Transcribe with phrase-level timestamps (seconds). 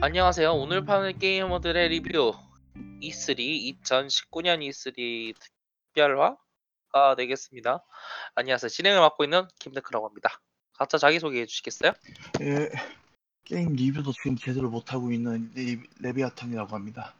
[0.00, 0.52] 안녕하세요.
[0.54, 2.32] 오늘 파는 게이머들의 리뷰
[3.02, 5.34] E3 2019년 E3
[5.92, 7.84] 특별화가 되겠습니다.
[8.36, 8.68] 안녕하세요.
[8.68, 10.40] 진행을 맡고 있는 김데크라고 합니다.
[10.74, 11.92] 각자 자기 소개해 주시겠어요?
[12.42, 12.70] 예,
[13.44, 17.16] 게임 리뷰도 지금 제대로 못하고 있는 레, 레비아탄이라고 합니다.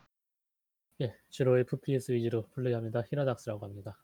[1.01, 3.03] 예, 주로 FPS 위주로 플레이합니다.
[3.11, 3.99] 히라닥스라고 합니다.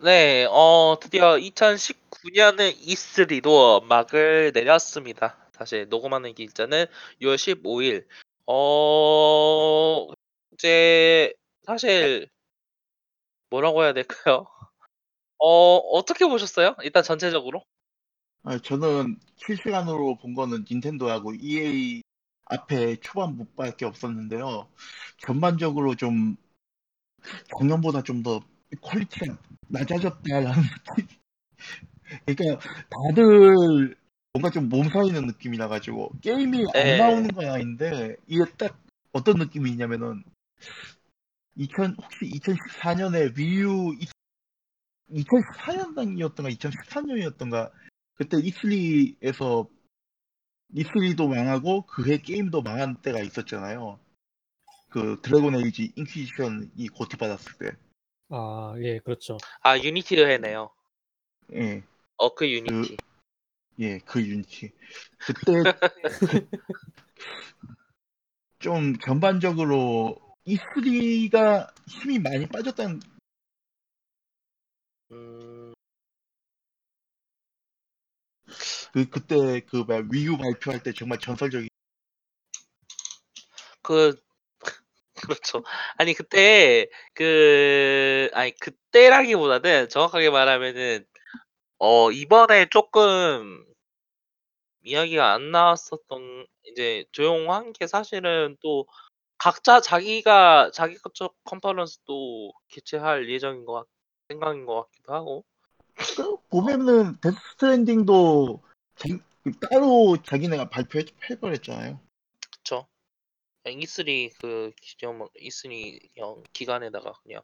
[0.00, 5.41] 네, 어 드디어 2019년의 E3도 막을 내렸습니다.
[5.62, 6.86] 사실 녹음하는 기일자는
[7.20, 8.06] 6월 15일.
[8.46, 10.08] 어
[10.52, 11.32] 이제
[11.64, 12.28] 사실
[13.50, 14.46] 뭐라고 해야 될까요?
[15.38, 16.76] 어 어떻게 보셨어요?
[16.82, 17.62] 일단 전체적으로?
[18.44, 22.02] 아, 저는 실시간으로 본 거는 닌텐도하고 EA
[22.46, 24.68] 앞에 초반부밖에 없었는데요.
[25.18, 26.36] 전반적으로 좀
[27.58, 28.40] 작년보다 좀 더
[28.80, 29.36] quality가
[29.68, 30.62] 낮아졌다라는.
[32.26, 32.58] 그러니까
[32.90, 33.96] 다들
[34.34, 36.80] 뭔가 좀 몸살이는 느낌이 나가지고 게임이 네.
[36.92, 38.80] 안 나오는 건 아닌데 이게 딱
[39.12, 40.24] 어떤 느낌이 있냐면은
[41.56, 43.94] 2000 혹시 2014년에 위유
[45.10, 47.70] 2014년이었던가 2013년이었던가
[48.14, 49.68] 그때 E3에서
[50.74, 54.00] E3도 망하고 그 해 게임도 망한 때가 있었잖아요.
[54.88, 57.76] 그 드래곤 에이지 인퀴지션이 고티받았을 때.
[58.30, 59.36] 아, 예, 그렇죠.
[59.60, 60.70] 아 Unity도 해네요.
[61.52, 61.82] 예,
[62.16, 62.96] 어그 Unity.
[63.80, 64.72] 예, 그 Unity.
[65.18, 65.62] 그때
[68.58, 73.00] 좀 전반적으로 E3가 힘이 많이 빠졌다는
[75.12, 75.74] 음,
[78.92, 81.68] 그 그때 그 Wii U 발표할 때 정말 전설적인
[83.82, 84.14] 그
[85.22, 85.62] 그렇죠.
[85.96, 91.04] 아니 그때 그 아니 그때라기보다는 정확하게 말하면은
[91.84, 93.66] 어 이번에 조금
[94.84, 98.86] 이야기가 안 나왔었던 이제 조용한 게 사실은 또
[99.36, 103.86] 각자 자기가 자기 것 컨퍼런스도 개최할 예정인 것 같,
[104.28, 105.44] 생각인 것 같기도 하고
[105.96, 108.62] 그 보면은 Death Stranding도
[108.94, 109.08] 자-
[109.42, 111.98] 그 따로 자기네가 발표해버렸잖아요.
[112.58, 112.86] 그쵸?
[113.66, 117.42] E3 그 기념 E3 영 기간에다가 그냥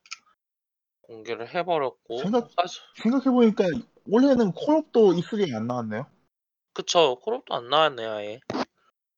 [1.13, 3.65] 공개를 해버렸고 생각- 사실 생각해보니까
[4.11, 6.07] 올해는 콜옵도 E3에 안 나왔네요.
[6.75, 8.41] 그쵸 콜옵도 안 나왔네요 아예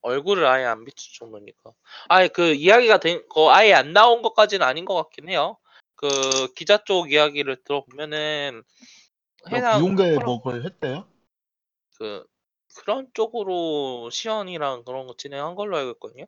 [0.01, 1.73] 얼굴을 아예 안 비출 정도니까
[2.09, 5.59] 아예 그 이야기가 된 거 아예 안 나온 것까지는 아닌 것 같긴 해요
[5.95, 6.09] 그
[6.55, 8.63] 기자 쪽 이야기를 들어보면은
[9.51, 11.07] 해당 비공개 콜옵 뭐 그걸 했대요?
[11.99, 12.25] 그
[12.77, 16.25] 그런 쪽으로 시연이랑 그런 거 진행한 걸로 알고 있거든요.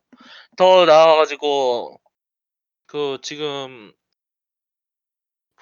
[0.57, 1.99] 더 나와가지고
[2.85, 3.91] 그 지금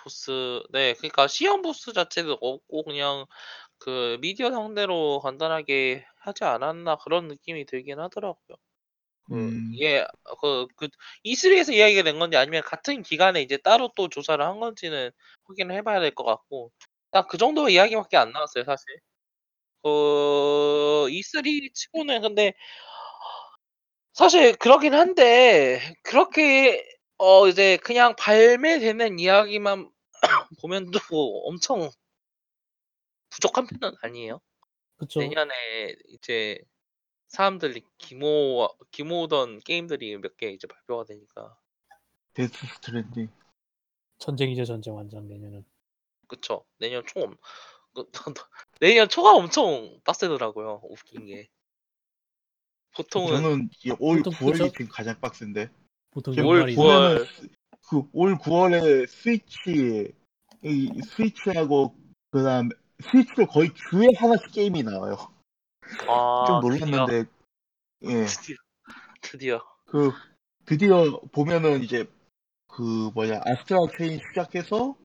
[0.03, 3.25] 부스 네 그러니까 시연 부스 자체도 없고 그냥
[3.79, 8.57] 그 미디어 상대로 간단하게 하지 않았나 그런 느낌이 들긴 하더라고요.
[9.25, 9.69] 그 음.
[9.73, 10.06] 이게
[10.41, 10.90] 그, 그
[11.23, 15.11] E3에서 이야기가 된 건지 아니면 같은 기간에 이제 따로 또 조사를 한 건지는
[15.47, 16.72] 확인을 해봐야 될 것 같고
[17.11, 18.85] 딱 그 정도 이야기밖에 안 나왔어요 사실.
[19.84, 22.53] 그 E3 치고는 근데
[24.13, 26.85] 사실 그러긴 한데 그렇게
[27.23, 29.91] 어 이제 그냥 발매되는 이야기만
[30.61, 31.91] 보면 또 엄청
[33.29, 34.41] 부족한 편은 아니에요.
[34.97, 35.19] 그쵸.
[35.19, 35.53] 내년에
[36.09, 36.59] 이제
[37.27, 41.57] 사람들이 기모 기모던 게임들이 몇 개 이제 발표가 되니까
[42.33, 43.29] Death Stranding.
[44.19, 45.63] 전쟁이죠, 전쟁 완전 내년은.
[46.27, 47.37] 그쵸 내년 초 엄-
[47.93, 48.09] 그,
[48.79, 51.49] 내년 초가 엄청 빡세더라고요 웃긴 게
[52.95, 54.69] 보통은 저는 이올 보통 9월이 그죠?
[54.71, 55.69] 지금 가장 빡센데.
[56.11, 56.75] 보통 올 연말이 9월.
[56.75, 57.25] 보면은
[57.89, 60.13] 그올 9월에 스위치
[60.63, 61.95] 이 스위치하고
[62.31, 62.69] 그다음
[63.01, 65.16] 스위치로 거의 주에 하나씩 게임이 나와요.
[66.08, 67.25] 아 좀 놀랐는데
[68.03, 68.25] 예.
[68.25, 68.55] 드디어
[69.22, 70.11] 드디어 그
[70.66, 72.05] 드디어 보면은 이제
[72.67, 74.96] 그 뭐냐 Astral Chain 시작해서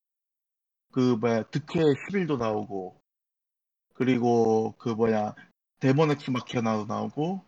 [0.91, 3.01] 그 뭐야 드퀘 11도 나오고
[3.95, 5.35] 그리고 그 뭐냐
[5.79, 7.43] Daemon X Machina도 나오고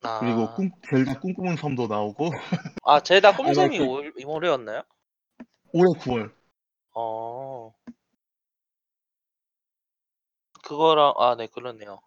[0.00, 2.30] 그리고 아, 꿈 젤다 꿈꾸는 섬도 나오고.
[2.84, 4.82] 아 젤다 꿈섬이 그- 올 올해였나요?
[5.72, 6.32] 올해 9월.
[6.94, 7.72] 어.
[10.64, 12.00] 그거랑 아 네 그렇네요.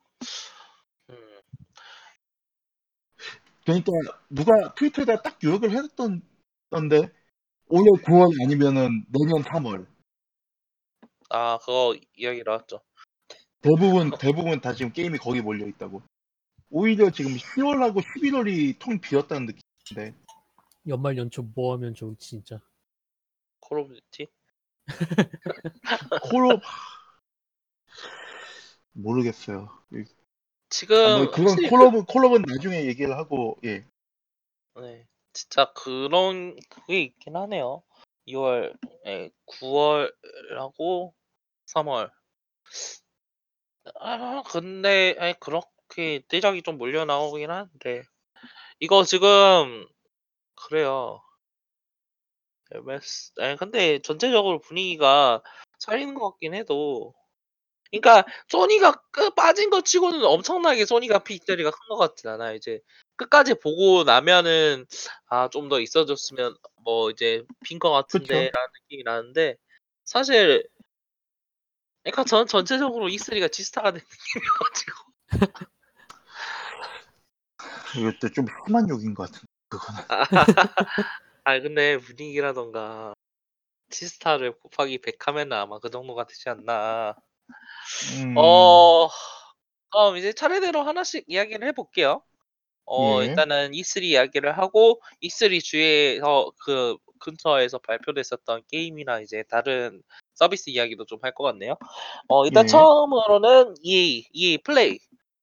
[1.10, 1.42] 음.
[3.66, 3.92] 그러니까
[4.30, 6.22] 누가 트위터에다 딱 요약을 해놨던
[6.72, 7.10] 던데
[7.68, 9.86] 올해 9월 아니면은 내년 3월.
[11.30, 12.82] 아 그거 이야기 나왔죠.
[13.62, 16.02] 대부분 대부분 다 지금 게임이 거기 몰려 있다고
[16.76, 20.20] 오히려 지금 10월하고 11월이 통 비었다는 느낌인데
[20.88, 22.60] 연말 연초 뭐 하면 좋을지 진짜.
[23.60, 24.28] Call of Duty?
[26.32, 26.62] 콜옵
[28.92, 29.70] 모르겠어요
[30.70, 33.86] 지금 아, 뭐 그건 확실히 그 콜옵은 콜옵은 나중에 얘기를 하고 예.
[34.76, 35.08] 네.
[35.32, 37.84] 진짜 그런 그게 있긴 하네요.
[38.28, 41.14] 2월 예 9월하고
[41.68, 42.12] 3월.
[44.00, 48.04] 아 근데 아이 그렇 게 대작이 좀 몰려 나오긴 하는데
[48.80, 49.88] 이거 지금
[50.56, 51.22] 그래요.
[52.72, 55.42] MS 아니 근데 전체적으로 분위기가
[55.80, 57.14] 살리는 것 같긴 해도
[57.92, 62.56] 그러니까 소니가 끄 빠진 거 치고는 엄청나게 소니가 픽자리가 큰 것 같진 않아요.
[62.56, 62.82] 이제
[63.18, 64.86] 끝까지 보고 나면은
[65.28, 67.92] '아 좀 더 있어줬으면 뭐 이제 빈 것.
[67.92, 69.58] 같은데.'라는 느낌이 나는데
[70.06, 70.68] 사실
[72.04, 74.02] 그러니까 저는 전체적으로 E3가 지스타가 된
[74.36, 74.94] 느낌이어 가지고
[77.98, 80.02] 이것도 좀 심한 욕인 것 같은데 그거는.
[81.44, 83.14] 아 근데 분위기라던가
[83.90, 87.16] 지스타를 곱하기 100 하면은 아마 그 정도가 되지 않나.
[88.24, 88.36] 음.
[88.38, 89.10] 어
[89.92, 92.24] 그럼 이제 차례대로 하나씩 이야기를 해 볼게요.
[92.86, 93.28] 어 예.
[93.28, 100.02] 일단은 E3 이야기를 하고 E3 주에서 그 근처에서 발표됐었던 게임이나 이제 다른
[100.34, 101.78] 서비스 이야기도 좀 할 것 같네요.
[102.28, 102.68] 어 일단 예.
[102.68, 105.00] 처음으로는 EA, EA 플레이.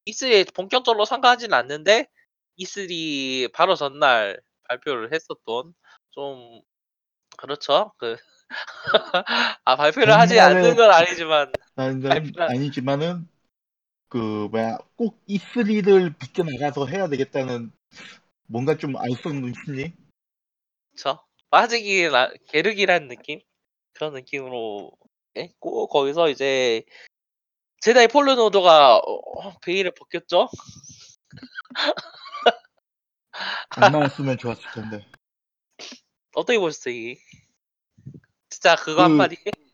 [0.09, 2.09] E3에 본격적으로 참가하진 않는데
[2.61, 5.75] E3 바로 전날 발표를 했었던
[6.11, 6.61] 좀
[7.37, 7.93] 그렇죠.
[7.99, 8.17] 그
[9.65, 13.29] 아 발표를 하지 않는 건 아니지만 나는 아니지만은
[14.09, 17.73] 그 뭐야 꼭 E3를 비껴 나가서 해야 되겠다는
[18.47, 19.93] 뭔가 좀 알 수 없는 심리?
[20.91, 21.25] 그쵸.
[21.51, 23.41] 빠지기라 게르기라는 느낌?
[23.93, 24.93] 그런 느낌으로
[25.37, 26.83] 했고 거기서 이제
[27.81, 30.49] 제다이 폴른 오더가 어 베일을 벗겼죠.
[33.75, 35.07] 안 나왔으면 좋았을 텐데.
[36.35, 37.17] 어떻게 보셨어요, 이
[38.49, 39.37] 진짜 그거 그 한 마디?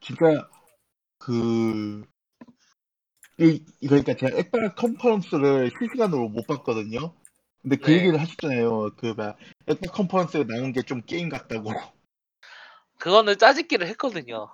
[0.00, 0.48] 진짜
[1.18, 2.04] 그
[3.38, 7.14] 이 그러니까 제가 엑박 컨퍼런스를 실시간으로 못 봤거든요.
[7.62, 7.96] 근데 그 네.
[7.98, 8.90] 얘기를 하셨잖아요.
[8.96, 11.70] 그막 엑박 컨퍼런스에 나온 게 좀 게임 같다고.
[12.98, 14.48] 그거는 짜집기를 했거든요.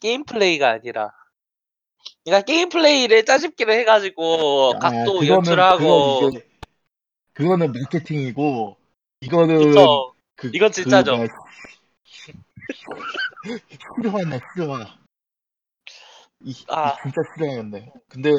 [0.00, 1.12] 게임 플레이가 아니라.
[2.24, 6.48] 그러니까 게임 플레이를 짜집기를 해 가지고 아 각도 그거는 그건 연출하고 이제
[7.32, 8.76] 그거는 마케팅이고
[9.20, 10.14] 이거는 그쵸.
[10.36, 11.16] 그 이건 그 진짜죠.
[11.16, 11.26] 뭐야
[13.96, 14.98] 실화네 실화.
[16.44, 16.96] 이, 이 아.
[17.02, 17.92] 진짜 실화였네.
[18.08, 18.30] 근데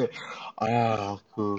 [0.56, 1.56] 아그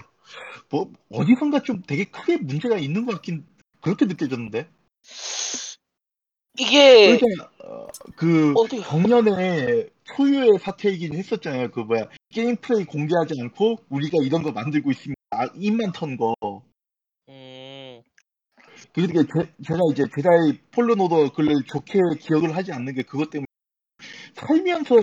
[0.70, 3.46] 뭐 어디선가 좀 되게 크게 문제가 있는 것 같긴
[3.82, 4.70] 그렇게 느껴졌는데.
[6.58, 11.72] 이게 그러니까 어, 그 어떻게 작년에 초유의 사태이긴 했었잖아요.
[11.72, 15.20] 그 뭐야 게임 플레이 공개하지 않고 우리가 이런 거 만들고 있습니다.
[15.32, 16.34] 아, 입만 턴 거.
[17.30, 18.02] 음.
[18.94, 23.46] 그게 제, 제가 이제 Jedi Fallen Order를 좋게 기억을 하지 않는 게 그것 때문에
[24.36, 24.96] 살면서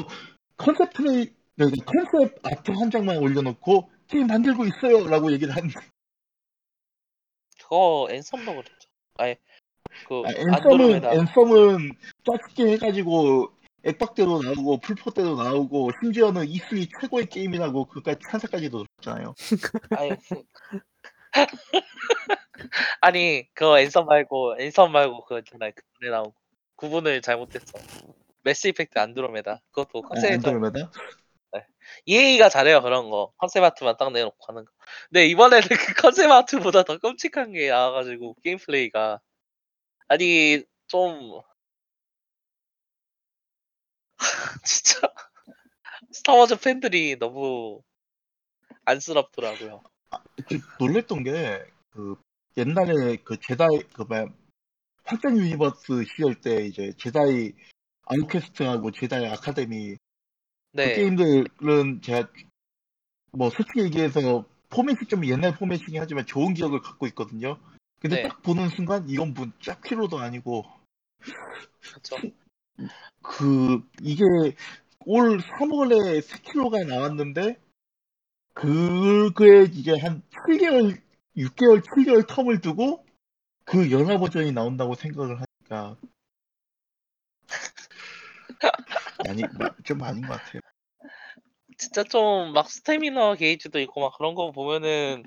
[0.57, 5.75] 컨셉 플레이 그러니까 컨셉 아트 한 장만 올려놓고 게임 만들고 있어요라고 얘기를 하는데
[7.63, 8.89] 그거 Anthem도 그랬죠.
[9.19, 9.35] 아니
[10.09, 11.05] 그 아, Anthem은.
[11.05, 11.91] Anthem은
[12.25, 13.53] 짧게 해가지고
[13.85, 18.85] 엑박 때도 나오고 플포 때도 나오고 심지어는 E3 최고의 게임이라고 그까지 찬사까지도.
[19.99, 20.43] 아니 그
[23.01, 25.73] 아니 그거 Anthem 말고 Anthem 말고 그거 있잖아요.
[25.99, 26.33] 그에 나온
[26.77, 27.79] 구분을 잘못했어.
[28.43, 29.63] Mass Effect Andromeda.
[29.73, 30.91] 그것도 아, 컨셉 Andromeda?
[31.53, 31.67] 네.
[32.07, 33.33] EA가 잘해요 그런 거.
[33.39, 34.73] 컨셉 아트만 딱 내놓고 하는 거.
[35.11, 39.21] 근데 이번에는 그 컨셉 아트보다 더 끔찍한 게 나와 가지고 게임 플레이가
[40.09, 41.41] 아니 좀
[44.65, 45.01] 진짜
[46.13, 47.83] Star Wars 팬들이 너무
[48.85, 49.83] 안쓰럽더라고요.
[50.49, 52.17] 그 놀랬던 게 그
[52.57, 54.27] 옛날에 그 Jedi 그 뭐야
[55.05, 57.53] 확장 유니버스 시절 때 이제 Jedi
[58.07, 59.99] Outcast하고 Jedi Academy 그
[60.73, 60.93] 네.
[60.95, 62.31] 게임들은 제가
[63.33, 67.59] 뭐 솔직히 얘기해서 포맷이 좀 옛날 포맷이긴 하지만 좋은 기억을 갖고 있거든요.
[68.01, 68.23] 근데 네.
[68.23, 70.65] 딱 보는 순간 이건 뭐 짝키로도 아니고
[71.95, 72.17] 그쵸.
[73.23, 74.25] 그 이게
[75.07, 77.57] 올 3월에 4kg가 나왔는데
[78.55, 81.01] 그게 이제 한 7개월,
[81.37, 83.05] 6개월, 7개월 텀을 두고
[83.65, 85.97] 그 연화 버전이 나온다고 생각을 하니까
[89.29, 90.61] 아니 마- 좀 아닌 것 같아요.
[91.79, 95.25] 진짜 좀 막 스태미너 게이지도 있고 막 그런 거 보면은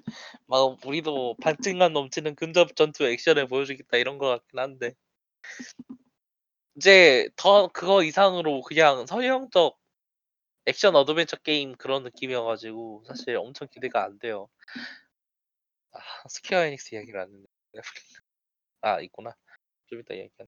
[0.47, 4.93] 막 우리도 박진감 넘치는 근접 전투 액션을 보여주겠다 이런 거 같긴 한데
[6.75, 9.77] 이제 더 그거 이상으로 그냥 전형적
[10.65, 14.49] 액션 어드벤처 게임 그런 느낌이어가지고 사실 엄청 기대가 안 돼요.
[15.91, 17.45] 아 Square Enix 이야기를 안 했네.
[18.81, 19.35] 아 있구나.
[19.87, 20.47] 좀 이따 이야기한.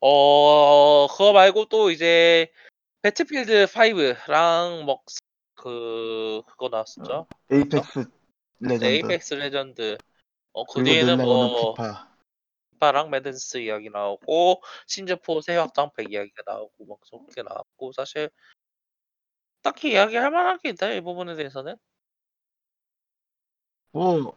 [0.00, 2.50] 어 그거 말고 또 이제
[3.02, 7.26] Battlefield 5랑 뭐그 그거 나왔었죠.
[7.52, 8.10] Apex
[8.60, 9.98] Legends Apex Legends.
[10.52, 12.09] 어, 그 그리고 뒤에는 뭐 FIFA
[12.80, 18.30] FIFA랑 Madden스 이야기 나오고 Sims 4 새 확장팩 이야기가 나오고 막 그렇게 나왔고 사실
[19.62, 21.76] 딱히 이야기할 만한 게 있다 이 부분에 대해서는
[23.92, 24.34] 뭐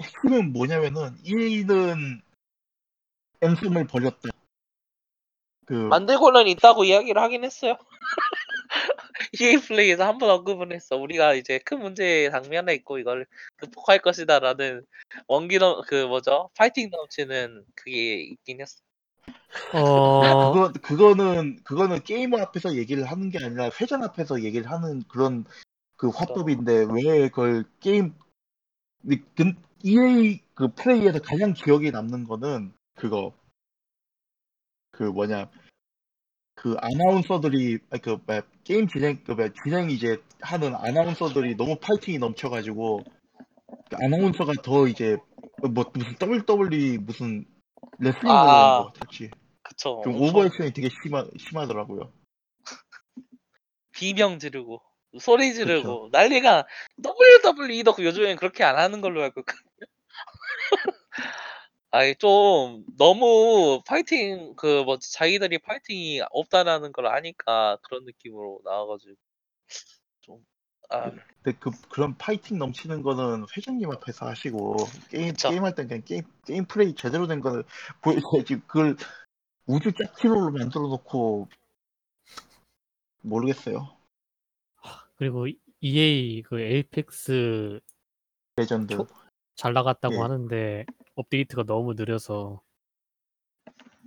[0.00, 2.22] 핵심은 뭐냐면은 1위는
[3.42, 4.28] 엠썸을 벌였다
[5.66, 7.76] 그 만들고는 있다고 이야기를 하긴 했어요.
[9.40, 10.96] EA 플레이에서 한번 언급은 했어.
[10.96, 13.26] 우리가 이제 큰 문제 당면에 있고 이걸
[13.56, 14.84] 극복할 것이다라는
[15.26, 16.50] 원기 넘, 그 뭐죠?
[16.56, 18.80] 파이팅 넘치는 그게 있긴 했어.
[19.72, 20.20] 어,
[20.52, 25.44] 그거 그거는 그거는 게이머 앞에서 얘기를 하는 게 아니라 회전 앞에서 얘기를 하는 그런
[25.96, 28.14] 그 화법인데 왜 그걸 게임
[29.02, 33.34] 근데 근- EA 그 플레이에서 가장 기억에 남는 거는 그거
[34.90, 35.50] 그 뭐냐
[36.64, 42.16] 그 아나운서들이 아니, 그 뭐야, 게임 진행 그 뭐야, 진행 이제 하는 아나운서들이 너무 파이팅이
[42.16, 43.04] 넘쳐가지고
[43.90, 45.18] 그 아나운서가 더 이제
[45.60, 47.44] 뭐 무슨 WWE 무슨
[47.98, 48.46] 레슬링 아.
[48.46, 49.30] 걸려는 것 같았지.
[49.62, 50.00] 그쵸.
[50.04, 52.10] 좀 엄청 오버액션이 되게 심하, 심하더라고요.
[53.92, 54.80] 비명 지르고
[55.20, 56.66] 소리 지르고 난리가
[56.96, 59.86] WWE도 요즘엔 그렇게 안 하는 걸로 알고 있거든요.
[61.94, 69.14] 아니 좀 너무 파이팅 그뭐 자기들이 파이팅이 없다라는 걸 아니까 그런 느낌으로 나와 가지고
[70.22, 70.44] 좀
[70.90, 71.10] 아
[71.42, 74.74] 근데 그 그런 파이팅 넘치는 거는 회장님 앞에서 하시고
[75.08, 75.48] 게임 그쵸.
[75.50, 77.62] 게임 할 땐 그냥 게임 게임 플레이 제대로 된 거를
[78.02, 78.96] 보여줘야지 그걸
[79.66, 81.48] 우주 짝키로로 만들어 놓고
[83.22, 83.96] 모르겠어요.
[85.16, 85.46] 그리고
[85.80, 87.80] EA 그 Apex
[88.56, 88.94] Legends.
[88.96, 89.06] 초-
[89.54, 90.18] 잘 나갔다고 예.
[90.18, 92.62] 하는데 업데이트가 너무 느려서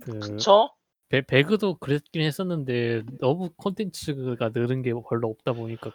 [0.00, 0.70] 그 그쵸?
[1.08, 5.90] 배, 배그도 그랬긴 했었는데 너무 콘텐츠가 늘은 게 별로 없다 보니까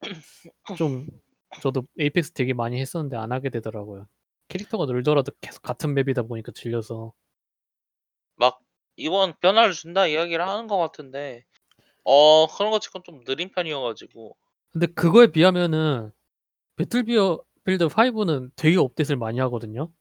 [0.78, 1.06] 좀
[1.62, 4.08] 저도 Apex 되게 많이 했었는데 안 하게 되더라고요.
[4.48, 7.12] 캐릭터가 늘더라도 계속 같은 map이다 보니까 질려서
[8.36, 8.58] 막
[8.96, 11.44] 이번 변화를 준다 이야기를 하는 것 같은데
[12.04, 14.36] 어 그런 거 치곤 좀 느린 편이어가지고
[14.72, 16.10] 근데 그거에 비하면은
[16.76, 19.92] Battlefield 5는 되게 업데이트를 많이 하거든요.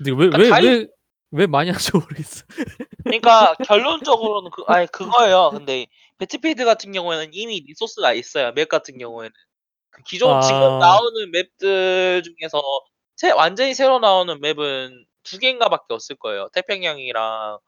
[0.00, 0.92] 근데 왜 왜왜 그러니까
[1.32, 2.44] 왜 많이 하는지 모르겠어.
[3.04, 5.50] 그러니까 결론적으로는 그 아니 그거예요.
[5.52, 5.86] 근데
[6.18, 8.52] Battlefield 같은 경우에는 이미 resource가 있어요.
[8.52, 9.30] map 같은 경우에는
[9.90, 10.40] 그 기존 아.
[10.40, 12.62] 지금 나오는 map들 중에서
[13.16, 16.48] 새, 완전히 새로 나오는 map은 두 개인가밖에 없을 거예요.
[16.54, 17.58] 태평양이랑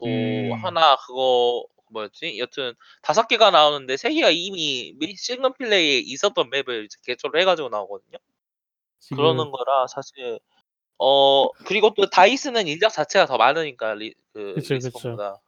[0.00, 0.52] 또 음.
[0.62, 2.38] 하나 그거 뭐였지?
[2.38, 7.68] 여튼 다섯 개가 나오는데 세 개가 이미 미- single play에 있었던 map을 이제 개조를 해가지고
[7.68, 8.16] 나오거든요.
[9.00, 10.40] 지금 그러는 거라 사실
[10.98, 15.40] 어 그리고 또 DICE는 인력 자체가 더 많으니까 리, 그 그쵸, Respawn보다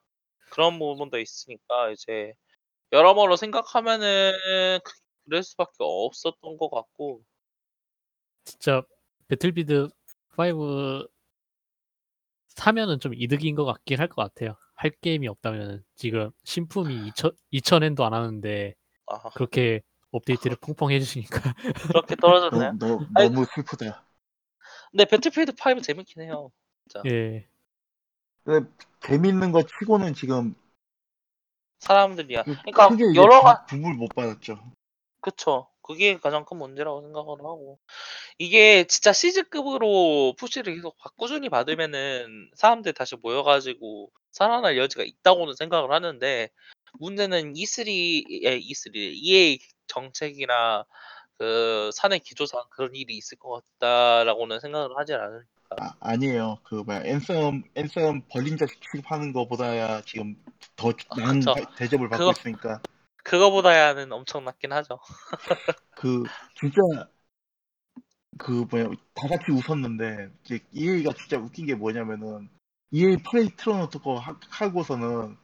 [0.50, 2.34] 그런 부분도 있으니까 이제
[2.92, 4.32] 여러모로 생각하면은
[4.84, 4.92] 그-
[5.26, 7.22] 그럴 수밖에 없었던 것 같고
[8.44, 8.82] 진짜
[9.28, 9.88] 배틀비드
[10.36, 11.06] 5
[12.48, 14.56] 사면은 좀 이득인 것 같긴 할 것 같아요.
[14.74, 18.74] 할 게임이 없다면은 지금 신품이 2천 2천 엔도 안 하는데
[19.06, 19.80] 아 그렇게
[20.12, 21.54] 업데이트를 펑펑 해주시니까
[21.88, 22.72] 그렇게 너, 떨어졌나요?
[22.78, 24.05] 너, 너무 슬프다.
[24.90, 26.50] 근데 배틀필드 5 재밌긴 해요.
[27.06, 27.46] 예
[28.44, 28.68] 근데
[29.00, 30.54] 재밌는 거 치고는 지금
[31.80, 32.44] 사람들이야.
[32.44, 34.58] 그 그러니까 크게 이제 여러 가 부- 부을 못 받았죠.
[35.20, 35.68] 그쵸.
[35.82, 37.78] 그게 가장 큰 문제라고 생각을 하고
[38.38, 45.92] 이게 진짜 시즈급으로 푸시를 계속 바- 꾸준히 받으면은 사람들이 다시 모여가지고 살아날 여지가 있다고는 생각을
[45.92, 46.48] 하는데
[46.98, 50.84] 문제는 E3에 E3 EA 정책이나
[51.38, 55.44] 그 사내 기조상 그런 일이 있을 것 같다라고는 생각을 하지 않을.
[55.78, 56.58] 아, 아니에요.
[56.62, 60.36] 그 뭐야 앤썸 앤썸 벌린 자식 취급하는 거보다야 지금
[60.76, 61.54] 더 나은 그쵸.
[61.54, 62.80] 바- 대접을 받고 그거- 있으니까
[63.24, 65.00] 그거보다야는 엄청났긴 하죠.
[65.96, 66.22] 그
[66.54, 66.80] 진짜
[68.38, 72.48] 그 뭐야 다 같이 웃었는데 이제 EA가 진짜 웃긴 게 뭐냐면은
[72.92, 75.36] EA 플레이 틀어놓고 하- 하고서는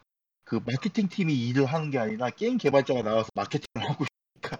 [0.45, 4.59] 그 마케팅 팀이 일을 하는 게 아니라 게임 개발자가 나와서 마케팅을 하고 있으니까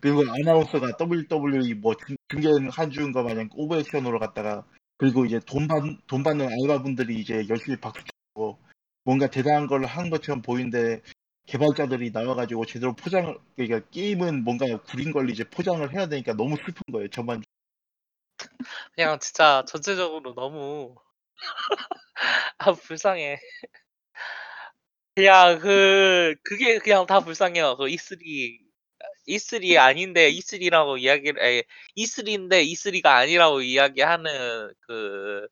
[0.00, 4.64] 그리고 아나운서가 WWE 뭐 중- 중계한 주인 거 마냥 오버액션으로 갔다가
[4.98, 8.58] 그리고 이제 돈 받, 돈 받는 알바분들이 이제 열심히 박수 치고
[9.04, 11.02] 뭔가 대단한 걸 한 것처럼 보이는데
[11.46, 16.82] 개발자들이 나와가지고 제대로 포장을 그러니까 게임은 뭔가 구린 걸 이제 포장을 해야 되니까 너무 슬픈
[16.92, 17.42] 거예요 저만
[18.94, 20.94] 그냥 진짜 전체적으로 너무
[22.58, 23.38] 아 불쌍해.
[25.14, 27.76] 그냥 그 그게 그냥 다 불쌍해요.
[27.76, 28.18] 그 E3
[29.28, 31.62] E3 아닌데 E3라고 이야기를 아니,
[31.96, 35.48] E3인데 E3가 아니라고 이야기하는 그그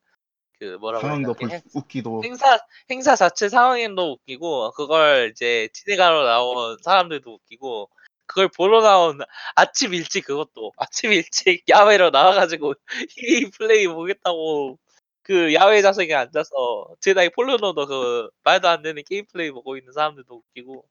[0.81, 2.59] 뭐라고 상황도 행- 웃기도 행사
[2.91, 7.91] 행사 자체 상황도 웃기고 그걸 이제 진행하러 나온 사람들도 웃기고
[8.27, 9.19] 그걸 보러 나온
[9.55, 12.75] 아침 일찍 그것도 아침 일찍 야외로 나와 가지고
[13.17, 14.79] EA 플레이 보겠다고
[15.23, 20.35] 그 야외 좌석에 앉아서 제다이 오더 그 말도 안 되는 게임 플레이 보고 있는 사람들도
[20.35, 20.85] 웃기고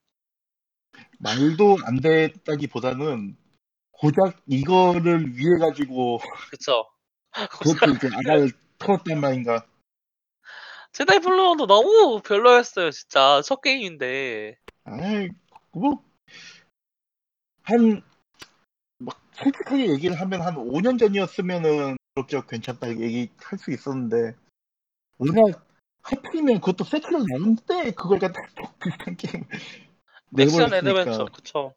[1.20, 3.36] 말도 안 됐다기보다는
[3.92, 6.20] 고작 이거를 위해 가지고
[6.52, 6.86] 그쵸.
[7.32, 9.66] 그것도 이제 아가를 털었단 말인가.
[10.92, 13.42] 제다이 오더 너무 별로였어요 진짜.
[13.44, 14.58] 첫 게임인데.
[14.86, 15.30] 아이,
[15.72, 16.04] 뭐,
[17.64, 18.02] 한,
[18.98, 24.36] 막, 솔직하게 얘기를 하면 한 5년 전이었으면은 그렇게 괜찮다 얘기할 수 있었는데,
[25.20, 25.68] 워낙
[26.02, 28.40] 하필이면 그것도 세트로 나오는데, 그걸 갖다
[28.82, 29.44] 비슷한 게임
[30.40, 30.78] 액션 내버렸으니까.
[30.78, 31.76] 어드벤처 그쵸.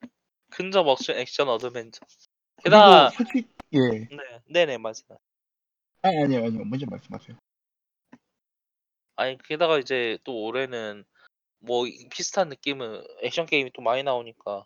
[0.50, 2.04] 근접 액션 액션 어드벤처.
[2.62, 3.78] 게다가 솔직히, 예.
[4.11, 5.19] 네 네네 맞아요.
[6.02, 6.64] 아, 아니요, 아니요.
[6.64, 7.37] 먼저 말씀하세요.
[9.16, 11.04] 아니 게다가 이제 또 올해는
[11.59, 14.64] 뭐 이- 비슷한 느낌은 액션 게임이 또 많이 나오니까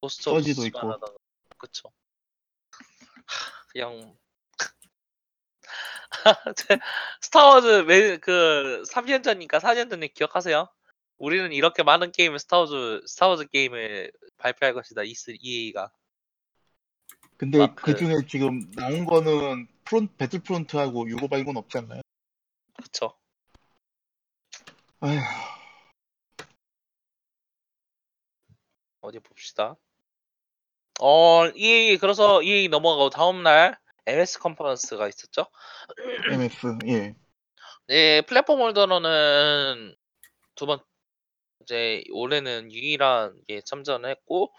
[0.00, 0.78] Ghost of Tsushima도 있고.
[0.78, 1.12] 하다가
[1.58, 1.90] 그쵸
[3.26, 4.16] 하, 그냥
[6.56, 6.78] 제-
[7.20, 10.68] Star Wars 매, 그 3년 전이니까 4년 전에 기억하세요?
[11.18, 15.90] 우리는 이렇게 많은 게임을 Star Wars Star Wars 게임을 발표할 것이다 E3 EA가
[17.38, 17.82] 근데 마크.
[17.92, 22.02] 그 중에 지금 나온 거는 프론, Battlefront하고 유고 말고는 없지 않나요?
[22.82, 23.14] 그쵸
[25.00, 25.18] 아휴,
[29.00, 29.76] 어디 봅시다
[31.00, 35.46] 어 EA 그래서 EA 넘어가고 다음 날 MS 컨퍼런스가 있었죠
[36.32, 37.14] MS, 예.
[37.88, 39.94] 네, 플랫폼 홀더로는
[40.54, 40.80] 두 번,
[41.66, 44.52] 이제 올해는 유일한 게 참전을 했고,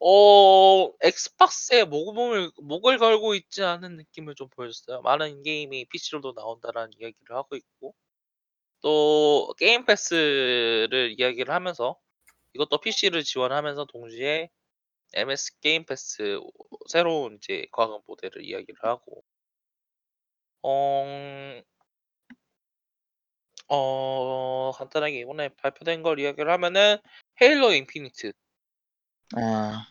[0.00, 5.02] 어, 엑스박스에 목을, 목을 걸고 있지 않은 느낌을 좀 보여줬어요.
[5.02, 7.94] 많은 게임이 PC로도 나온다라는 이야기를 하고 있고,
[8.82, 11.98] 또 게임 패스를 이야기를 하면서
[12.54, 14.50] 이것도 PC를 지원하면서 동시에
[15.14, 16.40] MS Game Pass
[16.88, 19.24] 새로운 이제 과금 모델을 이야기를 하고,
[20.62, 21.62] 어,
[23.68, 26.98] 어, 간단하게 이번에 발표된 걸 이야기를 하면은
[27.40, 28.32] Halo Infinite.
[29.36, 29.86] 아,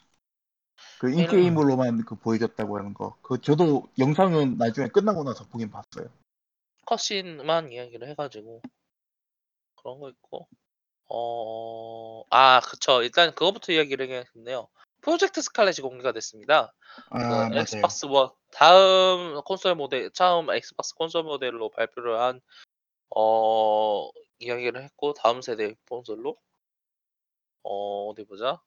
[1.00, 3.18] 그 in-game으로만 그 보여줬다고 하는 거.
[3.22, 6.10] 그 저도 영상은 나중에 끝나고 나서 보긴 봤어요.
[6.86, 8.62] cutscene만 이야기를 해가지고
[9.76, 10.48] 그런 거 있고
[11.10, 13.02] 어, 아, 그쵸.
[13.02, 14.68] 일단 그거부터 이야기를 해야겠네요.
[15.02, 16.74] 프로젝트 스칼렛이 공개가 됐습니다.
[17.10, 17.58] 아, 그.
[17.58, 22.42] Xbox One 다음 콘솔 모델 처음 Xbox 콘솔 모델로 발표를 한
[23.16, 26.38] 어, 이야기를 했고 다음 세대 콘솔로
[27.64, 28.62] 어, 어디 보자.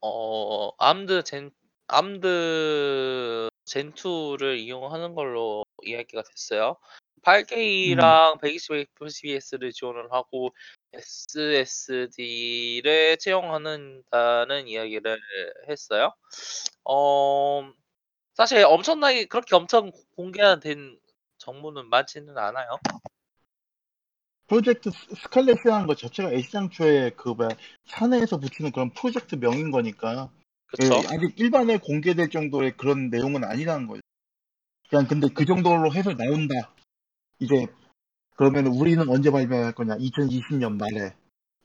[0.00, 1.50] 어, AMD Zen
[1.86, 6.76] AMD Zen 2를 이용하는 걸로 이야기가 됐어요.
[7.22, 10.50] 8K랑 120fps를 지원을 하고
[10.92, 12.36] SSD를
[13.18, 15.20] 채용하는다는 이야기를
[15.68, 16.12] 했어요.
[16.84, 17.72] 어,
[18.34, 20.98] 사실 엄청나게 그렇게 엄청 공개된
[21.38, 22.78] 정보는 많지는 않아요.
[24.46, 27.48] 프로젝트 스- 스칼렛이라는 것 자체가 애시장초에 그 뭐야
[27.86, 30.30] 사내에서 붙이는 그런 프로젝트 명인 거니까
[30.66, 30.82] 그쵸?
[30.84, 34.00] 예, 아직 일반에 공개될 정도의 그런 내용은 아니라는 거죠.
[34.88, 36.54] 그냥 근데 그 정도로 해서 나온다.
[37.38, 37.66] 이제
[38.36, 39.96] 그러면 우리는 언제 발매할 거냐?
[39.96, 41.14] 2020년 말에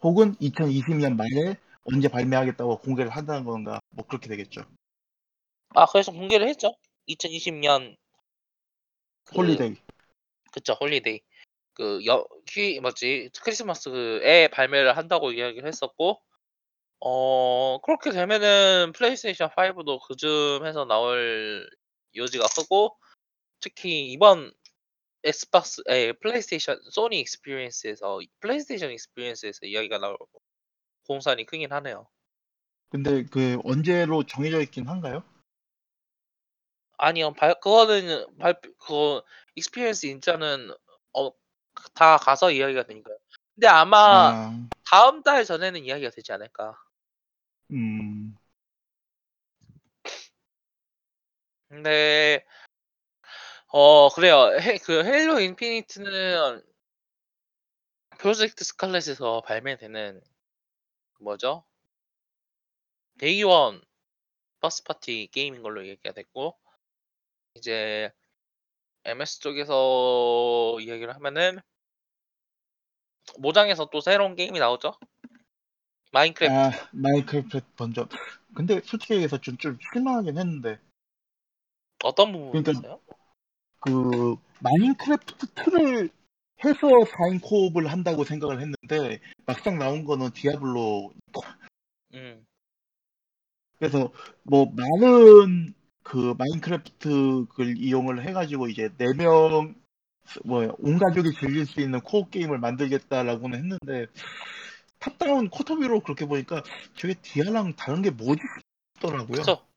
[0.01, 3.79] 혹은 2020년 말에 언제 발매하겠다고 공개를 한다는 건가?
[3.91, 4.61] 뭐 그렇게 되겠죠.
[5.75, 6.75] 아, 그래서 공개를 했죠.
[7.07, 7.95] 2020년
[9.25, 9.75] 그- holiday.
[10.51, 11.21] 그쵸 holiday
[11.73, 16.21] 그 여, 휴 뭐지 크리스마스에 발매를 한다고 이야기를 했었고
[16.99, 21.69] 어 그렇게 되면은 플레이스테이션 5도 그쯤에서 나올
[22.15, 22.97] 여지가 크고
[23.59, 24.51] 특히 이번
[25.23, 30.17] Xbox 에 플레이스테이션 소니 Experience에서 PlayStation Experience에서 이야기가 나올
[31.05, 32.07] 공산이 크긴 하네요.
[32.89, 35.23] 근데 그 언제로 정해져 있긴 한가요?
[36.97, 39.23] 아니요, 발, 그거는 발, 그거
[39.55, 40.71] Experience 인자는
[41.13, 41.31] 어,
[41.93, 43.17] 다 가서 이야기가 되니까요.
[43.55, 46.77] 근데 아마 아, 다음 달 전에는 이야기가 되지 않을까.
[47.71, 48.35] 음,
[51.69, 52.45] 근데
[53.67, 54.57] 어 그래요.
[54.59, 56.61] 헤, 그 헤일로 인피니트는
[58.17, 60.21] 프로젝트 스칼렛에서 발매되는
[61.13, 61.65] 그 뭐죠?
[63.19, 63.81] day one
[64.59, 66.57] first party 게임인 걸로 얘기가 됐고
[67.57, 68.11] 이제
[69.03, 71.59] MS 쪽에서 이야기를 하면은
[73.39, 74.93] Mojang에서 또 새로운 게임이 나오죠.
[76.11, 76.57] Minecraft.
[76.57, 78.07] 아, Minecraft 던전.
[78.55, 80.79] 근데 솔직히 얘기해서 좀, 좀 실망하긴 했는데,
[82.03, 83.01] 어떤 부분이 그러니까 있어요?
[83.79, 86.09] 그, Minecraft 2를
[86.65, 91.13] 해서 4인 co-op을 한다고 생각을 했는데 막상 나온 거는 Diablo
[92.15, 92.45] 음.
[93.77, 94.11] 그래서
[94.43, 95.75] 뭐 많은
[96.07, 99.75] 그 Minecraft 를 이용을 해가지고 이제 4명
[100.45, 104.07] 뭐야 온 가족이 즐길 수 있는 co-op 게임을 만들겠다라고는 했는데
[104.99, 106.63] top-down quarter view로 그렇게 보니까
[106.95, 108.41] 저게 디아랑 다른 게 뭐지
[108.95, 109.39] 싶더라고요.
[109.39, 109.67] 그쵸.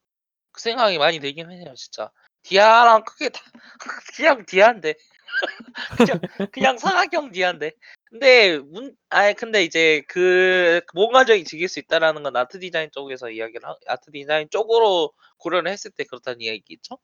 [0.52, 2.10] 그 생각이 많이 들긴 해요, 진짜.
[2.42, 3.40] 디아랑 크게 다,
[4.16, 4.94] 그냥 디아인데.
[6.20, 6.20] 그냥,
[6.52, 7.72] 그냥 사각형 디아인데.
[8.06, 13.30] 근데, 문, 아 근데 이제 그, 온 가족이 즐길 수 있다라는 건 아트 디자인 쪽에서
[13.30, 16.98] 이야기를, 하, 아트 디자인 쪽으로 고려를 했을 때 그렇다는 이야기겠죠?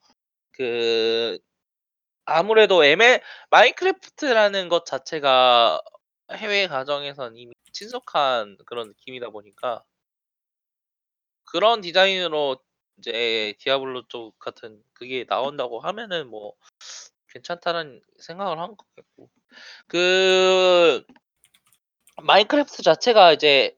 [0.52, 1.38] 그,
[2.26, 5.80] 아무래도 ML, Minecraft라는 것 자체가
[6.32, 9.84] 해외 가정에선 이미 친숙한 그런 느낌이다 보니까,
[11.44, 12.58] 그런 디자인으로
[12.98, 16.54] 이제 Diablo 쪽 같은 그게 나온다고 하면은 뭐
[17.36, 19.30] 괜찮다는 생각을 한 거겠고.
[19.88, 21.04] 그
[22.22, 23.76] Minecraft 자체가 이제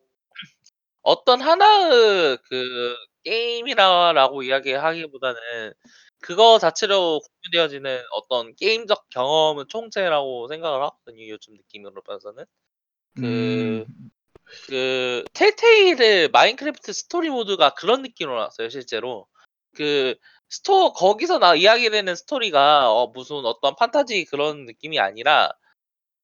[1.03, 5.39] 어떤 하나의 그 게임이라고 이야기하기보다는
[6.21, 12.45] 그거 자체로 구현되어지는 어떤 게임적 경험은 총체라고 생각을 하거든요 요즘 느낌으로 봐서는.
[13.17, 13.87] 그 음,
[14.67, 19.27] 그 Telltale의 Minecraft Story Mode가 그런 느낌으로 나왔어요 실제로.
[19.75, 20.17] 그
[20.49, 25.51] 스토어 거기서 나 이야기되는 스토리가 어, 무슨 어떤 판타지 그런 느낌이 아니라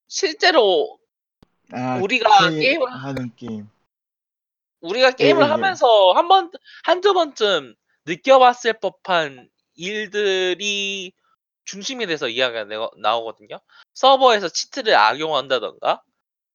[0.08, 0.98] 실제로
[1.72, 3.68] 아, 우리가 플레이 게임 을 하는 게임.
[4.80, 5.50] 우리가 예, 게임을 예, 예.
[5.50, 6.50] 하면서 한 번
[6.84, 7.74] 한두 번쯤
[8.06, 11.12] 느껴봤을 법한 일들이
[11.64, 13.58] 중심이 돼서 이야기가 내- 나오거든요.
[13.94, 16.02] 서버에서 치트를 악용한다던가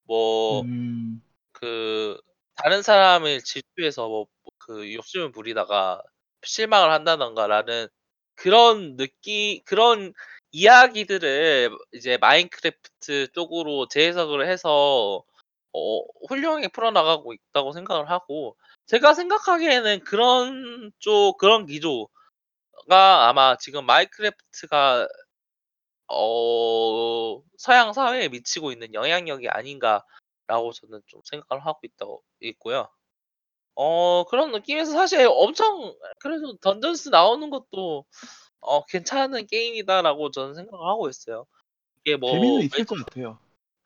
[0.04, 2.20] 뭐 음, 그
[2.56, 4.26] 다른 사람을 질투해서 뭐
[4.62, 6.00] 그 욕심을 부리다가
[6.44, 7.88] 실망을 한다던가라는
[8.36, 10.12] 그런 느끼 그런
[10.52, 15.22] 이야기들을 이제 마인크래프트 쪽으로 재해석을 해서
[15.72, 22.08] 어 훌륭하게 풀어나가고 있다고 생각을 하고 제가 생각하기에는 그런 쪽 그런 기조가
[23.28, 25.08] 아마 지금 마인크래프트가
[26.08, 32.88] 어 서양 사회에 미치고 있는 영향력이 아닌가라고 저는 좀 생각을 하고 있다고 있고요.
[33.74, 38.04] 어 그런 느낌에서 사실 엄청 그래도 던전스 나오는 것도
[38.60, 41.46] 어 '괜찮은 게임이다.'라고 저는 생각을 하고 있어요.
[42.04, 43.38] 이게 재미는 뭐 있을 매주 것 같아요.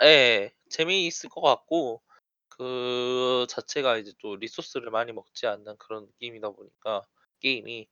[0.02, 0.52] 예.
[0.70, 2.02] 재미있을 것 같고
[2.48, 7.02] 그 자체가 이제 또 resource를 많이 먹지 않는 그런 느낌이다 보니까
[7.40, 7.88] 게임이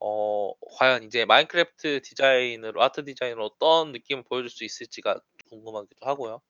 [0.00, 6.42] 어 과연 이제 Minecraft 디자인으로 아트 디자인으로 어떤 느낌을 보여줄 수 있을지가 궁금하기도 하고요.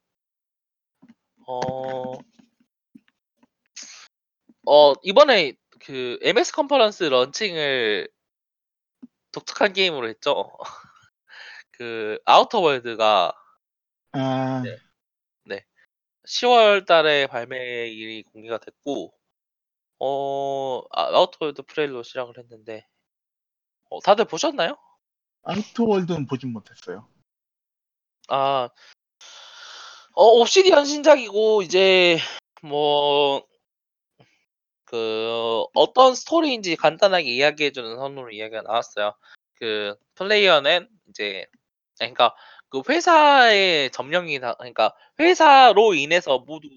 [1.47, 2.13] 어
[4.67, 8.09] 어 이번에 그 MS 컨퍼런스 런칭을
[9.33, 10.57] 독특한 게임으로 했죠.
[11.73, 13.33] 그 Outer World가
[14.13, 14.77] 아, 네.
[15.45, 15.65] 네.
[16.27, 19.13] 10월 달에 발매일이 공개가 됐고
[19.99, 22.87] 어 아 Outer World 트레일러로 시작을 했는데
[23.91, 24.77] 어 다들 보셨나요?
[25.43, 27.09] Outer World는 보진 못했어요.
[28.29, 28.69] 아.
[30.17, 32.19] 어 Obsidian 신작이고 이제
[32.63, 33.45] 뭐
[34.85, 39.15] 그 어떤 스토리인지 간단하게 이야기해 주는 선으로 이야기가 나왔어요.
[39.55, 41.47] 그 플레이어는 이제
[41.99, 42.35] 그러니까
[42.69, 46.69] 그 회사의 점령이 다 그러니까 회사로 인해서 모두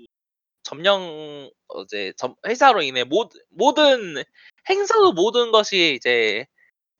[0.63, 4.23] 점령 어 이제 점 회사로 인해 모든 모든
[4.69, 6.45] 행성 모든 것이 이제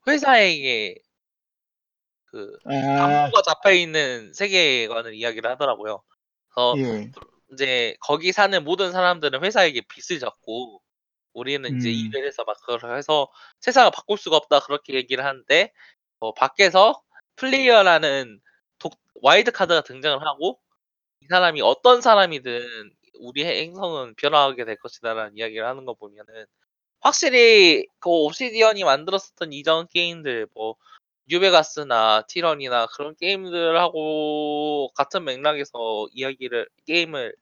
[0.08, 0.96] 회사에게
[2.26, 6.02] 그 아, 담보가 잡혀 있는 세계관을 이야기를 하더라고요.
[6.50, 7.12] 그래서 예.
[7.52, 10.82] 인제 거기 사는 모든 사람들은 회사에게 빚을 졌고
[11.38, 13.30] 우리는 인제 음, 일을 해서 막 그걸 해서
[13.62, 15.72] "세상을 바꿀 수가 없다." 그렇게 얘기를 하는데
[16.20, 17.02] 어 밖에서
[17.38, 18.42] 플레이어라는
[18.80, 20.60] 독 wild card가 등장을 하고
[21.22, 26.46] 이 사람이 어떤 사람이든 "우리의 행성은 변화하게 될 것이다."라는 이야기를 하는 거 보면은
[27.02, 30.76] 확실히 그 Obsidian이 만들었었던 이전 게임들 뭐
[31.30, 37.36] New Vegas나 Tyranny나 그런 게임들하고 같은 맥락에서 이야기를 게임을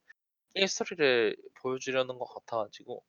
[0.56, 1.36] 게임 스토리를
[1.70, 3.04] 보여주려는 것 같아 가지고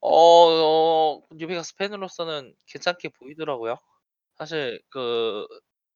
[0.00, 3.76] 어 New Vegas 팬으로서는 괜찮게 보이더라고요.
[4.36, 5.46] 사실 그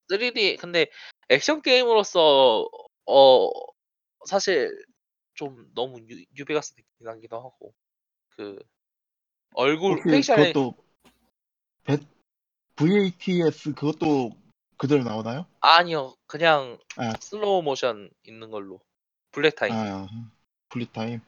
[0.08, 0.86] 3D 근데
[1.28, 2.68] 액션 게임으로서
[3.06, 3.50] 어
[4.26, 4.70] 사실
[5.34, 7.74] 좀 너무 뉴 New Vegas 느낌이 나기도 하고
[8.36, 8.62] 그
[9.54, 10.76] 얼굴 facial 그것도
[11.84, 11.98] 배-
[12.76, 14.30] VATS 그것도
[14.76, 15.46] 그대로 나오나요?
[15.60, 16.14] 아니요.
[16.26, 18.80] 그냥 아, 슬로우 모션 있는 걸로.
[19.32, 19.72] bullet time.
[19.74, 20.06] 아,
[20.68, 21.20] bullet time.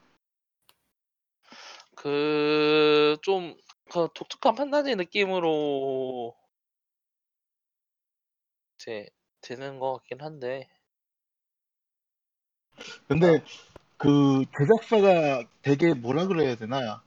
[2.07, 3.57] 그좀
[3.91, 6.37] 그 독특한 판타지 느낌으로
[8.77, 9.09] 이제
[9.41, 10.69] 되는 것 같긴 한데
[13.09, 13.43] 근데
[13.97, 17.03] 그 제작사가 되게 뭐라 그래야 되나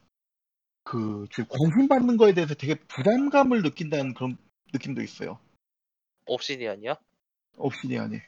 [0.83, 4.38] 그 지금 관심 받는 거에 대해서 되게 부담감을 느낀다는 그런
[4.73, 5.39] 느낌도 있어요.
[6.25, 6.95] Obsidian이요?
[7.55, 8.19] Obsidian이.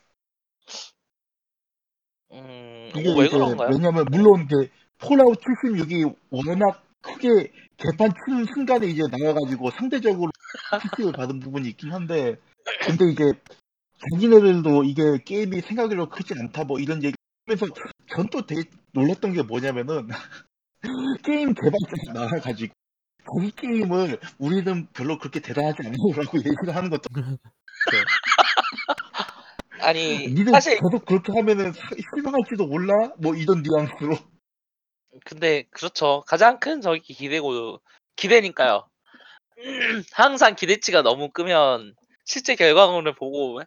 [2.31, 3.69] 음, 이게 어, 왜 그런가요?
[3.71, 10.31] 왜냐면 물론 이제 Fallout 76이 워낙 크게 개판 치는 순간에 이제 나와가지고 상대적으로
[10.81, 12.35] 빛을 받은 부분이 있긴 한데
[12.85, 13.23] 근데 이제
[14.13, 17.15] 자기네들도 이게 게임이 생각으로 크지 않다 뭐 이런 얘기
[17.47, 17.65] 하면서
[18.07, 20.07] 전 또 되게 놀랐던 게 뭐냐면은
[21.23, 22.73] 게임 개발자가 나와가지고
[23.35, 27.07] 자기 게임을 우리는 별로 그렇게 대단하지 않아요라고 얘기를 하는 것도
[29.81, 32.93] 아니 니들 사실 계속 그렇게 하면은 사- 실망할지도 몰라?
[33.19, 34.15] 뭐 이런 뉘앙스로
[35.25, 36.23] 근데 그렇죠.
[36.27, 37.79] 가장 큰 저기 기대고
[38.15, 38.87] 기대니까요.
[40.13, 41.95] 항상 기대치가 너무 끄면
[42.25, 43.61] 실제 결과물을 보고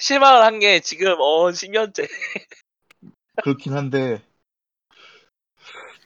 [0.00, 2.06] 실망을 한 게 지금 어 10년째.
[3.42, 4.22] 그렇긴 한데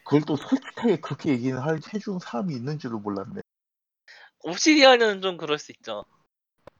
[0.03, 3.41] 그걸 또 솔직하게 그렇게 얘기는 할 해준 사람이 있는 줄을 몰랐네.
[4.39, 6.05] 옵시디언은 좀 그럴 수 있죠.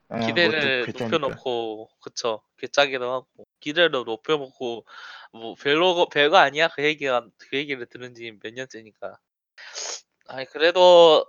[0.09, 1.09] 아, 기대를 괴짜니까.
[1.13, 2.41] 높여놓고 그쵸.
[2.57, 3.27] 괴짜기도 하고
[3.59, 4.85] 기대를 높여놓고
[5.33, 6.67] 뭐 별로 별거 아니야?
[6.69, 9.17] 그 얘기가 그 얘기를 들은 지 몇 년째니까.
[10.27, 11.25] 아니 그래도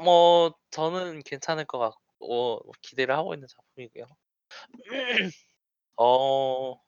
[0.00, 4.04] 뭐 저는 괜찮을 것 같고 뭐 기대를 하고 있는 작품이고요.
[5.98, 6.80] 어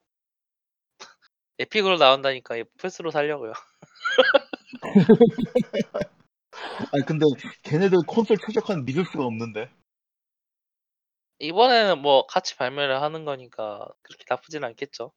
[1.61, 3.53] Epic으로 나온다니까 이 플스로 살려고요.
[6.93, 7.25] 아니 근데
[7.63, 9.71] 걔네들 콘솔 최적화는 믿을 수가 없는데.
[11.41, 15.13] 이번에는 뭐 같이 발매를 하는 거니까 그렇게 나쁘진 않겠죠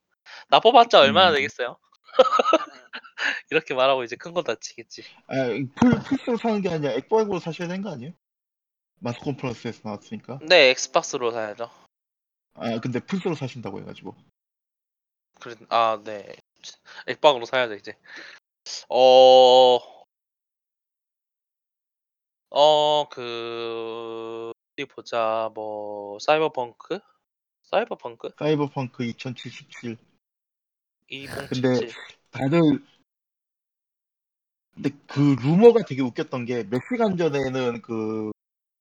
[0.49, 1.35] 나빠봤자 얼마나 음.
[1.35, 1.77] 되겠어요
[3.51, 5.35] 이렇게 말하고 이제 큰 거 다치겠지 아,
[5.75, 8.13] 플 플스로 사는 게 아니라 엑박으로 사셔야 되는 거 아니에요?
[8.99, 10.39] 마소 컨퍼런스에서 나왔으니까.
[10.47, 11.69] 네 Xbox로 사야죠
[12.55, 14.15] 아 근데 풀스로 사신다고 해가지고.
[15.39, 16.35] 그래, 아, 네.
[17.07, 17.97] 액박으로 사야죠, 이제.
[18.89, 19.79] 어,
[22.51, 26.99] 어, 그, 어디 보자, 뭐, 사이버펑크?
[27.63, 28.29] 사이버펑크?
[28.39, 29.97] 사이버펑크 2077.
[31.09, 31.89] 2077.
[32.31, 32.59] 다들
[34.73, 38.31] 근데 그 루머가 되게 웃겼던 게 몇 시간 전에는 그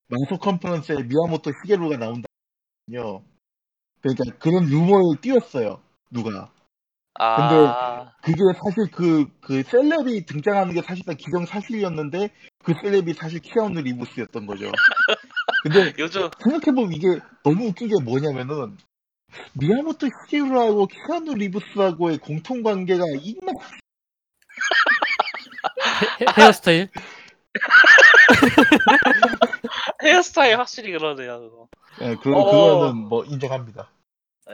[0.09, 3.22] 마소 컨퍼런스에 미야모토 시게루가 나온다요.
[4.00, 5.83] 그러니까 그런 루머를 띄웠어요.
[6.11, 6.50] 누가.
[7.14, 12.31] 아, 그게 사실 그, 그 celeb이 등장하는 게 사실상 기정사실이었는데
[12.64, 14.72] 그 celeb이 사실 키아누 리브스였던 거죠.
[15.62, 18.77] 근데 요즘, 생각해보면 이게 너무 웃긴 게 뭐냐면은
[19.55, 23.05] 미야모토 시게루하고 키아누 리브스하고의 공통관계가
[26.20, 26.88] 헤, 헤어스타일?
[30.03, 31.68] 헤어스타일 확실히 그러네요, 그거.
[32.01, 32.44] 예, 그, 어.
[32.44, 33.90] 그거는 뭐 인정합니다.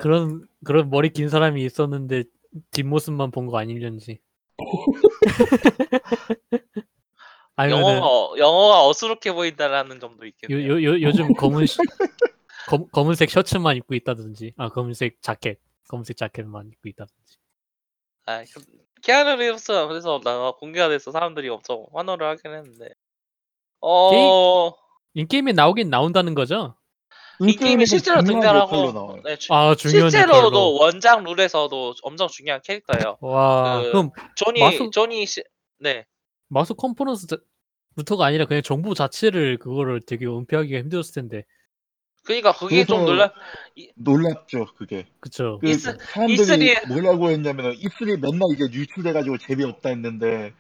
[0.01, 2.25] 그런 그런 머리 긴 사람이 있었는데
[2.73, 4.19] 뒷모습만 본 거 아닐는지.
[7.57, 10.69] 아니면은 영어가, 영어가 어수룩해 보인다라는 점도 요, 있겠네요.
[10.69, 11.79] 요, 요, 요즘 검은 시-
[12.69, 15.59] 검, 검은색 셔츠만 입고 있다든지 아 검은색 자켓
[15.89, 17.37] 검은색 자켓만 입고 있다든지
[18.27, 18.63] 아, 그-
[19.03, 22.91] 키아누 리브스가 그래서 나 공개가 돼서 사람들이 엄청 환호를 하긴 했는데.
[23.81, 24.73] 어,
[25.14, 26.75] in-game에 나오긴 나온다는 거죠?
[27.46, 29.20] 이 게임에 실제로 등장하고.
[29.24, 30.74] 네, 주- 아 중요한 실제로도 역할로.
[30.74, 33.16] 원작 룰에서도 엄청 중요한 캐릭터예요.
[33.20, 35.42] 와 그- 그럼 조니 마수- 조니 시,
[35.79, 36.05] 네
[36.49, 41.44] 마소 컨퍼런스부터가 아니라 그냥 정보 자체를 그거를 되게 은폐하기가 힘들었을 텐데
[42.24, 43.33] 그러니까 그게 좀 놀라
[43.94, 45.07] 놀랍죠, 그게.
[45.20, 45.59] 그쵸?
[45.61, 50.53] 그 이스- 사람들이 E3 뭐라고 했냐면은 E3 맨날 이제 유출돼가지고 재미없다 했는데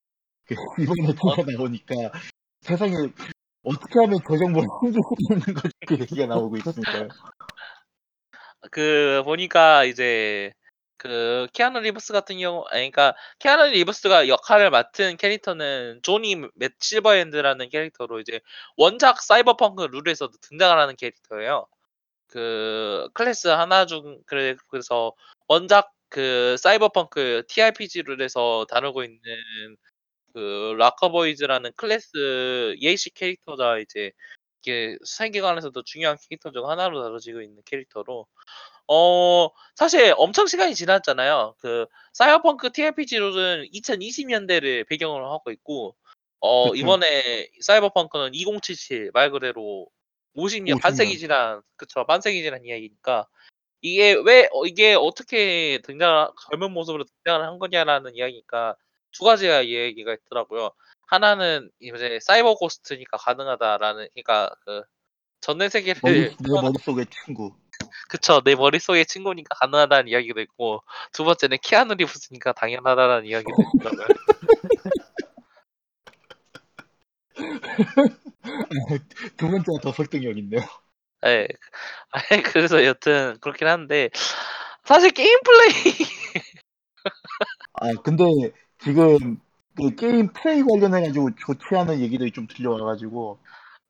[0.46, 1.94] 그 이번에 뭐가 나오니까
[2.60, 2.94] 세상에
[3.68, 7.08] 어떻게 하면 저 정보를 수 있는 거지 그 얘기가 나오고 있으니까요.
[8.70, 10.52] 그 보니까 이제
[10.96, 17.68] 그 키아누 리브스 같은 경우 아니 그러니까 키아누 리브스가 역할을 맡은 캐릭터는 조니 맷 실버핸드라는
[17.68, 18.40] 캐릭터로 이제
[18.76, 21.66] 원작 사이버펑크 룰에서도 등장을 하는 캐릭터예요.
[22.26, 25.12] 그 클래스 하나 중 그래 그래서
[25.46, 29.20] 원작 그 Cyberpunk TRPG 룰에서 다루고 있는
[30.38, 34.12] 그 Rockerboys라는 클래스 예시 캐릭터가 이제
[34.62, 38.28] 이게 세계관에서도 중요한 캐릭터 중 하나로 다뤄지고 있는 캐릭터로
[38.86, 41.56] 어 사실 엄청 시간이 지났잖아요.
[41.58, 45.96] 그 Cyberpunk TRPG 룰은 2020년대를 배경으로 하고 있고
[46.38, 46.72] 어.
[46.72, 49.88] 이번에 사이버펑크는 2077 말 그대로
[50.36, 50.80] 50년 50년.
[50.80, 53.26] 반세기 지난 그쵸 반세기 지난 이야기니까
[53.80, 58.76] 이게 왜 어, 이게 어떻게 등장 젊은 모습으로 등장을 한 거냐라는 이야기니까
[59.12, 60.70] 두 가지가 이야기가 있더라고요.
[61.06, 64.82] 하나는 이제 사이버 고스트니까 가능하다라는 그러니까 그
[65.40, 67.54] 전내 세계를 머리, 내 머릿속의 친구.
[68.08, 68.42] 그쵸.
[68.44, 74.08] 내 머릿속의 친구니까 가능하다는 이야기도 있고, 두 번째는 키아누 리브스니까 당연하다는 이야기도 있더라고요.
[79.36, 80.60] 두 번째가 더 설득력 있네요.
[81.26, 81.48] 예.
[82.10, 84.10] 아니, 그래서 여튼 그렇긴 한데,
[84.84, 85.94] 사실 게임 플레이,
[87.74, 88.24] 아, 근데
[88.78, 89.40] 지금
[89.76, 93.38] 그 게임 플레이 관련해가지고 좋지 않은 얘기들이 좀 들려와가지고,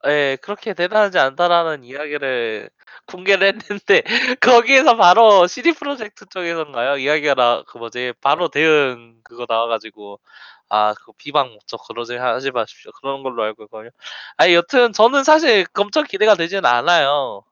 [0.06, 2.70] 예, 그렇게 대단하지 않다라는 이야기를
[3.06, 4.02] 공개를 했는데,
[4.40, 6.98] 거기에서 바로 CD 프로젝트 쪽에서인가요?
[6.98, 10.20] 이야기가 나, 그 뭐지, 바로 대응 그거 나와가지고,
[10.68, 12.92] 아, 그 비방 목적 그러지 하지 마십시오.
[13.00, 13.90] 그런 걸로 알고 있거든요.
[14.36, 17.44] 아니, 여튼 저는 사실 엄청 기대가 되지는 않아요.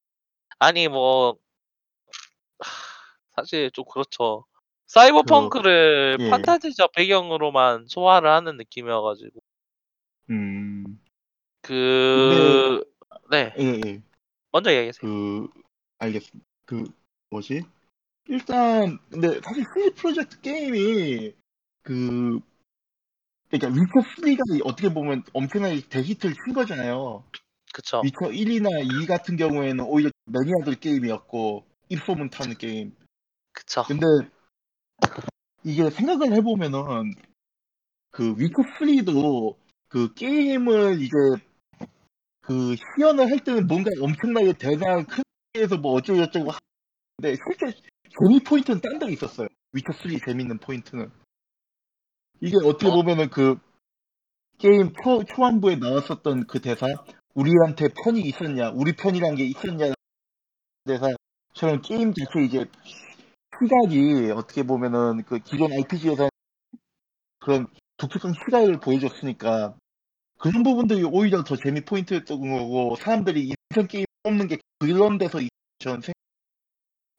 [0.58, 1.36] 아니, 뭐,
[2.60, 2.70] 하,
[3.36, 4.44] 사실 좀 그렇죠.
[4.86, 6.30] 사이버펑크를 예.
[6.30, 9.40] 판타지적 배경으로만 소화를 하는 느낌이어가지고,
[10.30, 11.00] 음,
[11.62, 12.84] 그,
[13.30, 14.02] 네, 예, 예.
[14.52, 15.00] 먼저 얘기하세요.
[15.00, 15.48] 그
[15.98, 16.46] 알겠습니다.
[16.64, 16.84] 그
[17.30, 17.62] 뭐지?
[18.28, 21.32] 일단 근데 사실 CD 프로젝트 게임이
[21.82, 22.40] 그
[23.48, 27.24] 그러니까 위쳐 3가 어떻게 보면 엄청나게 대히트를 친 거잖아요.
[27.72, 28.00] 그쵸.
[28.04, 32.96] 위쳐 1이나 2 같은 경우에는 오히려 매니아들 게임이었고 입소문 타는 게임.
[33.52, 33.84] 그쵸.
[33.86, 34.04] 근데
[35.64, 37.12] 이게 생각을 해보면은
[38.10, 39.56] 그 위쳐 3도
[39.88, 41.16] 그 게임을 이제
[42.40, 47.78] 그 시연을 할 때는 뭔가 엄청나게 대단한 큰 데에서 뭐 어쩌고 저쩌고 하는데 실제
[48.18, 49.48] 재미 포인트는 딴 데 있었어요.
[49.72, 51.10] 위쳐 3 재밌는 포인트는
[52.40, 52.94] 이게 어떻게 어?
[52.94, 53.58] 보면은 그
[54.58, 56.86] 게임 초, 초반부에 나왔었던 그 대사
[57.34, 59.92] 우리한테 편이 있었냐 우리 편이란 게 있었냐
[60.84, 62.64] 대사처럼 게임 자체 이제
[63.58, 66.28] 시각이 어떻게 보면은 그 기존 RPG에서
[67.38, 67.66] 그런
[67.96, 69.76] 독특한 시각을 보여줬으니까
[70.38, 75.40] 그런 부분들이 오히려 더 재미 포인트였던 거고 사람들이 인생 게임 꼽는 게 그런 데서
[75.78, 76.02] 전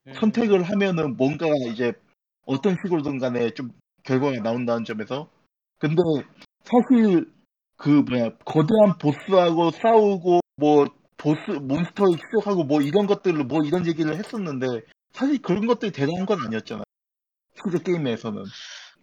[0.07, 1.93] 음, 선택을 하면은 뭔가 이제
[2.45, 3.69] 어떤 식으로든 간에 좀
[4.03, 5.29] 결과가 나온다는 점에서.
[5.79, 6.01] 근데
[6.63, 7.31] 사실
[7.77, 10.85] 그 뭐야 거대한 보스하고 싸우고 뭐
[11.17, 14.67] 보스 몬스터를 추적하고 뭐 이런 것들을 뭐 이런 얘기를 했었는데
[15.17, 16.83] 사실 그런 것들이 대단한 건 아니었잖아
[17.59, 18.43] 실제 게임에서는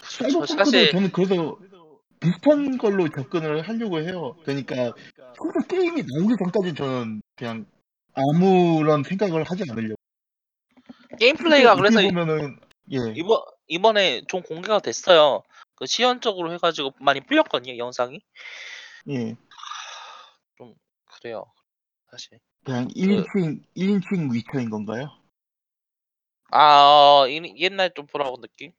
[0.00, 1.58] 사실 저는 그래서
[2.20, 4.92] 비슷한 걸로 접근을 하려고 해요 그러니까
[5.36, 7.66] 실제 게임이 나오기 전까지 저는 그냥
[8.14, 9.96] 아무런 생각을 하지 않으려고
[11.18, 12.58] 게임 플레이가 그래서 이- 보면은
[12.92, 15.42] 예 이번 이번에 좀 공개가 됐어요.
[15.74, 18.20] 그 시연적으로 해가지고 많이 풀렸거든요 영상이.
[19.08, 19.36] 예.
[20.58, 20.74] 좀
[21.06, 21.44] 그래요.
[22.10, 22.38] 사실.
[22.64, 25.08] 그냥 1인칭, 1인칭 위쳐인 건가요?
[26.56, 28.72] 아 어, 이- 옛날 좀 Fallout 느낌.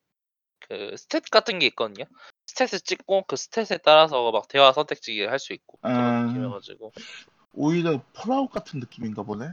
[0.59, 2.05] 그 stat 같은 게 있거든요.
[2.47, 6.21] stat을 찍고 그 stat에 따라서 막 대화 선택지 할 수 있고 그런 아.
[6.27, 6.91] 느낌이어가지고
[7.53, 9.51] 오히려 Fallout 같은 느낌인가 보네?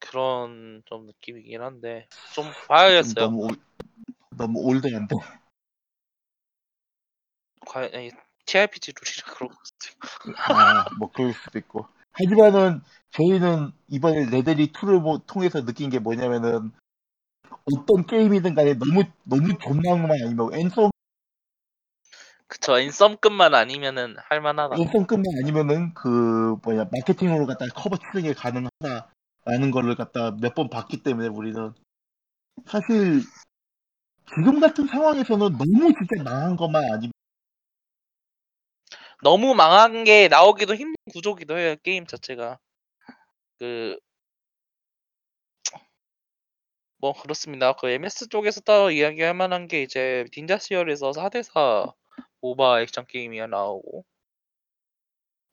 [0.00, 3.26] 그런 좀 느낌이긴 한데 좀 좀 봐야겠어요.
[3.26, 3.50] 너무, 올,
[4.36, 5.14] 너무 old한데.
[7.66, 8.10] 과연 아니,
[8.46, 9.56] TRPG 룰이라 그런 거
[10.52, 11.86] 아, 뭐 그럴 수도 있고.
[12.12, 12.80] 하지만은
[13.12, 16.72] 저희는 이번에 레데리 2를 뭐 통해서 느낀 게 뭐냐면은
[17.64, 20.90] 어떤 게임이든 간에 너무, 너무 존나만 아니면 앤썸,
[22.48, 24.76] 그쵸 인썸급만 아니면은 할만하다.
[24.76, 31.28] 앤썸급만 아니면은 그 뭐냐 마케팅으로 갖다 커버 게 가능하다라는 거를 갖다 몇 번 봤기 때문에
[31.28, 31.72] 우리는.
[32.66, 33.22] 사실
[34.34, 37.12] 지금 같은 상황에서는 너무 진짜 망한 것만 아니면.
[39.22, 42.58] 너무 망한 게 나오기도 힘든 구조기도 해요 게임 자체가.
[43.58, 43.96] 그
[47.02, 47.74] 뭐 그렇습니다.
[47.74, 51.92] 그 MS 쪽에서 따로 이야기할 만한 게 이제 닌자 시얼에서 4대4
[52.40, 54.04] 모바 액션 게임이 나오고.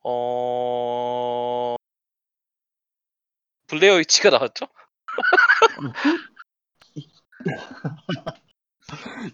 [0.04, 1.76] 어.
[3.66, 4.68] 블레어 위치가 나왔죠?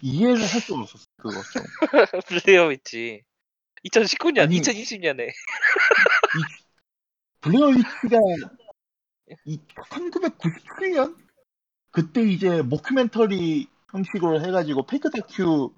[0.00, 1.62] 이해를 할 수가 없었어 그거 좀.
[2.28, 3.22] 블레어 위치.
[3.84, 5.32] 2019년 아니, 2020년에.
[7.42, 8.18] 블레어 위치가
[9.44, 9.60] 이
[9.90, 11.25] 1997년
[11.90, 15.72] 그때 이제 모큐멘터리 형식으로 해가지고 페이크 다큐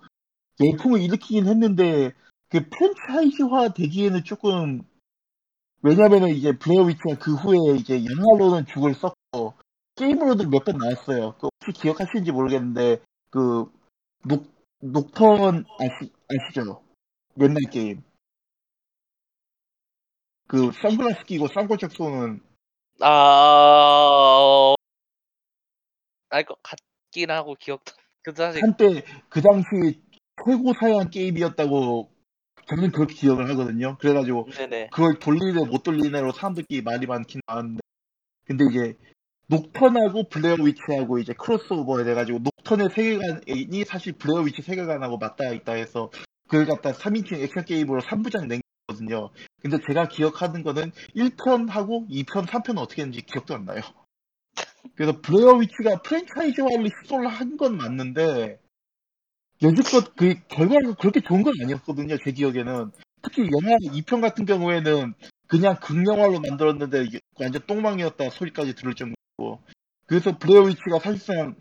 [0.61, 2.13] 열풍을 일으키긴 했는데
[2.49, 4.83] 그 프랜차이즈화 되기에는 조금
[5.83, 9.55] 왜냐면은 이제 블레어 위치가 그 후에 이제 영화로는 죽을 썼고
[9.97, 11.35] 게임으로도 몇 번 나왔어요.
[11.39, 13.01] 그 혹시 기억하시는지 모르겠는데
[13.31, 13.71] 그
[14.25, 14.47] 녹,
[14.81, 16.83] 녹턴 아시, 아시죠?
[17.41, 18.03] 옛날 게임.
[20.49, 22.41] 그 선글라스 끼고 쌍꺼짝 쏘는
[23.01, 24.75] 아...
[26.31, 30.01] 알것 같긴 하고 기억도 그 사실 한때 그 당시
[30.45, 32.11] 최고 사양 게임이었다고
[32.69, 33.97] 저는 그렇게 기억을 하거든요.
[33.99, 37.81] 그래가지고 네네 그걸 돌리네 못 돌리네로 사람들끼리 말이 많긴 많은데
[38.45, 38.99] 근데 이제
[39.49, 46.11] 녹턴하고 Blair Witch하고 이제 크로스오버 돼가지고 녹턴의 세계관이 사실 Blair Witch 세계관하고 맞닿아 있다 해서
[46.49, 49.31] 그걸 갖다 3인칭 액션 게임으로 3부작 낸 거거든요.
[49.63, 53.81] 근데 제가 기억하는 거는 1편하고 2편, 3편은 어떻게 했는지 기억도 안 나요.
[54.95, 58.59] 그래서 Blair Witch가 프랜차이즈화를 시도를 한 건 맞는데
[59.63, 62.17] 여지껏 그 결과가 그렇게 좋은 건 아니었거든요.
[62.25, 65.15] 제 기억에는 특히 영화 2편 같은 경우에는
[65.49, 67.07] 그냥 극영화로 만들었는데
[67.41, 69.61] 완전 똥망이었다 소리까지 들을 정도고
[70.07, 71.57] 그래서 Blair Witch가 사실상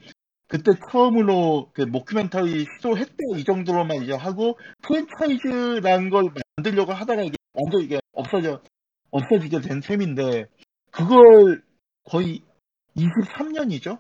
[0.48, 6.26] 그때 처음으로 그 mockumentary 시도했다 이 정도로만 이제 하고 프랜차이즈라는 걸
[6.58, 8.62] 만들려고 하다가 이게 완전 이게 없어져
[9.12, 10.46] 없어지게 된 셈인데
[10.92, 11.64] 그걸
[12.04, 12.44] 거의
[12.98, 14.00] 23년이죠?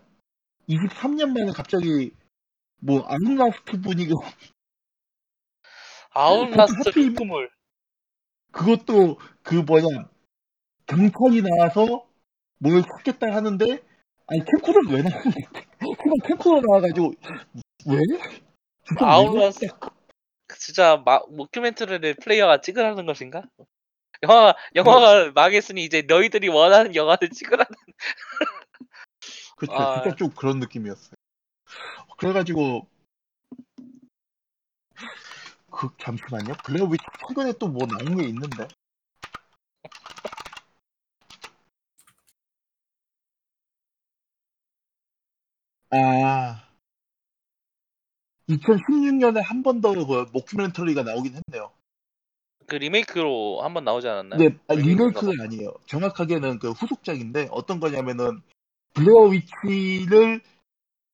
[0.67, 2.11] 23년 만에 갑자기
[2.81, 4.11] 뭐 Outlast 분위기
[6.13, 7.49] Outlast 하필- 흑구물.
[8.51, 10.09] 그것도 그 뭐냐
[10.87, 12.07] 경찰이 나와서
[12.59, 13.65] 뭘 찾겠다 하는데
[14.27, 15.21] 아니 캠코더를 왜 나와?
[15.79, 17.13] 그냥 캠코더 나와가지고
[17.87, 17.99] 왜
[18.99, 19.67] Outlast
[20.47, 23.43] 그 진짜 마, mockumentary를 플레이어가 찍으라는 것인가?
[24.23, 27.65] 영화 영화가 망했으니 이제 너희들이 원하는 영화를 찍으라는
[29.57, 30.01] 그쵸, 아.
[30.03, 31.15] 진짜 좀 그런 느낌이었어요.
[32.19, 32.87] 그래가지고,
[35.71, 36.53] 그, 잠시만요.
[36.91, 38.67] 위치 최근에 또 뭐 나온 게 있는데.
[45.89, 46.63] 아,
[48.47, 51.71] 2016년에 한 번 더 그 모큐멘터리가 나오긴 했네요.
[52.65, 54.37] 그 리메이크로 한 번 나오지 않았나요?
[54.39, 55.73] 근데 아, 리메이크가 아니에요.
[55.87, 58.41] 정확하게는 그 후속작인데 어떤 거냐면은
[58.97, 60.41] Blair Witch를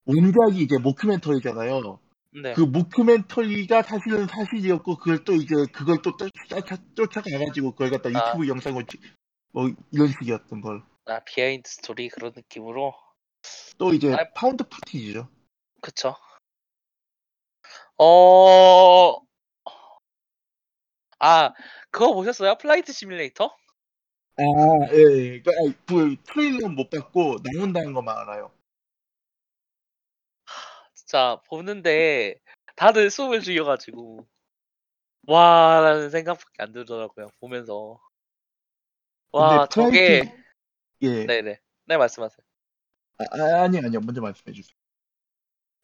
[0.06, 2.00] 원작이 이제 mockumentary잖아요.
[2.42, 2.54] 네.
[2.54, 8.30] 그 mockumentary가 사실은 사실이었고 그걸 또 이제 그걸 또 쫓아, 쫓아가가지고 그걸 갖다 아.
[8.30, 9.02] 유튜브 영상을 찍-
[9.52, 10.82] 뭐 이런 식이었던 걸.
[11.06, 12.94] 아 behind story 그런 느낌으로
[13.78, 14.18] 또 이제 아.
[14.34, 15.28] found footage죠.
[15.82, 16.16] 그쵸.
[17.98, 19.20] 어.
[21.20, 21.54] 아
[21.92, 22.56] 그거 보셨어요?
[22.58, 23.56] Flight Simulator?
[24.38, 24.44] 아,
[24.92, 25.42] 예, 예.
[25.42, 28.52] 그러니까 아니, 그 트레일러는 못 봤고 나온다는 것만 알아요.
[30.94, 32.36] 진짜 보는데
[32.76, 34.28] 다들 숨을 죽여 가지고
[35.28, 38.00] 와라는 생각밖에 안 들더라고요 보면서
[39.32, 40.36] 와 근데 저게
[41.04, 41.26] 예.
[41.26, 42.46] 네네 네 말씀하세요
[43.20, 44.00] 아, 아, 아니 아니요.
[44.02, 44.76] 먼저 말씀해 주세요.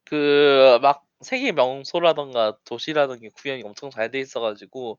[0.06, 4.98] 그 막 세계 명소라던가 도시라는 게 구현이 엄청 잘 돼 있어 가지고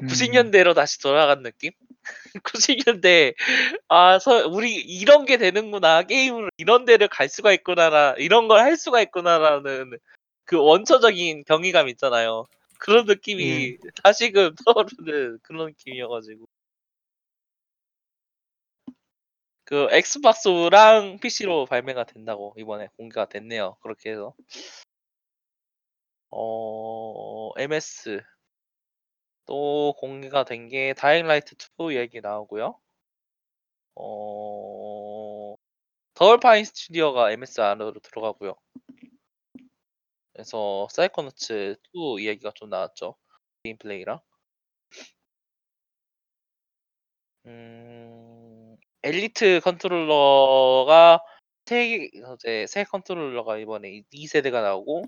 [0.00, 0.06] 음.
[0.06, 1.72] 90년대로 다시 돌아간 느낌?
[2.44, 3.34] 90년대
[3.88, 6.02] 아 서, 우리 이런 게 되는구나.
[6.04, 9.98] 게임으로 이런 데를 갈 수가 있구나라 이런 걸 할 수가 있구나라는
[10.44, 12.46] 그 원초적인 경이감 있잖아요.
[12.78, 16.46] 그런 느낌이 다시금 떠오르는 그런 느낌이어 가지고.
[19.64, 23.76] 그 엑스박스랑 PC로 발매가 된다고 이번에 공개가 됐네요.
[23.82, 24.34] 그렇게 해서.
[26.30, 28.22] 어 MS
[29.50, 32.78] 또 공개가 된 게 Dying Light 2 얘기 나오고요.
[33.96, 35.54] 어
[36.14, 38.56] Double Fine 스튜디오가 MS 안으로 들어가고요.
[40.32, 43.16] 그래서 Psychonauts 2 이야기가 좀 나왔죠.
[43.62, 44.20] 게임 플레이랑.
[47.46, 51.20] 음, 엘리트 컨트롤러가
[51.66, 55.04] 세, 이제 새 컨트롤러가 이번에 2세대가 나오고,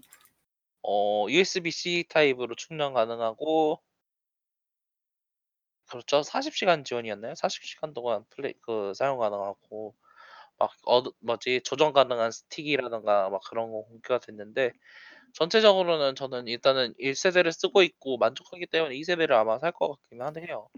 [0.83, 3.83] 어, USB-C 타입으로 충전 가능하고,
[5.93, 6.23] 그렇죠.
[6.23, 7.35] 40시간 지원이었나요?
[7.35, 9.95] 40시간 동안 플레이, 그, 사용 가능하고,
[10.59, 14.73] 막, 어, 뭐지, 조정 가능한 스틱이라던가, 막 그런 거 공개가 됐는데,
[15.35, 20.23] 전체적으로는 저는 일단은 1 세대를 쓰고 있고 만족하기 때문에 2 세대를 아마 살 것 같긴
[20.23, 20.69] 하네요.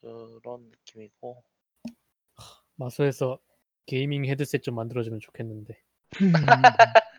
[0.00, 1.42] 그런 느낌이고.
[2.76, 3.38] 마소에서
[3.86, 5.74] gaming 헤드셋 좀 만들어주면 좋겠는데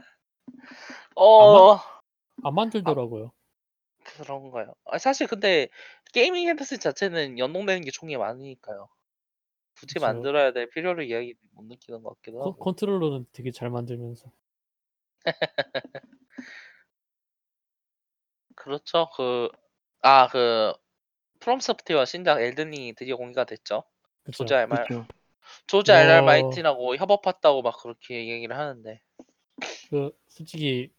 [1.15, 1.75] 어,
[2.43, 3.31] 안 만들더라고요.
[4.17, 4.73] 그런가요?
[4.85, 5.67] 아, 사실 근데
[6.13, 8.87] gaming 헤드셋 자체는 연동되는 게 종이 많으니까요.
[9.77, 10.05] 굳이 그쵸.
[10.05, 12.63] 만들어야 될 필요를 이야기 못 느끼는 것 같기도 컨- 하고.
[12.63, 14.31] 컨트롤러는 되게 잘 만들면서
[18.55, 19.09] 그렇죠.
[19.15, 19.49] 그,
[20.01, 20.73] 아, 그,
[21.39, 23.83] FromSoftware 신작 엘든이 드디어 공개가 됐죠.
[24.23, 24.37] 그쵸?
[24.45, 25.07] 조지 알알, 그렇죠.
[25.67, 26.25] 조지 알알 어.
[26.25, 29.01] 마틴하고 협업했다고 막 그렇게 얘기를 하는데.
[29.89, 30.91] 그 솔직히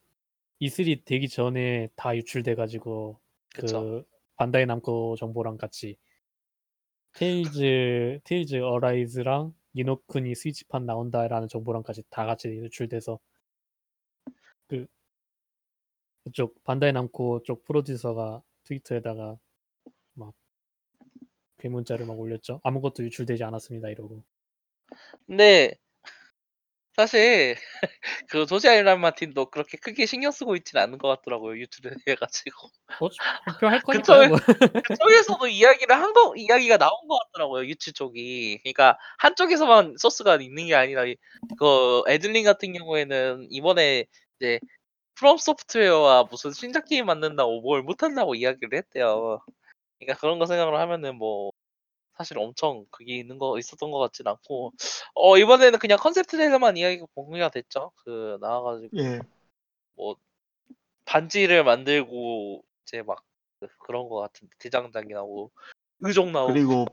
[0.61, 3.19] E3 되기 전에 다 유출돼 가지고
[3.53, 3.81] 그쵸.
[3.81, 4.05] 그
[4.35, 5.97] 반다이 남코 정보랑 같이
[7.13, 13.19] Tales Tales Arise랑 니노쿠니 스위치판 나온다라는 정보랑까지 다 같이 유출돼서
[14.67, 14.87] 그
[16.23, 19.37] 그쪽 반다이 남코 쪽 프로듀서가 트위터에다가
[20.13, 20.33] 막
[21.57, 22.59] 괴문자를 막 올렸죠.
[22.63, 24.23] 아무것도 유출되지 않았습니다 이러고.
[25.25, 25.75] 근데
[26.97, 27.55] 사실
[28.29, 31.59] 그 조지 알란 마틴도 그렇게 크게 신경 쓰고 있지는 않은 것 같더라고요.
[31.59, 32.69] 유튜브에 해 가지고.
[32.99, 33.09] 뭐
[33.45, 34.29] 발표할 거니까요.
[34.29, 34.37] 뭐.
[34.85, 37.65] 그쪽에서도 이야기를 한 거 이야기가 나온 것 같더라고요.
[37.67, 38.59] 유치 쪽이.
[38.63, 44.05] 그러니까 한쪽에서만 소스가 있는 게 아니라 이그 애들링 같은 경우에는 이번에
[44.39, 44.59] 이제
[45.15, 49.39] 프롬 소프트웨어와 무슨 신작 게임 만든다고 뭘 못한다고 이야기를 했대요.
[49.99, 51.51] 그러니까 그런 거 생각을 하면은 뭐
[52.17, 54.73] 사실 엄청 그게 있는 거 있었던 것 같진 않고
[55.13, 57.91] 어 이번에는 그냥 컨셉트에서만 이야기가 공개가 됐죠.
[58.03, 59.19] 그 나와 가지고 예.
[59.95, 60.15] 뭐
[61.05, 63.21] 반지를 만들고 이제 막그
[63.79, 65.51] 그런 거 같은데 대장장이 나오고
[66.01, 66.85] 의족 나오고 그리고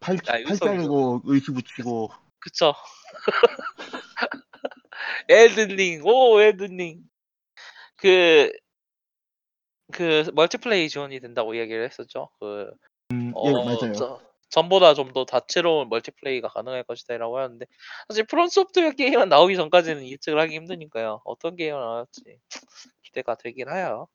[0.00, 0.64] 팔, 아, 팔 의석이죠.
[0.64, 2.10] 자르고 의수 붙이고
[2.40, 2.74] 그쵸.
[5.28, 7.02] Elden Ring, 오 Elden Ring.
[7.96, 8.50] 그,
[9.92, 12.28] 그 multiplay 지원이 된다고 이야기를 했었죠.
[12.38, 12.70] 그,
[13.12, 13.92] 음, 어, 예 맞아요.
[13.92, 14.20] 저,
[14.50, 17.66] 전보다 좀 더 다채로운 multiplay가 가능할 것이다라고 하는데
[18.08, 21.22] 사실 FromSoftware 게임은 나오기 전까지는 예측을 하기 힘드니까요.
[21.24, 22.22] 어떤 게임이 나올지
[23.02, 24.08] 기대가 되긴 해요.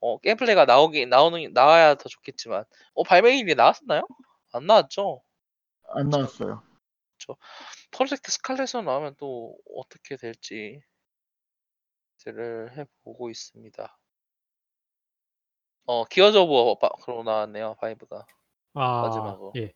[0.00, 2.64] 어, 게임 플레이가 나오기 나오는 나와야 더 좋겠지만,
[2.94, 4.02] 어 발매일이 나왔나요?
[4.52, 5.22] 안 나왔죠.
[5.88, 6.62] 안 나왔어요.
[7.92, 10.82] 프로젝트 스칼렛으로 나오면 또 어떻게 될지
[12.18, 13.98] 기대를 해보고 있습니다.
[15.86, 18.24] 어, Gears of War로 나왔네요, 5가.
[18.74, 19.52] 아, 마지막으로.
[19.56, 19.72] 예.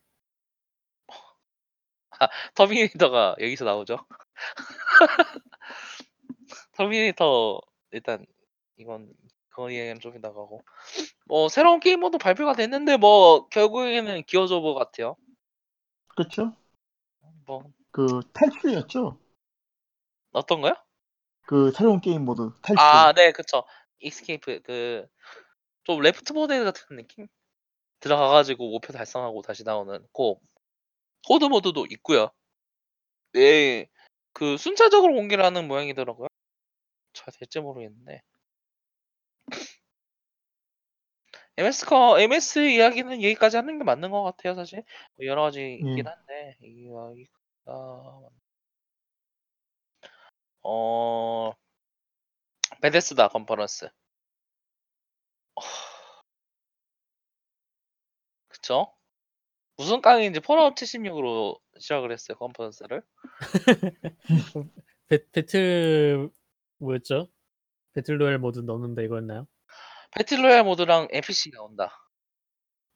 [2.55, 3.99] Terminator가 여기서 나오죠.
[6.73, 7.61] 터미네이터
[7.93, 8.27] 일단
[8.77, 9.13] 이건
[9.49, 10.63] 그거 얘기는 좀 나가고
[11.27, 14.23] 뭐 새로운 게임 모드 발표가 됐는데 뭐 결국에는
[14.53, 15.17] 오브 같아요.
[16.09, 16.55] 그렇죠?
[17.47, 19.19] 뭐그 탈출이었죠?
[20.33, 20.75] 어떤 거요?
[21.47, 22.79] 그 새로운 게임 모드 탈출.
[22.79, 23.65] 아, 네, 그쵸.
[24.01, 25.09] 익스케이프 그
[25.87, 27.29] 좀 레프트 모드 같은 느낌?
[28.07, 30.41] 들어가가지고 목표 달성하고 다시 나오는 고
[31.27, 32.31] 코드 모드도 있고요.
[33.33, 33.89] 네,
[34.33, 36.29] 그 순차적으로 공개를 하는 모양이더라고요.
[37.13, 38.23] 잘 될지 모르겠는데.
[41.57, 44.85] MS 거 MS 이야기는 여기까지 하는 게 맞는 것 같아요, 사실.
[45.17, 46.07] 뭐 여러 가지 있긴 음.
[46.07, 48.31] 한데 이야기가
[50.63, 51.53] 어
[52.81, 53.89] 베데스다 컨퍼런스.
[58.67, 58.93] 그쵸?
[59.77, 63.03] 무슨 깡인지 Fallout 76으로 시작을 했어요, 컨퍼런스를.
[65.07, 66.31] 배, 배틀
[66.79, 67.29] 뭐였죠?
[67.93, 69.47] battle royale 모드 넣는다 이거였나요?
[70.17, 71.97] battle royale 모드랑 NPC가 온다.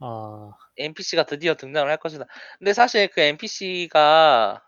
[0.00, 2.24] 아, NPC가 드디어 등장을 할 것이다.
[2.58, 4.64] 근데 사실 그 NPC가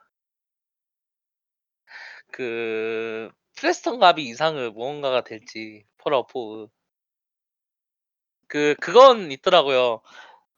[2.31, 6.71] 그 프레스턴 가비 이상의 무언가가 될지 Fallout 4.
[8.47, 10.03] 그 그건 있더라고요.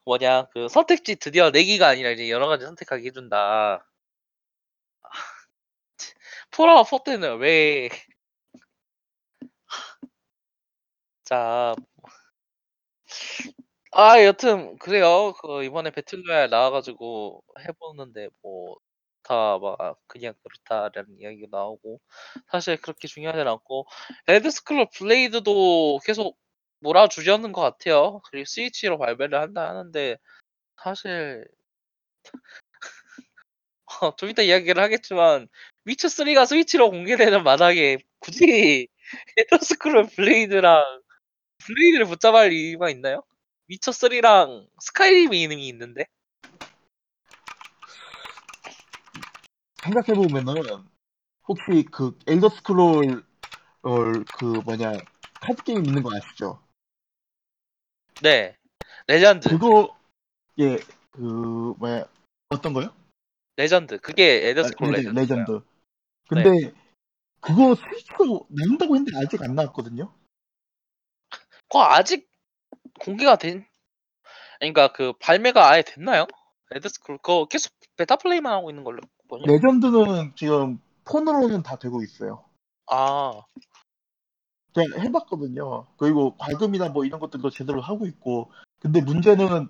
[0.05, 3.85] 뭐냐 그 선택지 드디어 4개가 아니라 이제 여러 가지 선택하게 해준다.
[6.51, 7.89] 폴아웃 4 때는 왜
[11.23, 11.75] 자,
[13.91, 15.33] 아 여튼 그래요.
[15.41, 18.77] 그 이번에 배틀로얄 나와가지고 해보는데 뭐
[19.27, 21.99] 다 막 그냥 그렇다라는 이야기가 나오고
[22.51, 23.87] 사실 그렇게 중요하진 않고
[24.27, 26.37] 엘더 스크롤 블레이드도 계속
[26.79, 28.21] 몰아주려는 것 같아요.
[28.29, 30.17] 그리고 스위치로 발매를 한다 하는데
[30.81, 31.47] 사실
[34.01, 35.47] 어, 좀 이따 이야기를 하겠지만
[35.85, 38.87] 위쳐 3가 스위치로 공개되는 마당에 굳이
[39.61, 40.83] 스크롤 블레이드랑
[41.59, 42.05] 블레이드를
[42.37, 43.23] 할 이유가 있나요?
[43.67, 46.05] 위쳐 3랑 스카이림이 이름이 있는데
[49.83, 50.55] 생각해 보면은
[51.47, 53.23] 혹시 그 엘더 스크롤
[53.83, 53.95] 어,
[54.37, 54.93] 그 뭐냐
[55.35, 56.64] 카드 게임 있는 거 아시죠?
[58.21, 58.55] 네
[59.07, 59.95] 레전드 그거
[60.57, 62.05] 예그 뭐야
[62.49, 62.93] 어떤 거요?
[63.57, 65.61] 레전드 그게 아, 엘더 스크롤 네, 레전드 레전드.
[66.27, 66.73] 근데
[67.39, 70.11] 그거 스위치로 나온다고 했는데 아직 안 나왔거든요.
[71.67, 72.29] 그거 아직
[72.99, 73.65] 공개가 된
[74.59, 76.25] 그러니까 그 발매가 아예 됐나요?
[76.71, 82.01] 엘더 스크롤 그거 계속 베타 플레이만 하고 있는 걸로 보니 레전드는 지금 폰으로는 다 되고
[82.01, 82.43] 있어요.
[82.87, 83.31] 아
[84.75, 85.87] 제가 해봤거든요.
[85.97, 88.51] 그리고 과금이나 뭐 이런 것들도 제대로 하고 있고.
[88.81, 89.67] 근데 문제는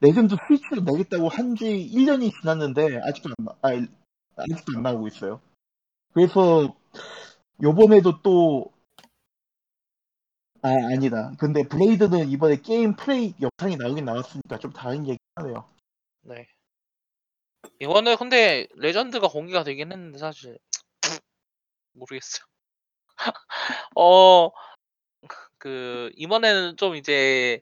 [0.00, 3.68] 레전드 스위치로 내겠다고 한 지 1년이 지났는데 아직도 안, 나, 아,
[4.36, 5.40] 아직도 안 나오고 있어요.
[6.12, 6.76] 그래서
[7.62, 8.72] 요번에도 또
[10.62, 11.32] 아, 아니다.
[11.38, 15.64] 근데 블레이드는 이번에 게임 플레이 영상이 나오긴 나왔으니까 좀 다른 얘기 하네요.
[16.22, 16.48] 네.
[17.80, 20.58] 이번에 근데 레전드가 공개가 되긴 했는데 사실
[21.92, 22.44] 모르겠어요.
[23.96, 24.50] 어,
[25.58, 27.60] 그 이번에는 좀 이제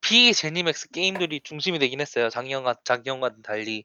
[0.00, 2.30] 비제니맥스 게임들이 중심이 되긴 했어요.
[2.30, 3.84] 작년과 작년과는 달리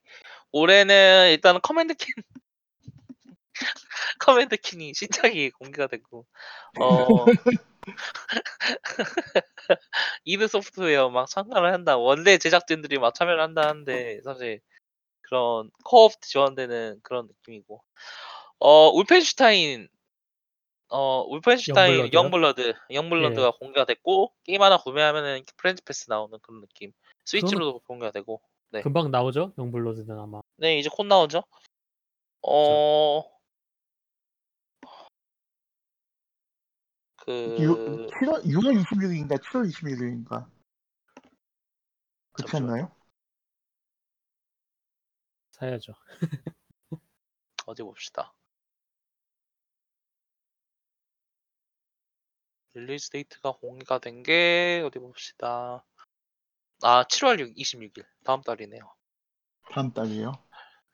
[0.52, 2.14] 올해는 일단은 커맨더 킨
[4.20, 6.26] 커맨더 킨이 신작이 공개가 됐고
[6.80, 7.26] 어
[10.24, 11.98] 이드 소프트웨어 막 참가를 한다.
[11.98, 14.62] 원래 제작진들이 막 참여를 한다는데 사실
[15.22, 17.84] 그런 co-op 지원되는 그런 느낌이고
[18.60, 19.90] 어 울펜슈타인
[20.98, 22.20] 어 울펜슈타인 영블러드요?
[22.22, 26.94] 영블러드 영블러드가 공개가 됐고 게임 하나 구매하면은 friends pass 나오는 그런 느낌.
[27.26, 28.82] 스위치로도 공개가 되고 네.
[28.82, 29.54] 금방 나오죠?
[29.58, 30.40] 영블러드는 아마.
[30.56, 31.44] 네 이제 곧 나오죠.
[32.48, 33.24] 어.
[37.18, 40.48] 그 유, 7월, 6월 26일인가 7월 26일인가
[42.32, 42.74] 그렇지 잠시만요.
[42.74, 42.96] 않나요?
[45.52, 45.94] 사야죠.
[47.66, 48.32] 어디 봅시다.
[52.76, 55.84] release date가 공개가 된 게 어디 봅시다.
[56.84, 58.82] 아 7월 6, 26일 다음 달이네요.
[59.72, 60.34] 다음 달이에요.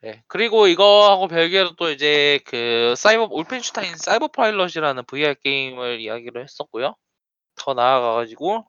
[0.01, 0.23] 네.
[0.27, 6.95] 그리고 이거하고 별개로 또 이제 그 사이버 울펜슈타인 사이버 파일럿이라는 VR 게임을 이야기를 했었고요.
[7.55, 8.65] 더 나아가 가지고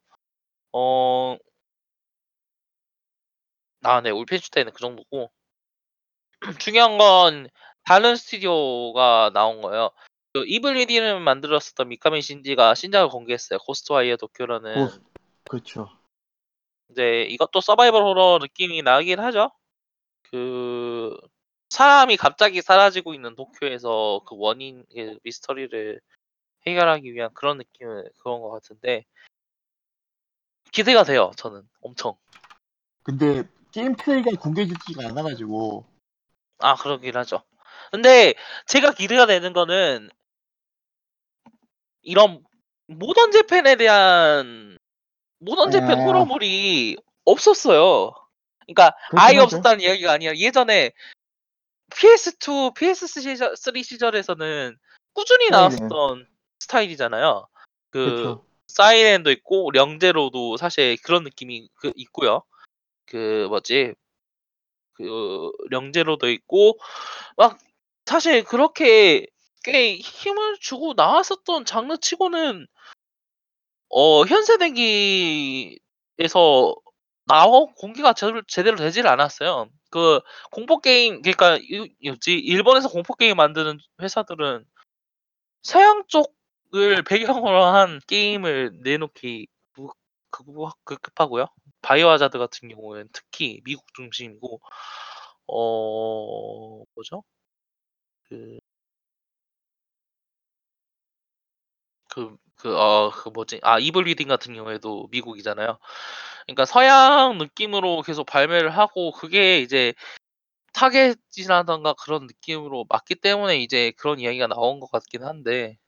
[0.73, 1.37] 어.
[3.85, 4.11] 아, 네.
[4.11, 5.31] 울펜슈타인은 그 정도고.
[6.63, 7.49] 중요한 건
[7.85, 9.91] 다른 스튜디오가 나온 거예요.
[10.33, 13.59] 그 이블 위딘을 만들었었던 미카미 신지가 신작을 공개했어요.
[13.59, 14.89] 고스트와이어 도쿄라는 고,
[15.45, 15.89] 그렇죠.
[16.91, 19.51] 이제 이것도 서바이벌 호러 느낌이 나긴 하죠.
[20.31, 21.17] 그
[21.69, 26.01] 사람이 갑자기 사라지고 있는 도쿄에서 그 원인 그 미스터리를
[26.67, 29.05] 해결하기 위한 그런 느낌의 그런 것 같은데
[30.71, 31.31] 기대가 돼요.
[31.37, 32.17] 저는 엄청.
[33.03, 35.85] 근데 게임 플레이가 공개되지가 않아가지고
[36.59, 37.43] 아 그러긴 하죠.
[37.91, 38.35] 근데
[38.67, 40.09] 제가 기대가 되는 거는
[42.03, 42.43] 이런
[42.87, 44.79] 모던 재팬에 대한
[45.39, 46.05] 모던 재팬 아.
[46.05, 48.13] 호러물이 없었어요.
[48.67, 49.45] 그러니까 아예 하죠.
[49.45, 50.93] 없었다는 이야기가 아니라 예전에
[51.91, 54.77] PS2, PS3 시절, 3 시절에서는
[55.15, 55.51] 꾸준히.
[55.51, 56.27] 나왔었던
[56.61, 57.47] 스타일이잖아요.
[57.91, 58.45] 그 그렇죠.
[58.69, 62.43] 사이렌도 있고 령제로도 사실 그런 느낌이 그 있고요.
[63.05, 63.95] 그 뭐지?
[64.95, 66.79] 그 령제로도 있고
[67.37, 67.59] 막
[68.07, 69.27] 사실 그렇게
[69.65, 72.67] 꽤 힘을 주고 나왔었던 장르치고는
[73.91, 75.77] 어 현세대기에서
[77.27, 79.69] 나오 공개가 제대로, 제대로 되질 않았어요.
[79.91, 81.59] 그 공포 게임 그러니까
[82.27, 84.65] 일본에서 공포 게임 만드는 회사들은
[85.63, 89.47] 서양 쪽을 배경으로 한 게임을 내놓기
[89.77, 89.91] 무
[90.31, 91.47] 그거 급하고요.
[91.83, 94.61] 바이오하자드 같은 경우에는 특히 미국 중심이고
[95.49, 97.23] 어 뭐죠?
[98.25, 98.59] 그
[102.15, 103.59] 그 그 어 그 뭐지?
[103.63, 105.79] 아 이블 위딘 같은 경우에도 미국이잖아요.
[106.47, 109.95] 그러니까 서양 느낌으로 계속 발매를 하고 그게 이제
[110.75, 115.79] 타겟이라든가 그런 느낌으로 맞기 때문에 이제 그런 이야기가 나온 것 같긴 한데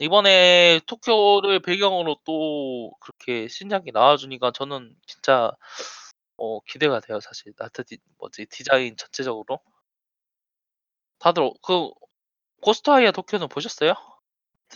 [0.00, 5.52] 이번에 도쿄를 배경으로 또 그렇게 신작이 나와 주니까 저는 진짜
[6.38, 7.52] 어 기대가 돼요 사실.
[7.60, 9.60] 아트 디 뭐지 디자인 전체적으로.
[11.20, 11.90] 다들 어그
[12.62, 13.94] 고스트와이어 도쿄는 보셨어요?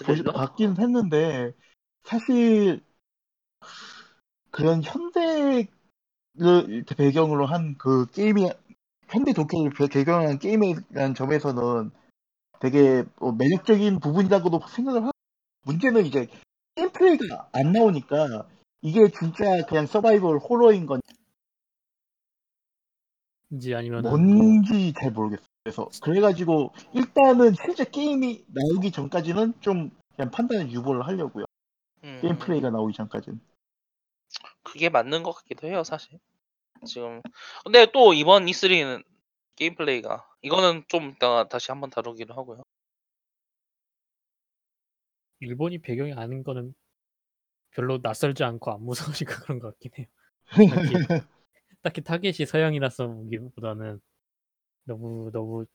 [0.01, 0.33] 보시, 트레일러?
[0.33, 1.53] 봤긴 했는데
[2.05, 2.83] 사실
[4.51, 5.69] 그런 현대를
[6.97, 8.51] 배경으로 한 그 게임이
[9.09, 11.91] 현대 도쿄를 배- 배경한 게임이라는 점에서는
[12.61, 15.13] 되게 뭐 매력적인 부분이라고도 생각을 하고
[15.65, 16.29] 문제는 이제
[16.77, 18.49] 게임 플레이가 안 나오니까
[18.83, 21.03] 이게 진짜 그냥 서바이벌 호러인 건지
[23.97, 25.47] 뭐 뭔지 잘 모르겠어요.
[25.63, 31.45] 그래서 그래가지고 일단은 실제 게임이 나오기 전까지는 좀 그냥 판단을 유보를 하려고요.
[32.21, 32.39] 게임 음.
[32.39, 33.41] 플레이가 나오기 전까지는.
[34.63, 36.19] 그게 맞는 것 같기도 해요, 사실.
[36.85, 37.23] 지금
[37.65, 39.05] 근데 또 이번 E3는
[39.55, 42.63] 게임 플레이가 이거는 좀 이따가 다시 한번 다루기로 하고요.
[45.41, 46.75] 일본이 배경이 아닌 거는
[47.71, 50.07] 별로 낯설지 않고 안 무서우니까 그런 것 같긴 해요.
[51.83, 54.01] 딱히, 딱히 타겟이 서양이라서 보기보다는
[54.85, 55.67] 너무 너무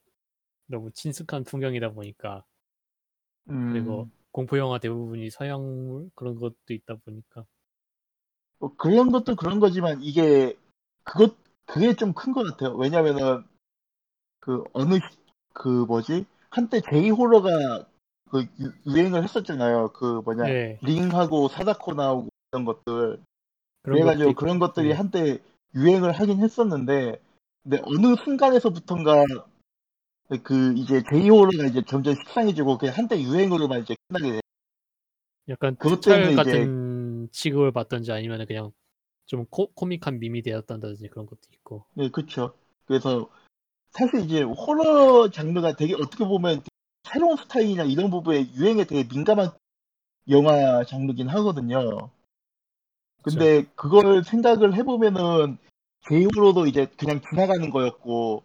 [0.67, 2.43] 너무 친숙한 풍경이다 보니까
[3.65, 7.45] 그리고 음, 공포 영화 대부분이 서양물 그런 것도 있다 보니까
[8.59, 10.55] 뭐 그런 것도 그런 거지만 이게
[11.03, 11.35] 그것
[11.65, 12.75] 그게 좀 큰 것 같아요.
[12.75, 13.43] 왜냐면은
[14.39, 15.01] 그 어느 시-
[15.53, 17.49] 그 뭐지 한때 제이 호러가
[18.31, 19.93] 그 유- 유행을 했었잖아요.
[19.93, 23.21] 그 뭐냐 네 링하고 사다코 나오고 이런 것들.
[23.89, 24.93] 그래가지고 그런 것들이 네.
[24.93, 25.39] 한때
[25.75, 27.21] 유행을 하긴 했었는데,
[27.69, 29.25] 근데 어느 순간에서부턴가
[30.41, 34.41] 그 이제 제이호르가 이제 점점 식상해지고 그냥 한때 유행으로만 이제 끝나게 돼.
[35.49, 38.71] 약간 그것 때문에 이제- 같은 취급을 받던지 아니면 그냥
[39.25, 42.53] 좀 코, 코믹한 밈이 되었던지 그런 것도 있고 네, 그렇죠.
[42.85, 43.29] 그래서
[43.91, 46.61] 사실 이제 호러 장르가 되게 어떻게 보면
[47.03, 49.49] 새로운 스타일이나 이런 부분에 유행에 되게 민감한
[50.29, 52.11] 영화 장르긴 하거든요.
[53.23, 55.57] 근데 그걸 생각을 해보면은
[56.09, 58.43] 개인으로도 이제 그냥 지나가는 거였고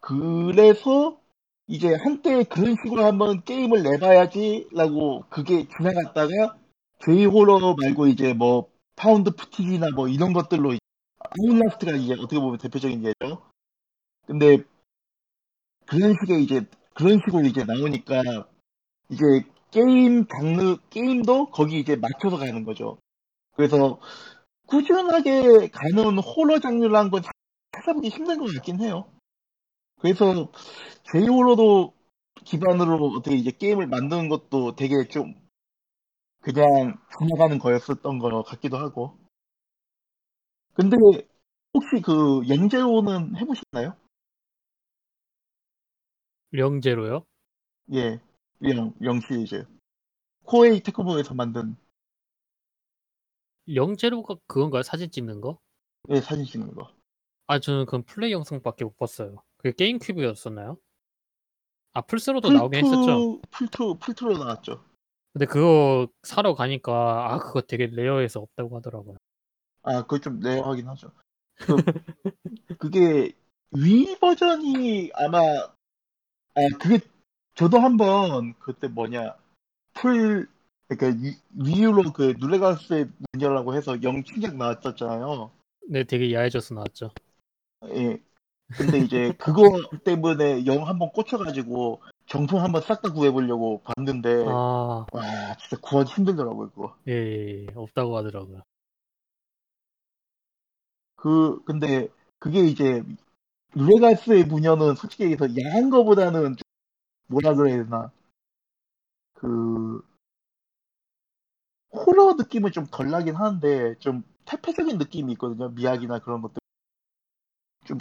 [0.00, 1.20] 그래서
[1.66, 6.58] 이제 한때 그런 식으로 한번 게임을 내봐야지라고 그게 지나갔다가
[7.04, 10.74] J-horror 말고 이제 뭐 found footage나 뭐 이런 것들로
[11.18, 13.42] 아웃라스트가 이제 어떻게 보면 대표적인 예죠.
[14.26, 14.58] 근데
[15.86, 18.48] 그런 식의 이제 그런 식으로 이제 나오니까
[19.10, 19.24] 이제
[19.70, 22.98] 게임 장르 게임도 거기 이제 맞춰서 가는 거죠.
[23.54, 24.00] 그래서
[24.70, 27.22] 꾸준하게 가는 호러 장르란 건
[27.72, 29.10] 찾아보기 힘든 것 같긴 해요.
[30.00, 30.50] 그래서
[31.12, 31.92] 제이호러도
[32.44, 35.34] 기반으로 어떻게 이제 게임을 만드는 것도 되게 좀
[36.40, 39.18] 그냥 지나가는 거였었던 것 같기도 하고.
[40.74, 40.96] 근데
[41.74, 43.96] 혹시 그 영재로는 해보셨나요?
[46.54, 47.24] 영제로요?
[47.92, 48.20] 예,
[48.62, 49.66] 영, 영 시리즈.
[50.44, 51.76] 코에이 테크모에서 만든
[53.74, 54.82] 영제로가 그건가요?
[54.82, 55.58] 사진 찍는 거?
[56.10, 56.90] 예, 사진 찍는 거.
[57.46, 59.42] 아 저는 그건 플레이 영상밖에 못 봤어요.
[59.58, 60.78] 그게 게임 큐브였었나요?
[61.92, 63.40] 아 플스로도 나오긴 했었죠.
[63.50, 64.84] 플투, 플투로 나왔죠.
[65.32, 69.16] 근데 그거 사러 가니까 아 그거 되게 레어해서 없다고 하더라고요.
[69.82, 71.10] 아, 그거 좀 레어하긴 하죠.
[71.56, 71.76] 그,
[72.78, 73.32] 그게
[73.72, 77.00] 위 버전이 아마 아 그게
[77.54, 79.36] 저도 한번 그때 뭐냐
[79.94, 80.48] 풀
[80.90, 85.50] 그러니까 위- 위유로 그 누레가스의 문이라고 해서 영 충격 나왔었잖아요.
[85.88, 87.10] 네, 되게 야해져서 나왔죠.
[87.94, 88.20] 예.
[88.76, 89.62] 근데 이제 그거
[90.04, 96.70] 때문에 영 한번 꽂혀가지고 정품 한번 싹 다 구해보려고 봤는데 아, 와 진짜 구하기 힘들더라고요
[96.70, 96.96] 그거.
[97.08, 98.62] 예, 예, 예, 없다고 하더라고요.
[101.16, 103.02] 그 근데 그게 이제
[103.74, 106.62] 누레가스의 문여는 솔직히 얘기해서 야한 거보다는 좀
[107.28, 108.10] 뭐라 그래야 되나
[109.34, 110.02] 그
[111.92, 115.68] 호러 느낌은 좀 덜 나긴 하는데 좀 태폐적인 느낌이 있거든요.
[115.70, 116.58] 미학이나 그런 것들.
[117.84, 117.98] 좀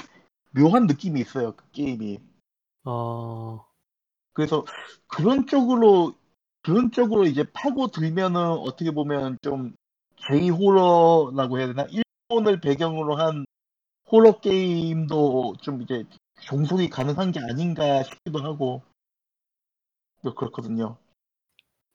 [0.52, 2.20] 묘한 느낌이 있어요 그 게임이.
[2.86, 3.60] 아,
[4.34, 4.66] 그래서
[5.08, 6.16] 그런 쪽으로
[6.64, 9.76] 그런 쪽으로 이제 파고 들면은 어떻게 보면 좀
[10.30, 11.88] 제이 호러라고 해야 되나?
[12.30, 13.46] 일본을 배경으로 한
[14.12, 16.06] 호러 게임도 좀 이제
[16.42, 18.82] 종속이 가능한 게 아닌가 싶기도 하고.
[20.22, 20.98] 뭐 그렇거든요.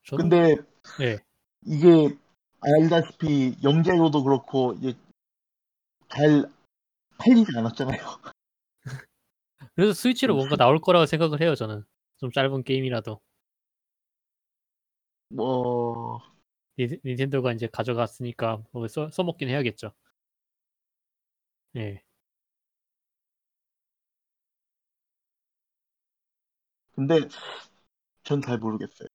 [0.04, 0.56] 저는, 근데
[1.00, 1.18] 예,
[1.66, 2.16] 이게
[2.60, 4.74] 알다시피 영재로도 그렇고
[6.08, 6.48] 잘
[7.18, 7.98] 팔리지 않았잖아요.
[9.74, 11.84] 그래서 스위치로 뭔가 나올 거라고 생각을 해요, 저는.
[12.18, 13.20] 좀 짧은 게임이라도.
[15.28, 16.20] 뭐
[16.78, 19.92] 니, 닌텐도가 이제 가져갔으니까 뭐 써, 써먹긴 해야겠죠.
[21.76, 22.02] 예.
[26.94, 27.20] 근데
[28.24, 29.08] 전 잘 모르겠어요.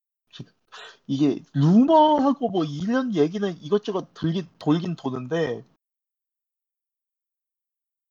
[1.06, 5.64] 이게 루머하고 뭐 이런 얘기는 이것저것 들긴 돌긴 도는데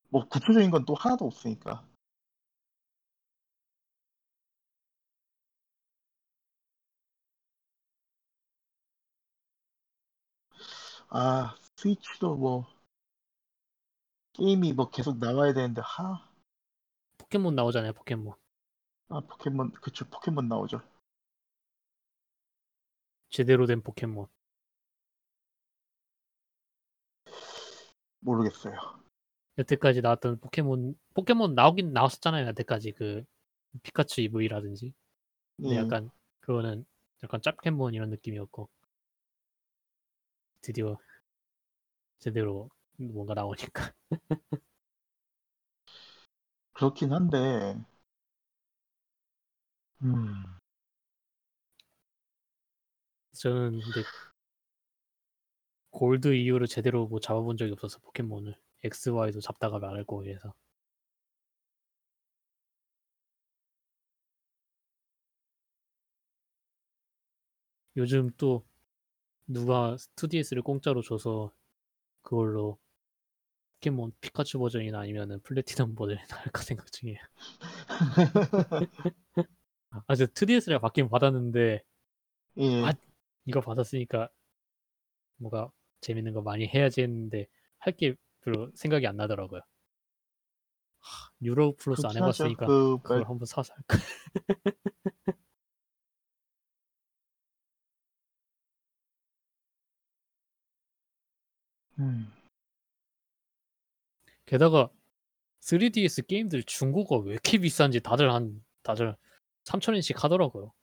[0.10, 1.84] 뭐 구체적인 건 또 하나도 없으니까.
[11.10, 12.66] 아 스위치도 뭐
[14.34, 16.28] 게임이 뭐 계속 나와야 되는데 하.
[17.20, 18.36] 포켓몬 나오잖아요, 포켓몬.
[19.10, 20.82] 아 포켓몬 그쵸 포켓몬 나오죠.
[23.30, 24.28] 제대로 된 포켓몬.
[28.22, 28.74] 모르겠어요.
[29.58, 32.94] 여태까지 나왔던 포켓몬, 포켓몬 나오긴 나왔었잖아요, 여태까지.
[32.94, 33.24] 그,
[33.84, 34.94] 피카츄 EV라든지.
[35.58, 35.80] 근데 예.
[35.80, 36.10] 약간,
[36.42, 36.86] 그거는
[37.24, 38.70] 약간 짭캐몬 이런 느낌이었고.
[40.62, 40.98] 드디어,
[42.20, 43.94] 제대로 뭔가 나오니까.
[46.74, 47.76] 그렇긴 한데
[50.02, 50.59] 음
[53.40, 54.04] 저는 근데
[55.92, 60.54] 골드 이후로 제대로 뭐 잡아본 적이 없어서 포켓몬을 X, Y도 잡다가 말고 이래서
[67.96, 68.66] 요즘 또
[69.48, 71.54] 누가 2DS를 공짜로 줘서
[72.22, 72.78] 그걸로
[73.76, 77.20] 포켓몬 피카츄 버전이나 아니면은 플래티넘 버전이나 할까 생각 중이에요.
[80.08, 81.84] 아, 저 2DS를 받긴 받았는데
[82.58, 82.84] 예.
[82.84, 82.94] 아,
[83.46, 84.30] 이거 받았으니까
[85.38, 85.72] 뭐가
[86.02, 87.48] 재밌는 거 많이 해야지 했는데
[87.80, 89.62] 할 게 별로 생각이 안 나더라고요.
[91.02, 92.16] 하, 유로 플러스 안.
[92.16, 93.98] 해봤으니까 그 그걸 말- 한번 사서 할까.
[102.00, 102.32] 음.
[104.46, 104.90] 게다가
[105.62, 109.16] 3DS 게임들 중고가 왜 이렇게 비싼지 다들 한 다들
[109.66, 110.74] 3,000원씩 하더라고요.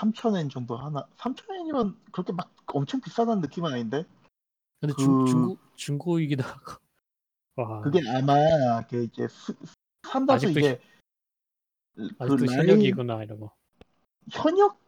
[0.00, 1.06] 3,000엔 정도 하나?
[1.16, 4.04] 3,000엔이면 그렇게 막 엄청 비싸다는 느낌은 아닌데?
[4.80, 6.72] 근데 그- 중, 중고 중고이기도 하고.
[7.56, 7.80] 와.
[7.80, 8.34] 그게 아마
[8.88, 9.54] 그 이제 스-
[10.02, 10.80] 산다서 아직도 이제
[12.18, 13.50] 아직도 그 현역이구나 이러고.
[14.30, 14.78] 현역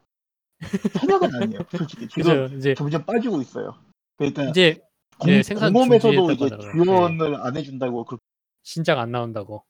[1.01, 1.61] 현역은 아니에요.
[1.71, 3.75] 솔직히 지금 그죠 이제 점점 빠지고 있어요.
[4.19, 4.79] 그러니까 이제
[5.19, 6.85] 공, 네, 생산 공홈에서도 이제 하더라고요.
[6.85, 8.19] 지원을 안 해준다고 그,
[8.63, 9.65] 신작 안 나온다고.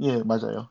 [0.00, 0.70] 예 맞아요.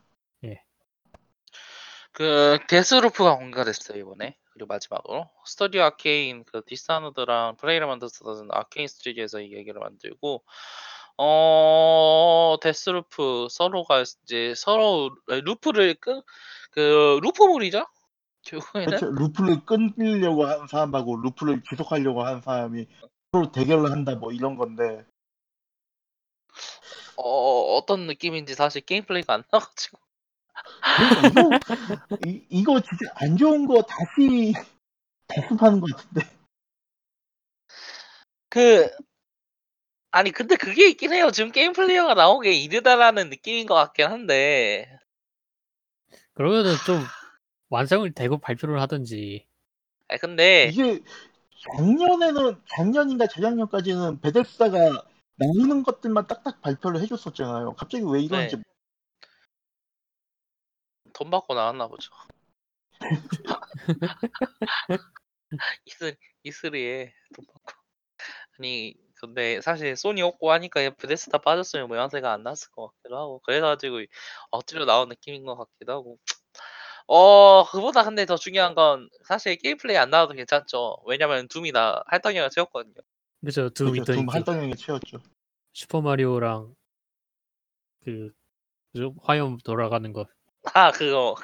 [2.16, 4.38] 그 Deathloop이 공개가 됐어요 이번에.
[4.54, 5.28] 그리고 마지막으로.
[5.44, 10.42] 스터디 Arkane 그 Dishonored랑 Prey를 만들었던 Arkane 스튜디오에서 이 얘기를 만들고
[11.18, 17.84] 어 Deathloop 서로가 이제 서로 루프를 끊는 루프물이죠?
[18.44, 19.10] 결국에는 그렇죠.
[19.10, 22.86] 루프를 끊으려고 하는 사람하고 루프를 지속하려고 하는 사람이
[23.32, 25.04] 서로 대결을 한다 뭐 이런 건데.
[27.18, 29.98] 어 어떤 느낌인지 사실 게임 플레이가 안 나가지고
[31.28, 31.50] 이거
[32.26, 34.54] 이, 이거 진짜 안 좋은 거 다시
[35.26, 36.28] 답습하는 것 같은데
[38.48, 38.90] 그
[40.10, 44.88] 아니 근데 그게 있긴 해요 지금 게임 플레이가 나온 게 이르다라는 느낌인 것 같긴 한데
[46.36, 47.02] 그러면은 좀
[47.70, 49.46] 완성을 대고 발표를 하든지.
[50.08, 51.00] 아니 근데 이게
[51.74, 54.78] 작년에는 작년인가 재작년까지는 베데스다가
[55.36, 57.74] 나오는 것들만 딱딱 발표를 해줬었잖아요.
[57.74, 58.62] 갑자기 왜 이런지 네.
[61.16, 62.12] 돈 받고 나왔나 보죠.
[65.86, 67.72] 이슬 이슬이에 돈 받고.
[68.58, 74.00] 아니 근데 사실 소니 없고 하니까 베데스다 빠졌으면 모양새가 안 났을 것 같기도 하고 그래가지고
[74.50, 76.18] 억지로 나온 느낌인 것 같기도 하고.
[77.06, 80.98] 어 그보다 근데 더 중요한 건 사실 게임 플레이 안 나와도 괜찮죠.
[81.06, 83.00] 왜냐면 둠이 나 할당량을 채웠거든요.
[83.42, 84.12] 그죠 두 그렇죠.
[84.12, 85.22] 둠 한덩이에 채웠죠.
[85.72, 86.74] 슈퍼 마리오랑
[88.04, 88.34] 그?
[89.22, 90.26] 화염 돌아가는 거.
[90.74, 91.36] 아 그거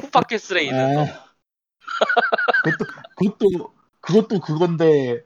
[0.00, 1.02] 푸파켓스레 있는 거.
[1.02, 1.24] 아,
[2.64, 2.84] 그것도
[3.16, 5.24] 그것도 그것도 그건데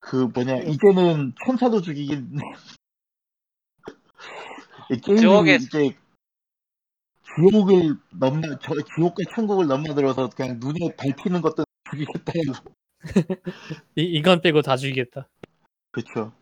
[0.00, 2.38] 그 뭐냐 이제는 천사도 죽이긴
[4.90, 5.96] 이 게임이 지옥에- 이제
[7.36, 12.62] 지옥을 넘나 저 지옥과 천국을 넘나들어서 그냥 눈에 밟히는 것도 죽이겠다 해서
[13.96, 15.28] 이 이건 빼고 다 죽이겠다.
[15.92, 16.32] 그렇죠.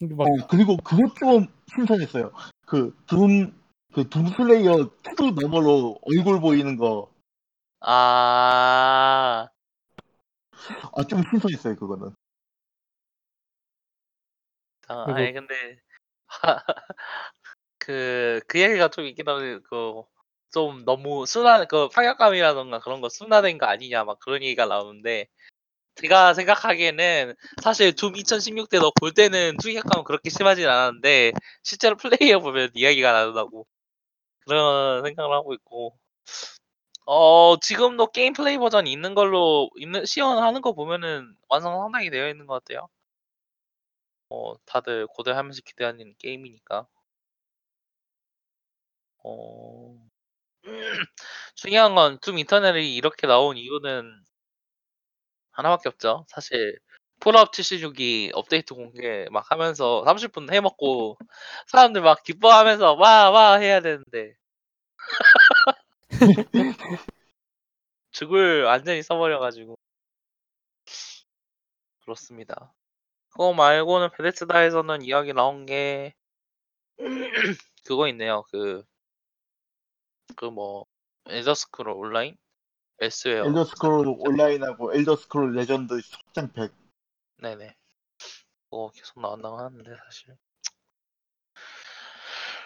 [0.00, 2.32] 막 어, 그리고 그것 좀 신선했어요.
[2.66, 3.52] 그 둠,
[3.92, 7.10] 그 둠슬레이어 투도 너머로 얼굴 보이는 거,
[7.80, 9.48] 아.
[10.94, 12.14] 아, 좀 신선했어요, 그거는.
[14.88, 15.78] 아, 그리고- 아니 근데
[17.78, 20.04] 그, 그 얘기가 좀 있긴 한데 그
[20.50, 25.26] 좀 너무 순한 그 파격감이라던가 그런 거 순화된 거 아니냐 막 그런 얘기가 나오는데
[25.96, 31.32] 제가 생각하기에는 사실 둠 2016 때 너 볼 때는 투격감은 그렇게 심하진 않았는데
[31.64, 33.66] 실제로 플레이해 보면 이야기가 나온다고
[34.48, 35.98] 그런 생각을 하고 있고
[37.06, 42.46] 어 지금도 게임 플레이 버전이 있는 걸로 있는 시연하는 거 보면은 완성 상당히 되어 있는
[42.46, 42.88] 것 같아요.
[44.30, 46.86] 어, 다들 고대하면서 기대하는 게임이니까.
[49.24, 49.96] 어,
[51.56, 54.24] 중요한 건둠 이터널이 이렇게 나온 이유는
[55.52, 56.24] 하나밖에 없죠.
[56.28, 56.78] 사실
[57.20, 61.18] 폴아웃 76이 업데이트 공개 막 하면서 30분 해먹고
[61.66, 64.34] 사람들 막 기뻐하면서 와 와 해야 되는데
[68.10, 69.76] 죽을 완전히 써버려가지고
[72.02, 72.72] 그렇습니다.
[73.30, 76.14] 그거 말고는 Bethesda에서는 이야기 나온 게
[77.86, 78.42] 그거 있네요.
[78.50, 78.84] 그
[80.36, 80.86] 그 뭐
[81.26, 82.36] Elder Scrolls Online
[83.00, 86.72] Elsweyr Elder Scrolls Online하고 Elder Scrolls Legends 확장 팩.
[87.40, 87.74] 네네.
[88.70, 90.36] 그거 계속 나온다고 하는데 사실.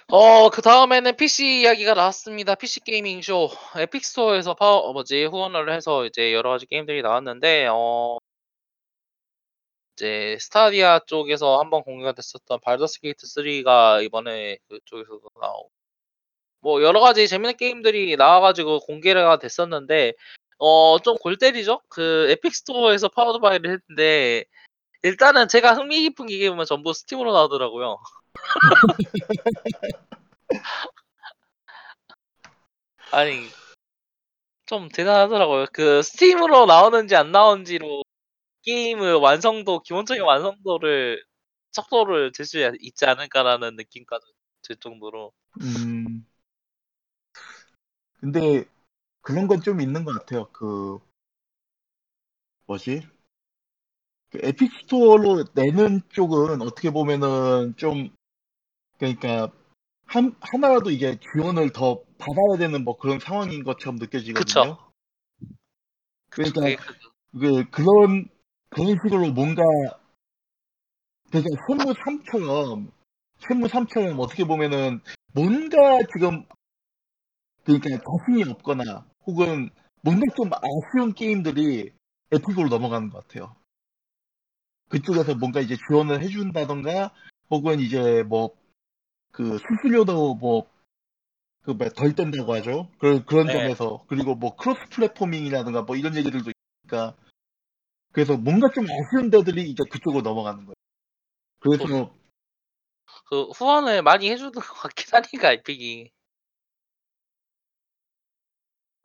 [0.08, 2.54] 어, 그 다음에는 PC 이야기가 나왔습니다.
[2.54, 3.48] PC Gaming Show.
[3.76, 8.18] Epic Store에서 파워, 어, 뭐지, 후원을 해서 이제 여러 가지 게임들이 나왔는데, 어,
[9.96, 15.70] 이제 Stadia 쪽에서 한번 공개가 됐었던 Baldur's Gate 3가 이번에 그쪽에서도 나오고,
[16.60, 20.14] 뭐 여러 가지 재밌는 게임들이 나와가지고 공개가 됐었는데,
[20.64, 21.80] 어, 좀 골 때리죠?
[21.88, 24.44] 그 Epic Store에서 powered by를 했는데,
[25.02, 27.98] 일단은 제가 흥미 깊은 게임은 전부 Steam으로 나오더라고요.
[33.10, 33.48] 아니,
[34.66, 35.66] 좀 대단하더라고요.
[35.72, 38.04] 그 Steam으로 나오는지 안 나오는지로
[38.62, 41.24] 게임의 완성도, 기본적인 완성도를,
[41.72, 44.24] 척도를 잴수 있지 않을까라는 느낌까지
[44.62, 45.32] 들 정도로.
[45.60, 46.24] 음.
[48.20, 48.64] 근데
[49.22, 50.46] 그런 건 좀 있는 것 같아요.
[50.52, 50.98] 그
[52.66, 53.02] 뭐지?
[54.30, 58.08] 그 Epic Store로 내는 쪽은 어떻게 보면은 좀
[58.98, 59.52] 그러니까
[60.06, 64.76] 한 하나라도 이게 지원을 더 받아야 되는 뭐 그런 상황인 것처럼 느껴지거든요.
[64.76, 64.78] 그쵸.
[66.30, 66.82] 그러니까
[67.32, 68.28] 그그 그런
[68.70, 69.62] 그런 식으로 뭔가
[71.30, 72.92] 그러니까 세무 3처럼
[73.48, 75.00] 세무 3처럼 어떻게 보면은
[75.34, 76.44] 뭔가 지금
[77.64, 79.70] 그러니까 자신이 없거나 혹은
[80.02, 81.92] 뭔가 좀 아쉬운 게임들이
[82.32, 83.54] 에픽으로 넘어가는 것 같아요.
[84.88, 87.12] 그쪽에서 뭔가 이제 지원을 해준다던가
[87.50, 88.62] 혹은 이제 뭐
[89.32, 90.70] 그 수수료도 뭐
[91.62, 92.90] 그덜 뗀다고 하죠.
[92.98, 93.52] 그런 그런 네.
[93.54, 97.16] 점에서 그리고 뭐 cross platforming이라든가 뭐 이런 얘기들도 있으니까
[98.12, 100.74] 그래서 뭔가 좀 아쉬운 데들이 이제 그쪽으로 넘어가는 거예요.
[101.60, 102.14] 그래서
[103.28, 106.10] 그 후원을 많이 해주는 것 같긴 하니까 에픽이.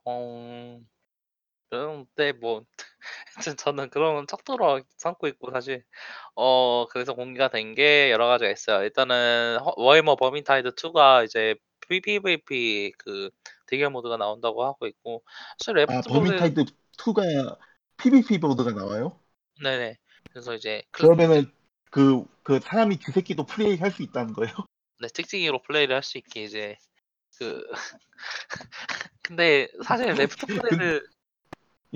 [0.09, 0.79] 어,
[1.69, 2.63] 그런데 뭐
[3.35, 5.83] 하여튼 저는 그런 척도로 삼고 있고 사실
[6.35, 8.83] 어 그래서 공개가 된 게 여러 가지가 있어요.
[8.83, 11.55] 일단은 허- Warhammer Vermintide 2가 이제
[11.89, 13.31] PVP 그
[13.67, 15.23] 대결 모드가 나온다고 하고 있고
[15.59, 16.65] 사실 아 레프트 보드 버민타이드
[16.97, 17.23] 2가
[17.97, 19.19] PVP 보드가 나와요?
[19.61, 19.97] 네네
[20.31, 21.51] 그래서 이제 클- 그러면은
[21.91, 24.53] 그, 그 사람이 그 새끼도 플레이 할 수 있다는 거예요?
[24.99, 26.75] 네, 특징으로 플레이를 할 수 있게 이제
[27.39, 27.63] 그
[29.27, 31.05] 근데 사실 레프트 포데드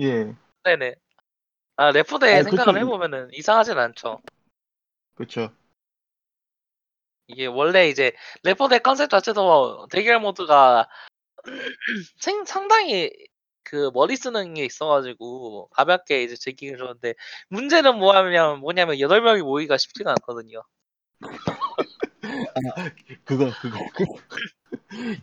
[0.00, 0.94] 예, 네네
[1.76, 2.78] 아 레프트 아, 생각을 그쵸.
[2.78, 4.20] 해보면은 이상하진 않죠.
[5.14, 5.50] 그렇죠.
[7.28, 8.12] 이게 원래 이제
[8.42, 10.86] 레포대 컨셉 자체도 대결 모드가
[12.20, 13.10] 생, 상당히
[13.62, 17.14] 그 머리 쓰는 게 있어가지고 가볍게 이제 즐기기 좋은데
[17.48, 20.62] 문제는 뭐하면 뭐냐면 여덟 명이 모이기가 쉽지가 않거든요.
[23.24, 24.04] 그거, 그거, 그,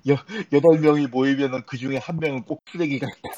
[0.07, 0.15] 여,
[0.53, 3.29] 여덟 명이 모이면은 그 중에 한 명은 꼭 쓰레기가 있다.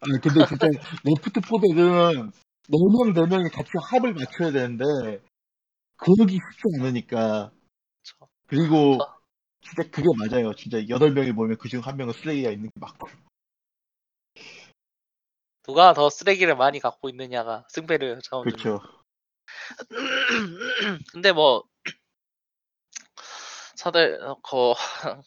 [0.00, 0.66] 아, 근데 진짜
[1.04, 2.30] 레프트 포드는
[2.68, 4.84] 네 명, 네 명이 같이 합을 맞춰야 되는데,
[5.96, 7.52] 그러기 쉽지 않으니까.
[8.46, 9.20] 그리고 저-
[9.62, 10.54] 진짜 그게 맞아요.
[10.54, 13.08] 진짜 여덟 명이 모이면 그 중 한 명은 쓰레기가 있는 게 맞고.
[15.64, 18.80] 누가 더 쓰레기를 많이 갖고 있느냐가 승패를 정하는 그렇죠.
[21.12, 21.64] 근데 뭐
[23.80, 24.74] 사들 그,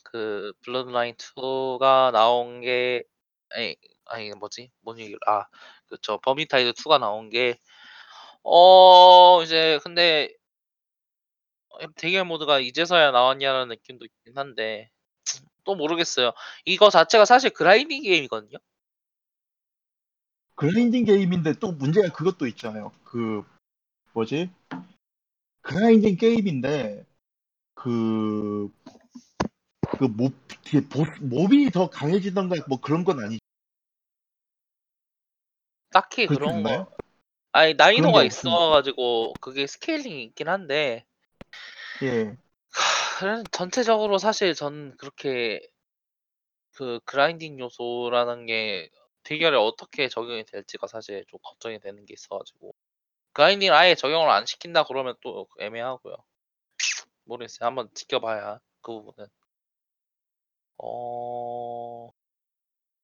[0.03, 3.03] 그 Bloodlines 2가 나온 게
[3.49, 3.75] 아니
[4.05, 5.45] 아니 뭐지 뭔 얘기 아
[5.87, 7.57] 그쵸 Vermintide 2가 나온 게
[8.43, 10.29] 어 이제 근데
[11.95, 14.89] 대결 모드가 이제서야 나왔냐는 느낌도 있긴 한데
[15.63, 16.33] 또 모르겠어요.
[16.65, 18.57] 이거 자체가 사실 grinding 게임이거든요.
[20.55, 22.91] grinding 게임인데 또 문제가 그것도 있잖아요.
[23.05, 23.43] 그,
[24.13, 24.51] 뭐지?
[25.61, 27.05] grinding 게임인데,
[27.83, 28.69] 그,
[29.99, 30.33] 그 몹,
[30.89, 33.39] 보스, 몹이 더 강해지던가 뭐 그런 건 아니죠.
[35.91, 36.63] 딱히 그런?
[36.63, 36.87] 거
[37.51, 38.23] 아니 난이도가.
[38.23, 41.05] 있어가지고 그게 scaling이 있긴 한데
[42.03, 42.37] 예.
[43.19, 45.61] 그래도 전체적으로 사실 전 그렇게
[46.71, 48.89] 그 grinding 요소라는 게
[49.23, 52.73] 대결에 어떻게 적용이 될지가 사실 좀 걱정이 되는 게 있어가지고
[53.33, 56.15] 그라인딩을 아예 적용을 안 시킨다 그러면 또 애매하고요.
[57.25, 57.67] 모르겠어요.
[57.67, 59.27] 한번 지켜봐야 그 부분은.
[60.77, 62.11] 어,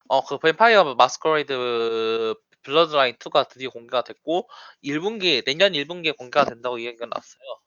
[0.07, 4.49] 어, 그 뱀파이어 마스커레이드 블러드라인 2가 드디어 공개가 됐고
[4.82, 7.59] 1분기 내년 1분기에 공개가 된다고 이야기가 났어요.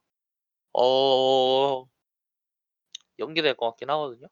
[0.74, 1.86] 어,
[3.18, 4.28] 연기될 것 같긴 하거든요.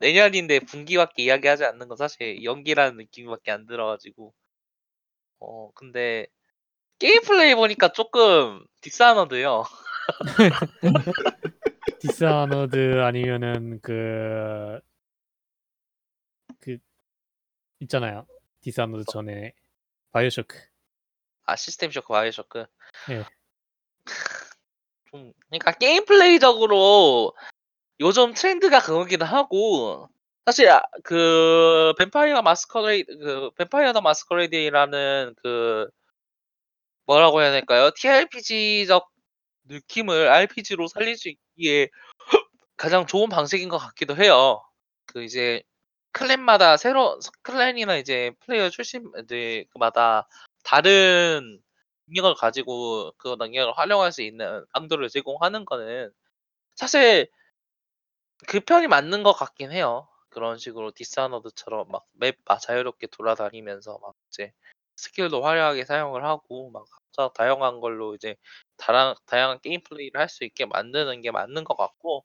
[0.00, 4.34] 내년인데 분기밖에 이야기하지 않는 건 사실 연기라는 느낌밖에 안 들어가지고.
[5.40, 6.26] 어, 근데
[6.98, 9.64] 게임 플레이 보니까 조금 Dishonored요.
[12.00, 14.80] Dishonored 아니면은 그,
[16.60, 16.78] 그,
[17.80, 18.26] 있잖아요.
[18.60, 19.52] Dishonored 전에
[20.12, 20.58] BioShock.
[21.44, 22.66] 아 System Shock BioShock.
[23.10, 23.24] 예.
[25.10, 27.34] 좀 그러니까 게임 플레이적으로
[28.00, 30.08] 요즘 트렌드가 그거기도 하고
[30.46, 35.88] 사실 아, 그 뱀파이어 마스커레이드 그 뱀파이어 더 마스커레이드라는 그
[37.06, 37.90] 뭐라고 해야 될까요?
[37.94, 39.10] TRPG적
[39.64, 41.88] 느낌을 RPG로 살릴 수 있기에
[42.76, 44.62] 가장 좋은 방식인 것 같기도 해요.
[45.06, 45.62] 그 이제
[46.12, 50.28] 클랜마다 새로 클랜이나 이제 플레이어 출신들마다
[50.64, 51.60] 다른
[52.08, 56.12] 능력을 가지고 그 능력을 활용할 수 있는 방도를 제공하는 거는
[56.76, 57.30] 사실
[58.46, 60.08] 그 편이 맞는 것 같긴 해요.
[60.30, 64.52] 그런 식으로 Dishonored처럼 막 맵 자유롭게 돌아다니면서 막 이제
[65.00, 68.36] 스킬도 화려하게 사용을 하고 막 각자 다양한 걸로 이제
[68.78, 72.24] 다양 다양한 게임 플레이를 할 수 있게 만드는 게 맞는 것 같고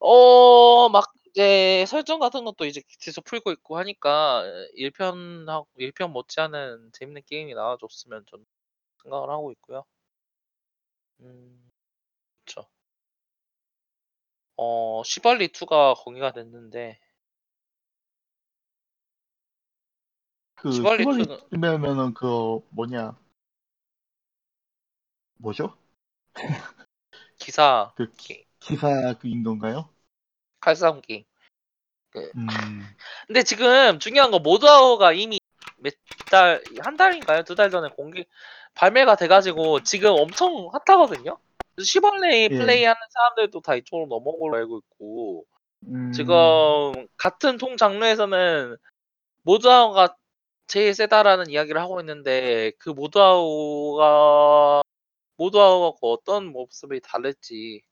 [0.00, 4.44] 어 막 이제 설정 같은 것도 이제 계속 풀고 있고 하니까
[4.74, 8.44] 1편하고 1편 못지않은 재밌는 게임이 나와줬으면 저는
[9.04, 9.84] 생각을 하고 있고요.
[11.20, 11.70] 음
[12.46, 12.68] 그쵸.
[14.56, 16.98] 어 시벌리 2가 공개가 됐는데
[20.62, 23.16] 그 시벌리 시벌리 2는 쯤이면은 그 뭐냐
[25.38, 25.76] 뭐죠?
[27.38, 29.88] 기사 그 기- 기사 그인 건가요?
[30.60, 31.24] 칼싸움 게임.
[32.34, 32.96] 음,
[33.26, 35.38] 근데 지금 중요한 건 모드아워가 이미
[35.76, 35.94] 몇
[36.28, 37.42] 달, 한 달인가요?
[37.44, 38.24] 두 달 전에 공개,
[38.74, 41.38] 발매가 돼가지고 지금 엄청 핫하거든요?
[41.82, 42.54] 시벌레이 예.
[42.54, 45.46] 플레이하는 사람들도 다 이쪽으로 넘어온 걸로 알고 있고,
[45.86, 48.76] 음, 지금 같은 통 장르에서는
[49.42, 50.16] 모드아워가
[50.72, 54.82] 제일 세다라는 이야기를 하고 있는데, 그 모드아워가
[55.36, 57.82] 그 어떤 모습이 다를지,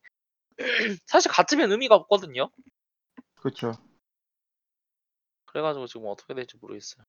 [1.04, 2.48] 사실 같으면 의미가 없거든요?
[3.34, 3.74] 그렇죠.
[5.44, 7.04] 그래가지고 지금 어떻게 될지 모르겠어요.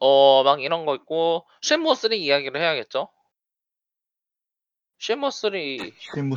[0.00, 3.08] 어, 막 이런 거 있고, Shenmue 3 이야기를 해야겠죠?
[4.98, 5.52] Shenmue 3,
[5.96, 6.34] Shenmue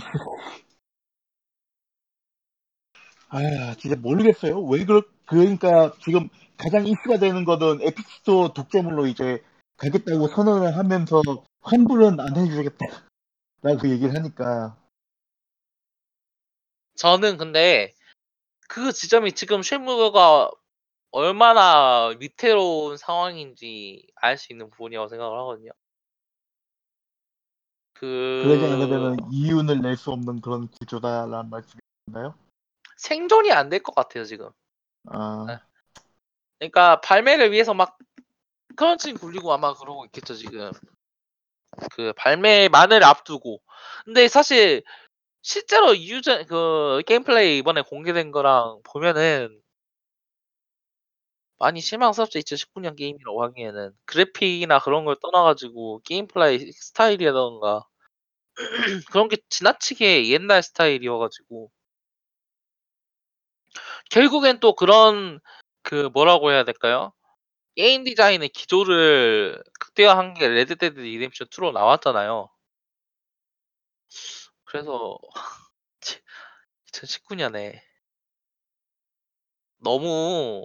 [3.29, 4.61] 아, 진짜 모르겠어요.
[4.63, 9.43] 왜 그렇, 그러니까 지금 가장 이슈가 되는 거는 Epic Store 독점으로 이제
[9.77, 11.21] 가겠다고 선언을 하면서
[11.61, 12.85] 환불은 안 해주겠다.
[13.61, 14.77] 라고 얘기를 하니까.
[16.95, 17.93] 저는 근데
[18.67, 20.49] 그 지점이 지금 쉐무가
[21.11, 25.71] 얼마나 위태로운 상황인지 알 수 있는 부분이라고 생각을 하거든요.
[27.93, 32.35] 그러지 그, 않으면 이윤을 낼 수 없는 그런 구조다라는 말씀인가요?
[32.99, 34.49] 생존이 안 될 것 같아요, 지금.
[35.07, 35.57] 아, 네.
[36.59, 37.97] 그러니까 발매를 위해서 막
[38.75, 40.71] crunch 굴리고 아마 그러고 있겠죠, 지금.
[41.91, 43.61] 그 발매만을 앞두고.
[44.05, 44.83] 근데 사실
[45.43, 49.61] 실제로 유저 그 게임 플레이 이번에 공개된 거랑 보면은
[51.57, 52.39] 많이 실망스럽죠.
[52.39, 57.83] 2019년 게임이라고 하기에는 그래픽이나 그런 걸 떠나가지고 게임 플레이 스타일이라던가
[59.11, 61.71] 그런 게 지나치게 옛날 스타일이어가지고
[64.09, 65.39] 결국엔 또 그런
[65.83, 67.13] 그 뭐라고 해야 될까요?
[67.75, 72.49] 게임 디자인의 기조를 극대화한 게 레드데드 리뎀션 2로 나왔잖아요.
[74.65, 75.17] 그래서
[76.85, 77.81] 2019년에
[79.83, 80.63] 너무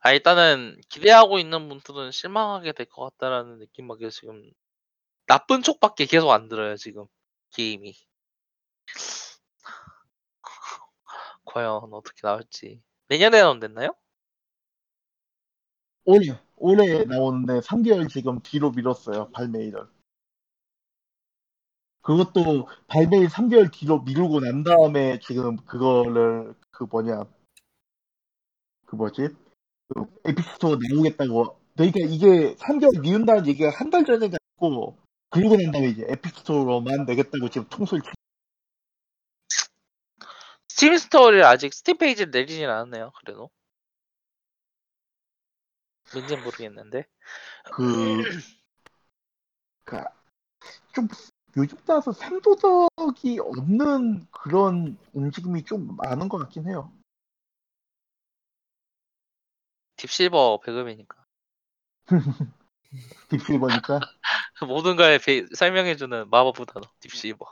[0.00, 4.50] 아 일단은 기대하고 있는 분들은 실망하게 될 것 같다라는 느낌밖에 지금
[5.26, 7.06] 나쁜 촉밖에 계속 안 들어요 지금
[7.54, 7.94] 게임이
[11.56, 13.94] 과연 어떻게 나올지 내년에 나온댔나요?
[16.04, 19.30] 올해, 올해 나오는데 3개월 지금 뒤로 미뤘어요.
[19.32, 19.88] 발매일을.
[22.02, 27.24] 그것도 발매일 3개월 뒤로 미루고 난 다음에 지금 그거를 그 뭐냐
[28.84, 29.28] 그 뭐지
[29.88, 34.98] 그 에픽스토어 나오겠다고 그러니까 이게 3개월 미룬다는 얘기가 한 달 전에 갔고
[35.30, 37.66] 그러고 난 다음에 이제 에픽스토어로만 내겠다고 지금
[38.02, 38.15] 치
[40.76, 43.48] 스팀 스토어를 아직 스팀 페이지를 내리진 않았네요 그래도
[46.12, 47.06] 뭔진 모르겠는데
[47.72, 47.82] 그,
[49.84, 50.04] 그,
[50.92, 51.08] 좀,
[51.56, 56.92] 요즘 따라서 상도덕이 없는 그런 움직임이 좀 많은 것 같긴 해요.
[59.96, 61.24] 딥실버 배급이니까
[63.30, 64.00] 딥실버니까.
[64.68, 67.46] 모든 걸 배- 설명해주는 마법 부 단어 딥실버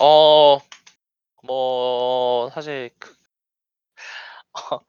[0.00, 0.58] 어,
[1.44, 3.14] 뭐, 사실, 그,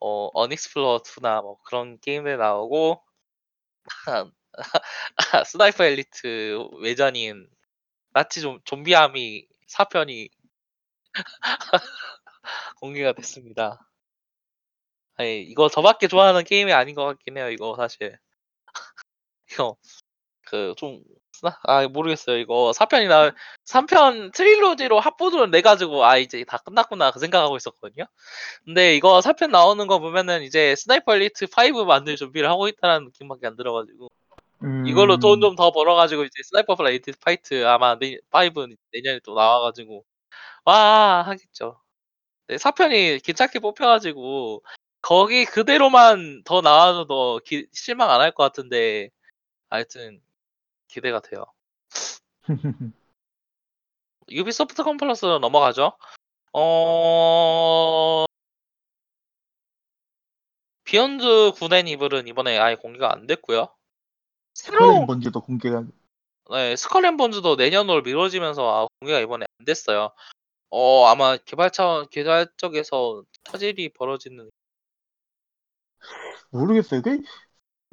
[0.00, 3.02] 어, 언익스플로어 2나 뭐 그런 게임들 나오고,
[5.48, 7.48] 스나이퍼 엘리트 외전인
[8.12, 10.28] 나치 좀, 좀비 아미 4편이
[12.80, 13.80] 공개가 됐습니다.
[15.16, 18.18] 아니, 이거 저밖에 좋아하는 게임이 아닌 것 같긴 해요, 이거 사실.
[19.52, 19.76] 이거,
[20.46, 21.02] 그, 좀,
[21.64, 22.38] 아, 모르겠어요.
[22.38, 23.32] 이거 4편이 나,
[23.64, 28.04] 3편 trilogy로 합본을 내 가지고, 아, 이제 다 끝났구나, 그 생각하고 있었거든요.
[28.64, 33.46] 근데 이거 4편 나오는 거 보면은 이제 스나이퍼 엘리트 5 만들 준비를 하고 있다는 느낌밖에
[33.46, 34.08] 안 들어가지고,
[34.64, 39.34] 음, 이걸로 돈 좀 더 벌어가지고, 이제 스나이퍼 엘리트 five 아마 내, 5는 내년에 또
[39.34, 40.04] 나와가지고,
[40.66, 41.80] 와, 하겠죠.
[42.48, 44.62] 네, 4편이 괜찮게 뽑혀가지고,
[45.02, 49.10] 거기 그대로만 더 나와도 기- 실망 안 할 것 같은데,
[49.70, 50.20] 하여튼,
[50.94, 51.44] 기대가 돼요.
[54.30, 55.92] 유비소프트 컨퍼런스 넘어가죠.
[56.52, 58.24] 어,
[60.84, 63.74] 비욘드 굿 앤 이블은 이번에 아예 공개가 안 됐고요.
[64.54, 65.84] 스컬앤 본즈도 공개가
[66.50, 70.12] 네, 스컬앤 본즈도 내년으로 미뤄지면서 아, 공개가 이번에 안 됐어요.
[70.70, 74.48] 어, 아마 개발 차원 개발 쪽에서 차질이 벌어지는
[76.50, 77.02] 모르겠어요.
[77.02, 77.20] 그,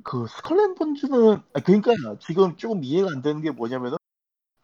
[0.04, 3.98] 그 스컬앤 본즈는 아, 그러니까 지금 조금 이해가 안 되는 게 뭐냐면은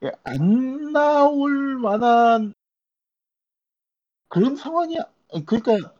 [0.03, 2.53] 예, 안 나올 만한
[4.29, 4.97] 그런 상황이
[5.45, 5.93] 그러니까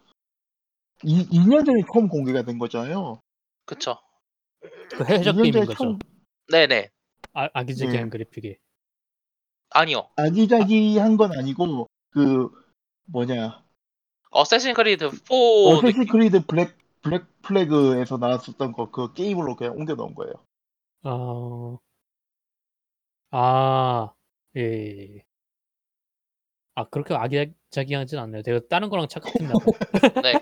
[1.04, 3.22] 이 2년 전에 처음 공개가 된 거잖아요.
[3.66, 3.98] 그쵸.
[4.96, 5.78] 그 해적 2년 게임인 거죠.
[5.78, 6.00] 처음
[6.52, 6.90] 네네.
[7.34, 8.10] 아, 아기자기한 네.
[8.10, 8.58] 그래픽이.
[9.70, 10.10] 아니요.
[10.16, 12.50] 아기자기한 건 아니고 그
[13.06, 13.64] 뭐냐
[14.32, 16.12] 어쌔신 크리드 4 어쌔신 느낌?
[16.12, 16.77] 크리드 블랙
[17.10, 20.34] 블랙 플래그에서 나왔었던 거 그 게임으로 그냥 옮겨 넣은 거예요.
[21.04, 21.78] 어...
[23.32, 24.14] 아,
[24.56, 25.24] 예, 예, 예.
[26.76, 28.42] 아, 그렇게 아기자기하진 않네요.
[28.44, 29.66] 제가 다른 거랑 착각했나 봐요.
[30.24, 30.34] 네,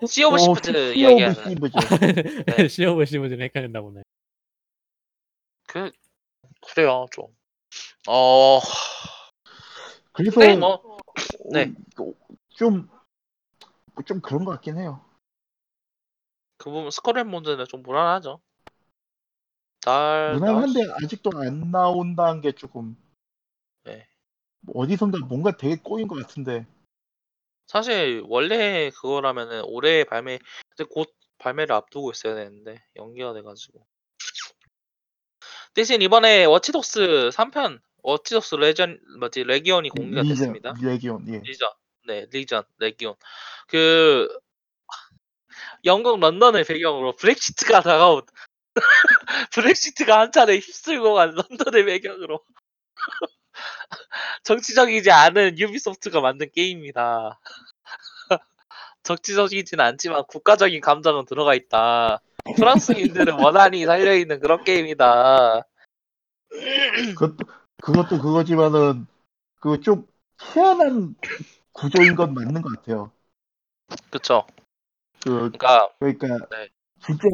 [0.00, 1.54] 그시 오브 어, 시프트 시 오브 이야기하는.
[2.58, 2.68] 네.
[2.68, 4.02] 시어버 시버즈는 헷갈렸나 보네.
[5.68, 5.90] 그
[6.74, 7.26] 그래요 좀.
[8.08, 8.60] 어
[10.12, 10.98] 그래서 네, 뭐
[11.52, 11.72] 네.
[12.48, 12.88] 좀,
[14.04, 15.04] 좀 그런 것 같긴 해요.
[16.60, 18.38] 그 부분 스컬앤 몬드는 좀 무난하죠.
[19.80, 22.96] 잘 무난한데 아직도 안 나온다는 게 조금
[23.84, 24.06] 네.
[24.60, 26.66] 뭐 어디선가 뭔가 되게 꼬인 것 같은데
[27.66, 30.38] 사실 원래 그거라면은 올해 발매
[30.76, 33.86] 근데 곧 발매를 앞두고 있어야 되는데 연기가 돼가지고
[35.72, 40.74] 대신 이번에 워치독스 3편 워치독스 레전 뭐지 레기온이 공개가 리전, 됐습니다.
[40.82, 41.38] 레기온 예.
[41.38, 41.70] 리전
[42.06, 43.14] 네 리전 레기온
[43.66, 44.28] 그
[45.84, 48.22] 영국 런던을 배경으로 브렉시트가 다가온
[49.52, 52.40] 브렉시트가 한 차례 휩쓸고 간 런던을 배경으로
[54.44, 57.40] 정치적이지 않은 유비소프트가 만든 게임이다.
[59.02, 62.20] 정치적이진 않지만 국가적인 감정은 들어가 있다.
[62.56, 65.62] 프랑스인들은 원한이 살려 있는 그런 게임이다.
[67.14, 67.36] 그것도
[67.82, 69.06] 그것도 그거지만은
[69.60, 70.06] 그 좀
[70.40, 71.14] 희한한
[71.72, 73.12] 구조인 건 맞는 것 같아요.
[74.10, 74.46] 그쵸?
[75.22, 76.68] 그 그러니까 그러니까 네.
[77.04, 77.28] 진짜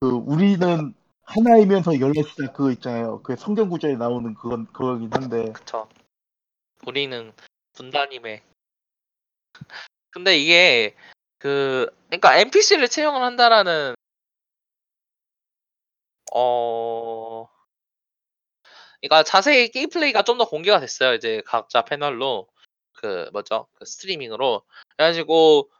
[0.00, 3.22] 그 우리는 하나이면서 열렸다 그거 있잖아요.
[3.22, 5.88] 그 성경 구절에 나오는 그건 그거긴 한데 그쵸.
[6.86, 7.32] 우리는
[7.74, 8.42] 분단임에.
[10.10, 10.96] 근데 이게
[11.38, 13.94] 그 그러니까 NPC를 채용을 한다라는
[16.34, 17.48] 어
[19.00, 21.14] 그러니까 자세히 게임 플레이가 좀 더 공개가 됐어요.
[21.14, 22.48] 이제 각자 패널로
[22.92, 23.68] 그 뭐죠?
[23.74, 24.62] 그 스트리밍으로
[24.96, 25.70] 그래가지고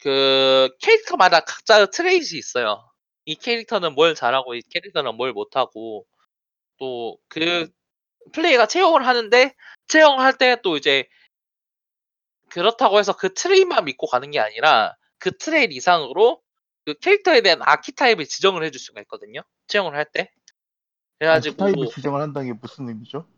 [0.00, 2.88] 그 캐릭터마다 각자 trait이 있어요.
[3.24, 6.06] 이 캐릭터는 뭘 잘하고 이 캐릭터는 뭘 못하고
[6.78, 7.68] 또 그
[8.32, 9.54] 플레이어가 채용을 하는데
[9.88, 11.08] 채용할 때 또 이제
[12.50, 16.42] 그렇다고 해서 그 trait만 믿고 가는 게 아니라 그 trait 이상으로
[16.84, 19.42] 그 캐릭터에 대한 archetype을 지정을 해줄 수가 있거든요.
[19.66, 20.30] 채용을 할 때.
[21.18, 23.28] 그래가지고 archetype을 지정을 한다는 게 무슨 의미죠?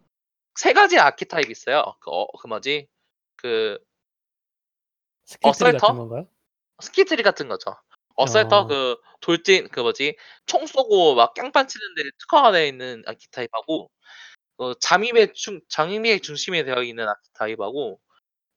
[0.55, 1.95] 세 가지 archetype 있어요.
[2.01, 2.89] 그, 어, 그 뭐지?
[3.37, 3.79] 그
[5.43, 6.29] assaulter?
[6.83, 7.77] skill tree 같은 거죠.
[8.16, 8.67] assaulter 어.
[8.67, 10.17] 그 돌진 그 뭐지?
[10.47, 13.91] 총 쏘고 막 깽판 치는데 특화가 되어 있는 archetype하고
[14.59, 18.01] 어, 잠입의 중 잠입의 중심이 되어 있는 archetype하고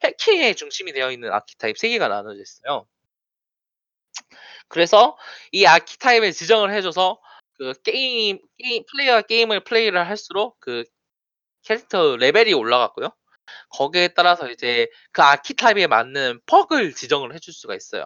[0.04, 2.88] 해킹의 중심이 되어 있는 archetype 세 개가 나눠져 있어요.
[4.68, 5.18] 그래서
[5.52, 7.20] 이 archetype을 지정을 해줘서
[7.54, 10.84] 그 게임, 게임 플레이어가 게임을 플레이를 할수록 그
[11.64, 13.10] 캐릭터 레벨이 올라갔고요.
[13.70, 18.06] 거기에 따라서 이제 그 아키타입에 맞는 perk을 지정을 해줄 수가 있어요.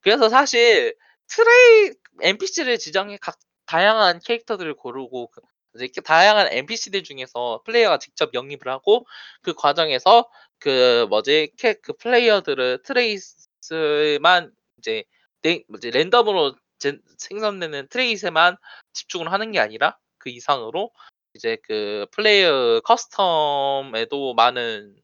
[0.00, 0.96] 그래서 사실
[1.28, 1.92] trait
[2.22, 5.40] NPC를 지정해 각 다양한 캐릭터들을 고르고 그
[5.74, 9.06] 이제 이렇게 다양한 NPC들 중에서 플레이어가 직접 영입을 하고
[9.42, 15.04] 그 과정에서 그 뭐지 캐, 그 플레이어들을 traits만 이제
[15.42, 18.56] 네, 뭐지 랜덤으로 제- 생성되는 traits에만
[18.92, 20.90] 집중을 하는 게 아니라 그 이상으로
[21.34, 24.96] 이제 그 플레이어 custom에도 많은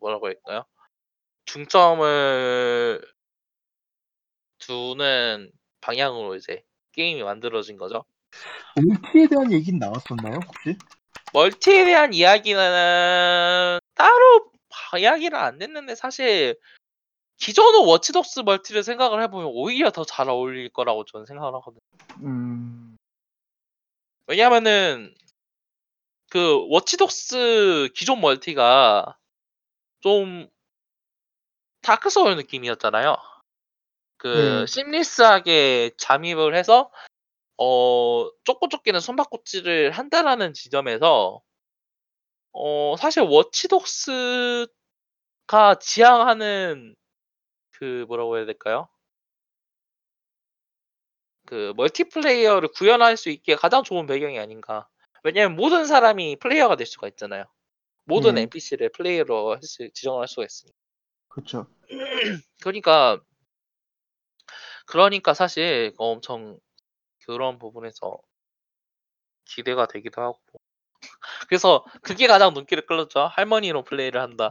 [0.00, 0.64] 뭐라고 할까요?
[1.46, 3.00] 중점을
[4.58, 8.04] 두는 방향으로 이제 게임이 만들어진 거죠.
[8.74, 10.76] 멀티에 대한 얘기는 나왔었나요 혹시?
[11.32, 14.50] 멀티에 대한 이야기는 따로
[14.98, 16.56] 이야기를 안 냈는데 사실
[17.38, 21.80] 기존의 Watch Dogs 멀티를 생각을 해보면 오히려 더 잘 어울릴 거라고 저는 생각을 하거든요.
[22.22, 22.96] 음
[24.26, 25.14] 왜냐면은
[26.36, 29.16] 그 Watch Dogs 기존 멀티가
[30.00, 30.50] 좀
[31.80, 33.16] Dark Souls 느낌이었잖아요.
[34.18, 34.66] 그 네.
[34.66, 36.92] seamless하게 잠입을 해서
[37.56, 41.40] 어 쫓고 쫓기는 숨바꼭질을 한다라는 지점에서
[42.52, 44.68] 어 사실 Watch Dogs가
[45.80, 46.94] 지향하는
[47.70, 48.88] 그 뭐라고 해야 될까요?
[51.46, 54.86] 그 multiplayer를 구현할 수 있게 가장 좋은 배경이 아닌가.
[55.24, 57.44] 왜냐면 모든 사람이 플레이어가 될 수가 있잖아요.
[58.04, 58.42] 모든 네.
[58.42, 60.76] NPC를 플레이어로 할 수, 지정을 할 수가 있으니까.
[61.28, 61.66] 그렇죠.
[62.62, 63.20] 그러니까
[64.86, 66.58] 그러니까 사실 엄청
[67.24, 68.18] 그런 부분에서
[69.44, 70.38] 기대가 되기도 하고
[71.48, 73.20] 그래서 그게 가장 눈길을 끌었죠.
[73.20, 74.50] 할머니로 플레이를 한다.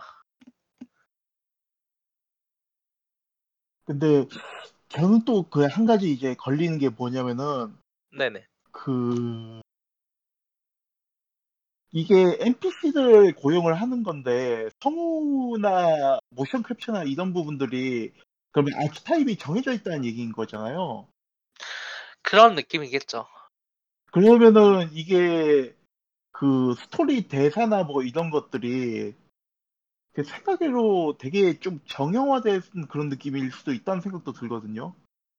[3.86, 4.26] 근데
[4.90, 7.78] 저는 또 그 한 가지 이제 걸리는 게 뭐냐면은
[8.18, 8.48] 네네.
[8.72, 9.62] 그
[11.96, 18.12] 이게 NPC들 고용을 하는 건데 성우나 모션 캡처나 이런 부분들이
[18.52, 21.08] 그러면 아키타입이 정해져 있다는 얘기인 거잖아요.
[22.22, 23.26] 그런 느낌이겠죠.
[24.12, 25.74] 그러면은 이게
[26.34, 29.16] 그 스토리 대사나 뭐 이런 것들이
[30.12, 34.94] 그 생각외로 되게 좀 정형화된 그런 느낌일 수도 있다는 생각도 들거든요.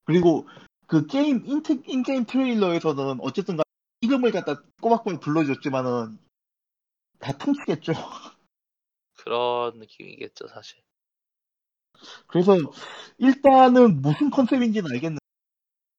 [0.05, 0.49] 그리고
[0.87, 3.65] 그 게임 인트, in-game trailer에서는 어쨌든 간
[4.01, 6.25] 이름을 갖다 꼬박꼬박 불러줬지만은
[7.19, 7.93] 다 퉁치겠죠.
[9.19, 10.79] 그런 느낌이겠죠, 사실.
[12.27, 12.57] 그래서
[13.19, 15.21] 일단은 무슨 컨셉인지는 알겠는데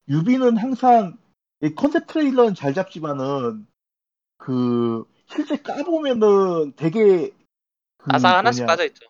[0.10, 1.18] Ubi는 항상
[1.62, 3.68] 이 컨셉 trailer는 잘 잡지만은
[4.38, 7.32] 그 실제 까보면은 되게
[7.98, 9.08] 그 아사 하나씩 빠져있죠.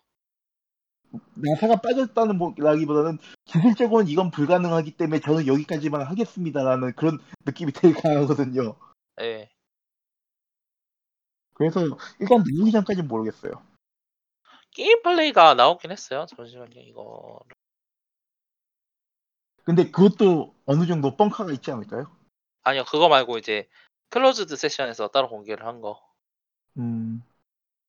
[1.34, 8.76] 나사가 빠졌다는 보기보다는 기술적으로는 이건 불가능하기 때문에 저는 여기까지만 하겠습니다라는 그런 느낌이 되게 강하거든요.
[9.20, 9.48] 예.
[11.58, 11.80] 그래서
[12.20, 13.52] 일단 나오기 전까지는 모르겠어요.
[14.70, 16.24] 게임 플레이가 나오긴 했어요.
[16.26, 17.40] 잠시만요, 이거.
[19.64, 22.10] 근데 그것도 어느 정도 뻥카가 있지 않을까요?
[22.62, 23.68] 아니요, 그거 말고 이제
[24.10, 26.00] 클로즈드 세션에서 따로 공개를 한 거.
[26.78, 27.22] 음,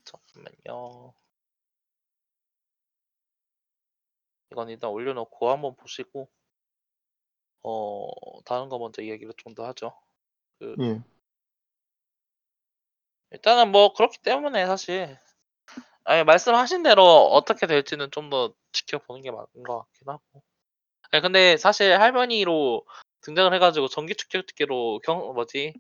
[0.04, 1.14] 잠깐만요.
[4.52, 6.28] 이건 일단 올려놓고 한번 보시고,
[7.62, 8.10] 어,
[8.46, 9.94] 다른 거 먼저 이야기를 좀 더 하죠.
[10.82, 11.02] 예.
[13.32, 15.18] 일단은 뭐 그렇기 때문에 사실
[16.06, 20.44] 아니 말씀하신 대로 어떻게 될지는 좀 더 지켜보는 게 맞는 것 같긴 하고.
[21.12, 22.86] 아니 근데 사실 할머니로
[23.22, 25.74] 등장을 해가지고 전기 축제로 경 뭐지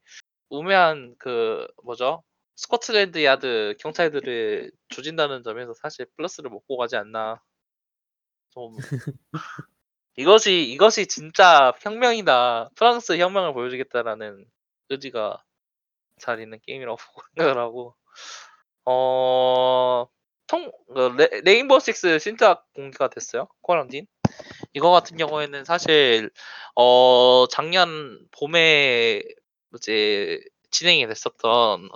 [0.49, 2.23] 우매한 그 뭐죠
[2.55, 7.41] 스코틀랜드 야드 경찰들을 조진다는 점에서 사실 플러스를 먹고 가지 않나.
[8.51, 8.75] 좀
[10.17, 12.71] 이것이 이것이 진짜 혁명이다.
[12.75, 14.45] 프랑스 혁명을 보여주겠다라는
[14.89, 15.43] 의지가
[16.19, 16.97] 잘 있는 게임이라고
[17.37, 17.95] 생각을 하고
[18.85, 20.07] 어,
[20.47, 23.47] 통, 그 레, Rainbow Six 신작 공개가 됐어요.
[23.61, 24.07] Quarantine.
[24.73, 26.31] 이거 같은 경우에는 사실
[26.75, 29.21] 어 작년 봄에
[29.75, 30.39] 이제
[30.71, 31.89] 진행이 됐었던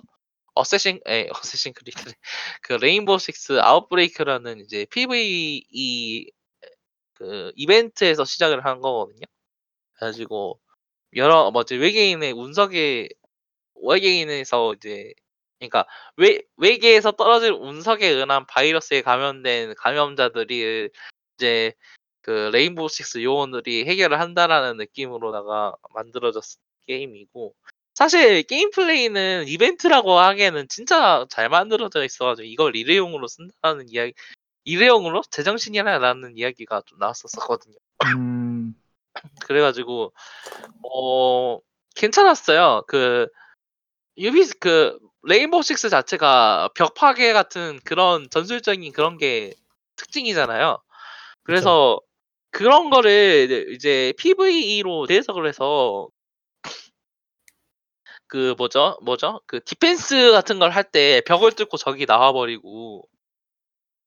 [0.55, 2.13] 어쌔신 에 Assassin's Creed
[2.61, 6.31] 그 Rainbow Six Outbreak라는 이제 PVE
[7.15, 9.25] 그 이벤트에서 시작을 한 거거든요.
[9.93, 10.59] 그래가지고
[11.15, 13.09] 여러 뭐지 외계인의 운석에
[13.81, 15.13] 외계인에서 이제
[15.59, 15.85] 그러니까
[16.17, 20.89] 외, 외계에서 떨어질 운석에 의한 바이러스에 감염된 감염자들이
[21.37, 21.73] 이제
[22.21, 26.43] 그 레인보우 식스 요원들이 해결을 한다라는 느낌으로다가 만들어졌
[26.87, 27.53] 게임이고
[27.93, 34.13] 사실 게임 플레이는 이벤트라고 하기에는 진짜 잘 만들어져 있어가지고 이걸 일회용으로 쓴다는 이야기
[34.65, 37.75] 일회용으로 제정신이라는 이야기가 좀 나왔었거든요.
[38.17, 38.73] 음,
[39.45, 40.13] 그래가지고
[40.83, 41.59] 어
[41.95, 42.83] 괜찮았어요.
[42.87, 43.27] 그
[44.17, 49.53] Ubi 그 Rainbow Six 자체가 벽 파괴 같은 그런 전술적인 그런 게
[49.95, 50.79] 특징이잖아요.
[51.43, 51.99] 그래서
[52.51, 56.09] 그런 거를 이제 PVE로 재해석을 해서
[58.27, 58.97] 그 뭐죠?
[59.03, 59.39] 뭐죠?
[59.47, 63.07] 그 defense 같은 걸 할 때 벽을 뚫고 적이 나와버리고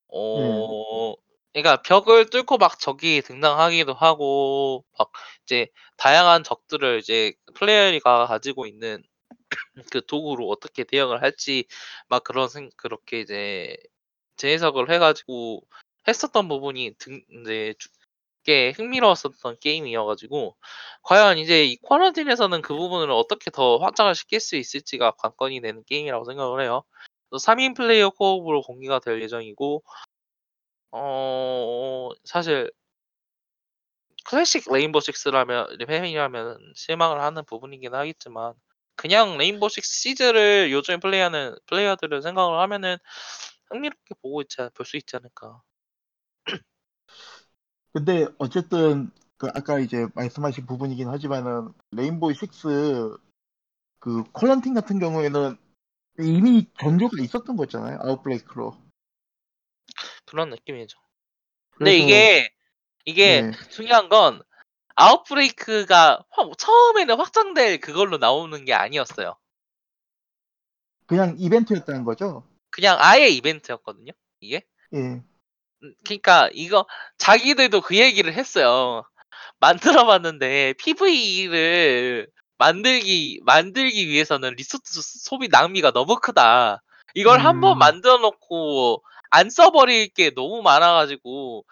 [0.09, 1.15] 어
[1.53, 5.11] 그러니까 벽을 뚫고 막 적이 등장하기도 하고 막
[5.45, 9.03] 이제 다양한 적들을 이제 플레이어가 가지고 있는
[9.93, 11.67] 그 도구로 어떻게 대응을 할지
[12.09, 13.77] 막 그런 생 그렇게 이제
[14.37, 15.63] 재해석을 해가지고
[16.09, 17.75] 했었던 부분이 등 이제
[18.45, 20.57] 꽤 흥미로웠었던 게임이어 가지고
[21.03, 26.25] 과연 이제 이 쿼런틴에서는 그 부분을 어떻게 더 확장을 시킬 수 있을지가 관건이 되는 게임이라고
[26.25, 26.85] 생각을 해요.
[27.33, 29.83] 3인 플레이어 co-op으로 공개가 될 예정이고
[30.93, 32.71] 어 사실
[34.25, 38.55] 클래식 Rainbow Six라면 팬이라면 실망을 하는 부분이긴 하겠지만
[38.97, 42.97] 그냥 Rainbow Six Siege를 요즘에 플레이하는 플레이어들을 생각을 하면은
[43.71, 45.63] 흥미롭게 보고 있지 볼 수 있지 않을까.
[47.93, 53.17] 근데 어쨌든 그 아까 이제 말씀하신 부분이긴 하지만은 Rainbow Six
[54.01, 55.57] 그 콜런팅 같은 경우에는
[56.21, 57.99] 이미 전조가 있었던 거잖아요.
[58.01, 58.77] 아웃브레이크로.
[60.25, 60.99] 그런 느낌이죠.
[61.73, 62.51] 근데 그래서- 이게
[63.05, 63.51] 이게 네.
[63.71, 64.43] 중요한 건
[64.97, 69.37] 아웃브레이크가 확- 처음에는 확장될 그걸로 나오는 게 아니었어요.
[71.07, 72.45] 그냥 이벤트였다는 거죠.
[72.71, 74.13] 그냥 아예 이벤트였거든요.
[74.41, 74.65] 이게.
[74.95, 74.99] 예.
[74.99, 75.23] 음,
[76.05, 76.87] 그러니까 이거
[77.19, 79.05] 자기들도 그 얘기를 했어요.
[79.61, 82.29] 만들어봤는데 PVE를
[82.59, 86.83] 만들기 만들기 위해서는 리소스 소비 낭비가 너무 크다.
[87.15, 87.79] 이걸 한번 음.
[87.79, 91.65] 만들어 놓고 안 써버릴 게 너무 많아 가지고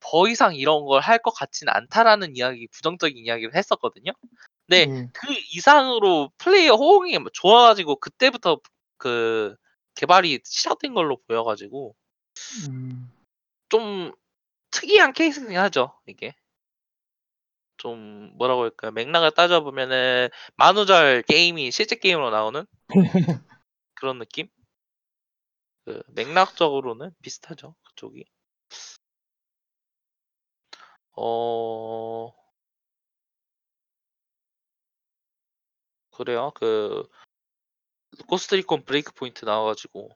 [0.00, 4.12] 더 이상 이런 걸 할 것 같지는 않다라는 이야기 부정적인 이야기를 했었거든요.
[4.66, 5.08] 근데 예.
[5.12, 8.60] 그 이상으로 플레이어 호응이 좋아 가지고 그때부터
[8.98, 9.56] 그
[9.96, 11.94] 개발이 시작된 걸로 보여 가지고
[12.68, 13.10] 음.
[13.68, 14.12] 좀
[14.72, 16.34] 특이한 케이스긴 하죠, 이게.
[17.76, 18.92] 좀 뭐라고 할까요?
[18.92, 22.66] 맥락을 따져 보면은 만우절 게임이 실제 게임으로 나오는
[23.94, 24.48] 그런 느낌?
[25.84, 28.24] 그 맥락적으로는 비슷하죠, 그쪽이.
[31.16, 32.32] 어
[36.10, 36.52] 그래요.
[36.54, 37.08] 그
[38.28, 40.10] Ghost Recon Breakpoint 나와 가지고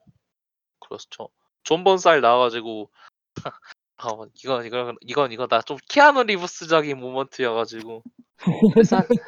[0.81, 1.29] 그렇죠.
[1.63, 2.91] 존 번살 나와 가지고
[3.97, 5.63] 아 이건 이건 이건 이거다.
[5.63, 8.03] 좀 키아누 리브스적인 moment여 가지고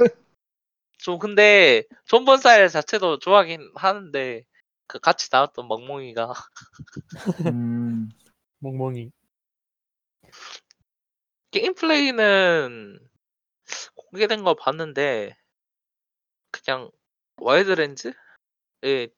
[0.98, 4.44] 좀 근데 존 번살 자체도 좋아하긴 하는데
[4.86, 6.34] 그 같이 나왔던 멍멍이가
[7.46, 8.08] 음.
[8.58, 9.10] 멍멍이.
[11.50, 12.98] 게임 플레이는
[13.94, 15.36] 공개된 거 봤는데
[16.50, 16.90] 그냥
[17.38, 18.12] 와일드랜즈에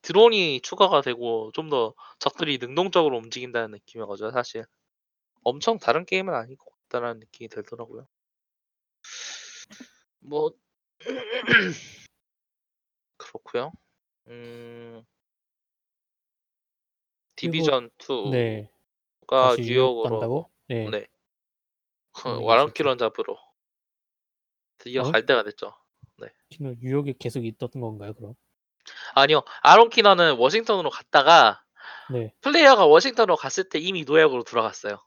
[0.02, 4.64] 드론이 추가가 되고 좀 더 적들이 능동적으로 움직인다는 느낌이거든요, 사실.
[5.44, 8.06] 엄청 다른 게임은 아닌 것 같다라는 느낌이 들더라고요.
[10.20, 10.52] 뭐
[13.16, 13.72] 그렇고요.
[14.28, 15.04] 음.
[17.36, 18.70] 디비전 2가 네.
[19.26, 20.50] 다시 뉴욕 뉴욕으로?
[20.68, 20.90] 네.
[20.90, 21.06] 네.
[22.42, 23.38] 와랑키런 잡으러
[24.78, 25.74] 드디어 와랑- 갈 때가 됐죠.
[26.50, 28.34] 지금 뉴욕에 계속 있던 건가요, 그럼?
[29.14, 29.42] 아니요.
[29.62, 31.62] 아론 키너는 워싱턴으로 갔다가
[32.10, 32.34] 네.
[32.42, 35.02] 플레이어가 워싱턴으로 갔을 때 이미 노역으로 들어갔어요.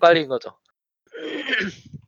[0.00, 0.58] 빨린 거죠.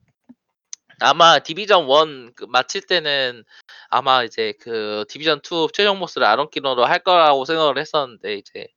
[1.00, 3.44] 아마 디비전 1그 마칠 때는
[3.88, 8.68] 아마 이제 그 디비전 2 최종 보스를 아론 키너로 할 거라고 생각을 했었는데 이제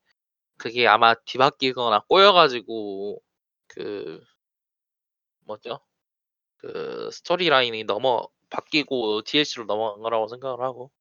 [0.57, 3.21] 그게 아마 뒤바뀌거나 꼬여 가지고
[3.67, 4.23] 그
[5.47, 5.79] 뭐죠?
[6.57, 10.91] 그 스토리 라인이 넘어 바뀌고 DLC로 넘어간 거라고 생각을 하고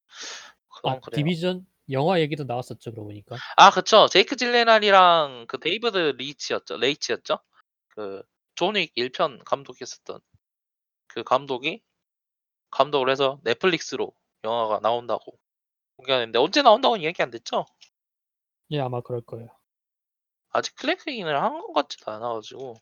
[0.83, 1.25] 아, 그래요.
[1.25, 3.43] Division 영화 얘기도 나왔었죠, 그러고 보니까.
[3.57, 4.09] 아 그쵸.
[4.09, 6.79] 제이크 질레날이랑 그 데이비드 리치였죠.
[6.79, 7.39] 레이치였죠.
[7.89, 8.23] 그
[8.57, 10.21] John Wick 1편 감독했었던
[11.09, 11.83] 그 감독이
[12.71, 14.13] 감독을 해서 넷플릭스로
[14.45, 15.39] 영화가 나온다고
[15.97, 17.67] 공개하는데 언제 나온다고는 얘기 안 됐죠?
[18.73, 19.49] 예, 아마 그럴 거예요.
[20.51, 22.75] 아직 클랭크인을 한 것 같지도 않아 가지고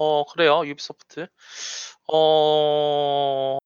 [0.00, 0.66] 어 그래요.
[0.66, 1.26] 유비소프트.
[2.10, 3.58] 어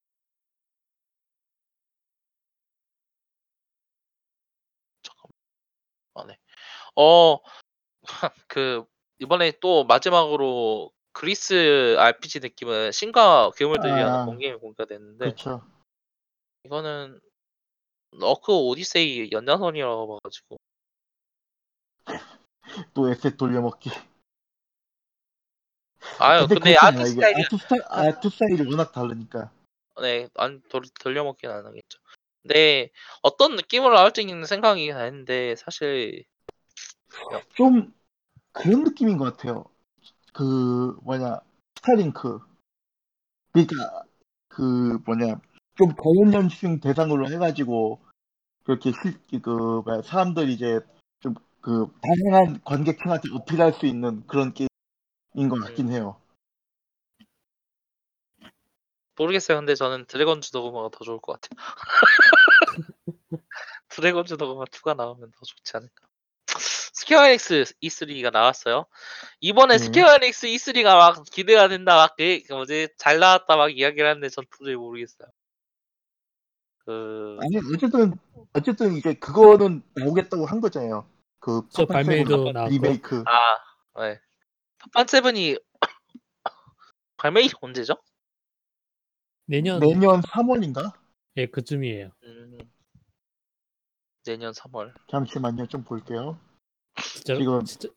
[5.03, 5.33] 잠깐만.
[6.15, 6.39] 아 네.
[6.97, 7.39] 어
[8.49, 8.85] 그
[9.21, 14.25] 이번에 또 마지막으로 그리스 RPG 느낌의 신과 괴물들이 라는 아.
[14.27, 15.63] 본게임이 공개가 됐는데 그렇죠.
[16.65, 17.21] 이거는
[18.21, 20.57] 어크 오디세이 연장선이라고 봐 가지고
[22.95, 23.91] 또 에셋 돌려먹기.
[26.19, 26.77] 아유 근데.
[26.77, 29.51] 아트 스타일이 아트 스타일, 아트 스타일이 워낙 다르니까.
[30.01, 31.99] 네, 안 돌, 돌려먹긴 안 하겠죠.
[32.43, 32.91] 근데
[33.23, 36.25] 어떤 느낌으로 나올지는 생각이 나는데 사실
[37.55, 37.93] 좀
[38.53, 39.65] 그런 느낌인 것 같아요.
[40.33, 41.41] 그 뭐냐
[41.77, 42.41] Starlink.
[43.53, 44.05] 그러니까
[44.49, 45.41] 그 뭐냐
[45.77, 48.05] 좀 고연령층 대상으로 해가지고
[48.65, 50.81] 그렇게 실, 그 뭐야 사람들 이제
[51.21, 54.69] 좀 그 다양한 관객층한테 어필할 수 있는 그런 게임
[55.35, 56.17] 인것 같긴 해요.
[59.17, 59.59] 모르겠어요.
[59.59, 61.61] 근데 저는 Dragon's Dogma가 더 좋을 것 같아요.
[63.89, 66.07] Dragon's Dogma 2가 나오면 더 좋지 않을까.
[66.95, 68.87] 스퀘어 에닉스 E3가 나왔어요.
[69.41, 69.79] 이번에 네.
[69.79, 74.29] 스퀘어 에닉스 E3가 막 기대가 된다 막 그, 그 뭐지 잘 나왔다 막 이야기를 하는데
[74.29, 75.29] 전 도저히 모르겠어요.
[76.85, 78.15] 그 아니 어쨌든
[78.53, 81.07] 어쨌든 이제 그거는 나오겠다고 한 거잖아요.
[81.41, 82.53] 그 발매도.
[82.69, 83.25] 리메이크.
[83.27, 84.19] 아, 네.
[84.93, 85.57] 파판 seven이
[87.17, 87.95] 발매일이 언제죠?
[89.47, 90.93] 내년 내년 3월인가?
[91.37, 92.11] 예, 그쯤이에요.
[92.25, 92.59] 음,
[94.25, 94.95] 내년 3월.
[95.11, 96.39] 잠시만요, 좀 볼게요.
[97.03, 97.89] 진짜 지금 진짜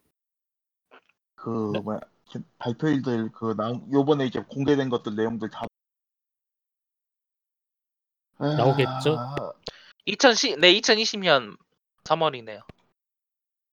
[1.35, 1.79] 그 네.
[1.79, 5.65] 뭐야 지금 발표일들 그 나온 요번에 이제 공개된 것들 내용들 다
[8.39, 9.17] 나오겠죠?
[9.17, 9.35] 아,
[10.05, 11.57] 2010, 네, 2020년
[12.03, 12.61] 3월이네요.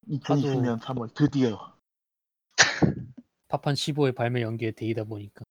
[0.09, 1.74] 2020년 3월 드디어
[3.49, 5.45] 파판 15의 발매 연기에 대이다 보니까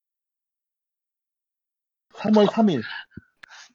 [2.15, 2.81] 3월 3일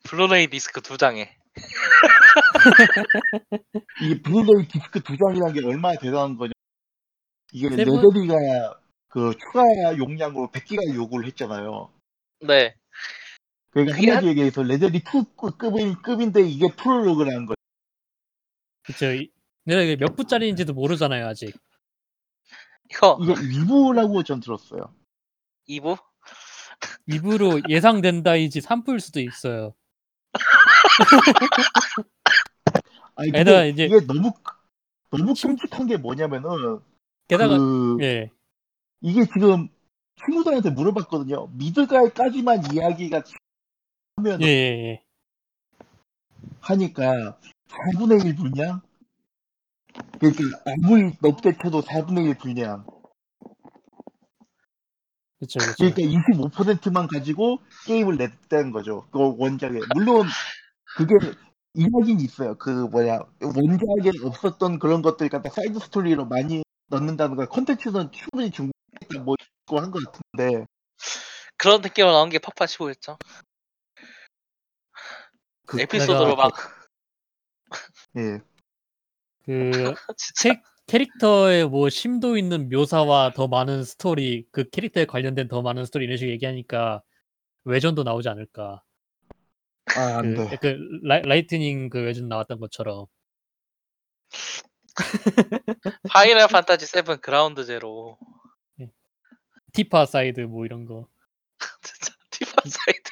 [0.04, 1.36] 블루레이 디스크 두 장에.
[4.02, 6.52] 이 블루레이 디스크 두 장이라는 게 얼마나 대단한 거냐
[7.52, 9.62] 이게 세븐- 레벨이가 그 추가
[9.98, 11.90] 용량으로 100기가 요구를 했잖아요.
[12.46, 12.74] 네.
[13.70, 15.02] 그러니까 한마디 얘기해서 레벨이 2
[15.58, 16.66] 급인, 급인데 이게
[17.34, 17.54] 한 거예요.
[18.84, 19.12] 그쵸.
[19.12, 19.30] 이-
[19.64, 21.54] 내가 이게 몇 부짜리인지도 모르잖아요 아직.
[22.90, 24.94] 이거 이게 위부라고 전 들었어요.
[25.68, 25.98] 2부?
[27.08, 29.74] 2부로 예상된다이지 3부일 수도 있어요.
[33.16, 34.32] 아니 게다가 근데 이제- 이게 너무
[35.10, 36.80] 너무 심- 끔찍한 게 뭐냐면은
[37.26, 38.30] 게다가 그 예.
[39.00, 39.68] 이게 지금
[40.24, 41.48] 친구들한테 물어봤거든요.
[41.54, 43.22] 미드갈까지만 이야기가
[44.16, 45.02] 하면 예, 예, 예.
[46.60, 47.38] 하니까
[47.68, 48.80] 4분의 1 분량?
[50.20, 51.12] 그러니까 아무리
[51.62, 52.84] 쳐도 4분의 1 분량.
[55.40, 55.74] 그쵸, 그쵸.
[55.78, 59.06] 그러니까 25%만 가지고 게임을 냈다는 거죠.
[59.12, 59.78] 그 원작에.
[59.94, 60.26] 물론
[60.96, 61.14] 그게
[61.74, 62.56] 이야기는 있어요.
[62.58, 69.18] 그 뭐야 원작에 없었던 그런 것들 갖다 side story로 많이 넣는다는 거 컨텐츠는 충분히 중국에
[69.24, 70.66] 뭐 있고 한 것 같은데
[71.56, 73.18] 그런 느낌으로 나온 게 파판 15였죠.
[75.66, 76.50] 그 에피소드로 막
[78.16, 78.40] 예.
[79.48, 79.70] 그
[80.42, 86.04] 캐, 캐릭터의 뭐 심도 있는 묘사와 더 많은 스토리, 그 캐릭터에 관련된 더 많은 스토리
[86.04, 87.02] 이런 식으로 얘기하니까
[87.64, 88.82] 외전도 나오지 않을까.
[89.96, 90.56] 아, 안 그, 돼.
[90.60, 93.06] 그 라이, 라이트닝 그 외전 나왔던 것처럼.
[96.10, 98.18] 파이널 판타지 7 Ground Zero
[99.72, 101.08] 티파 사이드 뭐 이런 거.
[101.82, 103.10] 진짜 티파 사이드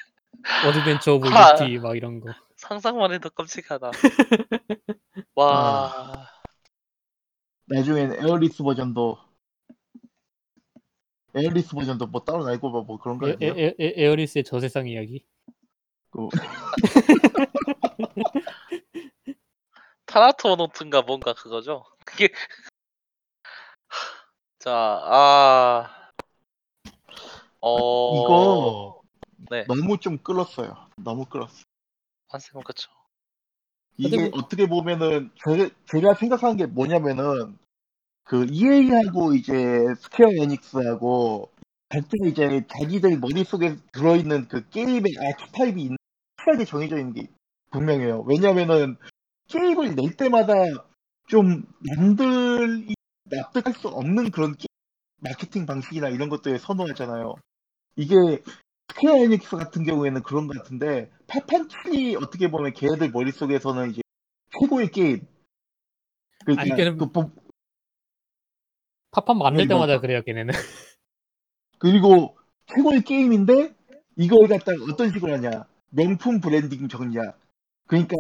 [0.69, 1.55] adventure of 아.
[1.63, 2.35] 유피 막 이런 거.
[2.57, 3.93] 상상만 해도 끔찍하다.
[5.37, 6.29] 와
[7.67, 9.19] 나중엔 에어리스 버전도
[11.35, 13.53] 에어리스 버전도 뭐 따로 내고 뭐, 뭐 그런 거 에, 아니에요?
[13.55, 15.27] 에, 에, 에어리스의 저세상 이야기.
[16.11, 16.29] 그,
[20.07, 21.85] 타나토노트인가 뭔가 그거죠.
[22.07, 22.31] 그게
[24.59, 25.91] 자, 아,
[27.61, 29.03] 어, 이거
[29.51, 30.89] 네, 너무 좀 끌었어요.
[30.97, 31.63] 너무 끌었어.
[32.29, 32.91] 파판 seven 그쵸.
[33.99, 37.57] 이게 근데 뭐- 어떻게 보면은 제, 제가 생각하는 게 뭐냐면은
[38.25, 39.53] 그 EA하고 이제
[40.01, 41.51] 스퀘어 에닉스하고
[41.89, 45.97] 각자 이제 자기들 머릿속에 들어있는 그 게임의 아키타입이 있는
[46.37, 47.29] 확실하게 정해져 있는 게
[47.71, 48.23] 분명해요.
[48.27, 48.97] 왜냐면은
[49.49, 50.55] 게임을 낼 때마다
[51.29, 52.95] 좀 남들이
[53.31, 54.67] 납득할 수 없는 그런 게-
[55.21, 57.35] 마케팅 방식이나 이런 것들을 선호하잖아요.
[57.97, 58.15] 이게
[58.89, 64.03] 스퀘어 에닉스 같은 경우에는 그런 것 같은데 파판칠이 어떻게 보면 걔네들 머릿속에서는 이제
[64.59, 65.27] 최고의 게임.
[66.45, 67.31] 그러니까 아니, 걔는- 그 보-
[69.11, 70.53] 파판 만들 이거- 때마다 그래요, 걔네는.
[71.79, 72.37] 그리고
[72.67, 73.75] 최고의 게임인데
[74.17, 75.67] 이걸 갖다 가 어떤 식으로 하냐?
[75.91, 77.39] 명품 브랜딩 정략
[77.87, 78.17] 그러니까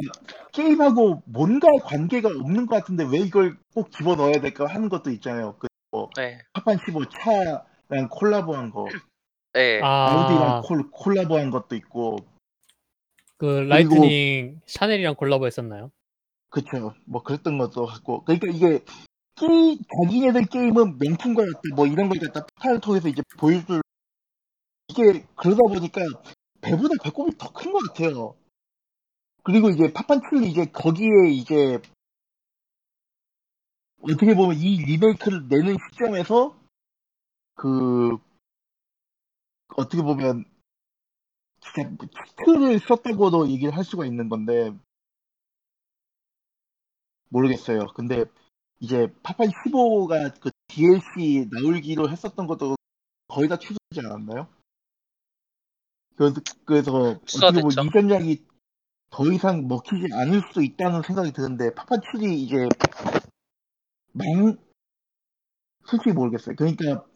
[0.52, 5.56] 게임하고 뭔가 관계가 없는 것 같은데 왜 이걸 꼭 집어넣어야 될까 하는 것도 있잖아요.
[5.58, 5.66] 그
[6.16, 8.86] 네, 파판 15 차랑 콜라보한 거
[9.56, 12.18] 네, 아우디랑 아, 콜, 콜라보한 것도 있고.
[13.38, 15.90] 그 라이트닝 샤넬이랑 콜라보 했었나요?
[16.50, 16.94] 그쵸.
[17.06, 18.24] 뭐 그랬던 것도 같고.
[18.24, 23.80] 그러니까 이게 게 자기네들 게임은 명품과 같다 뭐 이런 걸 갖다 파판을 통해서 이제 보여줄.
[24.88, 26.02] 이게 그러다 보니까
[26.60, 28.34] 배보다 배꼽이 더 큰 것 같아요.
[29.42, 31.80] 그리고 이제 파판칠이 이제 거기에 이제
[34.02, 36.56] 어떻게 보면 이 리메이크를 내는 시점에서
[37.54, 38.18] 그
[39.74, 40.44] 어떻게 보면
[41.60, 41.90] 진짜
[42.26, 44.72] 치트를 썼다고도 얘기를 할 수가 있는 건데
[47.28, 47.86] 모르겠어요.
[47.94, 48.24] 근데
[48.80, 52.76] 이제 파판 15가 그 DLC 나올기로 했었던 것도
[53.28, 54.48] 거의 다 취소되지 않았나요?
[56.16, 57.70] 그래서, 그래서 어떻게 보면.
[57.70, 58.46] 이 전략이
[59.10, 62.68] 더 이상 먹히지 않을 수도 있다는 생각이 드는데 파판 7이 이제
[64.12, 64.56] 망
[65.84, 66.56] 솔직히 모르겠어요.
[66.56, 67.06] 그러니까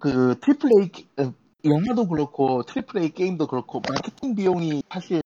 [0.00, 1.32] 그 triple A 게- 어,
[1.64, 5.22] 영화도 그렇고 triple A 게임도 그렇고 마케팅 비용이 사실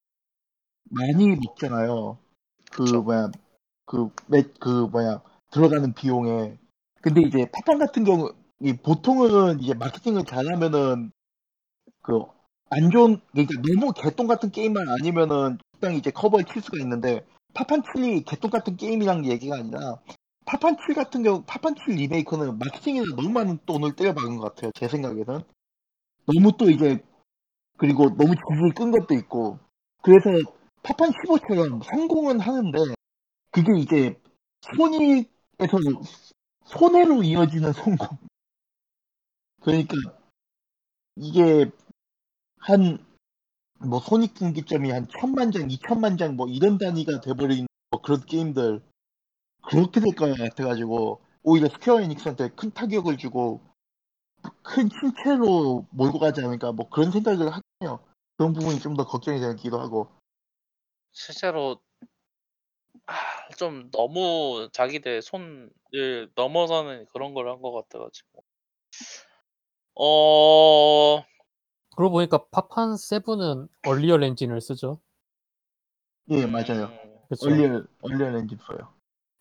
[0.91, 2.19] 많이 먹잖아요.
[2.71, 2.83] 그.
[2.83, 3.31] 뭐야
[3.87, 6.59] 그, 매- 그 뭐야 들어가는 비용에
[7.01, 11.13] 근데 이제 파판 같은 경우 이 보통은 이제 마케팅을 잘하면은
[12.03, 12.39] 그
[12.71, 17.25] 안 좋은 그러니까 너무 개똥 같은 게임만 아니면은 적당히 이제 커버에 칠 수가 있는데
[17.55, 19.99] 파판 7이 개똥 같은 게임이란 얘기가 아니라
[20.49, 24.89] 파판 7 같은 경우 파판 7 리메이크는 마케팅에서 너무 많은 돈을 때려박은 것 같아요 제
[24.89, 25.43] 생각에는.
[26.25, 27.05] 너무 또 이제
[27.77, 29.59] 그리고 너무 질을 끈 것도 있고.
[30.03, 30.31] 그래서
[30.83, 32.79] 파판 15처럼 성공은 하는데
[33.51, 34.19] 그게 이제
[34.75, 35.77] 손익에서
[36.65, 38.09] 손해로 이어지는 성공.
[39.61, 39.97] 그러니까
[41.17, 41.71] 이게
[42.61, 48.88] 한뭐 손익 분기점이 한 천만 장, 이천만 장 뭐 이런 단위가 돼버린 뭐 그런 게임들
[49.63, 53.61] 그렇게 될것 같아가지고 오히려 스퀘어 에닉스한테 큰 타격을 주고
[54.63, 58.01] 큰 침체로 몰고 가지 않을까 뭐 그런 생각을 하긴 해요.
[58.37, 60.09] 그런 부분이 좀 더 걱정이 되기도 하고.
[61.13, 61.81] 실제로
[63.07, 63.15] 아,
[63.57, 68.45] 좀 너무 자기들 손을 넘어서는 그런 걸 한 것 같아가지고
[69.95, 71.25] 어
[71.97, 75.01] 그러고 보니까 파판 seven은 Unreal 엔진을 쓰죠.
[76.31, 76.85] 예, 맞아요.
[76.85, 77.19] 음.
[77.43, 78.95] Unreal, Unreal 엔진 써요.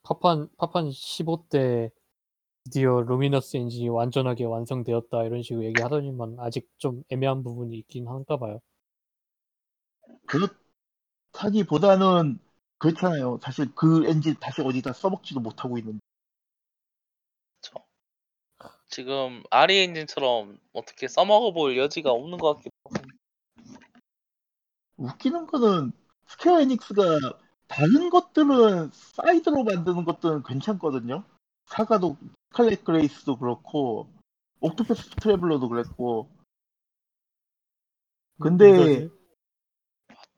[0.08, 1.92] 파판 파판 15때
[2.64, 8.62] 드디어 Luminous 엔진이 완전하게 완성되었다 이런 식으로 얘기하더니만 아직 좀 애매한 부분이 있긴 한가 봐요.
[11.34, 12.40] 그렇다기보다는
[12.78, 13.40] 그렇잖아요.
[13.42, 16.00] 사실 그 엔진 다시 어디다 써먹지도 못하고 있는데.
[18.90, 22.96] 지금 Unreal 엔진처럼 어떻게 써먹어 볼 여지가 없는 것 같기도 하고
[24.96, 25.92] 웃기는 거는
[26.28, 27.04] 스퀘어 에닉스가
[27.68, 31.24] 다른 것들은 사이드로 만드는 것들은 괜찮거든요.
[31.66, 32.18] 사가도
[32.52, 34.10] 스칼렛 그레이스도 그렇고
[34.62, 36.30] 옥토패스 트래블러도 그랬고
[38.40, 39.10] 근데 이거지?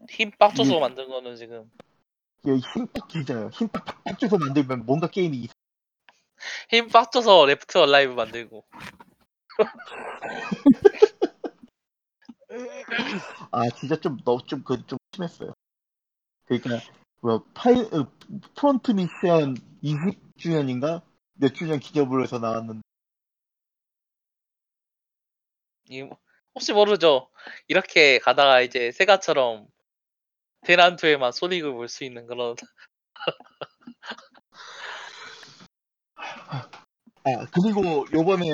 [0.09, 0.79] 힘 빡줘서 예.
[0.79, 1.69] 만든 거는 지금
[2.43, 3.49] 이게 힘딱 기자요.
[3.53, 5.51] 힘딱 딱 줘서 만들면 뭔가 게임이 있-
[6.69, 8.65] 힘 빡줘서 레프트 얼라이브 만들고
[13.51, 15.53] 아 진짜 좀 너좀그좀 심했어요.
[16.45, 16.79] 그러니까
[17.21, 18.11] 뭐 파이 어,
[18.55, 21.01] 프론트 미션 20주년인가?
[21.33, 22.81] 몇 주년 기념으로 해서 나왔는데.
[25.89, 26.07] 이-
[26.55, 27.29] 혹시 모르죠?
[27.67, 29.67] 이렇게 가다가 이제 세가처럼
[30.65, 32.55] 대난투에만 소닉을 볼 수 있는 그런.
[37.23, 38.45] 아 그리고 요번에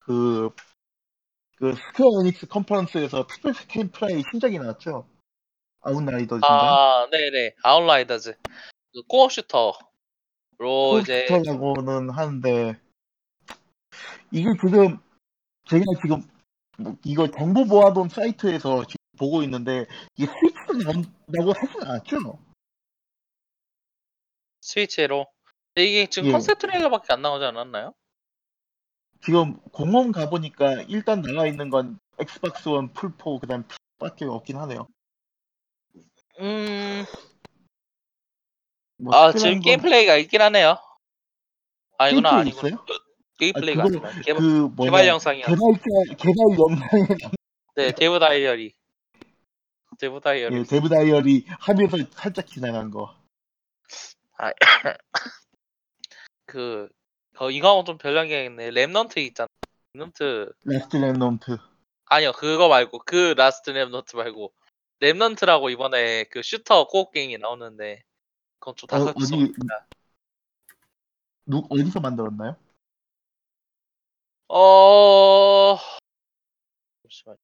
[0.00, 0.50] 그,
[1.56, 5.08] 그 스퀘어 에닉스 컨퍼런스에서 피플 캔 플라이 신작이 나왔죠.
[5.84, 7.02] 아웃라이더즈인가?
[7.02, 8.36] 아 네네 아웃라이더즈
[8.92, 12.80] 그 co-op shooter로 이제 포스터라고는 하는데
[14.30, 14.98] 이게 지금
[15.68, 16.22] 제가 지금
[16.78, 19.86] 뭐 이거 정보 모아둔 사이트에서 지금 보고 있는데
[20.16, 22.38] 이게 스위치도 나온다고 하진 않았죠?
[24.60, 25.26] 스위치로
[25.74, 26.32] 근데 이게 지금 예.
[26.32, 27.94] 컨셉 트레일러밖에 안 나오지 않았나요?
[29.24, 33.64] 지금 공홈 가보니까 일단 나와 있는 건 엑스박스 원 플포 그 다음
[33.98, 34.86] PC밖에 없긴 하네요.
[36.40, 37.04] 음,
[38.98, 40.76] 뭐 아 지금 건 게임 플레이가 있긴 하네요.
[41.98, 42.84] 아니구나 게임 플레이 아니구나 있어요?
[43.38, 45.46] 게임 아, 플레이가 그거는 아니구나 개발, 그 뭐냐 개발 영상이야.
[45.46, 45.80] 개발자
[46.18, 47.06] 개발 영상에
[47.76, 48.74] 네 dev diary
[49.98, 53.14] dev diary 예, dev diary 하면서 살짝 지나간 거.
[56.46, 56.88] 그
[57.38, 59.48] 어, 이거하고 좀 별난 게 있네 렘넌트 있잖아
[59.94, 61.58] 렘넌트 라스트 렘넌트.
[62.06, 64.52] 아니요 그거 말고 그 라스트 렘넌트 말고
[65.00, 68.02] 렘넌트라고 이번에 그 shooter co-op 게임이 나오는데
[68.58, 69.52] 그건 좀 어, 다크소 어디
[71.46, 72.56] 누 어디서 만들었나요?
[74.48, 75.76] 어
[77.02, 77.36] 잠시만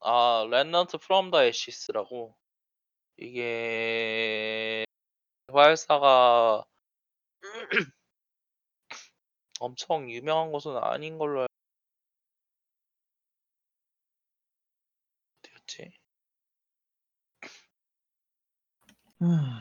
[0.00, 2.34] 아 렘넌트 프롬 디 애시스라고?
[3.16, 4.84] 이게
[5.46, 6.64] 개발사가
[9.60, 11.48] 엄청 유명한 곳은 아닌 걸로 알...
[15.38, 15.92] 어디였지?
[19.22, 19.60] 음,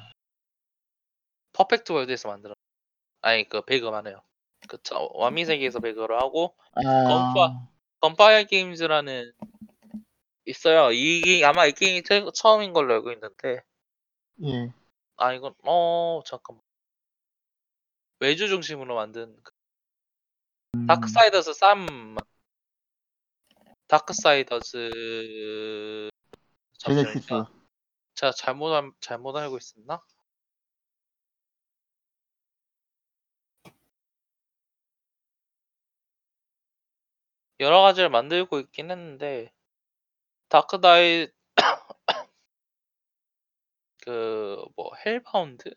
[1.54, 2.56] 퍼펙트 월드에서 만들어.
[3.22, 4.22] 아니 그 배그만 해요.
[4.68, 7.68] 그 저- 완미 세계에서 배그를 하고 아, 건파-
[8.00, 9.32] 건파이어 게임즈라는
[10.46, 10.92] 있어요.
[10.92, 13.62] 이게 아마 이 게임이 최- 처음인 걸로 알고 있는데
[14.44, 14.74] 예.
[15.18, 16.62] 아 이건 어 잠깐만
[18.20, 19.52] 외주 중심으로 만든 그
[20.76, 22.16] 음, 다크사이더즈 쌈
[23.88, 26.10] 다크사이더즈
[26.80, 27.28] 제네시스.
[27.28, 27.61] 잠시만요.
[28.22, 30.02] 제가 잘못 알- 잘못 알고 있었나?
[37.62, 39.54] 여러 가지를 만들고 있긴 했는데
[40.50, 41.30] 다크다이
[44.04, 45.74] 그 뭐 헬바운드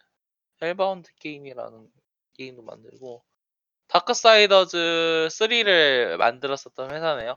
[0.62, 1.90] 헬바운드 게임이라는
[2.34, 3.24] 게임도 만들고
[3.88, 7.36] 다크사이더즈 3를 만들었었던 회사네요.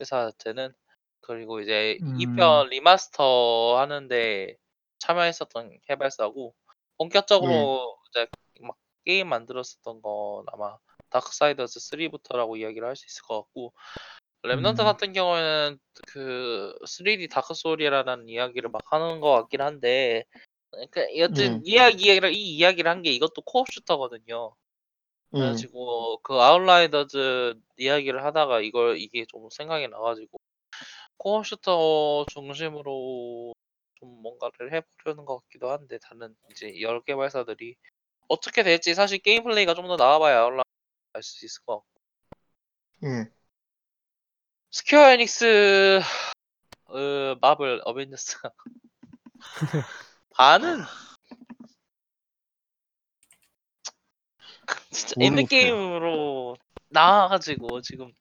[0.00, 0.74] 회사 자체는
[1.22, 2.16] 그리고 이제 음.
[2.20, 4.56] 2편 리마스터 하는데
[4.98, 6.54] 참여했었던 개발사고
[6.98, 8.26] 본격적으로 이제
[8.60, 10.76] 막 게임 만들었었던 건 아마
[11.10, 13.72] 다크사이더즈 3부터라고 이야기를 할 수 있을 것 같고
[14.44, 14.84] 렘넌트 음.
[14.84, 20.24] 같은 경우에는 그 3D 다크 소울이라는 이야기를 막 하는 것 같긴 한데
[20.90, 24.54] 그 여튼 이야기를 이 이야기를 한 게 이것도 co-op shooter거든요.
[25.34, 25.38] 예.
[25.38, 30.38] 그래가지고 그 아웃라이더즈 이야기를 하다가 이걸 이게 좀 생각이 나가지고
[31.22, 33.54] co-op shooter 중심으로
[33.94, 37.76] 좀 뭔가를 해보려는 것 같기도 한데 다른 이제 여러 개발사들이
[38.28, 40.64] 어떻게 될지 사실 게임 플레이가 좀 더 나와봐야 올라
[41.12, 41.88] 알수 있을 것 같고
[43.04, 43.30] 예.
[44.72, 46.00] 스퀘어 에닉스
[46.86, 48.38] 어, 마블 어벤져스
[50.34, 50.78] 반은
[54.90, 55.38] 진짜 모르겠어요.
[55.40, 56.56] 엔드 게임으로
[56.88, 58.12] 나와가지고 지금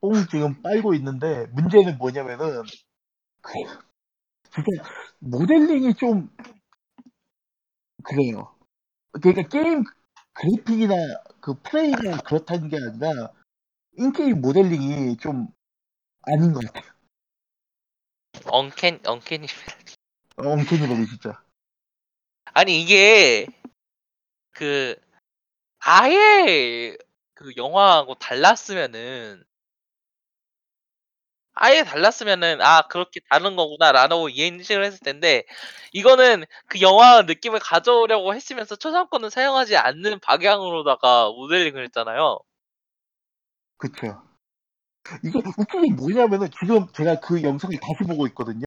[0.00, 2.62] 뽕 지금 빨고 있는데 문제는 뭐냐면은
[3.42, 3.52] 그
[4.50, 4.84] 진짜
[5.18, 6.30] 모델링이 좀
[8.04, 8.54] 그래요.
[9.12, 9.84] 그러니까 게임
[10.32, 10.94] 그래픽이나
[11.40, 13.32] 그 플레이가 그렇다는 게 아니라
[13.96, 15.48] in-game 모델링이 좀
[16.22, 16.92] 아닌 것 같아요.
[18.46, 19.46] uncanny uncanny
[20.36, 21.42] 엄청나게 진짜.
[22.54, 23.46] 아니 이게
[24.52, 24.94] 그
[25.80, 26.96] 아예
[27.34, 29.44] 그 영화하고 달랐으면은
[31.60, 35.44] 아예 달랐으면은 아 그렇게 다른 거구나라고 이해를 했을 텐데
[35.92, 42.38] 이거는 그 영화 느낌을 가져오려고 했으면서 초상권을 사용하지 않는 방향으로다가 모델링을 했잖아요.
[43.76, 44.22] 그쵸.
[45.24, 48.64] 이게 웃긴 게 뭐냐면은 지금 제가 그 영상을 다시 보고 있거든요.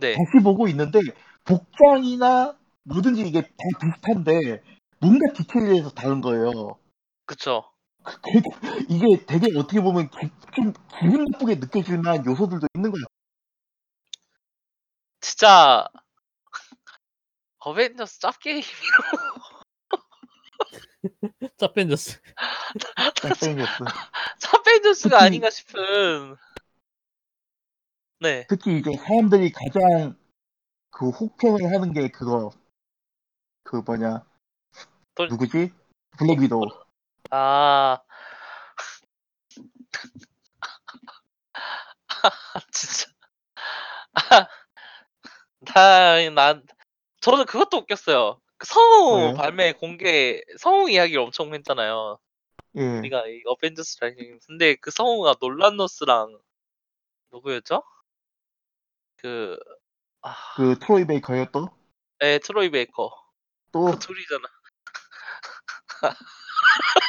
[0.00, 1.00] 네, 다시 보고 있는데
[1.44, 4.62] 복장이나 뭐든지 이게 다 비슷한데
[5.00, 6.78] 뭔가 디테일에서 다른 거예요.
[7.24, 7.64] 그쵸.
[8.22, 8.50] 그래도
[8.88, 13.04] 이게 되게 어떻게 보면 기, 좀 기분 나쁘게 느껴질 만한 요소들도 있는 거예요.
[15.20, 15.88] 진짜
[17.58, 18.62] 어벤져스 짭게임
[21.58, 22.20] 짭벤져스.
[23.16, 23.84] 짝짝이었어.
[24.38, 26.36] 짭벤져스가 아닌가 싶은
[28.20, 30.16] 네 특히 이제 사람들이 가장
[30.90, 32.50] 그 혹평을 하는 게 그거
[33.64, 34.24] 그 뭐냐
[35.14, 35.72] 돌- 누구지?
[36.18, 36.62] 블랙 위도우.
[37.30, 37.98] 아.
[42.72, 43.06] 진짜.
[45.74, 46.62] 나, 난,
[47.20, 48.40] 저는 그것도 웃겼어요.
[48.58, 49.34] 그 성우 왜요?
[49.34, 52.18] 발매 공개, 성우 이야기를 엄청 했잖아요.
[52.76, 52.98] 예.
[52.98, 54.38] 우리가 이 어벤져스 라이징.
[54.46, 56.38] 근데 그 성우가 놀란 노스랑,
[57.32, 57.82] 누구였죠?
[59.16, 59.58] 그,
[60.22, 61.68] 아, 그 트로이 베이커요 또?
[62.20, 63.10] 에, 트로이 베이커.
[63.72, 64.42] 또 그 둘이잖아.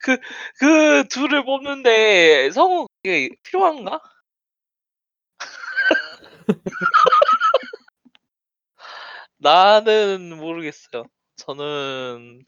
[0.00, 0.18] 그,
[0.58, 4.00] 그 둘을 뽑는데 성우 그게 필요한가?
[9.38, 11.04] 나는 모르겠어요.
[11.36, 12.44] 저는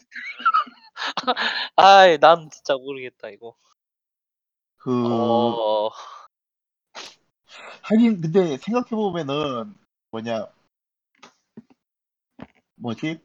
[1.76, 3.54] 아이 난 진짜 모르겠다 이거.
[4.78, 5.90] 그 어
[7.82, 9.74] 하긴 근데 생각해 보면은
[10.10, 10.46] 뭐냐
[12.76, 13.20] 뭐지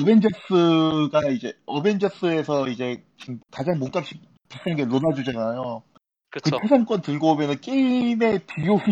[0.00, 5.82] 어벤져스가 이제 어벤져스에서 이제 지금 가장 몸값이 비싼 게 로나주잖아요.
[6.30, 6.58] 그 그쵸.
[6.60, 8.82] 초상권 들고 오면은 게임의 비용이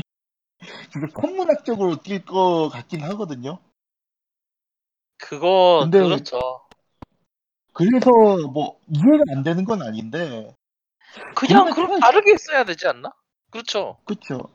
[0.93, 3.59] 진짜 천문학적으로 뛸 것 같긴 하거든요.
[5.18, 6.60] 그거 근데- 그렇죠.
[7.72, 8.10] 그래서
[8.52, 10.55] 뭐 이해가 안 되는 건 아닌데
[11.35, 13.10] 그냥 그럼 다르게 했어야 되지 않나?
[13.51, 13.98] 그렇죠.
[14.05, 14.48] 그쵸?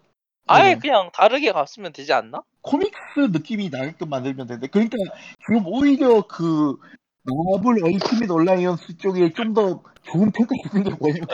[0.48, 0.80] 아예 네.
[0.80, 2.42] 그냥 다르게 갔으면 되지 않나?
[2.62, 4.98] 코믹스 느낌이 나게끔 만들면 되는데 그러니까
[5.46, 6.78] 지금 오히려 그
[7.24, 11.28] 마블 얼티밋 얼라이언스 쪽에 좀 더 좋은 평가 있는 게 뭐냐면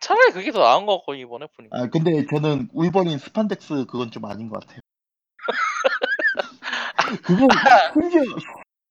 [0.00, 1.78] 차라리 그게 더 나은 것 같고 이번에 보니까.
[1.78, 4.80] 아 근데 저는 울버린 스판덱스 그건 좀 아닌 것 같아요.
[7.22, 7.46] 그거
[7.92, 8.22] 심지어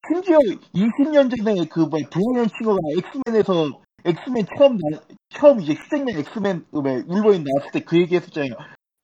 [0.07, 0.37] 심지어
[0.73, 4.99] 20년 전에 그 뭐야 브라이언 싱어가 엑스맨에서 엑스맨 처음 나,
[5.33, 8.51] 처음 이제 시작맨 엑스맨 왜 울버린 나왔을 때 그 얘기했었잖아요.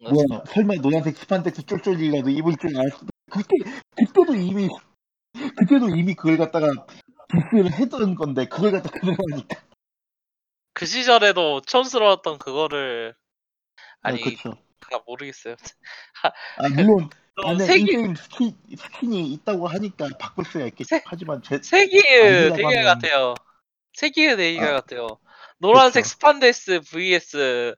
[0.01, 3.55] 뭐야 설마 노란색 스판덱스 쫄쫄이라도 입을 줄 알았을 때 그때
[3.95, 4.67] 그때도 이미
[5.57, 6.67] 그때도 이미 그걸 갖다가
[7.29, 9.61] 디스를 했던 건데 그걸 갖다 그대로 하니까
[10.73, 13.15] 그 시절에도 촌스러웠던 그거를
[14.01, 15.55] 아니 아, 그쵸 가 모르겠어요.
[16.57, 21.41] 아 물론 또 안에 세기 인게임 스킨, 스킨이 있다고 하니까 바꿀 수가 있겠죠 세- 하지만
[21.41, 23.33] 제, 세기의 대결 하면- 같아요.
[23.93, 25.07] 세기의 대결 아, 같아요.
[25.57, 26.13] 노란색 그쵸.
[26.13, 27.75] 스판데스 vs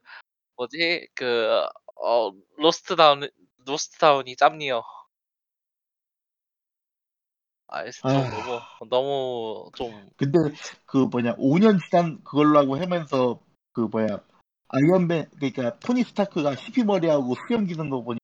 [0.56, 1.64] 뭐지 그
[1.96, 3.28] 어, 로스트 다운
[3.66, 4.82] 로스트 다운이 짭니요.
[7.68, 8.30] 아, 좀 아휴.
[8.30, 10.38] 너무 너무 좀 근데
[10.86, 13.40] 그 뭐냐 5년 지난 그걸로 하고 하면서
[13.72, 14.06] 그 뭐야
[14.68, 18.18] 아이언맨 그러니까 토니 스타크가 히피머리하고 수염 기는 거 보니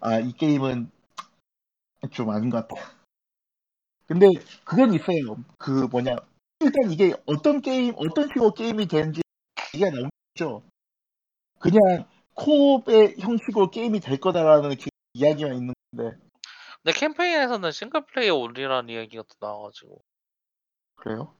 [0.00, 0.90] 아 이 게임은
[2.10, 2.90] 좀 아닌 것 같다.
[4.06, 4.26] 근데
[4.64, 5.36] 그건 있어요.
[5.58, 6.16] 그 뭐냐
[6.64, 9.20] 일단 이게 어떤 게임 어떤 식으로 게임이 되는지
[9.74, 10.62] 얘기가 나오죠.
[11.58, 16.16] 그냥 코업의 형식으로 게임이 될 거다라는 지금 이야기가 있는 건데
[16.82, 20.00] 근데 캠페인에서는 싱글 플레이어 올리라는 이야기가 또 나와가지고
[20.96, 21.34] 그래요?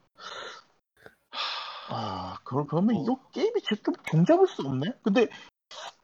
[1.88, 3.02] 아, 그럼, 그러면 어.
[3.02, 4.92] 이거 게임이 진짜 좀 종잡을 수 없네?
[5.02, 5.28] 근데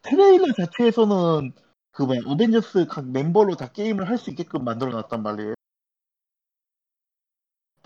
[0.03, 1.53] 트레일러 자체에서는
[1.93, 5.55] 그 뭐야 어벤져스 각 멤버로 다 게임을 할 수 있게끔 만들어 놨단 말이에요.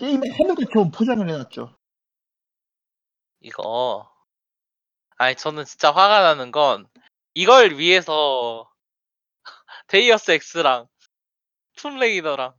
[0.03, 1.77] 게임을 하는 것처럼 포장을 해놨죠.
[3.39, 4.11] 이거
[5.17, 6.89] 아니 저는 진짜 화가 나는 건
[7.33, 8.69] 이걸 위해서
[9.87, 10.87] 데이어스 X랑
[11.77, 12.53] 툼레이더랑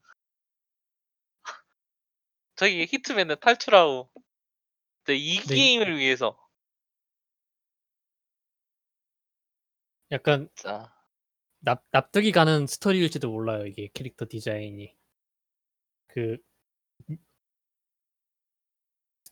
[2.57, 4.11] 저기 Hitman을 탈출하고
[5.09, 5.55] 이 네.
[5.55, 6.39] 게임을 위해서
[10.11, 10.95] 약간 진짜
[11.59, 14.97] 납, 납득이 가는 스토리일지도 몰라요 이게 캐릭터 디자인이
[16.07, 16.39] 그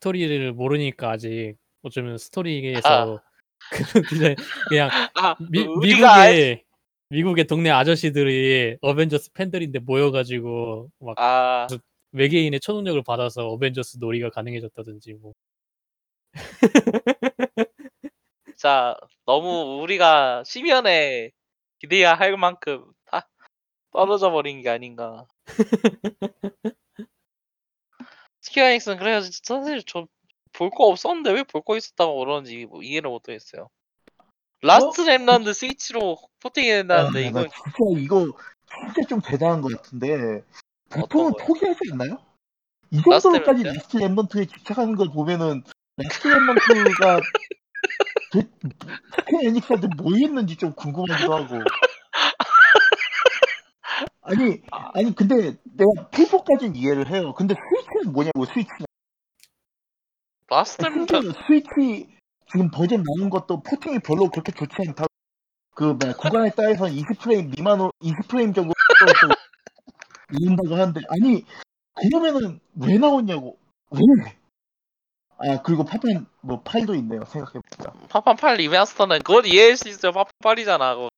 [0.03, 3.23] 스토리를 모르니까 아직 어쩌면 스토리에서
[3.70, 4.35] 그 디자인
[4.69, 6.65] 그냥 아 미, 우리가 알- 미국의
[7.11, 11.69] 미국의 동네 아저씨들이 어벤져스 팬들인데 모여가지고 막 아.
[12.11, 15.33] 외계인의 초능력을 받아서 어벤져스 놀이가 가능해졌다든지 뭐.
[18.47, 21.31] 진짜 너무 우리가 심연에
[21.79, 23.29] 기대야 할 만큼 다
[23.93, 25.27] 떨어져 버린 게 아닌가.
[28.56, 30.07] Square Enix는 그래서 사실 저
[30.53, 33.70] 볼 거 없었는데 왜 볼 거 있었다고 그러는지 뭐 이해를 못하겠어요.
[34.60, 38.27] Last Remnant Switch로 porting이 된다는데 아, 이거 나 진짜 이거
[38.85, 40.43] 진짜 좀 대단한 것 같은데
[40.91, 41.33] 보통은?
[41.41, 42.19] 포기하지 않나요?
[42.91, 43.66] 이 Last 정도로까지 Remnant요?
[43.74, 45.62] Last Remnant에 집착하는 걸 보면은
[45.97, 47.23] Last Remnant가
[48.32, 51.55] Square Enix한테 뭐 했는지 좀 궁금하기도 하고
[54.23, 58.86] 아니 아, 아니 근데 내가 플포까지는 이해를 해요 근데 Switch는 뭐냐고 Switch는
[60.48, 62.09] Last Remnant Switch
[62.51, 65.07] 지금 버전 나온 것도 porting이 별로 그렇게 좋지 않다
[65.74, 68.73] 그 뭐야 구간에 따라서 20프레임 미만으로 20프레임 정도
[70.28, 71.44] 나온다고 하는데 아니
[71.94, 73.59] 그러면은 왜 나왔냐고
[73.90, 73.99] 왜?
[75.39, 80.12] 아 그리고 파판 뭐 파판 8도 있네요 생각해보니까 파판 8 remaster는 그건 이해할 수 있어요.
[80.12, 80.94] 파판 8이잖아.
[80.94, 81.09] 그거.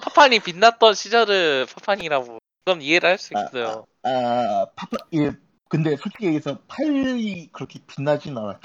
[0.00, 2.38] 파판이 빛났던 시절을 파판이라고.
[2.64, 3.86] 그건 이해를 할 수 아, 있어요.
[4.02, 5.32] 아 파판 예
[5.68, 8.60] 근데 솔직히 얘기해서 파일이 그렇게 빛나진 않았죠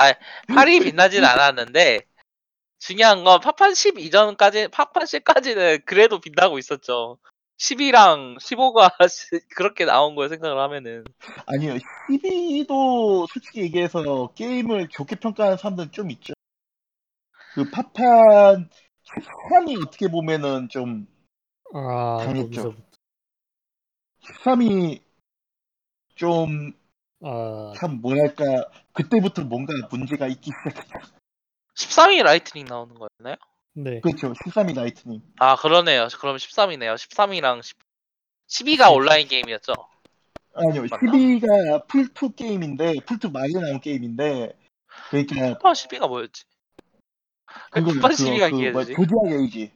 [0.48, 2.02] 8이 빛나진 않았는데
[2.80, 7.18] 중요한 건 파판 10 이전까지 파판 10까지는 그래도 빛나고 있었죠.
[7.60, 8.90] 10이랑 15가
[9.56, 11.06] 그렇게 나온 걸 생각을 하면은
[11.46, 11.76] 아니요
[12.10, 16.34] 12도 솔직히 얘기해서 게임을 좋게 평가하는 사람들은 좀 있죠
[17.54, 18.70] 그 파판
[19.06, 21.08] 13이 어떻게 보면은 좀
[21.74, 22.74] 아, 당했죠.
[22.74, 22.76] 거기서
[24.22, 25.02] 13이
[26.16, 26.74] 좀
[27.22, 28.44] 아, 참 뭐랄까
[28.94, 31.00] 그때부터 뭔가 문제가 있기 시작했죠.
[31.76, 33.36] 13이 Lightning 나오는 거였나요?
[33.74, 34.00] 네.
[34.02, 34.34] 그렇죠.
[34.34, 35.22] 13이 Lightning.
[35.40, 36.08] 아 그러네요.
[36.20, 36.96] 그럼 13이네요.
[36.96, 37.78] 13이랑 10,
[38.48, 39.74] 12가 온라인 게임이었죠.
[40.54, 40.86] 아니요.
[40.92, 41.12] 맞나?
[41.12, 44.56] 12가 플2 게임인데 플2 말에 나온 게임인데
[45.10, 46.44] 그러니까 파판 12가 뭐였지?
[47.72, 48.94] 그거 파판 그거 12가 그 뭐야 기회지.
[48.94, 49.72] 조디악 에이지.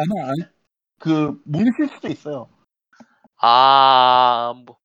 [0.00, 0.52] 아마 알,
[0.98, 2.48] 그 모르실 수도 있어요.
[3.36, 4.78] 아, 뭐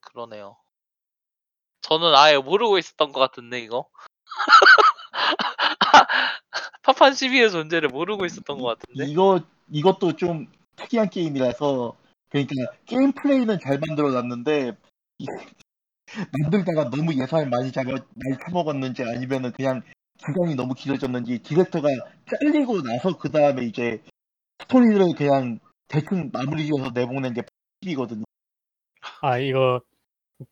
[0.00, 0.56] 그러네요.
[1.82, 3.88] 저는 아예 모르고 있었던 것 같은데 이거.
[6.82, 9.10] 파판 12의 존재를 모르고 있었던 것 같은데.
[9.10, 10.46] 이거 이것도 좀
[10.76, 11.96] 특이한 게임이라서
[12.28, 12.54] 그러니까
[12.86, 14.76] 게임 플레이는 잘 만들어 놨는데
[15.18, 15.26] 이-
[16.32, 19.82] 만들다가 너무 예산을 많이 잡아 많이 처먹었는지 아니면은 그냥
[20.26, 21.88] 기간이 너무 길어졌는지 디렉터가
[22.26, 24.02] 잘리고 나서 그 다음에 이제
[24.60, 25.58] 스토리를 그냥
[25.88, 27.42] 대충 마무리 지어서 내보낸 게
[27.82, 28.24] 10이거든요.
[29.20, 29.80] 아, 이거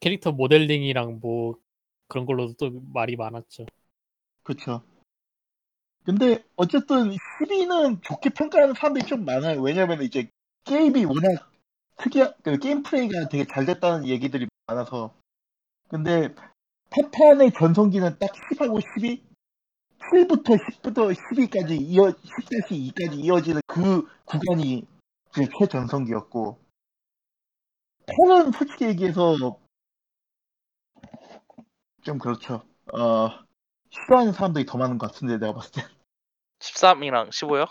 [0.01, 1.55] 캐릭터 모델링이랑 뭐
[2.09, 3.66] 그런 걸로도 또 말이 많았죠.
[4.42, 4.82] 그렇죠.
[6.05, 9.60] 근데 어쨌든 12는 좋게 평가하는 사람들이 좀 많아요.
[9.60, 10.28] 왜냐면 이제
[10.64, 11.51] 게임이 워낙
[11.98, 15.14] 특이한 그 게임 플레이가 되게 잘 됐다는 얘기들이 많아서.
[15.88, 16.34] 근데
[16.90, 19.22] 파판의 전성기는 딱 10하고 12,
[20.11, 24.87] 7부터 10부터 12까지 이어 10-2까지 이어지는 그 구간이
[25.32, 26.59] 제 최전성기였고
[28.07, 29.37] 8은 솔직히 얘기해서
[32.03, 32.62] 좀 그렇죠.
[32.93, 33.28] 어
[33.91, 35.82] 싫어하는 사람들이 더 많은 것 같은데 내가 봤을 때
[36.59, 37.69] 13이랑 15요?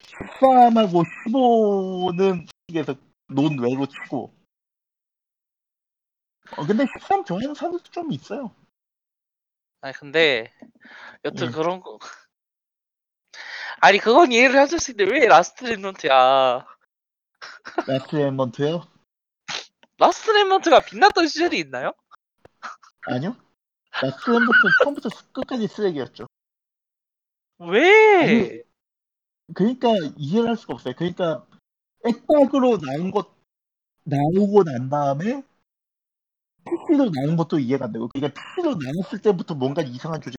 [0.00, 2.94] 13하고 15는 솔직히해서
[3.28, 4.32] 논외로 치고
[6.56, 8.54] 어 근데 13 좋아하는 사람들도 좀 있어요.
[9.82, 10.52] 아니 근데
[11.24, 11.52] 여튼 음.
[11.52, 11.98] 그런 거
[13.80, 16.64] 아니 그건 이해를 해줄 수 있는데 왜 Last Remnant야?
[17.88, 18.86] Last Remnant요?
[19.98, 21.92] Last Remnant가 빛났던 시절이 있나요?
[23.08, 23.36] 아니요.
[24.00, 24.52] Last Remnant
[24.84, 26.26] 처음부터 끝까지 쓰레기였죠.
[27.58, 28.22] 왜?
[28.22, 28.62] 아니,
[29.54, 30.94] 그러니까 이해를 할 수가 없어요.
[30.96, 31.44] 그러니까
[32.04, 33.34] 액박으로 나온 것
[34.04, 35.42] 나오고 난 다음에
[36.64, 40.36] PC로 나온 것도 이해가 안 되고 그러니까 PC로 나왔을 때부터 뭔가 이상한 조짐이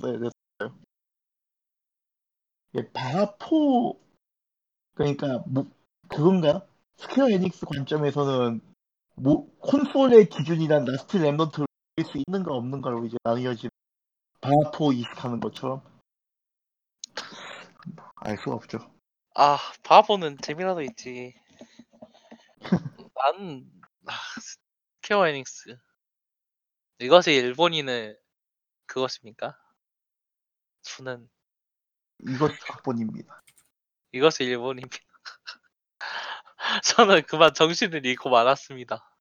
[0.00, 0.30] 있어요.
[2.76, 4.00] 예, 바포
[4.94, 5.66] 그러니까 뭐
[6.08, 6.66] 그건가?
[6.96, 8.60] 스퀘어 에닉스 관점에서는
[9.16, 11.66] 뭐 콘솔의 기준이란 라스트 랩넌트를
[12.04, 13.70] 수 있는가 없는가로 이제 나뉘어진
[14.40, 15.82] 바포 이식하는 것처럼
[18.16, 18.78] 알 수가 없죠.
[19.34, 21.34] 아 바보는 재미라도 있지.
[23.14, 23.70] 난
[24.06, 24.12] 아,
[25.04, 25.76] 스퀘어 에닉스
[27.00, 28.18] 이것이 일본인의
[28.86, 29.54] 그것입니까?
[30.80, 31.28] 저는
[32.20, 33.42] 이것이 각본입니다.
[34.12, 34.96] 이것이 일본입니다.
[36.96, 39.14] 저는 그만 정신을 잃고 말았습니다.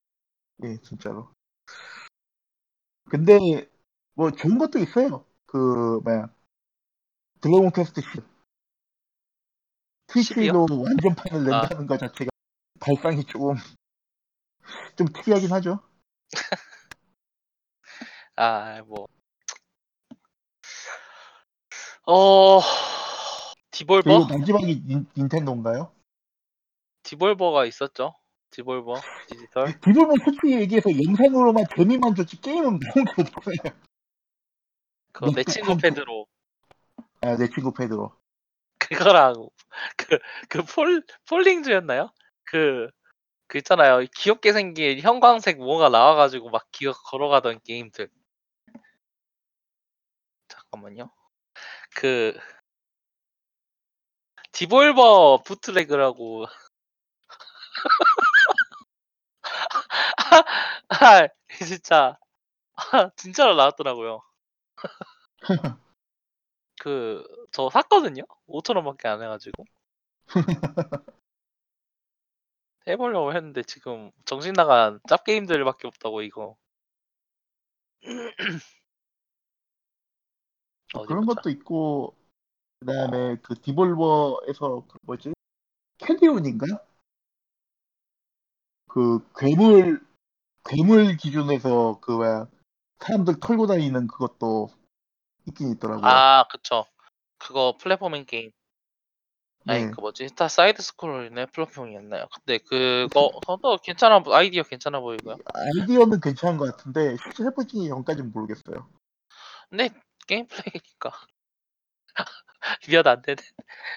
[0.64, 1.34] 예, 진짜로.
[3.10, 3.38] 근데
[4.14, 5.26] 뭐 좋은 것도 있어요.
[5.46, 6.34] 그 뭐야
[7.42, 8.24] Dragon Quest 10
[10.08, 11.62] Switch로 완전판을 아.
[11.62, 12.30] 낸다는 것 자체가
[12.80, 13.56] 발상이 조금
[14.96, 15.80] 좀 특이하긴 하죠.
[18.36, 19.08] 아, 뭐.
[22.06, 22.60] 어,
[23.72, 24.26] Devolver?
[24.26, 25.92] 마지막이 닌, Nintendo인가요?
[27.04, 28.14] Devolver가 있었죠.
[28.52, 28.96] Devolver
[29.30, 29.80] Digital.
[29.82, 33.56] Devolver 솔직히 얘기해서 영상으로만 재미만 줬지 게임은 나온 게 없어요.
[35.12, 36.26] 그 내 친구 페드로
[37.22, 38.12] 아, 내 친구 페드로.
[38.80, 39.34] 그거랑
[39.98, 40.20] 그
[40.50, 42.10] 그 Fall Fall Guys였나요?
[42.46, 42.90] 그,
[43.54, 44.00] 그 있잖아요.
[44.16, 48.10] 귀엽게 생긴 형광색 뭐가 나와가지고 막 기어 걸어가던 게임들.
[50.48, 51.10] 잠깐만요.
[51.96, 52.34] 그
[54.54, 56.46] 디볼버 부트레그라고.
[60.90, 61.28] 아,
[61.66, 62.18] 진짜
[62.76, 64.22] 아, 진짜로 나왔더라고요.
[66.80, 67.24] 그
[67.54, 68.24] 저 샀거든요.
[68.48, 69.64] 5천 원밖에 안 해가지고.
[72.88, 76.58] 해보려고 했는데 지금 정신 나간 짭 게임들밖에 없다고 이거.
[80.94, 81.42] 어디 그런 보자.
[81.42, 82.16] 것도 있고
[82.80, 85.34] 그다음에 그 디볼버에서 그 뭐지?
[85.98, 86.66] 캐디온인가?
[88.90, 90.06] 그 괴물
[90.66, 92.48] 괴물 기준에서 그 뭐야
[93.00, 94.70] 사람들 털고 다니는 그것도
[95.48, 96.06] 있긴 있더라고요.
[96.06, 96.86] 아, 그쵸.
[97.38, 98.52] 그거 플랫포밍 게임.
[99.66, 99.92] 아니 네.
[99.92, 100.28] 그 뭐지?
[100.36, 102.26] 다 사이드 스크롤이네 플랫폼이었나요?
[102.34, 105.38] 근데 그거 그것도 괜찮아 보- 아이디어 괜찮아 보이고요.
[105.54, 108.90] 아이디어는 괜찮은 것 같은데 실제 해보기 전까지는 모르겠어요.
[109.70, 109.90] 근데
[110.28, 111.12] 게임 플레이니까
[112.82, 113.42] 비교도 안 되네.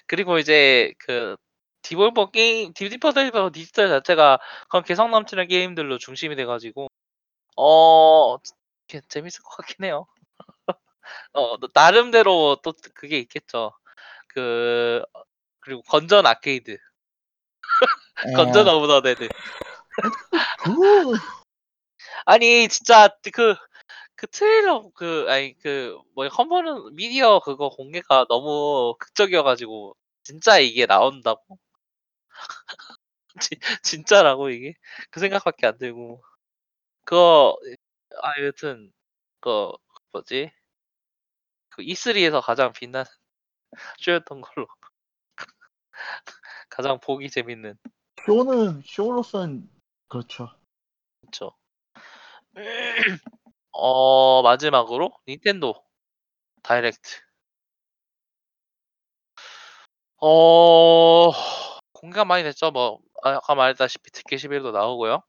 [0.06, 1.36] 그리고 이제 그
[1.82, 4.38] 디볼버 게임 디디퍼 데이버 디지털 자체가
[4.68, 6.88] 그런 개성 넘치는 게임들로 중심이 돼가지고
[7.56, 8.38] 어
[8.86, 10.06] 게- 재밌을 것 같긴 해요.
[11.32, 13.72] 어 나름대로 또 그게 있겠죠.
[14.28, 15.02] 그
[15.66, 16.78] 그리고 건전 아케이드,
[18.36, 19.28] 건전 아, 오브더 데드.
[20.62, 21.14] 그거
[22.24, 23.56] 아니 진짜 그
[24.16, 31.58] 그 트레일러 그 아니 그뭐 컨버는 미디어 그거 공개가 너무 극적이어가지고 진짜 이게 나온다고?
[33.40, 34.74] 진- 진짜라고 이게?
[35.10, 36.22] 그 생각밖에 안 들고.
[37.04, 37.58] 그거
[38.22, 38.92] 아 여튼
[39.40, 39.72] 그
[40.12, 40.52] 뭐지?
[41.70, 43.04] 그 E3에서 가장 빛나는
[44.00, 44.66] 쇼였던 걸로
[46.70, 47.76] 가장 보기 재밌는
[48.24, 49.68] 쇼는 쇼로선
[50.08, 50.48] 그렇죠.
[51.20, 51.52] 그쵸.
[53.72, 55.74] 어 마지막으로 닌텐도
[56.62, 57.20] 다이렉트.
[60.18, 61.30] 어
[61.92, 62.70] 공개가 많이 됐죠.
[62.70, 65.22] 뭐 아, 아까 말했다시피 특히 11도 나오고요.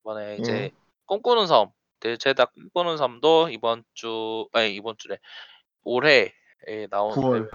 [0.00, 0.70] 이번에 이제 예.
[1.06, 1.70] 꿈꾸는 섬,
[2.00, 5.18] 네, 제작 꿈꾸는 섬도 이번 주 아니 이번 주래
[5.82, 6.32] 올해에
[6.90, 7.50] 9월.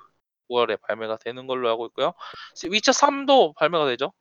[0.50, 2.14] 9월에 발매가 되는 걸로 알고 있고요.
[2.70, 4.12] 위쳐 3도 발매가 되죠.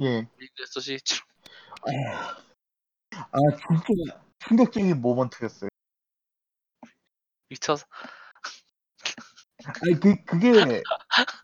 [0.00, 0.28] 예.
[0.40, 1.20] 닉스 시리즈.
[3.14, 5.68] 아 진짜 충격적인 모먼트였어요.
[7.50, 7.76] 위쳐
[9.82, 10.82] 아니 그 그게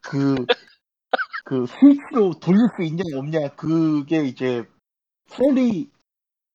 [0.02, 4.68] 그그 스위치로 돌릴 수 있냐 없냐 그게 이제
[5.28, 5.90] 썰이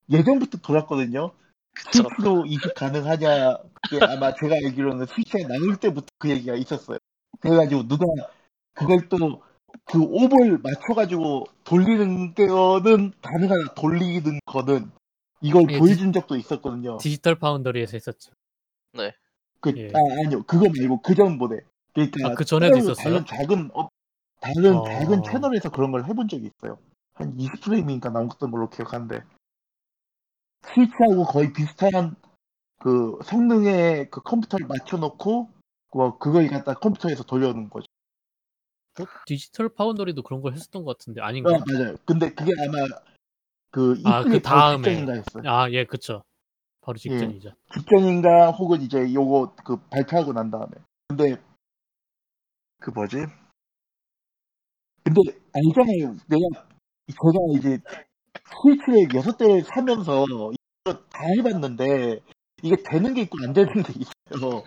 [0.09, 1.35] 예전부터 돌았거든요.
[1.75, 2.03] 그쵸.
[2.03, 3.57] 스위치로 이식 가능하냐
[3.89, 6.97] 그게 아마 제가 알기로는 스위치가 나올 때부터 그 얘기가 있었어요.
[7.39, 8.05] 그래가지고 누가
[8.73, 14.91] 그걸 또그 옵을 맞춰가지고 돌리는 거는 가능하다 돌리는 거는
[15.41, 16.97] 이걸 예, 보여준 적도 있었거든요.
[16.97, 18.31] 디지털 파운더리에서 했었죠.
[19.59, 19.87] 그, 예.
[19.87, 20.43] 아, 아니요.
[20.43, 21.65] 그거 말고 그 전 모델.
[21.93, 23.23] 그러니까 아, 그 전에도 있었어요?
[23.23, 23.89] 다른 작은 업,
[24.41, 24.83] 다른 어.
[24.83, 26.77] 작은 채널에서 그런 걸 해본 적이 있어요.
[27.13, 29.21] 한 20프레임인가 나왔던 걸로 기억하는데
[30.67, 32.15] 스위치하고 거의 비슷한
[32.79, 35.49] 그 성능의 그 컴퓨터를 맞춰놓고
[35.93, 37.85] 뭐 그걸 갖다 컴퓨터에서 돌려놓은 거죠.
[38.99, 41.49] 어, 디지털 파운더리도 그런 걸 했었던 것 같은데 아닌가?
[41.51, 41.95] 어, 맞아요.
[42.05, 42.87] 근데 그게 아마
[43.71, 45.05] 그 아, 그 다음에.
[45.45, 46.23] 아, 예, 그쵸.
[46.81, 47.53] 바로 직전이죠.
[47.73, 50.71] 직전인가 혹은 이제 요거 그 발표하고 난 다음에.
[51.07, 51.41] 근데
[52.79, 53.17] 그 뭐지?
[55.03, 55.21] 근데
[55.53, 56.17] 알잖아요.
[56.27, 56.67] 내가
[57.07, 57.79] 제가 이제
[58.49, 60.25] 스위치를 여섯 대를 사면서
[60.85, 62.19] 이거 다 해봤는데
[62.61, 64.63] 이게 되는 게 있고 안 되는 게 있어요.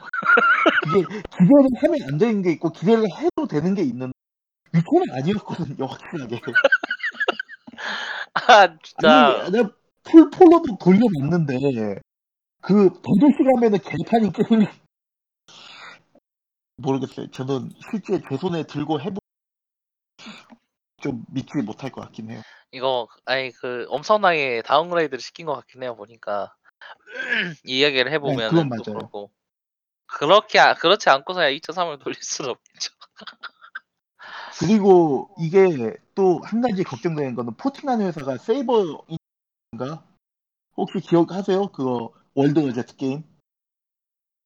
[0.87, 4.13] 이게 기대를 하면 안 되는 게 있고 기대를 해도 되는 게 있는데
[4.73, 6.41] 위쳐는 아니었거든요, 확실하게.
[8.35, 9.71] 아 진짜 아니, 내가
[10.05, 12.01] 풀폴로도 돌려봤는데,
[12.61, 14.67] 그, 더블 시간에는 개판이 게임이,
[16.77, 17.31] 모르겠어요.
[17.31, 19.17] 저는 실제 제 손에 들고 해보,
[21.01, 22.43] 좀 믿지 못할 것 같긴 해요.
[22.73, 26.55] 이거 아니 그 엄청나게 다운그레이드를 시킨 것 같긴 해요 보니까
[27.65, 28.83] 이 이야기를 해보면 네, 또 맞아요.
[28.85, 29.31] 그렇고
[30.07, 32.93] 그렇게 아- 그렇지 않고서야 2003을 돌릴 수는 없겠죠.
[34.59, 39.07] 그리고 이게 또 한 가지 걱정되는 거는 포팅하는 회사가 세이버인가?
[40.77, 41.69] 혹시 기억하세요?
[41.69, 43.25] 그거 월드 어제트 게임?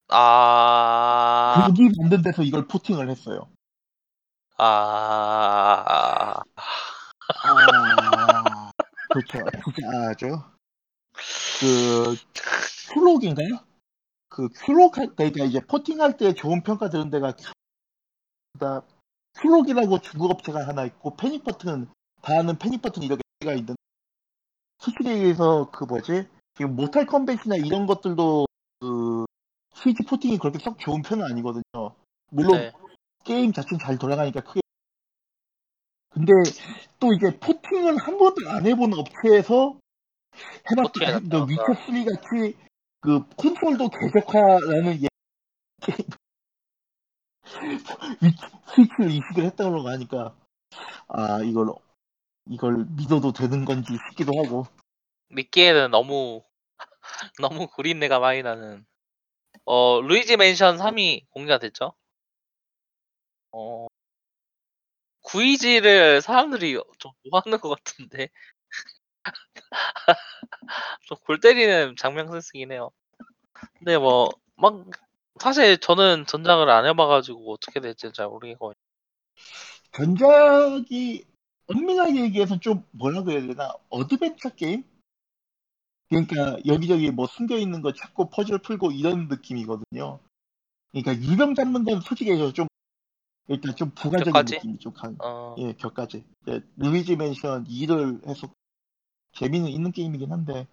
[0.08, 3.48] 아, 거기 만든 데서 이걸 포팅을 했어요.
[4.58, 6.42] 아,
[7.42, 8.70] 아,
[9.10, 9.38] 그렇죠.
[10.08, 10.44] 아죠.
[11.60, 12.16] 그,
[12.92, 13.42] 큐록인가?
[14.28, 17.52] 그, 큐록, 할- 그러니까 이제 porting할 때 좋은 평가 들은 데가 큐-
[19.40, 21.88] 큐록이라고 중국 업체가 하나 있고, 패닉 버튼,
[22.22, 23.74] 다 아는 패닉 버튼 이렇게 가 있는,
[24.78, 26.28] 솔직히에서 그 뭐지?
[26.54, 28.46] 지금 모탈 컴뱃이나 이런 것들도
[28.80, 29.24] 그,
[29.74, 31.94] 스위치 porting이 그렇게 썩 좋은 편은 아니거든요.
[32.30, 32.72] 물론, 네.
[33.24, 34.59] 게임 자체는 잘 돌아가니까 크게.
[36.10, 36.32] 근데
[36.98, 39.78] 또 이제 포팅을 한 번도 안 해본 업체에서
[40.70, 41.20] 해봤다.
[41.20, 41.44] 놨다.
[41.46, 42.56] 위쳐 3 같이
[43.00, 45.08] 그 콘솔도 개적화라는 예-
[48.74, 50.34] 스위치를 이식을 했다고 하니까
[51.08, 51.72] 아 이걸
[52.48, 54.66] 이걸 믿어도 되는 건지 싶기도 하고
[55.28, 56.42] 믿기에는 너무
[57.40, 58.84] 너무 구린내가 많이 나는.
[59.64, 61.92] 어 루이지 맨션 3이 공개가 됐죠.
[63.52, 63.86] 어
[65.32, 68.28] 구이지를 사람들이 좀 좋아하는 것 같은데
[71.06, 72.90] 좀 골 때리는 장면 센스긴 해요.
[73.78, 74.30] 근데 뭐
[74.60, 74.84] 막
[75.40, 78.74] 사실 저는 전작을 안 해봐가지고 어떻게 될지 잘 모르겠고
[79.92, 81.24] 전작이
[81.66, 84.84] 엄밀하게 얘기해서 좀 뭐라고 해야 되나 어드벤처 게임?
[86.10, 90.18] 그러니까 여기저기 뭐 숨겨 있는 거 찾고 퍼즐 풀고 이런 느낌이거든요.
[90.92, 92.66] 그러니까 유령 잡는 건 솔직히 좀
[93.50, 94.54] 일단 좀 부가적인 격가지?
[94.56, 95.16] 느낌이 좀 강.
[95.18, 96.24] 어 예, 격까지.
[96.48, 98.48] 예, 루이지 맨션 2를 해서
[99.32, 100.66] 재미는 있는 게임이긴 한데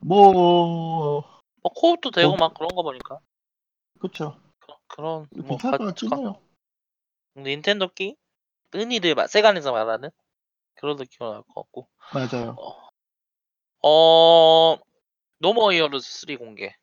[0.00, 1.22] 뭐
[1.62, 2.36] 뭐 코업도 되고 어.
[2.36, 3.18] 막 그런 거 보니까
[3.98, 4.40] 그쵸.
[4.86, 6.10] 그런 뭐 괜찮을 것 가- 같긴.
[7.36, 8.14] 닌텐도 게임
[8.72, 10.10] 흔히들 마- 세간에서 말하는
[10.74, 12.56] 그런 느낌이 날것 같고 맞아요.
[13.82, 14.76] 어
[15.38, 16.74] 노머 히어로즈 3 공개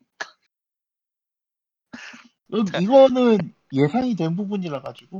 [2.53, 5.19] 음, 이거는 예상이 된 부분이라 가지고.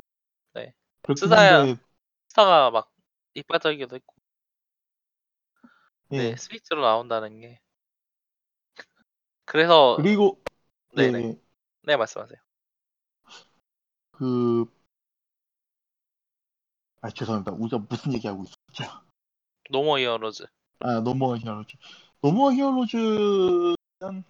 [0.53, 0.73] 네.
[1.17, 1.59] 쓰다야.
[1.59, 1.81] 한데,
[2.29, 2.91] 스타가 막
[3.35, 4.15] 이빨 떨기도 했고
[6.13, 6.17] 예.
[6.17, 7.59] 네 스위치로 나온다는 게
[9.45, 10.41] 그래서 그리고
[10.97, 11.41] 예, 네네 예,
[11.83, 12.39] 네 말씀하세요
[14.11, 14.65] 그
[17.01, 17.51] 아, 죄송합니다.
[17.51, 18.91] 우리가 무슨 얘기하고 있었죠?
[19.69, 20.45] 노머 히어로즈
[20.79, 21.77] 아, 노머 히어로즈.
[22.21, 24.23] 노머 히어로즈는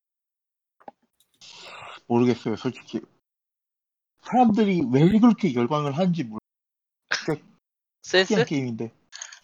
[2.08, 3.02] 모르겠어요, 솔직히.
[4.24, 6.40] 사람들이 왜 그렇게 열광을 하는지 모르
[8.02, 8.92] 센스 특이한 게임인데.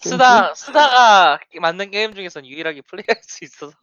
[0.01, 3.73] 스다 스다가 만든 게임 중에선 유일하게 플레이할 수 있어서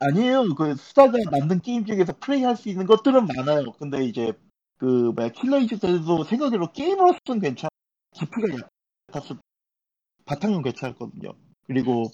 [0.00, 0.54] 아니에요.
[0.56, 3.72] 그 스다가 만든 게임 중에서 플레이할 수 있는 것들은 많아요.
[3.74, 4.32] 근데 이제
[4.78, 7.70] 그 뭐야 킬러 이즈도 생각으로 게임으로서는 괜찮.
[8.14, 8.48] 깊이가
[9.12, 9.36] 얕아서
[10.24, 11.32] 바탕은 괜찮았거든요.
[11.66, 12.10] 그리고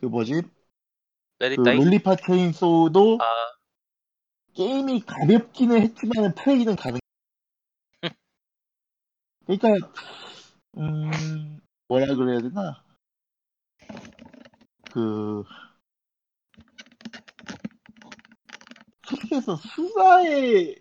[0.00, 0.42] 그 뭐지
[1.38, 3.24] 그 롤리파 체인소도 아
[4.56, 6.98] 게임이 가볍기는 했지만 플레이는 가능.
[9.46, 9.68] 그러니까
[10.78, 12.82] 음 뭐라 그래야 되나
[14.90, 15.44] 그
[19.06, 20.76] 솔직해서 수사의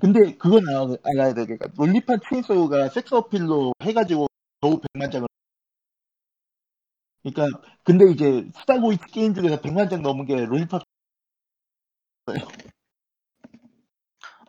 [0.00, 1.44] 근데 그건 알아, 알아야 돼.
[1.44, 4.26] 그러니까 롤리파 체인소가 섹스 어필로 해가지고
[4.60, 5.28] 겨우 100만 장을
[7.22, 10.66] 그러니까 근데 이제 스타고이트 게임 중에서 100만 장 넘은 게 롤리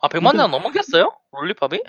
[0.02, 1.12] 파아 100만 장 넘었겠어요?
[1.32, 1.80] 롤리팝이?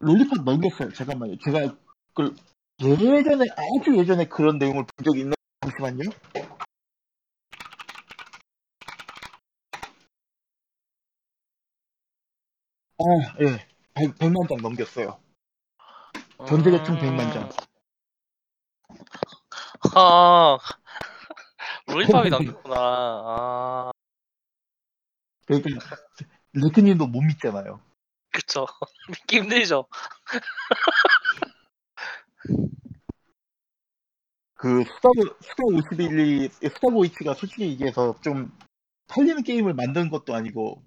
[0.00, 0.92] 롤리팝 넘겼어요.
[0.92, 1.36] 잠깐만요.
[1.38, 1.74] 제가
[2.14, 2.34] 그
[2.82, 6.10] 예전에 아주 예전에 그런 내용을 본 적이 있는 잠시만요.
[12.98, 13.02] 아,
[13.42, 13.66] 예.
[13.94, 15.18] 100, 100만 장 넘겼어요.
[16.46, 17.48] 전세계총 100만 장.
[19.94, 20.58] 아
[21.86, 22.76] 롤리팝이 남겼구나.
[22.76, 23.90] 아,
[25.46, 25.96] 그러니까
[26.52, 27.80] 레크님도 못 믿잖아요.
[28.32, 28.66] 그쵸.
[29.08, 29.86] 믿기 힘들죠.
[34.54, 38.50] 그 스다 스다 51이 스다 고이치가 솔직히 얘기해서 좀
[39.08, 40.82] 팔리는 게임을 만든 것도 아니고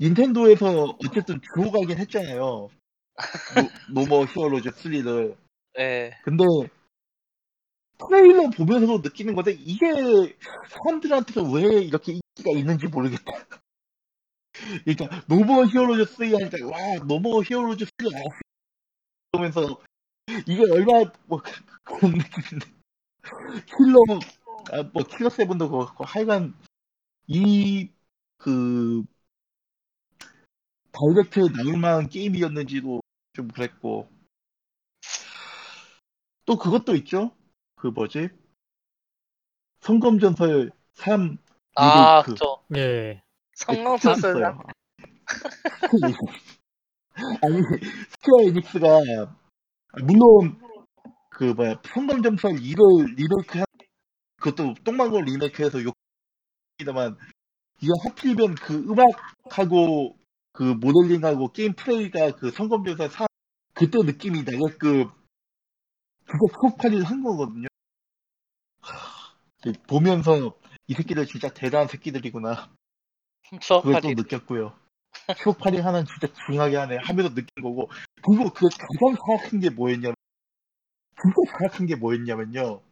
[0.00, 2.68] 닌텐도에서 어쨌든 주고 가긴 했잖아요.
[3.90, 5.36] 노, 노머 히어로즈 3를.
[5.78, 6.12] 예.
[6.22, 6.44] 근데
[7.98, 9.86] 트레일러 보면서도 느끼는 건데 이게
[10.68, 13.32] 사람들한테서 왜 이렇게 인기가 있는지 모르겠다.
[14.84, 18.38] 그러니까 노머 히어로즈 3 하니까 와 노머 히어로즈 3 아,
[19.32, 19.80] 그러면서
[20.48, 21.42] 이게 얼마나 뭐
[21.84, 22.66] 그런 느낌인데.
[23.66, 24.20] 킬러
[24.72, 26.54] 아 뭐 킬러 세븐도 그렇고 하여간
[27.28, 27.90] 이
[28.38, 29.04] 그
[30.90, 33.00] 다이렉트에 나올 만한 게임이었는지도
[33.34, 34.08] 좀 그랬고.
[36.44, 37.32] 또 그것도 있죠?
[37.76, 38.30] 그 뭐지?
[39.80, 41.38] 성검전설 3
[41.76, 42.32] 아, 리메이크.
[42.32, 42.62] 그쵸.
[42.76, 43.22] 예.
[43.54, 44.44] 성능쳤어요.
[44.44, 44.58] 요
[47.42, 47.62] 아니
[48.10, 49.00] 스퀘어 에닉스가
[50.02, 50.60] 물론
[51.30, 53.66] 그 뭐야 성검전설 2를 리메이크 한
[54.40, 55.78] 그것도 똥망겜 리메이크해서
[56.78, 57.16] 욕이다만
[57.80, 60.16] 이게 하필이면 그 음악하고
[60.52, 63.26] 그 모델링하고 게임 플레이가 그 성검전설 3
[63.74, 65.10] 그때 느낌이 나게끔
[66.26, 67.68] 그거 프로파일을 한 거거든요.
[68.80, 69.34] 하,
[69.86, 70.56] 보면서
[70.88, 72.70] 이 새끼들 진짜 대단한 새끼들이구나.
[73.82, 74.08] 그걸 또.
[74.22, 74.72] 느꼈고요.
[75.38, 77.88] 쇼파리 하나는 진짜 중하게 하네 하면서 느낀 거고
[78.22, 80.14] 그리고 그 가장 사악한 게 뭐였냐면
[81.20, 82.82] 진짜 사악한 게 뭐였냐면요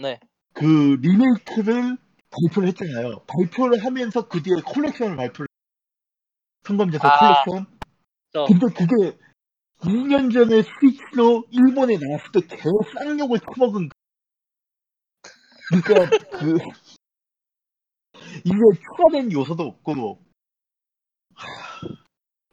[0.00, 0.18] 네.
[0.54, 0.64] 그
[1.02, 1.98] 리메이크를
[2.30, 5.46] 발표를 했잖아요 발표를 하면서 그 뒤에 콜렉션을 발표를
[6.64, 7.44] 성검전설 아.
[7.44, 7.66] 콜렉션
[8.32, 8.46] 그쵸.
[8.46, 9.18] 근데 그게
[9.82, 12.62] 2년 전에 스위치로 일본에 나왔을 때 개
[12.94, 13.90] 쌍욕을 처먹은
[15.70, 16.58] 그- 그러니까 그
[18.44, 20.18] 이게 추가된 요소도 없고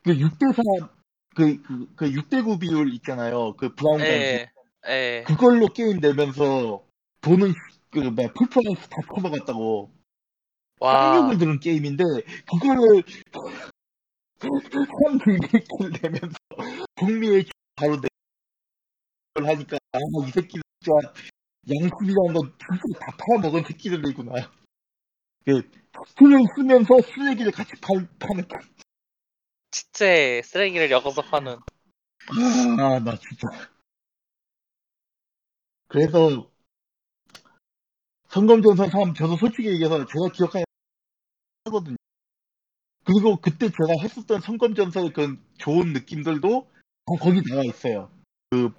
[0.03, 0.89] 그 6대4
[1.35, 3.55] 그, 그, 그 6대9 비율 있잖아요.
[3.55, 4.13] 그 브라운 간지.
[4.13, 4.49] 예.
[4.89, 5.23] 예.
[5.25, 6.83] 그걸로 게임 내면서
[7.21, 7.53] 돈은
[7.91, 9.91] 그, 뭐, 풀프라이스 다 커버갔다고.
[10.79, 11.13] 와.
[11.13, 12.03] 쌍욕을 들은 게임인데,
[12.49, 13.03] 그거를,
[14.39, 16.37] 한 리메이크를 내면서,
[16.95, 17.43] 북미에
[17.75, 18.07] 바로 내,
[19.35, 21.13] 걸 하니까, 아, 이 새끼들 진짜,
[21.69, 24.51] 양심이라는 건 진짜 다 팔아먹은 새끼들이구나.
[25.45, 25.69] 그,
[26.17, 28.45] 스를 쓰면서 쓰레기를 같이 팔, 파는.
[29.71, 31.57] 진짜 쓰레기를 엮어서 파는.
[32.79, 33.69] 아, 나 진짜.
[35.87, 36.49] 그래서,
[38.29, 40.65] 성검전선 3, 저도 솔직히 얘기해서 제가 기억하는
[41.65, 41.97] 하거든요.
[43.03, 48.09] 그리고 그때 제가 했었던 성검전선의 그 좋은 느낌들도 다 거기 나와 있어요.
[48.53, 48.73] 음.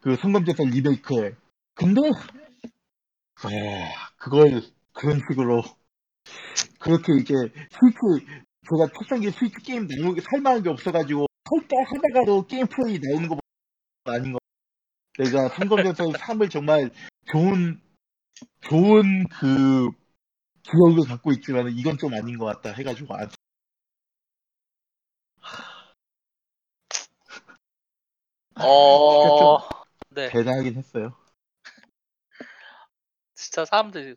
[0.00, 1.36] 그 성검전선 리메이크에.
[1.74, 2.00] 근데,
[3.42, 3.48] 아,
[4.16, 4.62] 그걸
[4.92, 5.62] 그런 식으로,
[6.78, 7.34] 그렇게 이제
[7.70, 8.26] 스위치,
[8.68, 13.38] 제가 초창기 스위치 게임 나오게 살만한 게 없어가지고, 할까 하다가도 게임 플레이 나오는 거
[14.04, 14.38] 아닌 거.
[15.18, 16.90] 내가 성검전선 3을 정말
[17.26, 17.80] 좋은,
[18.62, 19.90] 좋은 그,
[20.62, 23.28] 기억을 갖고 있지만 이건 좀 아닌 것 같다 해가지고 안.
[28.56, 29.58] 어.
[30.10, 30.28] 네.
[30.28, 31.16] 대단하긴 했어요.
[33.34, 34.14] 진짜 사람들이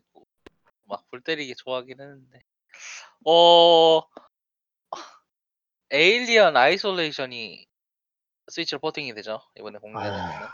[0.86, 2.40] 막불 때리기 좋아하긴 했는데.
[3.26, 4.02] 어.
[5.90, 7.64] 에일리언 아이솔레이션이
[8.48, 9.40] 스위치로 porting이 되죠.
[9.58, 10.24] 이번에 공개되는 거.
[10.24, 10.52] 아,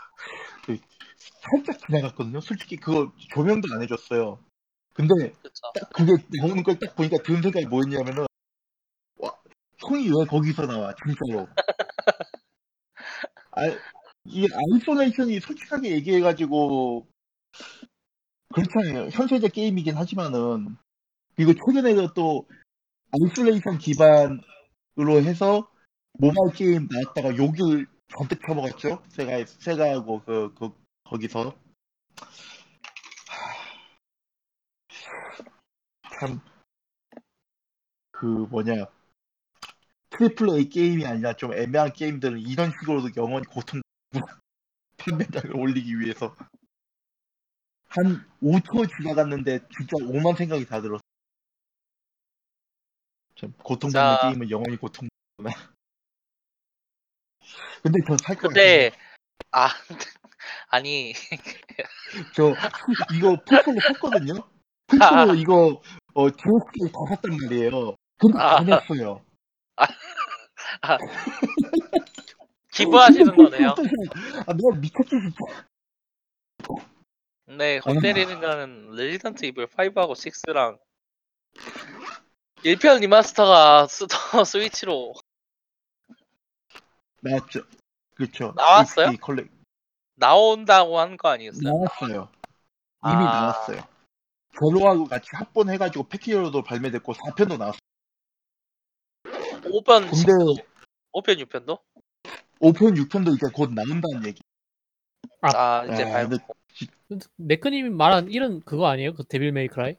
[0.65, 0.77] 그,
[1.17, 2.39] 살짝 지나갔거든요.
[2.41, 4.43] 솔직히 그거 조명도 안 해줬어요.
[4.93, 5.71] 근데 그쵸.
[5.73, 8.25] 딱 그게 나오는 걸 딱 보니까 든 생각이 뭐였냐면은
[9.17, 9.35] 와
[9.79, 11.47] 형이 왜 거기서 나와 진짜로
[13.51, 13.61] 아
[14.25, 17.07] 이게 아이솔레이션이 솔직하게 얘기해가지고
[18.53, 19.09] 그렇잖아요.
[19.11, 20.77] 현세대 게임이긴 하지만은
[21.35, 22.47] 그리고 최근에도 또
[23.11, 25.69] 아이솔레이션 기반으로 해서
[26.13, 29.03] 모바일 게임 나왔다가 욕을 잔뜩 쳐먹었죠?
[29.09, 30.69] 세가 세가하고 그, 그
[31.03, 31.55] 거기서.
[36.19, 36.39] 참,
[38.11, 38.85] 그, 뭐냐,
[40.11, 43.81] triple A 게임이 아니라 좀 애매한 게임들은 이런 식으로도 영원히 고통,
[44.97, 46.35] 판매량을 올리기 위해서.
[47.95, 51.01] 한 5초 지나갔는데 진짜 오만 생각이 다 들었어.
[53.35, 54.27] 참, 고통받는 자.
[54.29, 55.49] 게임은 영원히 고통받구나.
[57.83, 58.91] 근데 저살거 근데
[59.51, 59.67] 아
[60.69, 61.13] 아니
[62.35, 62.53] 저,
[63.13, 64.33] 이거 풀스로 샀거든요?
[64.87, 65.81] 풀스로 이거,
[66.13, 67.95] 어, DS를 다 샀단 말이에요.
[68.17, 68.57] 근데 아.
[68.57, 69.25] 안 했어요.
[72.71, 73.69] 기부하시는 거네요.
[73.69, 75.65] 아, 내가 미쳤지, 진짜.
[77.57, 80.79] 네, 헛때리는 거는 레지던트 이블 5하고 6랑
[82.63, 84.05] 1편 리마스터가 스,
[84.47, 85.13] 스위치로
[87.21, 87.61] 나왔죠.
[88.15, 88.53] 그렇죠.
[88.55, 89.17] 나왔어요?
[89.17, 89.49] 컬렉
[90.15, 91.63] 나온다고 한 거 아니었어요?
[91.63, 92.29] 나왔어요.
[93.05, 93.41] 이미 아.
[93.41, 93.83] 나왔어요.
[94.59, 97.79] 제로하고 같이 합본해가지고 패키지로도 발매됐고 4편도 나왔어요.
[99.63, 100.63] 5편, 근데
[101.13, 101.79] 5편, 6편도?
[102.59, 104.41] 5편, 6편도 이제 곧 나온다는 얘기.
[105.41, 106.37] 아, 이제 아, 발매.
[106.37, 106.45] 근데-
[107.37, 109.13] 네크님이 말한 이런 그거 아니에요?
[109.13, 109.95] 그 데빌 메이 크라이?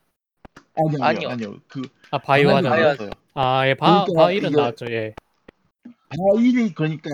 [0.77, 1.05] 아니요, 아니요.
[1.05, 1.61] 아니요, 아니요.
[1.69, 2.71] 그 아 바이오 바이오하자드.
[2.71, 2.85] 바이오.
[2.85, 3.11] 나왔어요.
[3.35, 4.87] 아, 예, 바, 그러니까 바일은 이게- 나왔죠.
[4.91, 5.15] 예.
[6.09, 7.11] 바일이 그러니까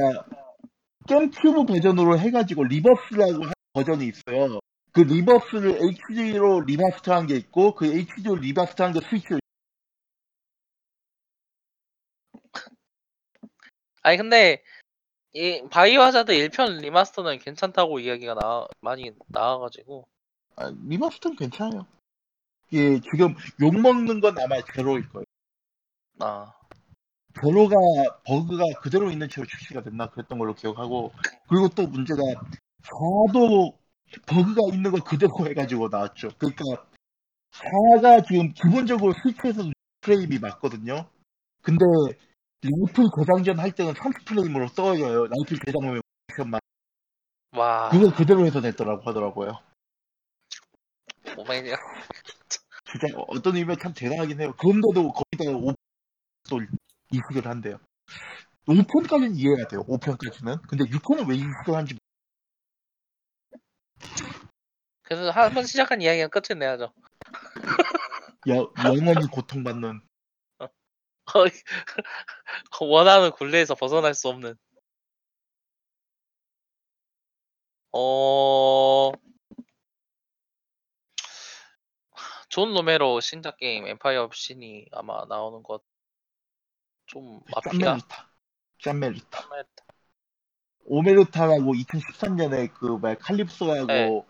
[1.08, 4.60] 게임큐브 버전으로 해가지고 리버스라고 한 버전이 있어요.
[4.92, 5.78] 그 리버스를
[6.10, 9.38] HD로 리마스터한 게 있고 그 HD로 리마스터한 게 스위치로
[14.02, 14.62] 아니, 근데,
[15.32, 20.06] 이 바이오하자드 1편 리마스터는 괜찮다고 이야기가 나, 많이 나와가지고.
[20.56, 21.86] 아, 리마스터는 괜찮아요.
[22.72, 25.24] 예, 지금 욕 먹는 건 아마 제로일 거예요.
[26.18, 26.52] 아,
[27.40, 27.76] 제로가
[28.24, 31.12] 버그가 그대로 있는 채로 출시가 됐나 그랬던 걸로 기억하고
[31.48, 32.20] 그리고 또 문제가
[32.82, 33.78] 4도
[34.26, 36.30] 버그가 있는 걸 그대로 해가지고 나왔죠.
[36.38, 36.64] 그러니까
[37.52, 39.70] 4가 지금 기본적으로 스위치에서
[40.00, 41.08] 프레임이 맞거든요.
[41.62, 41.84] 근데
[42.62, 45.26] 라이플 재장전 할 때는 30프레임으로 써져요.
[45.26, 46.00] 라이플 재장전
[46.50, 46.60] 만
[47.56, 49.58] 와, 그걸 그대로 해서 냈더라고 하더라고요.
[51.36, 51.78] Oh my god.
[52.90, 54.52] 진짜 어떤 의미에 참 대단하긴 해요.
[54.58, 56.68] 그런데도 거기다가 5도
[57.12, 57.78] 이식을 한대요.
[58.66, 59.84] 5편까지는 이해가 돼요.
[59.84, 60.66] 5편까지는.
[60.68, 61.96] 근데 6편은 왜 이식을 한지
[65.02, 66.92] 그래서 한 번 시작한 이야기는 끝을 내야죠.
[68.48, 70.00] 여, 영원히 고통받는
[72.80, 74.54] 원하는 굴레에서 벗어날 수 없는.
[77.92, 79.10] 어.
[82.48, 85.82] 존 로메로 신작 게임 엠파이어 오브 신이 아마 나오는 것
[87.10, 88.30] 좀 앞이라 짠메르타.
[88.82, 89.48] 짠메르타.
[90.84, 94.22] 오메르타라고 2013년에 그 뭐야 칼립소라고 네.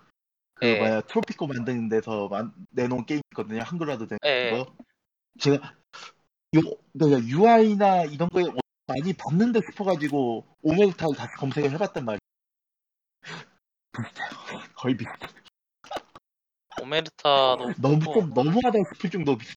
[0.54, 0.78] 그 네.
[0.78, 3.60] 뭐야 트로피코 만드는 데서 만- 내놓은 게임 있거든요.
[3.62, 4.74] 한글화도 된 예, 거.
[5.38, 5.74] 제가
[6.56, 6.60] 요
[6.92, 8.44] 내가 UI나 이런 거에
[8.86, 12.18] 많이 봤는데 싶어가지고 오메르타를 다시 검색을 해봤단 말이에요.
[13.92, 14.60] 비슷해요.
[14.74, 15.28] 거의 비슷해.
[16.82, 19.54] 오메르타도 너무 그렇고, 좀 너무하다 싶을 정도 비슷.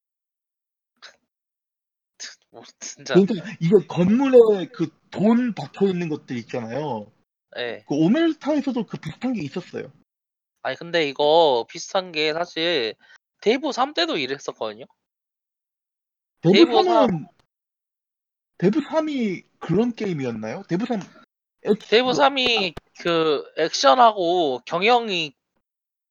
[2.52, 7.12] 뭐 진짜 그러니까 이게 건물에 그 돈 박혀 있는 것들 있잖아요.
[7.58, 7.86] 예.
[7.88, 9.92] 그 오메르타에서도 그 비슷한 게 있었어요.
[10.64, 12.96] 아니 근데 이거 비슷한 게 사실
[13.42, 14.86] 대부 3 때도 이랬었거든요.
[16.44, 17.28] 대부 대부 3은
[18.58, 20.64] 대부 3이 그런 게임이었나요?
[20.68, 21.00] 데브 3
[21.64, 25.34] X, 데이브 뭐- 3이 그 액션하고 경영이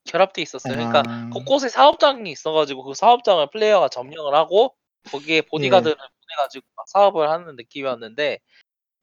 [0.05, 0.75] 결합돼 있었어요.
[0.75, 4.75] 그러니까 아, 곳곳에 사업장이 있어가지고 그 사업장을 플레이어가 점령을 하고
[5.11, 8.39] 거기에 보디가드를 보내가지고 막 사업을 하는 느낌이었는데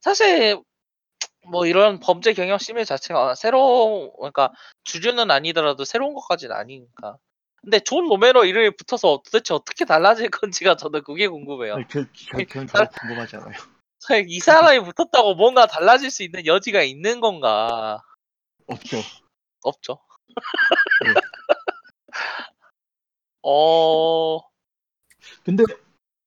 [0.01, 0.61] 사실
[1.47, 4.51] 뭐 이런 범죄 경영 시뮬 자체가 새로 그러니까
[4.83, 7.17] 주류는 아니더라도 새로운 것까지는 아니니까.
[7.61, 11.75] 근데 존 로메로 이름이 붙어서 도대체 어떻게 달라질 건지가 저는 그게 궁금해요.
[11.75, 13.53] 아니, 저, 저, 저는 별로 궁금하지 않아요.
[14.27, 18.01] 이 사람이 붙었다고 뭔가 달라질 수 있는 여지가 있는 건가?
[18.67, 19.01] 없죠.
[19.61, 19.99] 없죠.
[21.05, 21.13] 네.
[23.43, 24.39] 어,
[25.43, 25.63] 근데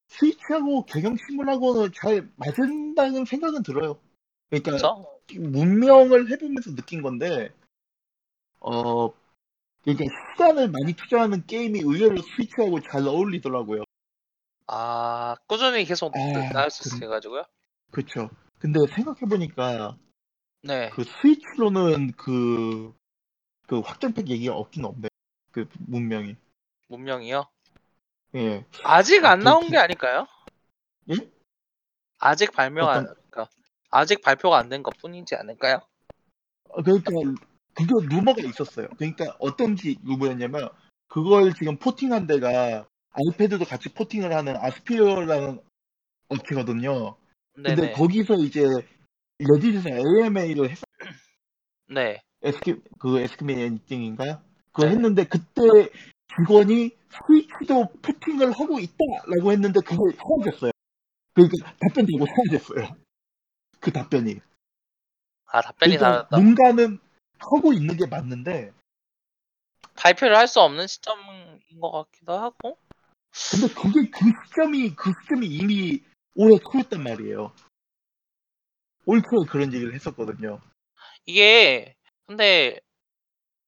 [0.09, 3.99] 스위치하고 경영 시뮬하고는 잘 맞는다는 생각은 들어요.
[4.51, 5.21] 그러니까 그쵸?
[5.35, 7.55] 문명을 해보면서 느낀 건데,
[8.61, 9.09] 어,
[9.85, 13.83] 그러니까 시간을 많이 투자하는 게임이 의외로 스위치하고 잘 어울리더라고요.
[14.69, 17.45] 아, 꾸준히 계속 아, 나올 수 그- 있어가지고요.
[17.91, 18.31] 그렇죠.
[18.59, 19.97] 근데 생각해 보니까
[20.63, 20.91] 네.
[20.91, 22.95] 그 스위치로는 그,
[23.67, 25.09] 그 확장팩 얘기가 없긴 없네.
[25.51, 26.37] 그 문명이.
[26.89, 27.45] 문명이요.
[28.37, 28.65] 예.
[28.85, 30.27] 아직 안 아, 나온 그- 게 아닐까요?
[31.11, 31.15] 예?
[32.19, 33.49] 아직 발표가 안, 그러니까
[33.91, 35.81] 아직 발표가 안 된 것 뿐이지 않을까요?
[36.71, 37.11] 어, 그러니까
[37.75, 38.89] 그게 루머가 있었어요.
[38.97, 40.69] 그러니까 어떤지 루머였냐면
[41.09, 45.61] 그걸 지금 포팅한 데가 아이패드도 같이 포팅을 하는 아스피어라는
[46.29, 47.17] 업체거든요.
[47.55, 47.93] 근데 네네.
[47.93, 48.67] 거기서 이제
[49.39, 50.79] 레딧에서 AMA를 했
[51.89, 52.23] 네.
[52.43, 54.43] 에스키 그 에스키메이팅인가요?
[54.73, 54.93] 그거 네.
[54.93, 55.91] 했는데 그때
[56.35, 60.71] 직원이 스위치도 포팅을 하고 있다라고 했는데 그게 사라졌어요.
[61.35, 62.97] 그러니까 답변 되고 사라졌어요.
[63.81, 64.41] 그 답변이.
[65.47, 66.37] 아, 답변이 그러니까 나왔다.
[66.39, 66.99] 뭔가는
[67.43, 68.73] 하고 있는 게 맞는데
[69.97, 72.79] 발표를 할 수 없는 시점인 것 같기도 하고.
[73.51, 76.03] 근데 그게 그 시점이 그 시점이 이미
[76.35, 77.53] 올해 초였단 말이에요.
[79.07, 80.61] 올 초에 그런 얘기를 했었거든요.
[81.27, 81.97] 이게,
[82.27, 82.81] 근데,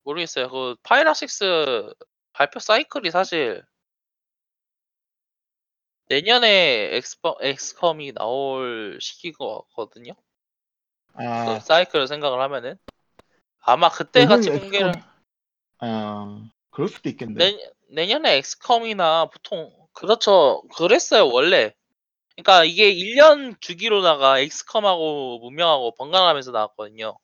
[0.02, 0.48] 모르겠어요.
[0.48, 1.96] 그6
[2.32, 3.62] 발표 사이클이 사실
[6.08, 10.12] 내년에 엑스퍼 엑스컴이 나올 시기거든요.
[11.14, 12.78] 아, 그 사이클을 생각을 하면은
[13.64, 15.04] 아마 그때 같이 내년에 공개를 엑스컴-
[15.80, 17.34] 아, 그럴 수도 있겠네.
[17.34, 20.62] 내, 내년에 엑스컴이나 보통 그렇죠.
[20.74, 21.72] 그랬어요 원래.
[22.36, 27.16] 그러니까 이게 1년 주기로다가 엑스컴하고 문명하고 번갈아가면서 나왔거든요.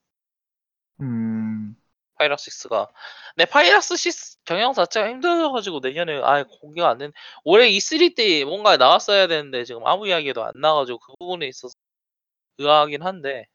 [1.01, 1.75] 음,
[2.17, 2.89] 파이러스 6가.
[3.35, 7.13] 근데 파이러스 6 경영 자체가 힘들어가지고 내년에 아예 공개가 안 된.
[7.45, 11.75] 올해 E3 때 뭔가 나왔어야 되는데 지금 아무 이야기도 안 나가지고 그 부분에 있어서
[12.59, 13.47] 의아하긴 한데.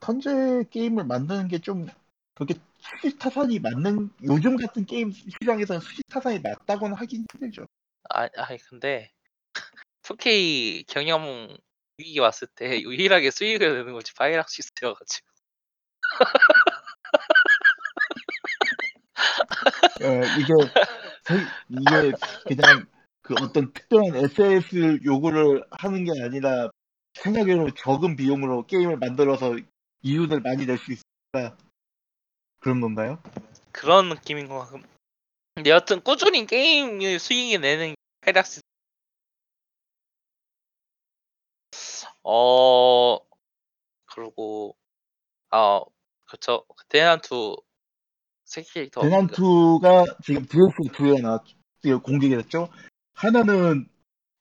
[0.00, 1.86] 턴제 게임을 만드는 게 좀
[2.34, 7.66] 그게 수지 타산이 맞는 요즘 같은 게임 시장에서는 수지 타산이 맞다고는 하긴 힘들죠.
[8.10, 9.10] 아, 아니 근데
[10.02, 11.56] 2K 경영
[11.98, 15.26] 위기 왔을 때 유일하게 수익을 내는 것이 파이러스 6여가지고.
[20.02, 20.52] 어, 이게
[21.24, 21.34] 저-
[21.68, 22.12] 이게
[22.46, 22.86] 그냥
[23.22, 26.70] 그 어떤 특별한 SS 요구를 하는 게 아니라
[27.14, 29.56] 생각외로 적은 비용으로 게임을 만들어서
[30.02, 31.56] 이윤을 많이 낼 수 있으니까
[32.60, 33.22] 그런 건가요?
[33.72, 34.80] 그런 느낌인 것 같고.
[35.54, 38.60] 근데 여튼 꾸준히 게임 수익이 내는 파이러스
[42.24, 43.18] 어
[44.06, 44.76] 그리고
[45.50, 45.82] 아
[46.24, 47.56] 그쵸 대난투
[48.44, 51.42] 새 캐릭터 대난투가 지금 DLC 두 개가 나왔,
[52.02, 52.68] 공개가 됐죠.
[53.14, 53.88] 하나는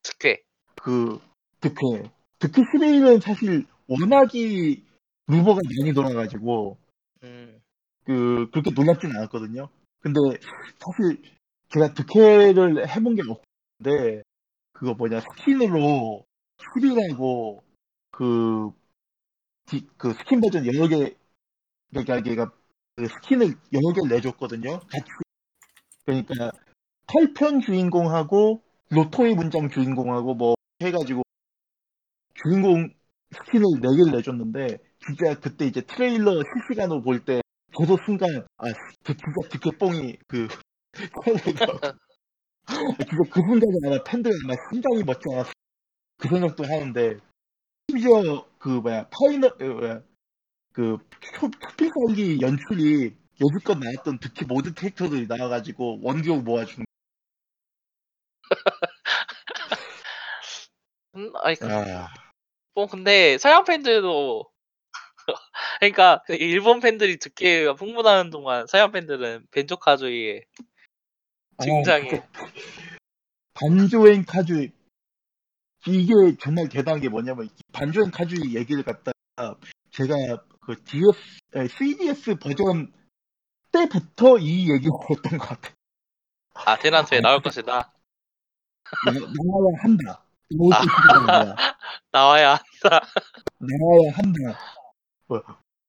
[0.04, 0.44] 특회
[0.82, 1.20] 그
[1.60, 2.10] 득회.
[2.42, 4.84] 득회 11은 사실 워낙이
[5.28, 6.78] 루머가 많이 돌아가지고
[7.24, 7.62] 음
[8.04, 9.70] 그 그렇게 놀랍진 않았거든요.
[10.00, 10.20] 근데
[10.80, 11.22] 사실
[11.70, 14.24] 제가 득회를 해본 게 없는데
[14.74, 16.26] 그거 뭐냐 스킨으로
[16.58, 17.62] 11하고
[18.12, 18.72] 그,
[19.68, 21.16] 디- 그 스킨 버전 여러 개
[21.92, 22.52] 그러니까 걔가
[22.96, 24.80] 그 스킨을 여러 개를 내줬거든요.
[24.80, 25.06] 같이
[26.06, 26.52] 그러니까
[27.08, 31.22] 8편 주인공하고 로토의 문장 주인공하고 뭐 해가지고
[32.44, 32.90] 주인공
[33.32, 37.42] 스킨을 4개를 내줬는데 진짜 그때 이제 트레일러 실시간으로 볼 때
[37.78, 40.48] 저도 순간 아저 진짜 드퀘 뽕이 그
[41.44, 41.66] 진짜
[43.32, 45.52] 그 순간에 아마 팬들 아마 심장이 멎지 않았어
[46.18, 47.18] 그 생각도 하는데
[47.90, 50.02] 심지어 그 뭐야 파이널 어, 뭐야
[50.74, 50.98] 그
[51.78, 56.86] 필살기 연출이 여지껏 나왔던 드퀘 모든 캐릭터들이 나와가지고 원기옥 모아주는
[61.16, 62.08] 음, 아니 그, 아
[62.74, 64.46] 뭐 근데 서양 팬들도
[65.80, 70.46] 그러니까 그 일본 팬들이 드퀘가 풍부하는 동안 서양 팬들은 반조카주이의
[71.58, 72.28] 아, 등장에 진짜
[73.54, 74.72] Banjo & Kazooie
[75.88, 79.58] 이게 정말 대단한 게 뭐냐면 이 Banjo & Kazooie 얘기를 갖다가
[79.92, 80.16] 제가
[80.62, 82.94] 그 DS, 에, 3DS 버전
[83.72, 85.74] 때부터 이 얘기를 했던 것 같아요.
[86.54, 87.94] 아 대난투에 나올 것이다
[89.06, 90.24] 나, 나와야 한다.
[90.52, 90.88] 이거 뜻이
[91.26, 91.56] 뭐야?
[92.12, 93.08] 나와야 한다
[93.60, 94.60] 나와야 한다.
[95.28, 95.42] 뭐,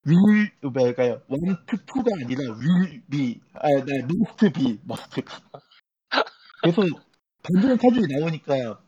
[0.05, 1.21] will, 뭐랄까요?
[1.27, 5.27] want to, to가 아니라 will be, 아, 네, must be, must be.
[6.61, 6.81] 그래서
[7.43, 8.81] 반조엔 카주이 나오니까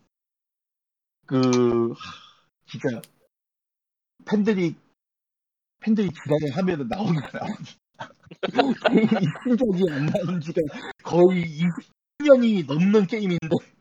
[1.25, 1.93] 그
[2.67, 3.01] 진짜
[4.25, 4.75] 팬들이
[5.81, 10.61] 팬들이 기다려 하면은 나오긴 나오니 게임이 신작이 안 나온 지가
[11.03, 11.45] 거의
[12.19, 13.74] 20년이 넘는 게임인데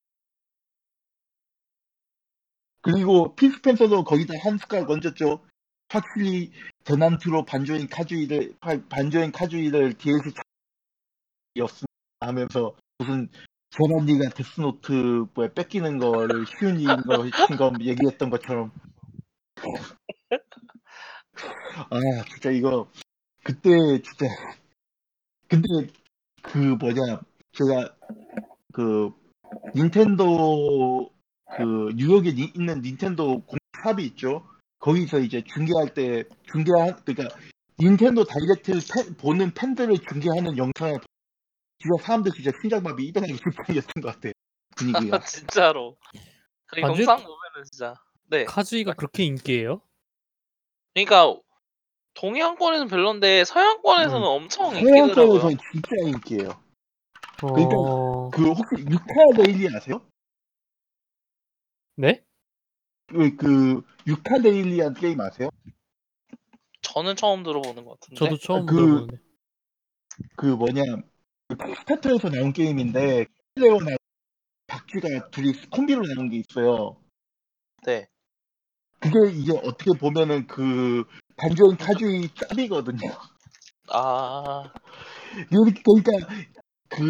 [2.84, 5.40] 그리고 필 스펜서도 거기다 한 숟가락 얹었죠.
[5.88, 6.52] 확실히
[6.84, 10.44] 대난투로 반조인 카주이를 파- 반조인 카주이를 DLC였습니다
[12.20, 13.28] 하면서 무슨
[13.70, 17.24] 제란디가 데스노트 뭐야 뺏기는 거를 쉬운 일인 거
[17.58, 18.70] 거 얘기했던 것처럼.
[21.90, 21.98] 아
[22.30, 22.90] 진짜 이거
[23.44, 23.70] 그때
[24.02, 24.26] 진짜.
[25.48, 25.68] 근데
[26.42, 27.20] 그 뭐냐
[27.52, 27.96] 제가
[28.74, 29.10] 그
[29.76, 31.13] 닌텐도
[31.56, 34.46] 그 뉴욕에 니- 있는 닌텐도 공샵이 있죠.
[34.78, 37.36] 거기서 이제 중계할 때 중계한 그러니까
[37.78, 40.98] 닌텐도 Direct를 팬- 보는 팬들을 중계하는 영상을
[41.78, 44.30] 진짜 사람들 진짜 심장마비 일어나기 직전이었던 것 같아
[44.76, 45.20] 분위기가.
[45.24, 45.96] 진짜로.
[46.66, 47.94] 그 영상 보면은 진짜
[48.28, 48.44] 네.
[48.44, 49.80] Kazooie가 그렇게 인기예요?
[50.94, 51.40] 그러니까
[52.14, 54.24] 동양권에서는 별론데 서양권에서는 음.
[54.26, 55.14] 엄청 인기더라고요.
[55.14, 56.60] 서양권에서는 진짜 인기예요.
[57.38, 58.30] 그러니까 어...
[58.30, 60.00] 그 혹시 Yooka-Laylee 아세요?
[61.96, 62.22] 네?
[63.06, 65.48] 그, 그 유카 데일리한 게임 아세요?
[66.82, 69.16] 저는 처음 들어보는 것 같은데 저도 처음 그- 들어보는데.
[70.36, 70.82] 그 뭐냐
[71.48, 73.26] 그 킥스타터에서 나온 게임인데
[73.56, 73.96] 레오나
[74.68, 77.00] 박쥐가 둘이 콤비로 나온 게 있어요.
[77.84, 78.06] 네
[79.00, 81.04] 그게 이제 어떻게 보면은 그
[81.36, 83.10] 반전 카주이 짭이거든요.
[83.88, 84.72] 아,
[85.50, 86.12] 그러니까
[86.88, 87.02] 그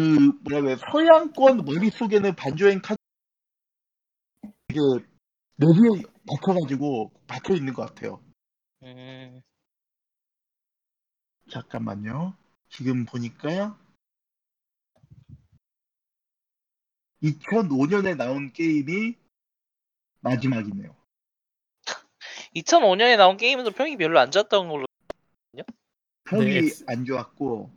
[0.43, 2.95] 뭐라 그래 서양권 머릿속에는 반주행 카
[4.75, 5.05] 이게
[5.55, 8.21] 뇌리에 박혀가지고 박혀 있는 것 같아요.
[8.83, 9.41] 음,
[11.49, 12.35] 잠깐만요.
[12.67, 13.79] 지금 보니까
[17.23, 19.15] 2005년에 나온 게임이
[20.19, 20.93] 마지막이네요.
[22.55, 24.85] 2005년에 나온 게임도 평이 별로 안 좋았던 걸로.
[26.25, 26.85] 평이 네.
[26.87, 27.71] 안 좋았고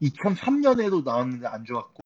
[0.00, 2.05] 2003년에도 나왔는데 안 좋았고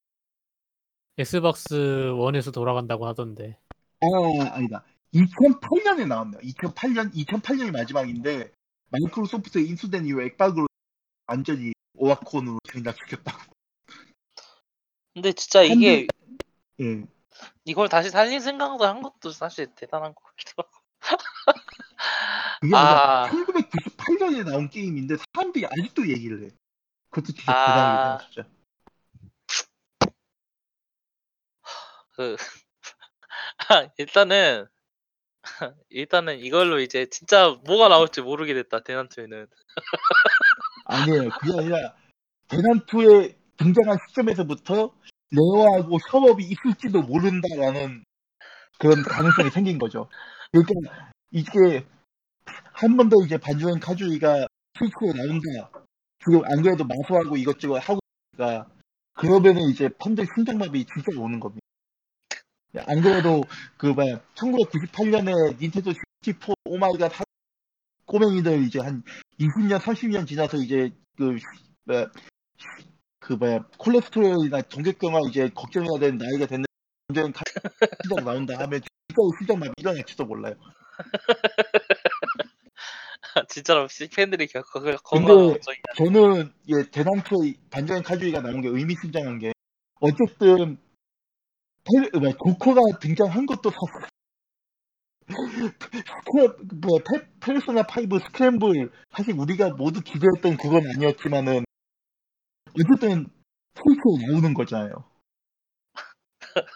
[1.20, 3.58] 엑스박스 1에서 돌아간다고 하던데.
[4.00, 4.82] 아 아니다
[5.12, 8.50] 2008년에 나왔네요 2008년 2008년이 마지막인데
[8.88, 10.66] 마이크로소프트에 인수된 이후 액박으로
[11.26, 13.38] 완전히 오아콘으로 전락시켰다고
[15.12, 16.06] 근데 진짜 이게
[16.80, 17.04] 예
[17.66, 20.70] 이걸 다시 살릴 생각도 한 것도 사실 대단한 것 같기도 하고.
[22.62, 23.24] 그게 아.
[23.24, 26.50] 아니라 1998년에 나온 게임인데 사람들이 아직도 얘기를 해
[27.10, 27.66] 그것도 진짜 아.
[27.66, 28.59] 대단하긴 해요 진짜
[32.20, 32.36] 그
[33.98, 34.66] 일단은
[35.90, 39.46] 일단은 이걸로 이제 진짜 뭐가 나올지 모르게 됐다 대난투에는
[40.86, 41.94] 아니에요 그게 아니라
[42.48, 44.92] 대난투에 등장한 시점에서부터
[45.30, 48.04] 레어하고 협업이 있을지도 모른다라는
[48.78, 50.08] 그런 가능성이 생긴 거죠.
[50.52, 50.74] 그러니까
[51.32, 51.86] 이게
[52.74, 54.46] 한 번 더 이제 Banjo & Kazooie가
[54.78, 55.70] 스위치에 나온다.
[56.24, 58.00] 지금 안 그래도 마소하고 이것저것 하고
[58.34, 58.68] 있으니까
[59.14, 61.60] 그러면은 이제 팬들 심장마비 진짜 오는 겁니다.
[62.78, 63.42] 안 그래도
[63.76, 65.92] 그 뭐야 1998년에 닌텐도
[66.24, 67.24] 64 oh my god 하-
[68.06, 69.02] 꼬맹이들 이제 한
[69.38, 71.36] 20년 30년 지나서 이제 그
[71.84, 72.06] 뭐야
[73.18, 76.66] 그 뭐야 콜레스테롤이나 정맥경화 이제 걱정해야 되는 나이가 됐는데
[77.08, 77.32] 완전
[78.04, 80.54] 시작 나온다 하면 진짜 심장마비 일어날지도 몰라요.
[83.48, 85.58] 진짜로 팬들이 겨- 그걸 건강한
[85.96, 89.52] 저는 예, 대난투의 반전 카주이가 나온 게 의미심장한 게
[90.00, 90.78] 어쨌든
[91.84, 94.10] 페, 뭐야, 조커가 등장한 것도 사실
[95.28, 101.64] 스크램, 뭐, 페, 페르소나 5 스크램블 사실 우리가 모두 기대했던 그건 아니었지만은
[102.78, 103.26] 어쨌든
[103.74, 104.92] 스위치에 나오는 거잖아요.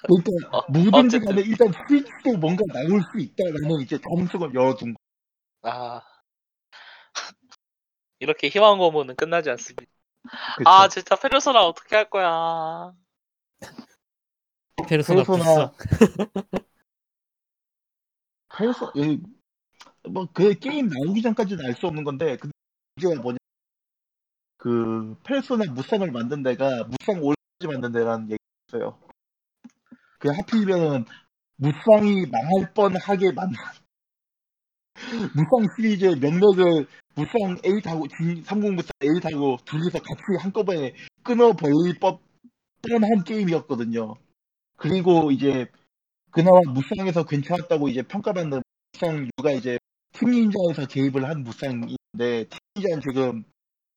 [0.06, 1.18] 그러니까 어, 뭐든지.
[1.20, 5.01] 간에 일단 스위치에 뭔가 나올 수 있다라는 이제 가능성을 열어둔 거.
[5.68, 6.01] 아
[8.20, 9.90] 이렇게 희망 고문은 끝나지 않습니다.
[10.56, 10.70] 그쵸?
[10.70, 12.93] 아 진짜 페르소나 어떻게 할 거야?
[14.88, 15.72] 페르소나 페르소나.
[18.56, 18.92] 페르소
[20.10, 22.52] 뭐그 게임 나오기 전까지는 알 수 없는 건데 근데
[22.96, 23.38] 문제가 뭐냐
[24.59, 28.38] 그 페르소나 무쌍을 만든 데가 무쌍 올까지 만든 데라는 얘기가
[28.68, 28.98] 있어요.
[30.18, 31.05] 그 하필이면
[31.56, 33.56] 무쌍이 망할 뻔하게 만든
[35.34, 38.09] 무쌍 시리즈의 명맥을 무쌍 8하고
[38.44, 42.20] 30 무쌍 8하고 둘이서 같이 한꺼번에 끊어버릴 법
[42.82, 44.14] 뻔한 게임이었거든요.
[44.76, 45.66] 그리고 이제
[46.30, 49.78] 그나마 무쌍에서 괜찮았다고 이제 평가받는 무쌍 유가 이제
[50.12, 53.44] 팀닌자에서 개입을 한 무쌍인데 팀닌자는 지금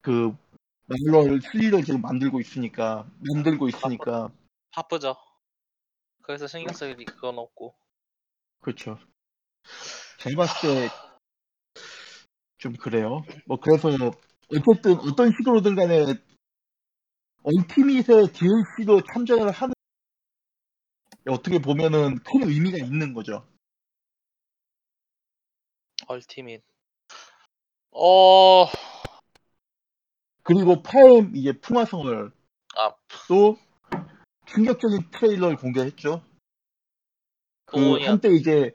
[0.02, 0.36] 그
[0.86, 4.30] 말로 스리를 지금 만들고 있으니까 만들고 있으니까
[4.72, 5.16] 바쁘 죠.
[6.22, 7.74] 그래서 신경 쓸 그건 없고.
[8.62, 8.98] 그렇죠.
[10.20, 11.08] 제가 봤을 때
[12.58, 13.24] 좀 그래요.
[13.46, 13.90] 뭐 그래서
[14.50, 16.06] 어쨌든 어떤 식으로든 간에
[17.44, 19.74] 얼티밋의 DLC도 참전을 하는
[21.30, 23.46] 어떻게 보면은 큰 의미가 있는 거죠.
[26.08, 26.62] 얼티밋.
[27.92, 28.66] 어,
[30.44, 32.32] 그리고 파엠 이제 풍화성을
[32.78, 32.94] 아,
[33.28, 33.58] 또
[34.46, 36.24] 충격적인 트레일러를 공개했죠.
[37.66, 38.12] 그 뭐냐.
[38.12, 38.72] 한때 이제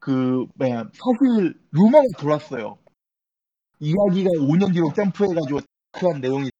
[0.00, 2.78] 그 뭐야 사실 루머가 돌았어요.
[3.80, 5.60] 이야기가 5년 뒤로 점프해가지고
[5.92, 6.50] 그한 내용이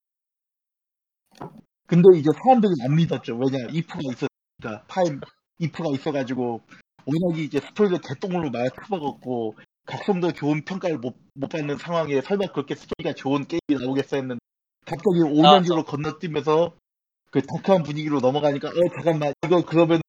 [1.86, 3.36] 근데 이제 사람들이 안 믿었죠.
[3.36, 5.20] 왜냐 if가 있었으니까 파엠
[5.58, 6.60] if가 있어가지고
[7.06, 9.56] 워낙에 이제 스토리를 개똥으로 많이 쳐먹었고
[9.86, 14.40] 각성도 좋은 평가를 못, 못 받는 상황에 설마 그렇게 스토리가 좋은 게임이 나오겠어 했는데
[14.84, 15.62] 갑자기 5년 나왔어.
[15.62, 16.76] 뒤로 건너뛰면서
[17.30, 20.00] 그 다크한 분위기로 넘어가니까 어 잠깐만 이거 그러면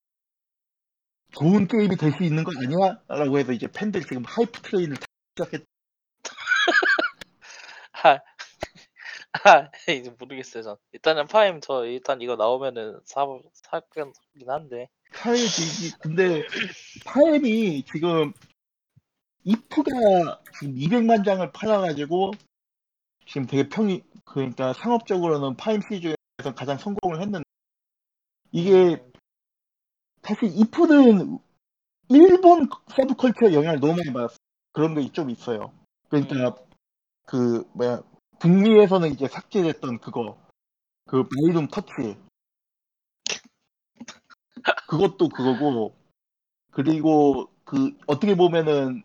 [1.32, 3.00] 좋은 게임이 될 수 있는 거 아니야?
[3.08, 5.06] 라고 해서 이제 팬들이 지금 hype train을 다
[5.38, 5.64] 시작했
[8.04, 8.20] 아,
[9.34, 10.78] 아, 이제 모르겠어요, 전.
[10.92, 14.14] 일단은 파임 저 일단 이거 나오면은 사, 사긴
[14.48, 14.90] 한데.
[15.14, 15.40] 파엠이
[16.00, 16.44] 근데
[17.06, 18.32] 파엠이 지금
[19.44, 19.92] 이프가
[20.60, 22.32] 지금 200만 장을 팔아가지고
[23.26, 27.44] 지금 되게 평이 그러니까 상업적으로는 파임 시리즈에서 가장 성공을 했는데
[28.52, 29.04] 이게
[30.24, 31.40] 사실 이프는
[32.10, 34.36] 일본 서브컬처의 영향을 너무 많이 받았어.
[34.72, 35.72] 그런 게 좀 있어요.
[36.10, 36.56] 그러니까
[37.26, 38.04] 그 뭐야
[38.40, 40.38] 북미에서는 이제 삭제됐던 그거
[41.06, 42.18] 그 마이룸 터치
[44.88, 45.96] 그것도 그거고
[46.72, 49.04] 그리고 그 어떻게 보면은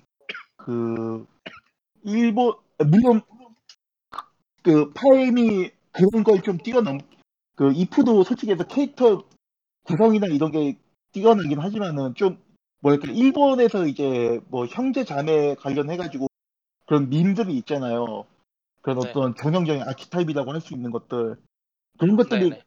[0.57, 1.27] 그
[2.05, 2.55] 일본
[2.87, 3.23] 물론
[4.63, 6.99] 그 파임이 그런 걸 좀 뛰어넘
[7.57, 9.25] 그 이프도 솔직히 해서 캐릭터
[9.85, 10.79] 구성이나 이런 게
[11.13, 12.43] 뛰어나긴 하지만은 좀
[12.81, 16.29] 뭐랄까 일본에서 이제 뭐 형제 자매 관련해 가지고
[16.87, 18.27] 그런 밈들이 있잖아요.
[18.85, 19.09] 그런 네.
[19.09, 21.37] 어떤 전형적인 아키타입이라고 할 수 있는 것들
[21.99, 22.63] 그런 것들이 네네.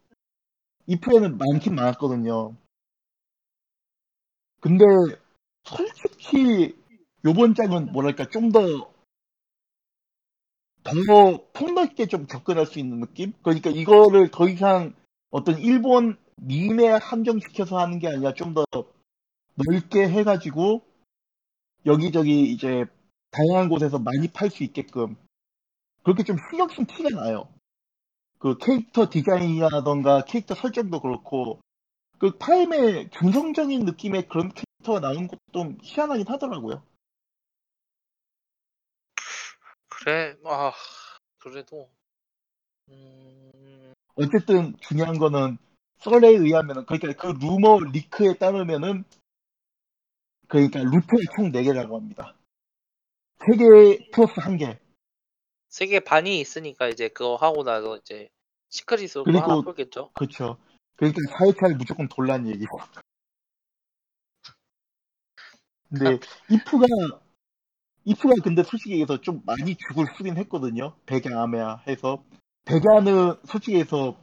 [0.88, 2.56] 이프에는 많긴 많았거든요.
[4.60, 4.84] 근데
[5.64, 6.76] 솔직히
[7.24, 8.92] 요번 장은 뭐랄까 좀더
[10.84, 10.94] 더
[11.54, 13.34] 폭넓게 좀 접근할 수 있는 느낌?
[13.44, 14.96] 그러니까 이거를 더 이상
[15.30, 18.66] 어떤 일본 밈에 한정시켜서 하는 게 아니라 좀 더
[19.56, 20.82] 넓게 해가지고
[21.86, 22.86] 여기저기 이제
[23.32, 25.16] 다양한 곳에서 많이 팔 수 있게끔
[26.08, 27.54] 그렇게 좀 신경 쓴 티가 나요.
[28.40, 31.60] 그 캐릭터 디자인이라던가 캐릭터 설정도 그렇고
[32.18, 36.82] 그 타임의 중성적인 느낌의 그런 캐릭터가 나오는 것도 좀 희한하긴 하더라고요.
[39.90, 40.72] 그래, 아,
[41.40, 41.90] 그래도,
[42.88, 45.58] 음, 어쨌든 중요한 거는
[45.98, 49.04] 썰에 의하면은 그러니까 그 루머 리크에 따르면은
[50.48, 52.34] 그러니까 루트가 총 4개라고 합니다.
[53.40, 54.87] 3개 플러스 1개.
[55.70, 58.30] 세계 반이 있으니까 이제 그거 하고 나서 이제
[58.70, 60.12] 시크릿으로 또 그리고- 하나 풀겠죠.
[60.14, 60.58] 그렇죠.
[60.96, 62.80] 그러니까 4회차를 무조건 돌란 얘기고.
[65.90, 66.20] 근데
[66.52, 66.86] if가
[68.04, 70.96] if가 근데 솔직히 얘기해서 좀 많이 죽을 쓰긴 했거든요.
[71.06, 72.24] 백야 아메야 해서
[72.66, 74.18] 백야는 솔직히 해서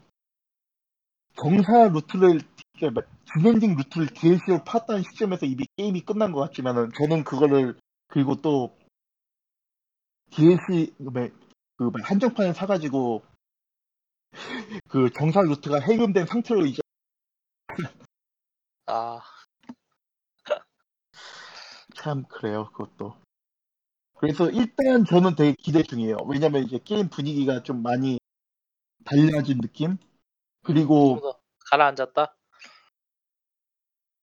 [1.37, 2.41] 정사 루트를
[2.79, 8.77] 그러니까 진엔딩 루트를 DLC로 팠다는 시점에서 이미 게임이 끝난 것 같지만은 저는 그거를 그리고 또
[10.35, 11.31] DLC 그 뭐-
[11.77, 13.23] 그뭐 한정판을 사가지고
[14.89, 16.83] 그 정사 루트가 해금된 상태로 이제
[18.87, 19.21] 아,
[21.97, 23.17] 참 그래요 그것도.
[24.17, 26.17] 그래서 일단 저는 되게 기대 중이에요.
[26.27, 28.19] 왜냐면 이제 게임 분위기가 좀 많이
[29.05, 29.99] 달라진 느낌?
[30.63, 31.21] 그리고
[31.71, 32.35] 가라앉았다?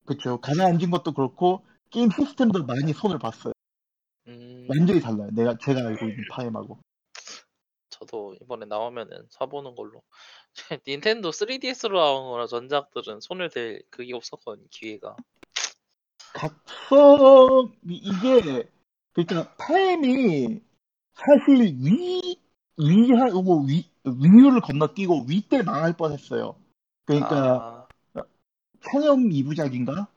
[0.06, 0.40] 그쵸.
[0.42, 3.54] 가라앉은 것도 그렇고 게임 시스템도 많이 손을 봤어요.
[3.54, 3.61] 음,
[4.70, 6.78] 완전히 달라요 내가 제가 알고 있는 파임하고
[7.90, 10.02] 저도 이번에 나오면은 사보는 걸로.
[10.88, 15.16] 닌텐도 3DS로 나온 거라 전작들은 손을 댈 그게 없었거든, 기회가.
[16.34, 18.64] 각성 이게
[19.14, 20.62] 그러니까 타임이
[21.14, 22.38] 사실 위
[22.78, 26.56] 위하고 위 위유를 건너뛰고 위 때 망할 뻔했어요.
[27.06, 28.24] 그러니까 아,
[28.82, 30.08] 천연 2부작인가?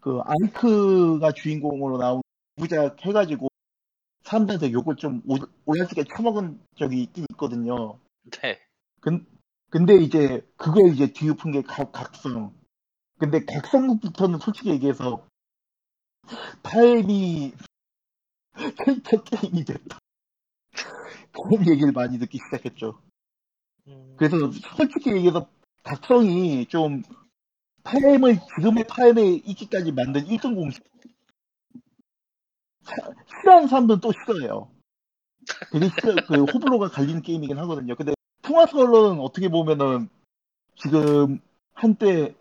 [0.00, 2.22] 그 아이크가 주인공으로 나온
[2.58, 3.48] 2부작 해가지고
[4.26, 7.98] 사람들한테 욕을 좀 오- 오지게 처먹은 적이 있긴 있거든요.
[8.42, 8.58] 네.
[9.00, 9.24] 근,
[9.70, 12.52] 근데 이제 그거에 이제 뒤엎은 게 각, 각성.
[13.18, 15.24] 근데 각성부터는 솔직히 얘기해서
[16.62, 17.54] 파엠이
[18.78, 19.98] 캐릭터 게임이 됐다.
[21.32, 23.00] 그런 얘기를 많이 듣기 시작했죠.
[23.86, 24.36] 음, 그래서
[24.76, 25.48] 솔직히 얘기해서
[25.84, 27.02] 각성이 좀
[27.84, 30.95] 파엠을 지금의 파엠에 있기까지 만든 1등 공식 사-
[33.40, 34.70] 싫어하는 사람들은 또 싫어해요.
[35.72, 37.94] 되게 싫어, 그 호불호가 갈리는 게임이긴 하거든요.
[37.94, 40.08] 근데 풍화설월은 어떻게 보면은
[40.76, 41.40] 지금
[41.74, 42.34] 한때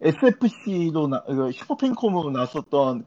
[0.00, 3.06] SFC로 나, 그 슈퍼패미컴으로 나왔었던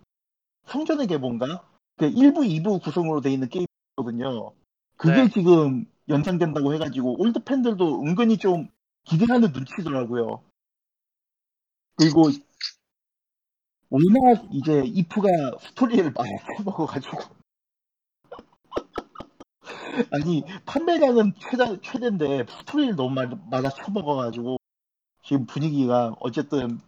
[0.66, 1.64] 성전의 계보가
[1.98, 4.54] 그 1부, 2부 구성으로 돼 있는 게임이거든요.
[4.98, 5.30] 그게 네.
[5.30, 8.68] 지금 연상된다고 해가지고 old 팬들도 은근히 좀
[9.04, 10.42] 기대하는 눈치더라고요.
[11.96, 12.30] 그리고
[13.90, 15.28] 워낙 이제 이프가
[15.62, 17.18] 스토리를 많이 해먹어가지고
[20.12, 24.58] 아니 판매량은 최다 최대인데 스토리를 너무 많이 많아 쳐먹어가지고
[25.24, 26.80] 지금 분위기가 어쨌든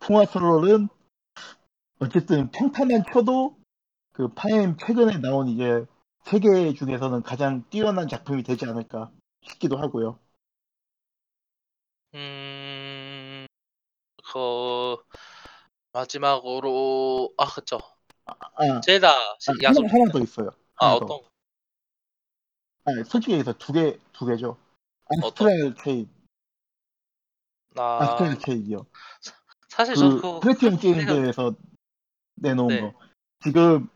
[0.00, 0.88] 풍화설rol은
[1.98, 3.56] 어쨌든 평타만 쳐도
[4.12, 5.84] 그 파엠 최근에 나온 이제
[6.24, 9.10] 세계 중에서는 가장 뛰어난 작품이 되지 않을까
[9.42, 10.18] 싶기도 하고요.
[12.14, 13.46] 음,
[14.32, 14.96] 그,
[15.96, 17.78] 마지막으로, 아, 그쵸.
[18.26, 19.80] 아, 제다, 아, 야수.
[19.80, 20.50] 하나, 하나 더 있어요.
[20.76, 21.04] 아, 하나 더.
[21.06, 21.20] 어떤,
[22.84, 24.58] 아, 솔직히 얘기해서 두 개, 두 개죠.
[25.06, 26.08] 아스트랄 체인,
[27.74, 28.86] 나, 아스트랄 체인이요.
[29.70, 31.54] 사실 그저 그거, 플래티넘 그냥- 게임즈에서
[32.36, 32.80] 내놓은 네.
[32.80, 32.94] 거.
[33.42, 33.88] 지금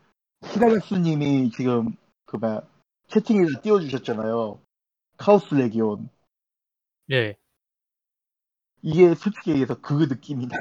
[0.43, 2.61] 히라가스님이 지금 그 뭐야
[3.09, 4.59] 채팅에다 띄워주셨잖아요.
[5.17, 6.09] Chaos Legion.
[7.11, 7.35] 예.
[8.81, 10.57] 이게 솔직히 얘기해서 그 느낌이 나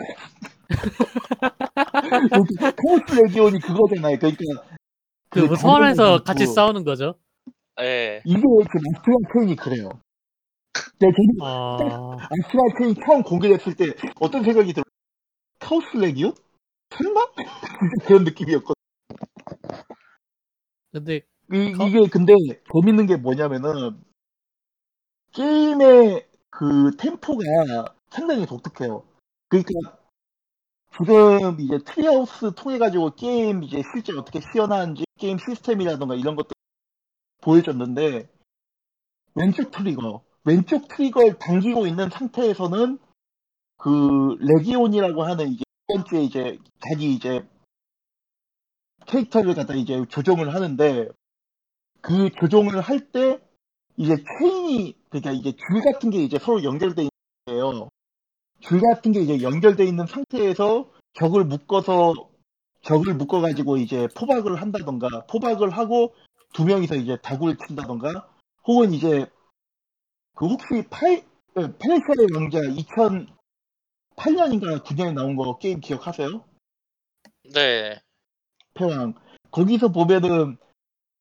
[2.11, 4.19] Chaos Legion이 그거잖아요.
[4.19, 4.45] 그러니까
[5.29, 6.47] 그 그게 소환해서 같이.
[6.47, 7.15] 싸우는 거죠.
[7.81, 8.23] 예.
[8.25, 9.89] 이게 그 Astral Chain이 그래요.
[10.73, 13.87] 근데 저도 아, Astral Chain 처음 공개됐을 때
[14.21, 14.85] 어떤 생각이 들어?
[15.59, 16.35] Chaos Legion?
[16.91, 17.21] 설마?
[17.81, 18.75] 진짜 그런 느낌이었거든.
[20.93, 21.21] 근데
[21.53, 22.35] 이, 카- 이게 근데
[22.73, 24.03] 재밌는 게 뭐냐면은
[25.33, 29.05] 게임의 그 템포가 상당히 독특해요.
[29.49, 29.71] 그러니까
[30.97, 36.51] 지금 이제 Treehouse 통해 가지고 게임 이제 실제 어떻게 시연하는지 게임 시스템이라던가 이런 것들
[37.43, 38.29] 보여줬는데
[39.35, 42.99] 왼쪽 trigger 왼쪽 trigger를 당기고 있는 상태에서는
[43.79, 47.47] 그 Legion이라고 하는 이제 두 번째 이제 자기 이제
[49.07, 51.09] 캐릭터를 갖다 이제 조정을 하는데
[52.01, 53.41] 그 조정을 할 때
[53.97, 57.11] 이제 체인이 그러니까 이제 줄 같은 게 이제 서로 연결돼 있는
[57.47, 57.89] 거예요.
[58.61, 62.15] 줄 같은 게 이제 연결돼 있는 상태에서 적을 묶어서
[62.83, 66.15] 적을 묶어 가지고 이제 포박을 한다던가 포박을 하고
[66.53, 68.29] 두 명이서 이제 다구를 친다던가
[68.65, 69.27] 혹은 이제
[70.35, 71.23] 그 혹시 팔
[71.55, 72.61] 페르시아의 왕자
[74.17, 76.45] 2008년인가 9년에 나온 거 게임 기억하세요?
[77.55, 78.01] 네.
[78.75, 79.15] 패왕
[79.51, 80.57] 거기서 보면은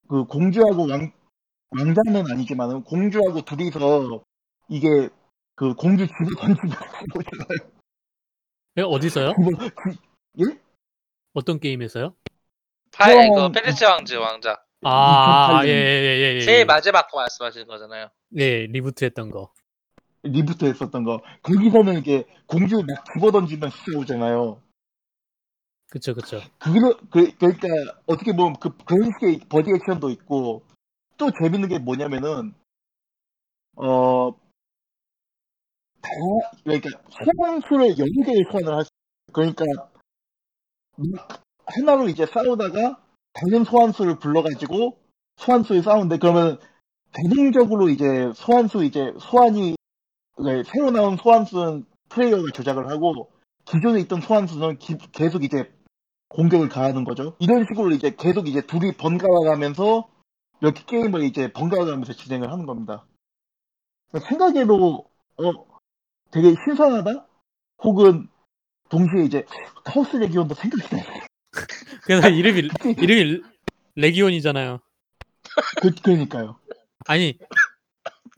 [0.07, 1.11] 그 공주하고 왕
[1.71, 4.23] 왕자는 아니지만은 공주하고 둘이서
[4.69, 5.09] 이게
[5.59, 6.69] 그 공주 집에 던지는
[7.13, 7.69] 거잖아요.
[8.77, 9.33] 예, 어디서요?
[9.33, 9.95] 그,
[10.39, 10.57] 예?
[11.33, 12.15] 어떤 게임에서요?
[12.93, 14.63] 파 그럼- 이거 페르시 왕즈 왕자.
[14.83, 15.67] 아, 2008년.
[15.67, 16.39] 예, 예, 예, 예.
[16.39, 18.09] 제일 마지막 거 말씀하시는 거잖아요.
[18.29, 19.51] 네, reboot 했던 거.
[20.23, 24.61] reboot 했었던 거 거기서는 이게 공주 막 집어 던지면 쏘잖아요.
[25.89, 26.39] 그쵸, 그쵸.
[26.59, 27.67] 그러, 그, 그러니까
[28.05, 30.63] 어떻게 보면 그 그런 식의 buddy 액션도 있고
[31.17, 32.53] 또 재밌는 게 뭐냐면은
[33.75, 34.31] 어
[36.01, 36.09] 다,
[36.63, 38.91] 그러니까 소환수를 여러 개의 소환을 할 수,
[39.31, 39.65] 그러니까
[40.95, 43.01] 막 하나로 이제 싸우다가
[43.33, 44.97] 다른 소환수를 불러가지고
[45.37, 46.59] 소환수에 싸우는데 그러면
[47.13, 49.75] 자동적으로 이제 소환수 이제 소환이
[50.35, 53.31] 그러니까 새로 나온 소환수는 플레이어가 조작을 하고
[53.65, 55.71] 기존에 있던 소환수는 기- 계속 이제
[56.29, 57.35] 공격을 가하는 거죠.
[57.39, 60.09] 이런 식으로 이제 계속 이제 둘이 번갈아가면서
[60.61, 63.05] 이렇게 게임을 이제 번갈아가면서 진행을 하는 겁니다.
[64.27, 65.05] 생각에도
[65.37, 65.68] 어
[66.31, 67.27] 되게 신선하다?
[67.83, 68.27] 혹은
[68.89, 69.45] 동시에 이제
[69.83, 71.03] Chaos Legion도 생각이 나.
[72.03, 73.41] 그래서 이름이, 이름이
[73.95, 74.79] Legion이잖아요.
[75.81, 76.59] 그, 그러니까요.
[77.05, 77.37] 아니,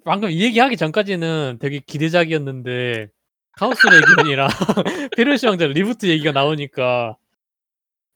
[0.04, 3.10] 방금 이 얘기 하기 전까지는 되게 기대작이었는데,
[3.54, 4.48] Chaos Legion이랑
[5.18, 7.18] 페르시아 왕자 reboot 얘기가 나오니까,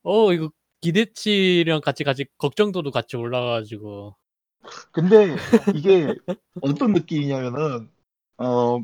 [0.04, 4.16] 어, 이거 기대치랑 같이 같이 걱정도도 같이 올라가가지고.
[4.92, 5.36] 근데
[5.76, 6.14] 이게
[6.62, 7.90] 어떤 느낌이냐면은
[8.38, 8.80] 어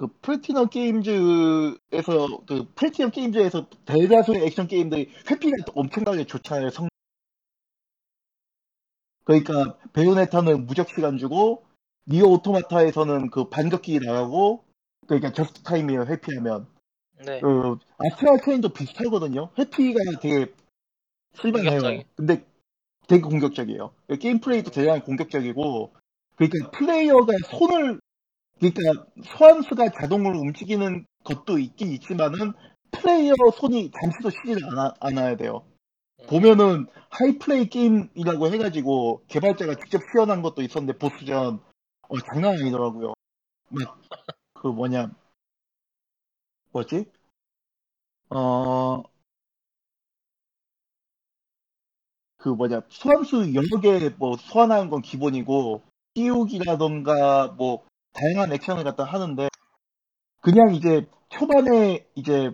[0.00, 6.70] 그 Platinum Games에서 그 Platinum Games에서 대다수의 액션 게임들이 회피가 엄청나게 좋잖아요.
[6.70, 6.88] 성...
[9.24, 11.66] 그러니까 Bayonetta는 무적 시간 주고
[12.06, 14.64] NieR Automata에서는 그 반격기 나가고
[15.06, 16.06] 그러니까 just 타임이에요.
[16.06, 16.66] 회피하면
[17.26, 17.38] 네.
[17.42, 19.50] 그 Astral Chain도 비슷하거든요.
[19.58, 20.50] 회피가 되게
[21.34, 22.04] 실망해요.
[22.14, 22.46] 근데
[23.06, 23.92] 되게 공격적이에요.
[24.18, 25.92] 게임 플레이도 대단히 공격적이고
[26.36, 28.00] 그러니까 플레이어가 손을
[28.60, 32.52] 그러니까 소환수가 자동으로 움직이는 것도 있긴 있지만은
[32.92, 35.64] 플레이어 손이 잠시도 쉬지 않아, 않아야 돼요.
[36.28, 41.60] 보면은 하이플레이 게임이라고 해가지고 개발자가 직접 시연한 것도 있었는데 보스전
[42.08, 43.14] 어, 장난 아니더라고요.
[43.70, 44.00] 막
[44.54, 45.10] 그 뭐냐
[46.72, 47.06] 뭐지?
[48.30, 49.02] 어,
[52.36, 55.82] 그 뭐냐, 소환수 여러 개 뭐 소환하는 건 기본이고,
[56.14, 59.48] 띄우기라던가 뭐 다양한 액션을 갖다 하는데,
[60.42, 62.50] 그냥 이제 초반에 이제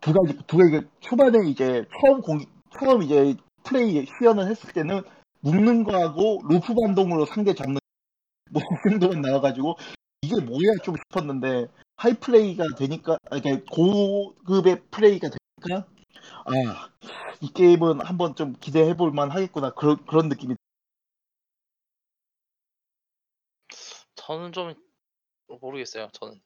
[0.00, 2.40] 두 가지, 두 가지, 초반에 이제 처음 공,
[2.80, 5.02] 처음 이제 플레이 시연을 했을 때는
[5.40, 7.78] 묶는 거하고 로프 반동으로 상대 잡는
[8.52, 9.76] 뭐이 정도만 나와가지고
[10.22, 15.88] 이게 뭐야 좀 싶었는데 high 플레이가 되니까 아니, 그러니까 고급의 플레이가 되니까
[16.46, 16.88] 아
[17.40, 19.70] 이 게임은 한번 좀 기대해 볼 만 하겠구나.
[19.70, 20.54] 그런 그런 느낌이
[24.28, 24.74] 저는 좀
[25.62, 26.10] 모르겠어요.
[26.12, 26.38] 저는.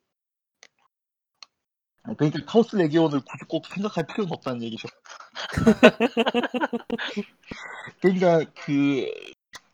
[2.17, 4.89] 그러니까 카오스 레기온을 굳이 꼭 생각할 필요는 없다는 얘기죠.
[8.01, 9.11] 그러니까 그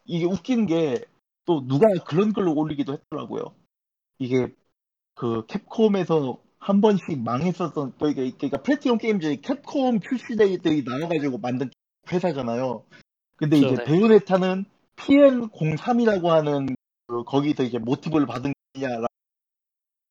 [0.07, 3.55] 이게 웃긴 게또 누가 그런 글을 올리기도 했더라고요.
[4.19, 4.55] 이게
[5.15, 11.70] 그 캡콤에서 한 번씩 망했었던 그러니까, 그러니까 플래티넘 게임즈 캡콤 출시들이 나와가지고 만든
[12.11, 12.87] 회사잖아요.
[13.37, 13.85] 근데 이제 그렇죠, 네.
[13.85, 14.65] 베요네타는
[14.97, 16.77] PN03이라고 하는 그
[17.27, 18.89] 거기서 이제 모티브를 받은 게냐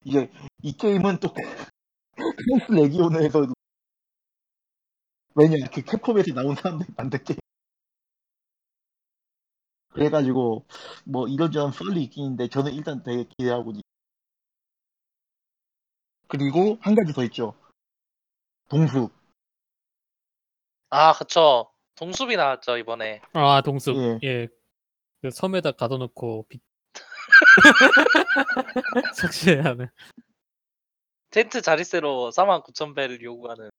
[0.03, 0.31] 이제
[0.63, 1.33] 이 게임은 또
[2.69, 3.45] 레기온을 해서
[5.35, 7.37] 왜냐 그 캡콤에서 나온 사람들이 만든 게임
[9.93, 10.65] 그래가지고
[11.05, 13.81] 뭐 이런저런 썰이 있긴 있는데 저는 일단 되게 기대하고 있-
[16.27, 17.55] 그리고 한 가지 더 있죠.
[18.69, 19.09] 동수.
[20.89, 21.71] 아, 그쵸.
[21.95, 23.21] 동숲이 나왔죠, 이번에.
[23.33, 24.19] 아 동숲 예.
[24.23, 24.47] 예.
[25.21, 26.59] 그 섬에다 가둬놓고 비...
[29.15, 29.89] 삭제하는
[31.29, 33.69] 텐트 자릿세로 49,000배를 요구하는.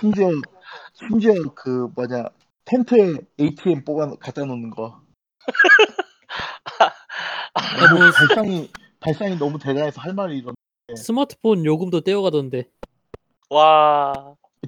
[0.00, 0.30] 심지어
[0.94, 2.26] 심지어 그 뭐냐
[2.64, 5.02] 텐트에 ATM 뽑아 갖다 놓는 거.
[7.80, 8.70] 너무 발상이
[9.00, 10.54] 발상이 너무 대단해서 할 말이 이런.
[10.96, 12.70] 스마트폰 요금도 떼어가던데
[13.50, 14.12] 와,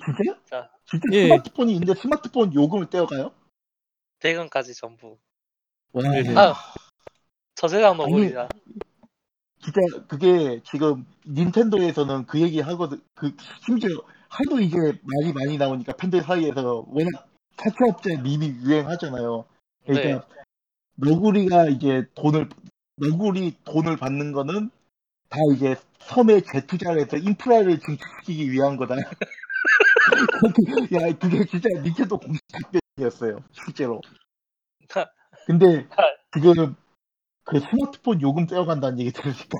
[0.05, 0.37] 진짜요?
[0.45, 0.71] 자.
[0.87, 1.29] 진짜 예.
[1.29, 3.33] 스마트폰이 있는데 스마트폰 요금을 떼어가요?
[4.19, 5.19] 대금까지 전부.
[5.93, 6.35] 와, 네.
[6.37, 6.55] 아,
[7.61, 8.49] 저 세상 너구리다.
[9.63, 13.03] 진짜 그게 지금 닌텐도에서는 그 얘기 하거든.
[13.15, 13.91] 그 심지어
[14.31, 19.45] 하도 이제 말이 많이 나오니까 팬들 사이에서 워낙 사채업체 밈이 유행하잖아요.
[19.85, 20.27] 그러니까
[20.95, 22.49] 너구리가 이제 돈을
[22.97, 24.71] 너구리 돈을 받는 거는
[25.29, 28.95] 다 이제 섬에 재투자를 해서 인프라를 증축시키기 위한 거다.
[30.95, 33.45] 야 그게 진짜 닌텐도 공식 답변이었어요.
[33.53, 34.01] 실제로.
[35.47, 35.87] 근데
[36.33, 36.75] 지금
[37.51, 39.59] 그 스마트폰 요금 떼어간다는 얘기 들으니까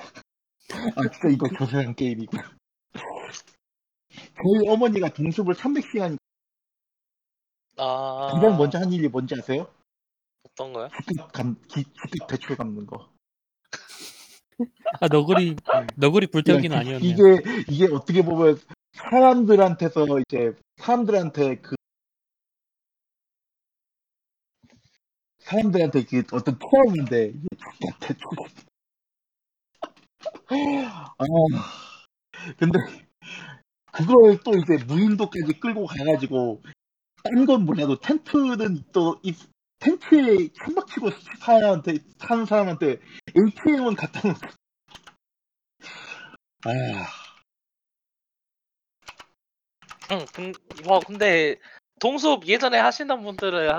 [0.97, 2.43] 아 진짜 이거 교세한 게임이구나.
[4.15, 6.17] 저희 어머니가 동숲을 300시간
[7.77, 9.69] 아, 가장 먼저 한 일이 뭔지 아세요?
[10.45, 10.89] 어떤 거요?
[11.09, 13.11] 집값 감, 기- 집값 대출 갚는 거.
[15.01, 15.57] 아 너구리
[15.97, 17.23] 너구리 불태우기는 야, 아니었네 이게
[17.69, 18.61] 이게 어떻게 보면
[18.93, 21.77] 사람들한테서 이제 사람들한테 그
[25.41, 28.31] 사람들한테 그 어떤 포함인데 이게 진짜 대충
[31.19, 31.25] 아
[32.59, 32.79] 근데
[33.93, 36.63] 그걸 또 이제 무인도까지 끌고 가가지고
[37.25, 39.35] 딴 건 몰라도 텐트는 또 이
[39.81, 41.11] 텐트에 천막 치고
[41.41, 42.99] 사람한테 사는 사람한테
[43.37, 44.41] ATM은 갖다 놓고
[46.67, 47.07] 아.
[50.13, 50.53] 응, 근,
[50.87, 51.57] 와, 근데,
[52.01, 53.23] 동숲 예전에 하시는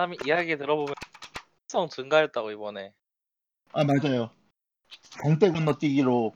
[0.01, 0.93] 하면 이야기 들어보면,
[1.71, 2.93] 성 증가했다고, 이번에.
[3.71, 4.29] 아 맞아요.
[5.21, 6.33] 강대 건너뛰기로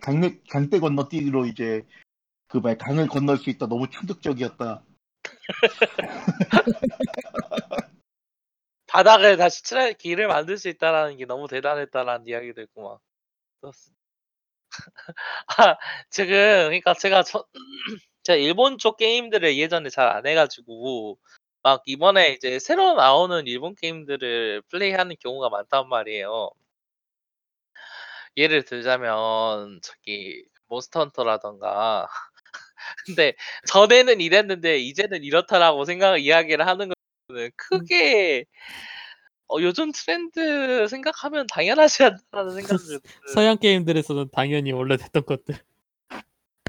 [0.00, 1.86] 강내 강대 건너뛰기로 이제
[2.48, 4.84] 그 말 강을 건널 수 있다 너무 충격적이었다.
[8.86, 13.00] 바닥을 다시 칠할 길을 만들 수 있다라는 게 너무 대단했다라는 이야기도 있고, 막.
[15.58, 15.76] 아,
[16.10, 17.44] 지금, 그러니까 제가 저,
[18.24, 21.18] 제가 일본 쪽 게임들을 예전에 잘 안 해가지고,
[21.62, 26.50] 막 이번에 이제 새로 나오는 일본 게임들을 플레이하는 경우가 많단 말이에요.
[28.36, 32.06] 예를 들자면, 저기, 몬스터 헌터라던가.
[33.06, 33.34] 근데,
[33.68, 36.90] 전에는 이랬는데, 이제는 이렇다라고 생각, 이야기를 하는
[37.28, 38.46] 거는 크게,
[39.48, 41.98] 어, 요즘 트렌드 생각하면 당연하지
[42.54, 43.00] 생각이 드는.
[43.34, 45.56] 서양 게임들에서는 당연히 원래 됐던 것들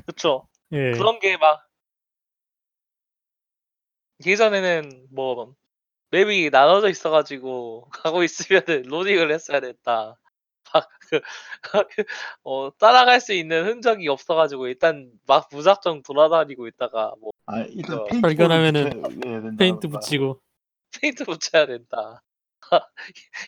[0.05, 0.47] 그쵸.
[0.73, 1.68] 예 그런 게 막
[4.25, 5.53] 예전에는 뭐
[6.11, 10.15] 맵이 나눠져 있어가지고 가고 있으면은 로딩을 했어야 됐다.
[10.73, 11.21] 막 그
[12.43, 18.03] 어, 따라갈 수 있는 흔적이 없어가지고 일단 막 무작정 돌아다니고 있다가 뭐 아 일단 어,
[18.05, 20.39] 페인트 발견하면은 페인트 아, 붙이고
[21.01, 22.21] 페인트 붙여야 된다.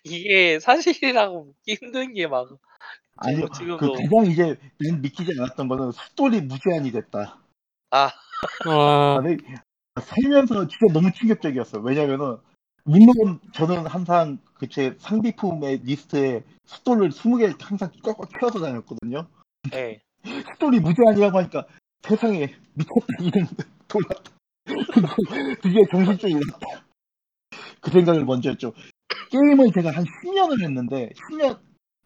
[0.03, 2.50] 이게 사실이라고 믿기 힘든 게 막
[3.17, 7.40] 아니요 그 지금도 가장 이제 난 믿기지 않았던 거는 숫돌이 무제한이 됐다.
[7.91, 8.09] 아,
[8.67, 9.38] 와 아니
[10.00, 11.84] 살면서 진짜 너무 충격적이었어요.
[11.84, 12.38] 왜냐면은
[12.84, 19.28] 물론 저는 항상 그제 상비품의 리스트에 숫돌을 20개 항상 꽉꽉 채워서 다녔거든요.
[19.74, 20.02] 예.
[20.56, 21.66] 숫돌이 무제한이라고 하니까
[22.02, 23.48] 세상에 미쳤다 이런
[23.88, 24.32] 돌았다.
[25.92, 26.86] 정신줄이 났다.
[27.82, 28.74] 그 생각을 먼저 했죠.
[29.32, 31.60] 게임을 제가 한 10년을 했는데 10년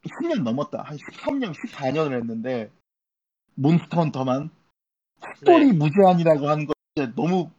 [0.04, 0.84] 10년 넘었다.
[0.84, 2.72] 한 13년, 14년을 했는데
[3.56, 4.50] 몬스터 헌터만
[5.38, 7.50] 숫돌이 무제한이라고 하는 거 진짜 너무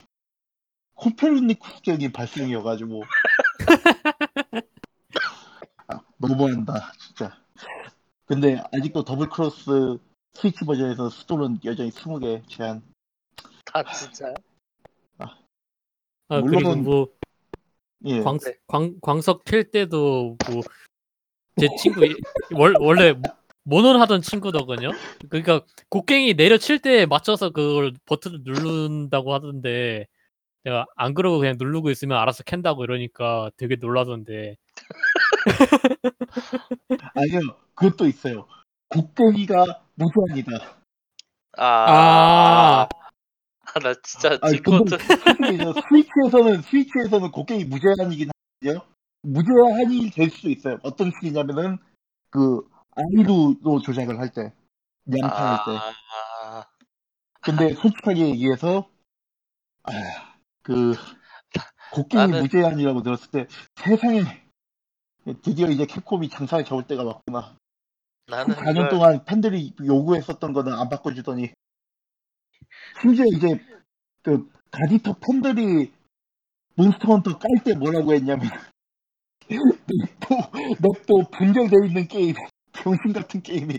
[0.97, 3.03] 코페르니쿠스적인 발상이어가지고
[5.89, 7.37] 아, 너무한다 진짜.
[8.27, 9.99] 근데 아직도 더블 크로스
[10.35, 12.83] 스위치 버전에서 숫돌은 여전히 20개 제한.
[13.65, 14.35] 다 진짜요?
[16.29, 17.09] 아, 그리고 물론- 뭐
[18.05, 18.21] 예.
[18.21, 18.57] 광, 네.
[18.67, 20.63] 광, 광석 캘 때도 뭐
[21.59, 22.15] 제 친구 이-
[22.53, 23.15] 월, 원래
[23.63, 24.91] 몬헌 하던 친구더군요.
[25.31, 30.07] 그러니까 곡괭이 내려칠 때 맞춰서 그걸 버튼을 누른다고 하던데
[30.67, 34.57] 내가 안 그러고 그냥 누르고 있으면 알아서 캔다고 이러니까 되게 놀라던데
[37.15, 37.41] 아니요,
[37.75, 38.49] 그것도 있어요.
[38.89, 39.65] 곡괭이가
[39.95, 40.77] 무제한이다.
[41.59, 42.89] 아, 아.
[43.81, 48.31] 나 진짜 아니 근데 솔직히 이제 스위치에서는 스위치에서는 곡괭이 무제한이긴
[48.61, 48.85] 하거든요.
[49.23, 50.79] 무제한이 될 수도 있어요.
[50.83, 51.79] 어떤 식이냐면은
[52.31, 54.53] 그 아이루로 조작을 할 때,
[55.23, 55.71] 양파할 때.
[56.43, 56.65] 아,
[57.41, 58.89] 근데 솔직하게 얘기해서
[59.85, 59.93] 아,
[60.67, 60.95] 그
[61.93, 63.47] 곡괭이 나는- 무제한이라고 들었을 때
[63.77, 64.23] 세상에
[65.43, 67.57] 드디어 이제 캡콤이 장사를 접을 때가 왔구나.
[68.27, 71.51] 나는 4년 이걸 동안 팬들이 요구했었던 거는 안 바꿔주더니
[73.01, 73.61] 심지어 이제
[74.23, 75.93] 그 가디터 팬들이
[76.75, 78.51] 몬스터 헌터 깔 때 뭐라고 했냐면
[79.49, 82.35] 맵도 분절돼 있는 게임
[82.73, 83.79] 병신 같은 게임이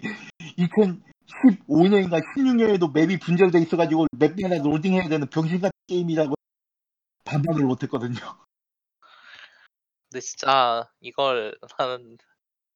[0.58, 6.36] 2015년인가 16년에도 맵이 분절돼 있어가지고 맵마다 로딩해야 되는 병신 같은 게임이라고
[7.28, 8.16] 반박을 못했거든요.
[10.10, 12.18] 근데 진짜 이걸 나는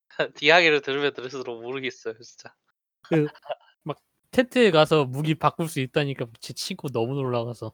[0.43, 2.53] 이야기를 들으면 들을수록 모르겠어요 진짜
[4.31, 7.73] 텐트에 가서 무기 바꿀 수 있다니까 제 친구 너무 놀라가서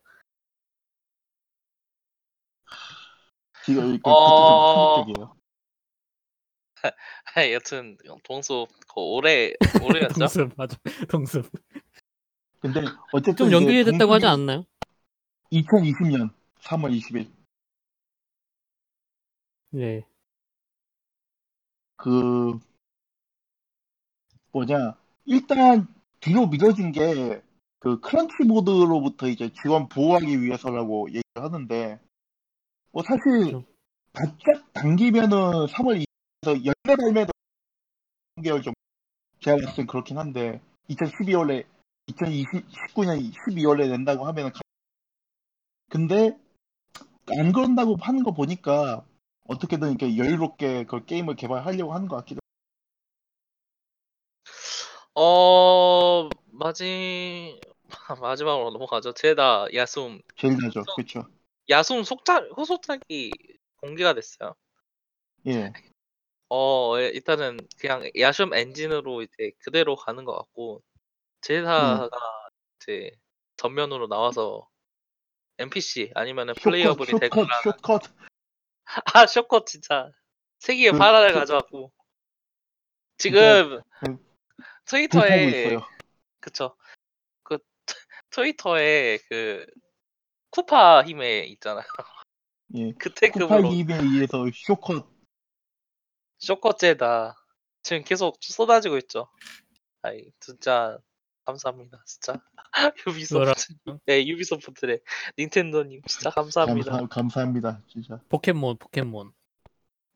[3.64, 5.04] 지금 그 어.
[5.06, 5.38] 충격적이에요.
[7.54, 10.14] 여튼 동수 그 올해 올해였죠?
[10.20, 10.78] 동습 맞아
[11.10, 11.52] 동습
[12.60, 12.82] 근데
[13.12, 14.66] 어쨌든 좀 이제 연결이 됐다고 하지 동숲이 않나요?
[15.52, 17.32] 2020년 3월 20일
[19.74, 20.04] 네
[22.00, 22.60] 그
[24.52, 24.96] 뭐냐
[25.26, 25.88] 일단
[26.20, 27.42] 뒤로 미뤄진 게
[27.80, 32.00] 그 크런치 모드로부터 이제 지원 보호하기 위해서라고 얘기를 하는데
[32.92, 33.22] 뭐 사실
[33.52, 33.64] 그렇죠.
[34.14, 37.32] 바짝 당기면은 3월 2일에서 열매 발매도
[38.38, 38.74] 3개월 좀
[39.42, 41.66] 제가 봤을 땐 그렇긴 한데 2012월에
[42.08, 44.60] 2019년 12월에 낸다고 하면은 가-
[45.90, 46.36] 근데
[47.38, 49.06] 안 그런다고 하는 거 보니까
[49.48, 52.40] 어떻게든 이렇게 여유롭게 그 게임을 개발하려고 하는 것 같기도
[55.16, 57.60] 어 마지
[58.22, 59.14] 마지막으로 넘어가죠.
[59.14, 60.22] 제다 야숨
[60.62, 60.84] 나죠.
[60.96, 61.26] 그렇죠.
[61.70, 63.32] 야숨 속작 후속작이
[63.78, 64.56] 공개가 됐어요.
[65.48, 65.74] 예.
[66.50, 70.82] 어 예, 일단은 그냥 야숨 엔진으로 이제 그대로 가는 것 같고
[71.42, 72.10] 제다가
[72.80, 73.12] 이제
[73.58, 74.68] 전면으로 나와서
[75.58, 78.02] NPC 아니면은 쇼컷, 플레이어블이 될 거라는 쇼컷.
[79.16, 80.12] 아 쇼컷 진짜
[80.60, 81.92] 세기의 그- 파란을 그- 가져왔고
[83.18, 84.18] 지금 그-
[84.86, 85.78] 트위터에.
[86.40, 86.78] 그쵸
[87.44, 87.58] 그
[88.30, 89.66] 트위터에 그
[90.52, 91.84] 쿠파 힘에 있잖아요
[92.76, 92.94] 예.
[93.00, 95.08] 그 태급으로 쿠파임에 의해서 쇼컷.
[96.40, 97.36] 쇼컷제다
[97.84, 99.30] 지금 계속 쏟아지고 있죠
[100.04, 100.98] 아이 진짜
[101.48, 102.40] 감사합니다 진짜
[103.08, 105.00] 유비소프트 네 유비소프트래
[105.40, 107.82] 닌텐도님 진짜 감사합니다 감사, 감사합니다.
[107.88, 108.20] 진짜.
[108.28, 109.32] 포켓몬 포켓몬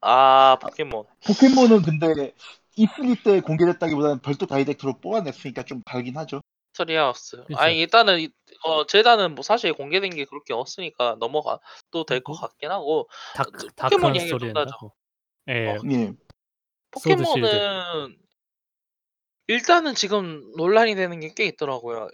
[0.01, 2.33] 아 포켓몬 포켓몬은 근데
[2.77, 6.41] E3 때 공개됐다기보다는 별도 다이렉트로 뽑아냈으니까 좀 다르긴 하죠.
[6.73, 7.43] 트리하우스.
[7.55, 8.29] 아니 일단은 이-
[8.63, 12.41] 어 젤다는 뭐 사실 공개된 게 그렇게 없으니까 넘어가도 될것 음.
[12.41, 14.93] 같긴 하고 다그 포켓몬 스토리 좀 한다고
[15.49, 15.77] 예 어.
[15.91, 16.13] 예.
[16.91, 18.17] 포켓몬은
[19.51, 22.07] 일단은 지금 논란이 되는 게 꽤 있더라고요.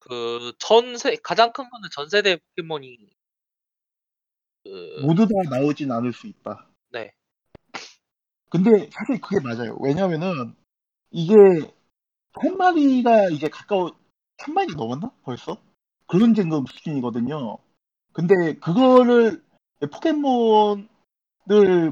[0.00, 2.98] 그 전세 가장 큰 거는 전 세대 포켓몬이
[4.62, 6.68] 그 모두 다 나오진 않을 수 있다.
[6.90, 7.12] 네.
[8.50, 9.76] 근데 사실 그게 맞아요.
[9.80, 10.54] 왜냐면은
[11.10, 11.34] 이게
[12.34, 13.96] 한 마리가 이제 가까워
[14.38, 15.56] 한 마리가 넘었나 벌써?
[16.06, 17.56] 그런 정도 수준이거든요.
[18.12, 19.42] 근데 그거를
[19.90, 20.86] 포켓몬을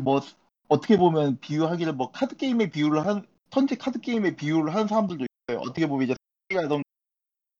[0.03, 0.21] 뭐
[0.69, 5.61] 어떻게 보면 비유하기를 뭐 카드 게임에 비유를 한 턴제 카드 게임에 비유를 하는 사람들도 있어요.
[5.61, 6.15] 어떻게 보면 이제
[6.51, 6.83] 라던가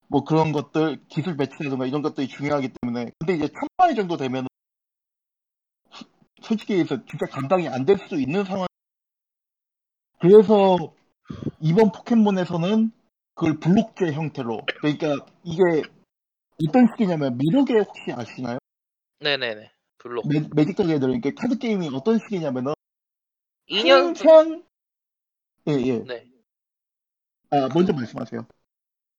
[0.09, 4.47] 뭐 그런 것들 기술 배치라든가 이런 것들이 중요하기 때문에 근데 이제 천 마리 정도 되면
[6.43, 8.67] 솔직히 해서 진짜 감당이 안 될 수도 있는 상황.
[10.19, 10.77] 그래서
[11.61, 12.91] 이번 포켓몬에서는
[13.35, 15.63] 그걸 블록제 형태로 그러니까 이게
[16.69, 18.59] 어떤 식이냐면 매력에 혹시 아시나요?
[19.21, 22.75] 네네네 블록 매, 매직 가게들 그러니까 카드 게임이 어떤 식이냐면은
[23.71, 24.65] 2년 항상
[25.69, 26.27] 예 예 네.
[27.51, 28.47] 아 먼저 말씀하세요.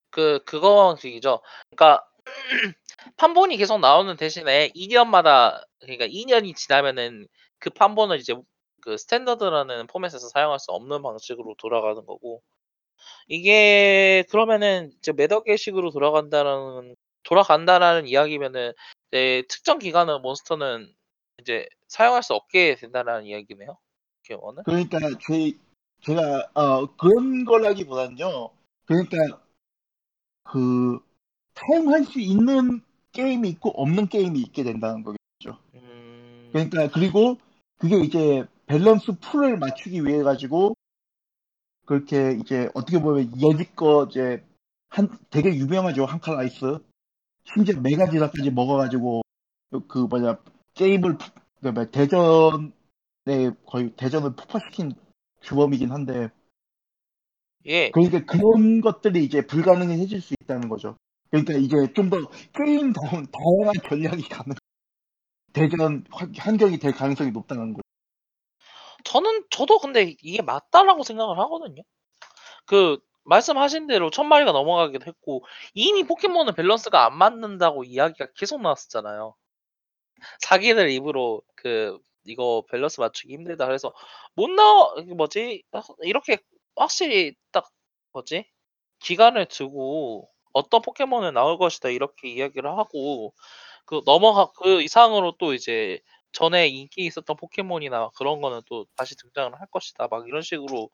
[0.09, 1.41] 그 그거식이죠.
[1.69, 2.05] 그러니까
[3.17, 7.27] 판본이 계속 나오는 대신에 2년마다 그러니까 2년이 지나면은
[7.59, 8.35] 그 판본을 이제
[8.81, 12.41] 그 스탠더드라는 포맷에서 사용할 수 없는 방식으로 돌아가는 거고
[13.27, 18.73] 이게 그러면은 이제 매덕의식으로 돌아간다라는 돌아간다라는 이야기면은
[19.11, 20.93] 이제 특정 기간은 몬스터는
[21.41, 23.77] 이제 사용할 수 없게 된다라는 이야기네요.
[24.65, 25.53] 그러니까 제
[26.05, 28.49] 제가 어 그런 거라기보다는요.
[28.85, 29.17] 그러니까
[30.43, 30.99] 그
[31.55, 35.59] 사용할 수 있는 게임이 있고 없는 게임이 있게 된다는 거겠죠.
[35.75, 37.37] 음, 그러니까 그리고
[37.77, 40.75] 그게 이제 밸런스 pool을 맞추기 위해 가지고
[41.85, 44.43] 그렇게 이제 어떻게 보면 여지껏 이제
[44.89, 46.79] 한 되게 유명하죠 한칼 라이스
[47.53, 49.21] 심지어 메가진화까지 먹어가지고
[49.87, 50.37] 그 뭐냐
[50.75, 54.93] 게임을 푸- 그 뭐야, 대전에 거의 대전을 폭파시킨
[55.43, 56.29] 규범이긴 한데
[57.65, 57.91] 예.
[57.91, 60.97] 그러니까 그런 것들이 이제 불가능해질 수 있다는 거죠.
[61.31, 62.17] 그러니까 이제 좀 더
[62.53, 64.55] 게임 다운 다양한 전략이 가능
[65.53, 67.81] 대전 환- 환경이 될 가능성이 높다는 거죠.
[69.03, 71.83] 저는 저도 근데 이게 맞다라고 생각을 하거든요.
[72.65, 79.35] 그 말씀하신 대로 천 마리가 넘어가기도 했고 이미 포켓몬은 밸런스가 안 맞는다고 이야기가 계속 나왔었잖아요.
[80.41, 83.93] 자기들 입으로 그 이거 밸런스 맞추기 힘들다 그래서
[84.35, 84.95] 못 나와.
[85.01, 85.63] 뭐지?
[86.01, 86.37] 이렇게
[86.75, 87.69] 확실히 딱
[88.13, 88.45] 뭐지?
[88.99, 93.33] 기간을 두고 어떤 포켓몬은 나올 것이다 이렇게 이야기를 하고
[93.85, 95.99] 그 넘어가 그 이상으로 또 이제
[96.31, 100.07] 전에 인기 있었던 포켓몬이나 그런 거는 또 다시 등장을 할 것이다.
[100.07, 100.89] 막 이런 식으로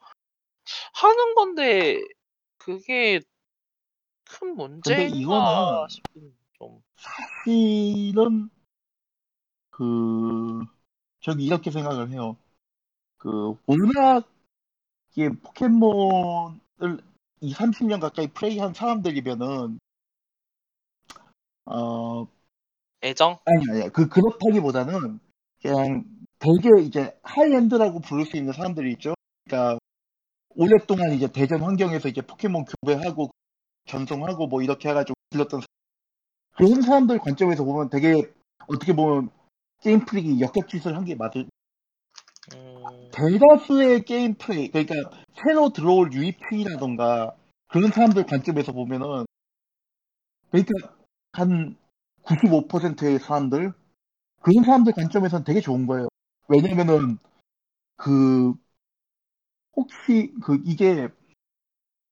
[0.93, 2.01] 하는 건데
[2.57, 3.21] 그게
[4.25, 8.49] 큰 문제인가 이거는 싶은 좀 사실은
[9.69, 10.65] 그
[11.21, 12.37] 저는 이렇게 생각을 해요.
[13.17, 14.27] 그 워낙
[15.11, 17.01] 이게 포켓몬을
[17.41, 19.79] 이 30년 가까이 플레이한 사람들이면은
[21.65, 22.27] 어
[23.03, 25.19] 애정 아니 아니 그 그렇다기보다는
[25.61, 26.05] 그냥
[26.39, 29.13] 되게 이제 high-end라고 부를 수 있는 사람들이 있죠.
[29.45, 29.79] 그러니까
[30.55, 33.31] 오랫동안 이제 대전 환경에서 이제 포켓몬 교배하고
[33.87, 35.67] 전송하고 뭐 이렇게 해가지고 불렀던 사-
[36.57, 38.31] 그런 사람들 관점에서 보면 되게
[38.67, 39.29] 어떻게 보면
[39.81, 41.47] 게임 플레이 역겹짓을 한 게 맞을
[42.53, 44.95] 음, 대다수의 게임 플레이 그러니까
[45.35, 47.35] 새로 들어올 유입층이라던가
[47.67, 49.25] 그런 사람들 관점에서 보면은
[50.51, 50.95] 그러니까
[51.33, 51.77] 한
[52.23, 53.73] 95%의 사람들
[54.41, 56.07] 그런 사람들 관점에서는 되게 좋은 거예요.
[56.47, 57.17] 왜냐면은
[57.97, 58.53] 그
[59.75, 61.09] 혹시 그 이게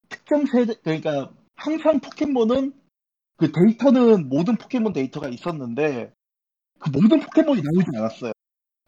[0.09, 2.73] 특정 세대 그러니까 항상 포켓몬은
[3.37, 6.13] 그 데이터는 모든 포켓몬 데이터가 있었는데
[6.79, 8.31] 그 모든 포켓몬이 나오지 않았어요.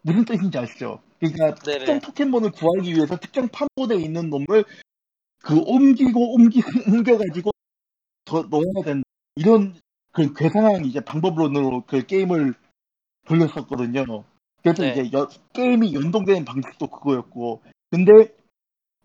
[0.01, 1.01] 무슨 뜻인지 아시죠?
[1.19, 1.80] 그러니까 네네.
[1.80, 4.64] 특정 포켓몬을 구하기 위해서 특정 판본에 있는 놈을
[5.43, 7.51] 그 옮기고 옮기고 옮겨가지고
[8.26, 9.03] 더 넣어야 된다.
[9.35, 9.76] 이런
[10.11, 12.53] 그 괴상한 이제 방법론으로 그 게임을
[13.27, 14.24] 돌렸었거든요.
[14.64, 14.92] 그래서 네.
[14.92, 17.61] 이제 여- 게임이 연동되는 방식도 그거였고.
[17.92, 18.11] 근데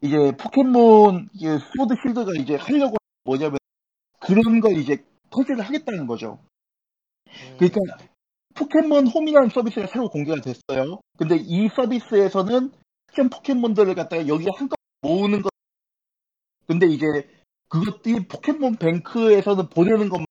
[0.01, 3.59] 이제 포켓몬 이제 소드 실드가 이제 하려고 뭐냐면
[4.21, 6.39] 그런 걸 이제 터지를 하겠다는 거죠.
[7.29, 7.81] 음, 그러니까
[8.55, 11.01] 포켓몬 홈이라는 서비스가 새로 공개가 됐어요.
[11.19, 12.71] 근데 이 서비스에서는
[13.09, 15.51] 특정 포켓몬들을 갖다가 여기에 한꺼번에 모으는 것.
[16.67, 17.05] 근데 이제
[17.69, 20.27] 그것들이 포켓몬 뱅크에서는 보내는 것만,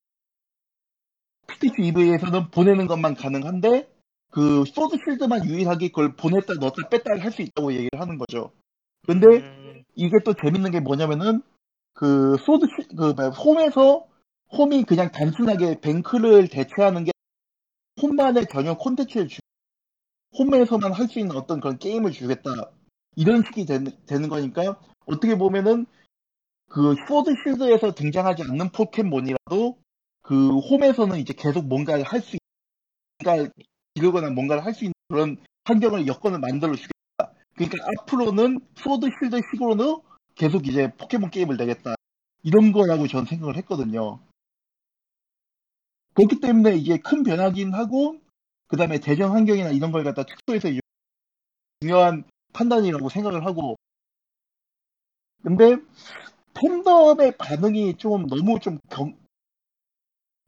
[1.48, 3.90] PTC EV에서는 보내는 것만 가능한데,
[4.32, 8.52] 그 소드 실드만 유일하게 그걸 보냈다 넣었다 뺐다 할 수 있다고 얘기를 하는 거죠.
[9.06, 11.42] 근데 음, 이게 또 재밌는 게 뭐냐면은
[11.94, 14.08] 그 소드 시- 그 뭐야, 홈에서
[14.52, 17.12] 홈이 그냥 단순하게 뱅크를 대체하는 게
[18.02, 19.40] 홈만의 전용 콘텐츠를 주
[20.38, 22.50] 홈에서만 할 수 있는 어떤 그런 게임을 주겠다
[23.16, 25.86] 이런 식이 되는, 되는 거니까 어떻게 보면은
[26.70, 29.78] 그 소드 실드에서 등장하지 않는 포켓몬이라도
[30.22, 32.38] 그 홈에서는 이제 계속 뭔가를 할수
[33.24, 33.50] 뭔가
[33.96, 37.34] 이루거나 뭔가를 할 수 있는 그런 환경을 여건을 만들어 주겠다.
[37.56, 39.98] 그러니까 앞으로는 소드 실드 식으로는
[40.36, 41.96] 계속 이제 포켓몬 게임을 내겠다.
[42.44, 44.20] 이런 거라고 저는 생각을 했거든요.
[46.14, 48.20] 그렇기 때문에 이게 큰 변화긴 하고,
[48.68, 50.70] 그 다음에 대전 환경이나 이런 걸 갖다 축소해서
[51.82, 53.76] 중요한 판단이라고 생각을 하고,
[55.44, 55.78] 근데
[56.54, 59.18] 팬덤의 반응이 좀 너무 좀 경,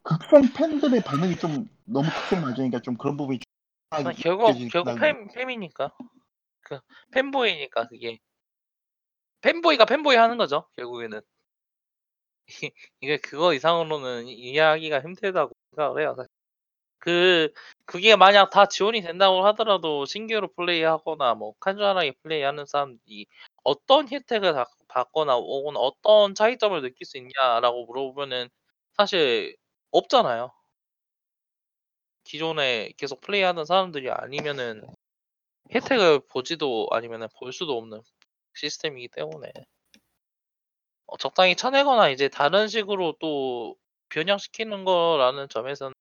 [0.06, 5.28] 극성 팬들의 반응이 좀 너무 극성 맞으니까 좀 그런 부분이 좀 아, 결국 결국 팬
[5.28, 5.92] 팬이니까.
[6.62, 6.80] 그
[7.12, 8.20] 팬보이니까 그게.
[9.42, 11.22] 팬보이가 팬보이 하는 거죠 결국에는
[13.02, 16.14] 이게 그거 이상으로는 이해하기가 힘들다고 생각을 해요.
[16.18, 16.30] 사실.
[17.00, 17.54] 그
[17.86, 23.28] 그게 만약 다 지원이 된다고 하더라도 신규로 플레이하거나 뭐 칸주하게 플레이하는 사람들이
[23.64, 28.50] 어떤 혜택을 다- 받거나 혹은 어떤 차이점을 느낄 수 있냐라고 물어보면은
[28.98, 29.56] 사실
[29.92, 30.52] 없잖아요.
[32.24, 34.82] 기존에 계속 플레이하는 사람들이 아니면은
[35.74, 38.02] 혜택을 보지도 아니면은 볼 수도 없는
[38.56, 39.52] 시스템이기 때문에
[41.08, 43.76] 어, 적당히 쳐내거나 이제 다른 식으로 또
[44.10, 45.94] 변형시키는 거라는 점에서는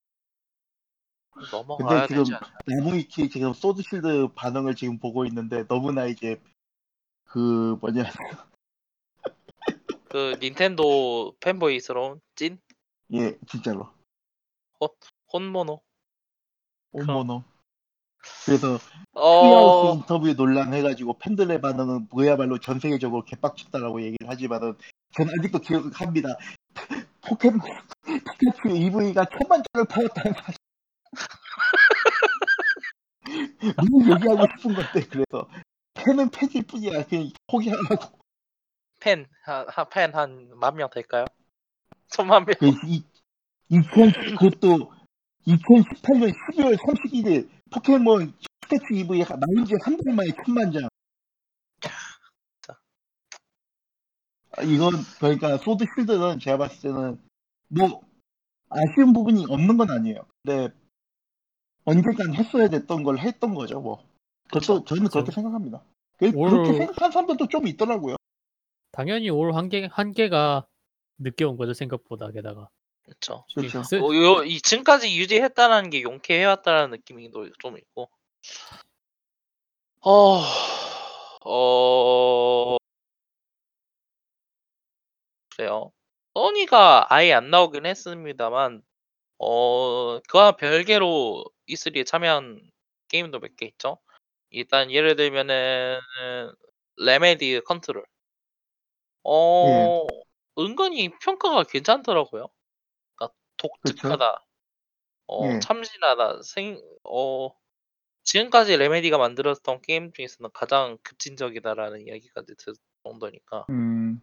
[1.31, 2.59] 근데 넘어가야 지금 되지 않나.
[2.67, 6.41] 나무위키 지금 소드실드 반응을 지금 보고 있는데 너무나 이제
[7.25, 8.05] 그 뭐냐
[10.09, 12.59] 그 닌텐도 fanboy스러운 찐
[13.13, 13.89] 예 진짜로
[15.33, 15.81] 本
[16.93, 17.16] 物.
[17.16, 17.45] 本物
[18.47, 24.75] 그래서 트리하우스 어, 인터뷰 논란 해가지고 팬들의 반응은 뭐야말로 전 세계적으로 개빡쳤다라고 얘기를 하지만은
[25.17, 26.37] 저는 아직도 기억합니다.
[27.27, 27.61] 포켓몬
[28.05, 30.57] 피카츄 EV가 천만 장을 팔았다는 사실.
[33.77, 35.49] 너무 얘기하고 싶은 건데 그래서
[35.95, 37.05] 팬은 팬일 뿐이야.
[37.07, 38.19] 그냥 포기하라고.
[39.01, 41.25] 팬, 한, 한, 팬한 만 명 될까요?
[42.09, 42.55] 천만 명.
[42.59, 43.03] 그 이,
[43.69, 44.93] 2000 그것도
[45.47, 48.33] 2018년 12월 31일 포켓몬
[48.63, 50.89] 피카츄 EV가 나온 지한달 만에 천만 장.
[54.57, 57.21] 아, 이건 그러니까 소드 실드는 제가 봤을 때는
[57.69, 58.03] 뭐
[58.71, 60.25] 아쉬운 부분이 없는 건 아니에요.
[60.43, 60.73] 근데
[61.85, 63.81] 언젠간 했어야 됐던 걸 했던 거죠.
[63.81, 64.03] 뭐.
[64.49, 65.83] 그것도 저는 그렇게 생각합니다.
[66.19, 68.17] 그- 올- 그렇게 생각한 사람들도 좀 있더라고요.
[68.93, 70.67] 당연히 올 한계 한계가
[71.19, 72.69] 늦게 온 거죠 생각보다 게다가.
[73.05, 73.45] 그렇죠.
[73.55, 73.83] 그렇죠.
[73.83, 78.11] 쓰- 어, 요, 이 지금까지 유지했다는 게 용케 해왔다는 느낌이 또좀 있고.
[80.01, 80.41] 어,
[81.45, 82.77] 어,
[85.57, 85.93] 그래요.
[86.35, 88.83] 소니가 아예 안 나오긴 했습니다만,
[89.39, 92.61] 어, 그와 별개로 E3에 참여한
[93.09, 93.99] 게임도 몇 개 있죠.
[94.51, 96.01] 일단 예를 들면은
[96.99, 98.05] 레메디 컨트롤.
[99.23, 100.07] 어,
[100.59, 102.49] 은근히 평가가 괜찮더라고요.
[103.69, 104.45] 독특하다.
[105.29, 105.61] 어, 예.
[105.61, 106.43] 참신하다.
[106.43, 107.51] 생, 어,
[108.25, 112.57] 지금까지 레메디가 만들었던 게임 중에서는 가장 급진적이다라는 이야기가 들
[113.05, 113.67] 정도니까.
[113.71, 114.21] 음,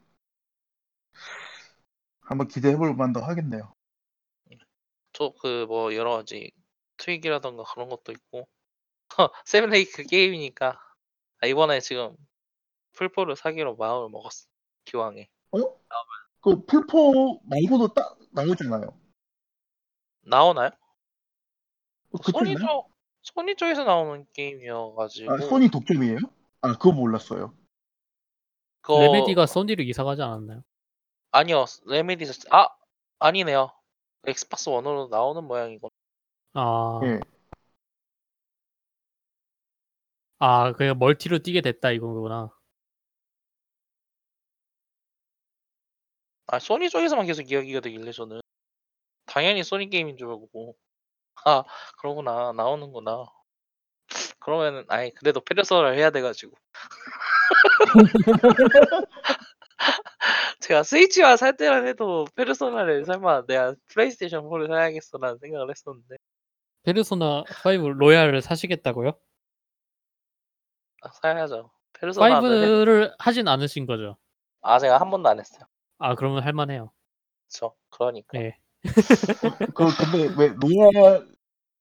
[2.22, 3.74] 한번 기대해볼 만도 하겠네요.
[5.14, 6.52] 저 그 뭐 여러 가지
[6.98, 8.48] 트윅이라던가 그런 것도 있고.
[9.46, 10.80] 세븐레이크 게임이니까
[11.42, 12.16] 아, 이번에 지금
[12.94, 14.48] 풀포를 사기로 마음을 먹었어.
[14.86, 15.30] 기왕에.
[16.42, 19.01] 그 플포 말고도 딱 나오잖아요.
[20.22, 20.70] 나오나요?
[22.12, 22.66] 그렇지 소니 않나요?
[23.22, 26.18] 쪽 소니 쪽에서 나오는 게임이어가지고 아, 소니 독점이에요?
[26.62, 27.54] 아, 그거 몰랐어요.
[28.82, 30.64] 그거 레메디가 소니로 이사 가지 않았나요?
[31.32, 32.68] 아니요 레메디 아
[33.20, 33.72] 아니네요
[34.26, 35.90] 엑스박스 원으로 나오는 모양이고
[36.54, 37.00] 아.
[37.04, 37.20] 예.
[40.40, 42.50] 아, 그냥 multi로 뛰게 됐다 이거구나.
[46.48, 48.42] 아 소니 쪽에서만 계속 이야기가 되길래 저는
[49.32, 50.76] 당연히 소니 게임인 줄 알고.
[51.46, 51.64] 아
[51.98, 52.52] 그러구나.
[52.54, 53.26] 나오는구나.
[54.40, 56.58] 그러면은 아이 그래도 페르소나를 해야 돼 가지고.
[60.62, 66.18] 제가 스위치만 살 때만 해도 페르소나를 설마 내가 플레이스테이션 4를 사야겠어라는 생각을 했었는데.
[66.84, 69.14] 페르소나 5 로얄을 사시겠다고요?
[71.04, 71.72] 아, 사야죠.
[71.94, 74.18] 페르소나는 5를 하진 않으신 거죠?
[74.62, 75.66] 아 제가 한 번도 안 했어요.
[76.00, 76.92] 아, 그러면 할 만해요.
[77.48, 77.76] 그쵸.
[77.90, 78.38] 그러니까.
[78.38, 78.58] 네.
[79.74, 81.28] 그, 근데 왜 로얄,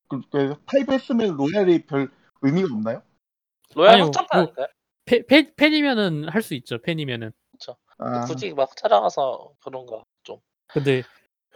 [0.09, 2.11] 그, 그, 5 했으면 로얄이 별
[2.43, 3.03] 의미가 없나요?
[3.75, 4.67] 로얄 아니요, 확장판인가요?
[5.05, 6.79] 팬, 팬, 팬이면은 할 수 있죠.
[6.83, 7.33] 팬이면은.
[7.99, 10.39] 아, 굳이 막 찾아가서 그런가 좀
[10.69, 11.03] 근데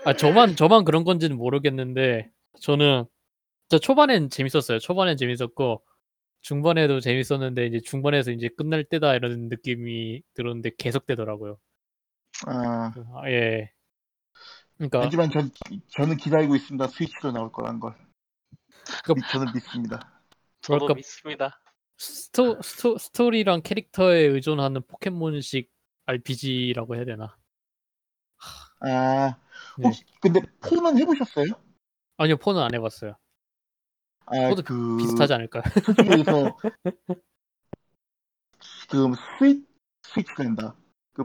[0.04, 3.06] 아 저만 저만 그런 건지는 모르겠는데 저는
[3.70, 4.78] 저 초반엔 재밌었어요.
[4.78, 5.82] 초반엔 재밌었고
[6.42, 11.56] 중반에도 재밌었는데 이제 중반에서 이제 끝날 때다 이런 느낌이 들었는데 계속되더라고요.
[12.46, 13.70] 아, 아, 예.
[14.76, 15.50] 그러니까 하지만 전,
[15.88, 16.88] 저는 기다리고 있습니다.
[16.88, 17.94] 스위치로 나올 거란 걸.
[19.04, 20.20] 그- 미- 저는 믿습니다.
[20.60, 21.60] 저도 뭐랄까- 믿습니다
[21.96, 25.70] 스토, 스토, 스토리랑 캐릭터에 의존하는 포켓몬식
[26.06, 27.36] RPG라고 해야 되나?
[28.80, 29.36] 아,
[29.78, 29.84] 네.
[29.86, 31.46] 혹시, 근데 폰은 해보셨어요?
[32.16, 33.16] 아니요 폰은 안 해봤어요.
[34.26, 35.62] 아, 폰도 그, 비슷하지 않을까요?
[35.84, 36.58] 솔직히서
[38.90, 39.64] 지금 스위,
[40.02, 40.74] 스위치랜다.
[41.14, 41.24] 그,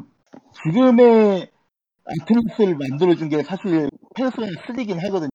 [0.63, 1.51] 지금의
[2.05, 5.29] 아틀라스를 만들어준 게 사실 페르소나 3긴 하거든요.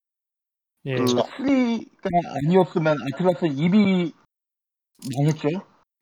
[0.85, 0.95] 예.
[0.95, 2.09] 그 3가
[2.45, 4.13] 아니었으면 아틀라스 이미
[5.17, 5.47] 망했죠.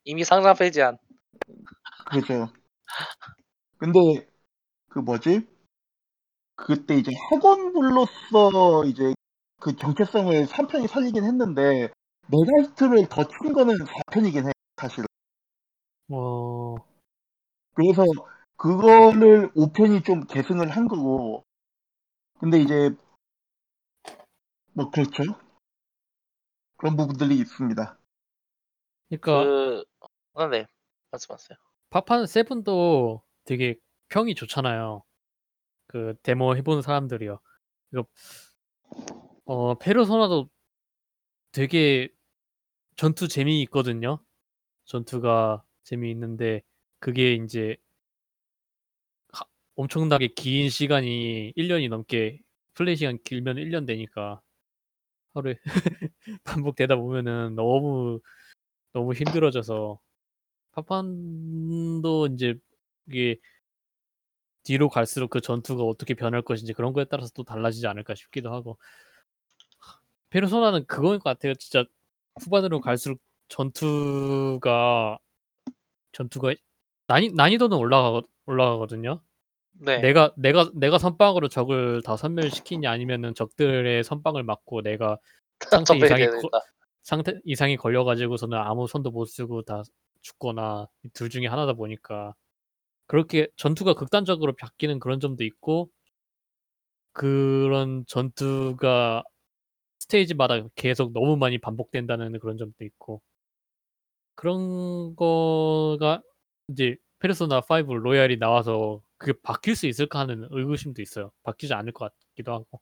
[0.06, 0.98] 이미 상장 폐지한
[2.10, 2.52] 그렇죠.
[3.78, 4.00] 근데
[4.90, 5.48] 그 뭐지?
[6.56, 9.14] 그때 이제 학원물로서 이제
[9.60, 11.90] 그 정체성을 3편이 살리긴 했는데
[12.28, 15.04] 메가히트를 더 친 거는 4편이긴 해 사실.
[16.12, 16.76] 어,
[17.74, 18.04] 그래서
[18.64, 21.44] 그거를 5편이 좀 계승을 한 거고.
[22.40, 22.96] 근데 이제
[24.72, 25.24] 뭐 그렇죠.
[26.78, 28.00] 그런 부분들이 있습니다.
[29.10, 29.84] 그러니까 그
[30.36, 30.66] 아, 네
[31.12, 31.58] 말씀하세요
[31.90, 33.76] 파판 세븐도 되게
[34.08, 35.04] 평이 좋잖아요.
[35.88, 37.40] 그 데모 해본 사람들이요.
[37.92, 38.06] 이거
[39.46, 40.50] 어 페르소나도
[41.52, 42.10] 되게
[42.98, 44.20] 전투 재미 있거든요.
[44.86, 46.62] 전투가 재미있는데
[47.00, 47.83] 그게 이제 하-
[49.76, 52.40] 엄청나게 긴 시간이 1년이 넘게
[52.74, 54.42] 플레이 시간 길면 1년 되니까
[55.34, 55.58] 하루에
[56.44, 58.20] 반복되다 보면은 너무
[58.94, 60.00] 너무 힘들어져서
[60.74, 62.56] 파판도 이제
[63.10, 63.38] 이게
[64.64, 68.78] 뒤로 갈수록 그 전투가 어떻게 변할 것인지 그런 거에 따라서 또 달라지지 않을까 싶기도 하고
[70.30, 71.54] 페르소나는 그거인 것 같아요.
[71.56, 71.86] 진짜
[72.42, 73.20] 후반으로 갈수록
[73.50, 75.20] 전투가
[76.14, 76.54] 전투가
[77.08, 79.22] 난이 난이도는 올라가 올라가거든요.
[79.80, 80.00] 네.
[80.00, 85.18] 내가 내가 내가 선빵으로 적을 다 선멸시키냐 아니면은 적들의 선빵을 맞고 내가
[86.00, 86.26] 상태 이상이.
[86.28, 86.50] 거-
[87.02, 89.84] 상태 이상이 걸려가지고서는 아무 손도 못 쓰고 다
[90.22, 92.34] 죽거나 이둘 중에 하나다 보니까
[93.08, 95.90] 그렇게 전투가 극단적으로 바뀌는 그런 점도 있고
[97.12, 99.24] 그런 전투가
[100.00, 103.22] 스테이지마다 계속 너무 많이 반복된다는 그런 점도 있고
[104.36, 106.22] 그런 거가
[106.70, 111.32] 이제 페르소나 5 로얄이 나와서 그게 바뀔 수 있을까 하는 의구심도 있어요.
[111.44, 112.82] 바뀌지 않을 것 같기도 하고.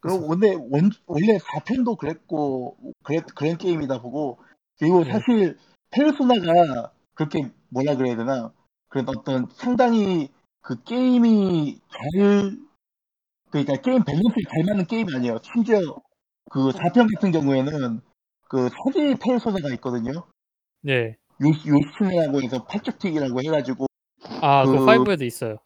[0.00, 4.38] 그리고 원래 원, 원래 4편도 그랬고 그랬, 그런 게임이다 보고
[4.78, 5.12] 그리고 네.
[5.12, 5.58] 사실
[5.90, 8.52] 페르소나가 그렇게 뭐라 그래야 되나
[8.88, 10.30] 그런 어떤 상당히
[10.62, 12.56] 그 게임이 잘
[13.50, 15.38] 그러니까 게임 밸런스에 잘 맞는 게임이 아니에요.
[15.42, 15.80] 심지어
[16.50, 18.00] 그 4편 같은 경우에는
[18.48, 20.26] 그 사제 페르소나가 있거든요.
[20.80, 21.18] 네.
[21.40, 23.86] 요, 요시츠네라고 해서 팔쪽튀기라고 해가지고
[24.42, 25.58] 아, 그 그- 5에도 있어요.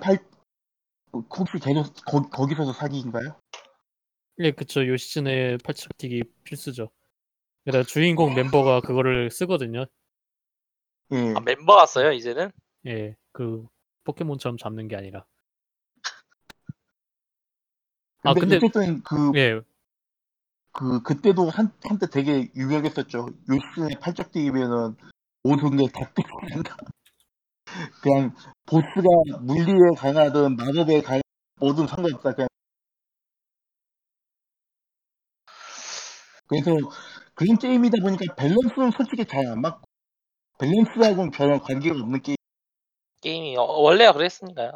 [0.00, 0.18] 팔
[1.12, 3.36] 혹시 걔도 거, 거기서도 사기인가요?
[4.38, 4.86] 예, 그쵸.
[4.86, 6.90] 요시츠네 팔척튀기 필수죠.
[7.64, 9.86] 게다가 주인공 멤버가 그거를 쓰거든요.
[11.12, 11.34] 예.
[11.36, 12.50] 아, 멤버가 써요 이제는?
[12.86, 13.66] 예, 그
[14.04, 15.26] 포켓몬처럼 잡는 게 아니라.
[18.22, 19.60] 아, 근데, 근데 어쨌든 그 예,
[20.72, 23.28] 그 그때도 한 한때 되게 유명했었죠.
[23.48, 24.96] 요시의 팔짝뛰기면은
[25.42, 26.76] 모든 게다 끝난다.
[28.02, 28.34] 그냥
[28.66, 29.08] 보스가
[29.42, 31.22] 물리에 강하든 마법에 강하든
[31.60, 32.32] 모든 상관없다.
[32.34, 32.48] 그냥
[36.46, 36.72] 그래서
[37.34, 39.82] 그런 게임이다 보니까 밸런스는 솔직히 잘 안 맞고
[40.58, 42.36] 밸런스하고는 전혀 관계가 없는 게임.
[43.22, 44.72] 게임이 어, 원래가 그랬으니까요.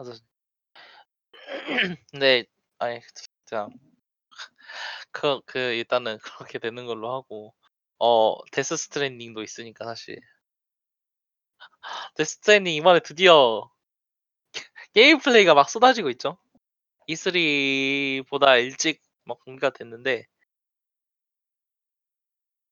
[2.11, 2.45] 근데
[2.79, 3.69] 아니 진짜
[5.15, 6.19] 그, 그 일단은
[6.49, 7.55] 그렇게 되는 걸로 하고.
[7.99, 10.19] 어 Death Stranding도 있으니까 사실.
[12.17, 13.71] Death Stranding 이번에 드디어
[14.95, 16.39] 게임 플레이가 막 쏟아지고 있죠.
[17.09, 20.27] E3보다 일찍 막 공개가 됐는데.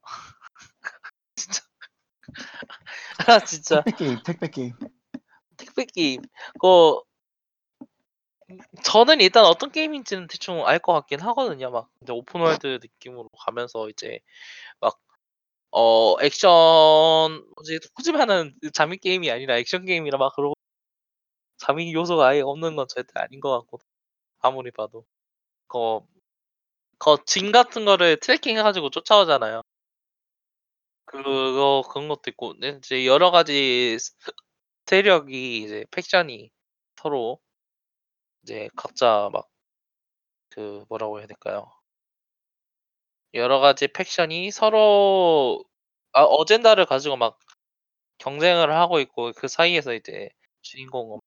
[1.37, 1.63] 진짜.
[3.29, 3.83] 아 진짜.
[3.85, 4.73] 택배 게임, 택배 게임.
[5.57, 6.23] 택배 게임.
[6.55, 7.05] 그거
[8.85, 11.71] 저는 일단 어떤 게임인지는 대충 알 것 같긴 하거든요.
[11.71, 14.21] 막 이제 open world 느낌으로 가면서 이제
[14.81, 15.01] 막
[15.73, 16.51] 어 액션
[17.57, 20.55] 뭐지 푸짐하는 잠입 게임이 아니라 액션 게임이라 막 그러고
[21.57, 23.79] 잠입 요소가 아예 없는 건 절대 아닌 것 같고
[24.41, 25.07] 아무리 봐도
[26.99, 29.63] 그거그짐 같은 거를 트래킹 해가지고 쫓아오잖아요.
[31.05, 34.15] 그거 그런 것도 있고 네, 이제 여러 가지 스-
[34.87, 36.51] 세력이 이제 팩션이
[36.97, 37.41] 서로
[38.43, 39.49] 이제 각자 막
[40.51, 41.69] 그 뭐라고 해야 될까요?
[43.35, 45.65] 여러 가지 팩션이 서로
[46.13, 47.39] 아, 어젠다를 가지고 막
[48.19, 50.31] 경쟁을 하고 있고 그 사이에서 이제
[50.63, 51.21] 주인공은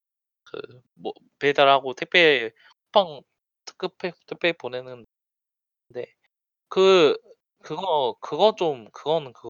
[0.45, 2.51] 그뭐 배달하고 택배
[2.93, 3.21] 쿠팡
[3.65, 5.05] 특급 팩- 택배 보내는데
[6.69, 7.17] 그
[7.63, 9.49] 그거 그거 좀 그거는 그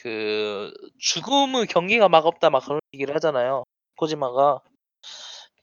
[0.00, 3.64] 그 죽음의 경기가 막 없다 막 그런 얘기를 하잖아요.
[3.96, 4.60] 코지마가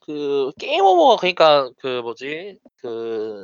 [0.06, 2.60] 그 game over가 그러니까 그 뭐지?
[2.78, 3.44] 그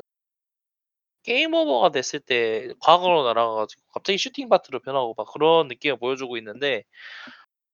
[1.24, 6.84] game over가 됐을 때 과거로 날아가가지고 갑자기 shooting 파트로 변하고 막 그런 느낌을 보여주고 있는데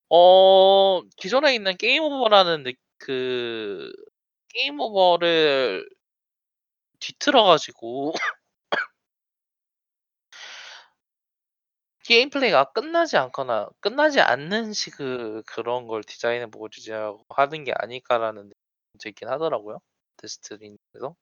[0.10, 3.92] 어 기존에 있는 game over라는 느- 그
[4.50, 5.88] game over를
[7.00, 8.14] 뒤틀어 가지고
[12.04, 18.52] 게임 플레이가 끝나지 않거나 끝나지 않는 식의 그런 걸 디자인해 보고자 하는 게 아닐까라는
[18.98, 19.80] 느낌이 들긴 하더라고요.
[20.18, 21.16] 데스티니에서.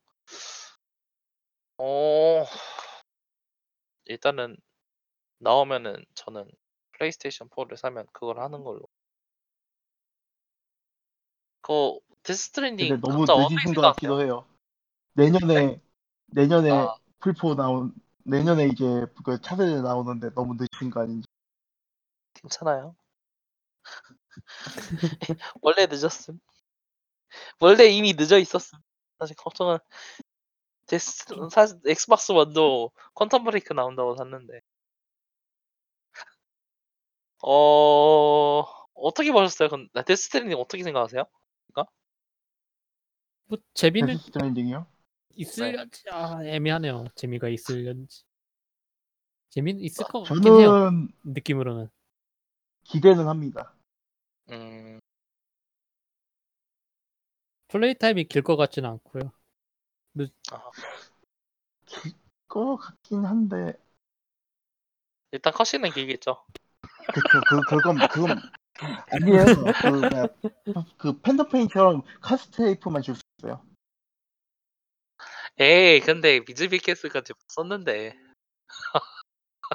[1.78, 2.44] 어
[4.06, 4.56] 일단은
[5.38, 6.50] 나오면은 저는
[6.92, 8.80] 플레이스테이션 4를 사면 그걸 하는 걸로.
[11.60, 14.22] 그 Death Stranding 너무 늦으신 것 같기도?
[14.22, 14.46] 해요.
[15.12, 15.80] 내년에
[16.26, 17.92] 내년에 아, 플포 나온
[18.24, 21.26] 내년에 이제 그 차세대 나오는데 너무 늦으신 거 아닌지.
[22.34, 22.96] 괜찮아요.
[25.62, 26.40] 원래 늦었음.
[27.60, 28.78] 원래 이미 늦어 있었음.
[29.18, 29.78] 사실 걱정은
[30.86, 34.60] 데스 사실 Xbox One도 Quantum Break 나온다고 샀는데.
[37.42, 38.64] 어
[38.94, 39.68] 어떻게 보셨어요?
[39.68, 41.24] 근 Death Stranding 어떻게 생각하세요?
[43.48, 44.86] 뭐 재미는 Death Stranding이요?
[45.36, 47.04] 있을런지 아 애매하네요.
[47.14, 48.24] 재미가 있을런지.
[49.50, 50.72] 재미는 있을 것 같긴 해요.
[50.72, 51.88] 저는 느낌으로는.
[52.84, 53.74] 기대는 합니다.
[54.50, 54.85] 음
[57.68, 59.32] 플레이 타임이 길 것 같지는 않고요.
[60.52, 60.70] 아,
[62.48, 63.74] 거 같긴 한데
[65.32, 66.44] 일단 컷신은 길겠죠.
[67.12, 68.38] 그쵸 그 그건 그건
[69.12, 69.44] 아니에요.
[69.82, 70.26] 그 뭐야,
[70.98, 73.62] 그 팬더페인처럼 카스테이프만 줄 수 있어요.
[75.58, 78.16] 에이, 근데 미즈비케스까지 썼는데.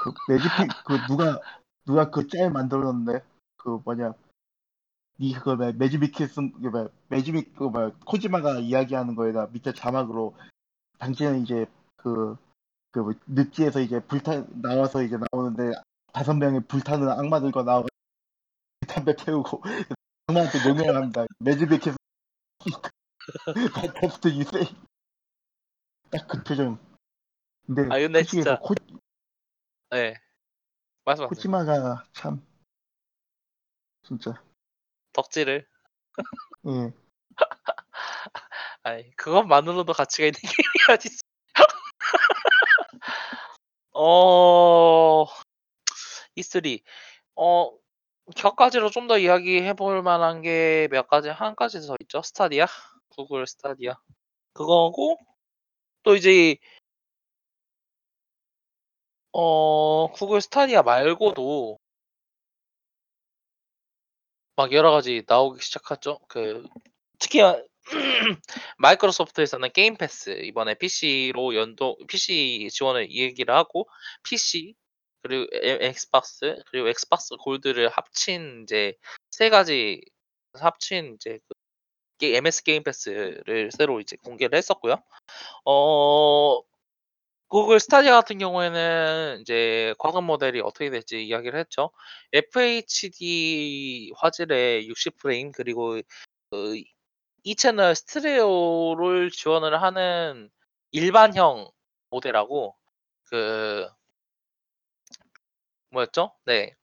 [0.02, 1.40] 그 매직픽 그 누가
[1.86, 3.24] 누가 그 짤 만들었는데
[3.58, 4.14] 그 뭐냐
[5.20, 10.36] 니 그거 뭐 매직비키 쓴그 뭐야 매직비 그 뭐야 코지마가 이야기하는 거에다 밑에 자막으로
[11.00, 11.66] 당신은 이제
[11.98, 12.36] 그
[12.94, 15.72] 그 뭐 늪지에서 이제 불타 나와서 이제 나오는데
[16.12, 17.86] 다섯 명의 불타는 악마들과 나와
[18.86, 19.62] 담배 태우고
[20.28, 21.26] 악마한테 명령을 합니다.
[21.40, 21.92] 매직비키
[24.02, 24.66] 테스트 유세
[26.10, 26.78] 딱그 표정.
[27.66, 28.74] 근데 아, 근데 진짜- 코,
[29.92, 30.16] 네.
[31.06, 31.30] 말씀하세요.
[31.30, 32.46] 코지마가 참
[34.04, 34.34] 진짜
[35.14, 35.68] 덕질을.
[36.68, 36.94] 예.
[38.84, 40.40] 아니, 그것만으로도 가치가 있는
[40.90, 41.20] 게임이야, 진짜.
[43.94, 45.26] 어,
[46.36, 46.80] E3.
[47.36, 47.72] 어,
[48.36, 52.22] 격가지로 좀 더 이야기해 볼 만한 게 몇 가지, 한 가지 더 있죠.
[52.22, 52.68] 스타디아.
[53.10, 53.96] Google Stadia.
[54.54, 55.18] 그거고,
[56.04, 56.58] 또 이제,
[59.34, 61.80] 어, Google Stadia 말고도,
[64.62, 66.20] 막 여러 가지 나오기 시작하죠.
[66.28, 66.64] 그,
[67.18, 67.40] 특히,
[68.78, 73.90] Microsoft에서는 Game Pass, 이번에 PC로 연동, PC 지원을 얘기를 하고,
[74.22, 74.76] PC,
[75.24, 78.94] 그리고 에- Xbox, 그리고 Xbox Gold를 합친 이제
[79.32, 80.00] 세 가지
[80.54, 81.56] 합친 이제 그
[82.20, 85.02] 게- MS 게임 패스를 새로 이제 공개를 했었고요.
[85.66, 86.60] 어,
[87.52, 91.92] 구글 스타디아 같은 경우에는 이제 과금 모델이 어떻게 될지 이야기를 했죠.
[92.32, 96.00] FHD 화질의 60 프레임 그리고
[96.50, 96.82] 그
[97.44, 100.50] 2 채널 스테레오를 지원을 하는
[100.92, 101.70] 일반형
[102.12, 102.78] 모델하고
[103.26, 103.88] 그
[105.90, 106.32] 뭐였죠?
[106.46, 106.76] 네.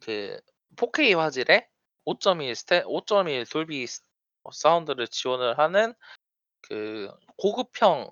[0.00, 0.40] 그
[0.76, 1.66] 4K 화질의
[2.06, 4.02] 5.1 스테 5.1 돌비 스-
[4.42, 5.94] 어, 사운드를 지원을 하는
[6.62, 8.10] 그 고급형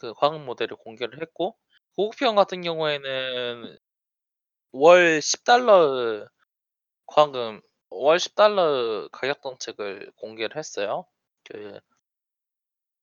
[0.00, 1.56] 그 광음 모델을 공개를 했고
[1.94, 3.78] 고급형 같은 경우에는
[4.72, 6.28] 월 10달러
[7.06, 11.06] 광금 월 10달러 가격 정책을 공개를 했어요.
[11.44, 11.78] 그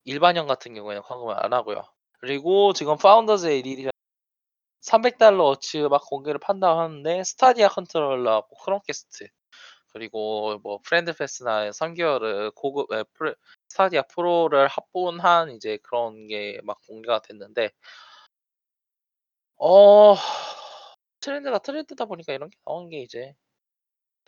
[0.05, 1.83] 일반형 같은 경우에는 광금을 안 하고요.
[2.19, 3.91] 그리고 지금 Founder's Edition
[4.81, 9.27] 300달러 어치 막 공개를 판다고 하는데 Stadia 컨트롤러하고 Chromecast
[9.97, 13.35] 그리고 뭐 friend pass나 3개월을 고급 에, 프레-
[13.69, 17.71] Stadia Pro를 합본한 이제 그런 게 막 공개가 됐는데
[19.59, 20.15] 어
[21.19, 23.35] 트렌드가 트렌드다 보니까 이런 게 나오는 게 이제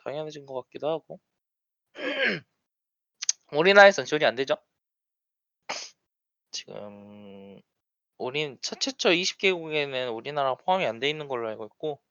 [0.04, 1.20] 당연해진 것 같기도 하고
[3.52, 4.56] 우리나라에선 지원이 안 되죠?
[6.52, 7.62] 지금
[8.18, 12.02] 우린 첫 최초 20개국에는 우리나라가 포함이 안 돼 있는 걸로 알고 있고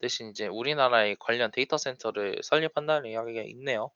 [0.00, 3.90] 대신 이제 우리나라의 관련 데이터 센터를 설립한다는 이야기가 있네요.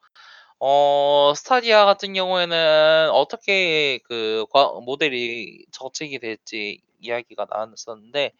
[0.58, 8.32] 어, 스타디아 같은 경우에는 어떻게 그 과- 모델이 정책이 될지 이야기가 나왔었는데,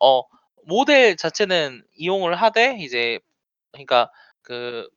[0.00, 0.22] 어,
[0.66, 3.18] 모델 자체는 이용을 하되 이제
[3.72, 4.10] 그러니까
[4.42, 4.88] 그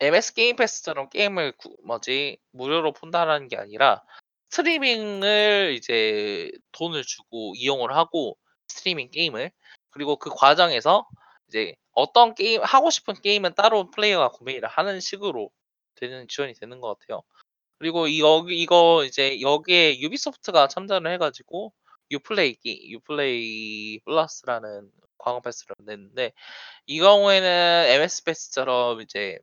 [0.00, 4.02] MS Game Pass처럼 게임을 구- 뭐지 무료로 푼다라는 게 아니라
[4.50, 8.36] 스트리밍을 이제 돈을 주고 이용을 하고
[8.68, 9.50] 스트리밍 게임을
[9.90, 11.06] 그리고 그 과정에서
[11.54, 15.50] 이제 어떤 게임 하고 싶은 게임은 따로 플레이어가 구매를 하는 식으로
[15.94, 17.22] 되는 지원이 되는 것 같아요.
[17.78, 21.72] 그리고 이 여기 이거 이제 여기에 Ubisoft가 참전을 해가지고
[22.12, 26.32] Uplay 기- Uplay Plus라는 광고 pass를 냈는데
[26.86, 29.38] 이 경우에는 MS Pass처럼 이제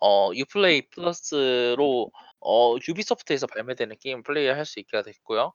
[0.00, 2.10] 어 Uplay Plus로
[2.40, 5.52] 어 Ubisoft에서 발매되는 게임 플레이할 수 있게 됐고요.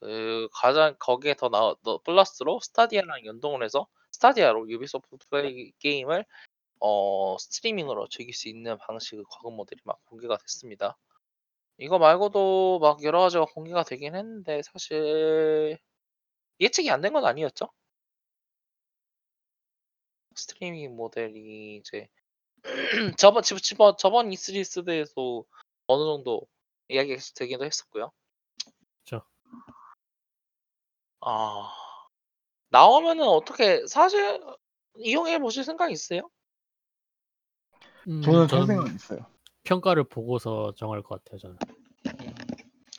[0.00, 6.24] 그 가장 거기에 더 나, 더 플러스로 Stadia랑 연동을 해서 Stadia로 Ubisoft 플레이 게임을
[6.80, 10.98] 어 스트리밍으로 즐길 수 있는 방식의 과금 모델이 막 공개가 됐습니다.
[11.78, 15.78] 이거 말고도 막 여러 가지가 공개가 되긴 했는데 사실
[16.60, 17.68] 예측이 안 된 건 아니었죠?
[20.34, 22.08] 스트리밍 모델이 이제
[23.18, 25.44] 저번 지- 지번 저번 E3 스드에서
[25.88, 26.42] 어느 정도
[26.88, 28.12] 이야기가 되기도 했었고요.
[29.04, 29.22] 그쵸.
[31.20, 31.87] 아
[32.70, 34.40] 나오면은 어떻게 사실
[34.96, 36.28] 이용해 보실 생각 있으세요?
[38.08, 39.26] 음, 저는 저는 생각은 있어요.
[39.64, 41.38] 평가를 보고서 정할 것 같아요.
[41.38, 41.56] 저는.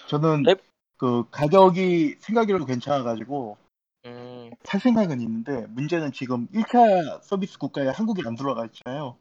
[0.08, 0.62] 저는 랩-
[0.98, 3.58] 그 가격이 생각외로 괜찮아가지고
[4.06, 9.18] 음, 살 생각은 있는데 문제는 지금 1차 서비스 국가에 한국이 안 들어가 있잖아요.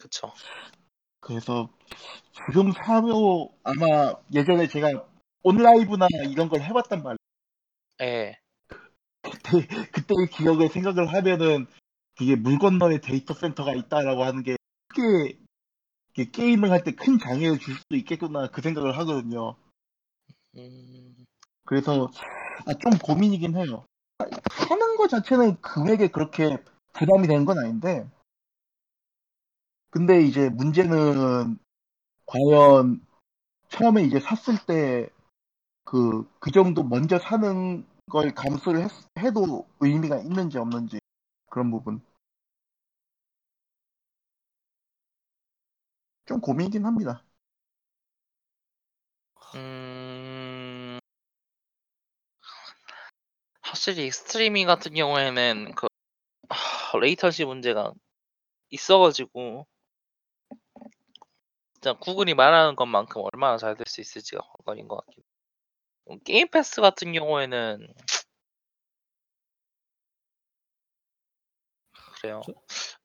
[0.00, 0.32] 그쵸.
[1.20, 1.68] 그래서
[2.48, 5.06] 지금 사면 아마 예전에 제가
[5.42, 7.16] OnLive나 이런 걸 해봤단 말이에요.
[8.00, 8.38] 예.
[9.68, 11.66] 그때 그때의 기억을 생각을 하면은
[12.20, 14.56] 이게 물 건너에 데이터 센터가 있다라고 하는 게
[14.88, 19.56] 크게 게임을 할 때 큰 장애를 줄 수도 있겠구나 그 생각을 하거든요.
[20.56, 21.14] 음,
[21.64, 22.10] 그래서
[22.66, 23.84] 아, 좀 고민이긴 해요.
[24.50, 26.58] 하는 거 자체는 금액에 그렇게
[26.92, 28.08] 부담이 되는 건 아닌데,
[29.90, 31.58] 근데 이제 문제는
[32.26, 33.00] 과연
[33.70, 35.08] 처음에 이제 샀을 때
[35.84, 41.00] 그, 그 정도 먼저 사는 걸 감수를 했, 해도 의미가 있는지 없는지
[41.50, 42.00] 그런 부분.
[46.26, 47.24] 좀 고민이긴 합니다.
[49.54, 50.98] 음,
[53.60, 55.88] 확실히 스트리밍 같은 경우에는 그
[56.50, 57.92] 하, latency 문제가
[58.70, 59.66] 있어가지고
[61.74, 65.22] 진짜 Google이 말하는 것만큼 얼마나 잘 될 수 있을지가 관건인 것 같긴.
[66.10, 66.18] 해요.
[66.24, 67.86] Game Pass 같은 경우에는
[72.20, 72.40] 그래요.
[72.44, 72.52] 저-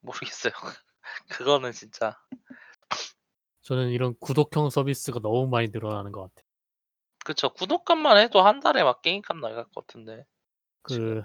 [0.01, 0.53] 모르겠어요.
[1.30, 2.17] 그거는 진짜
[3.61, 6.48] 저는 이런 구독형 서비스가 너무 많이 늘어나는 것 같아요.
[7.26, 7.50] 그쵸.
[7.53, 10.26] 구독값만 해도 한 달에 막 게임값 나갈 것 같은데.
[10.84, 11.22] 그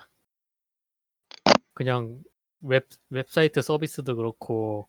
[1.73, 2.21] 그냥
[2.61, 4.89] 웹 웹사이트 서비스도 그렇고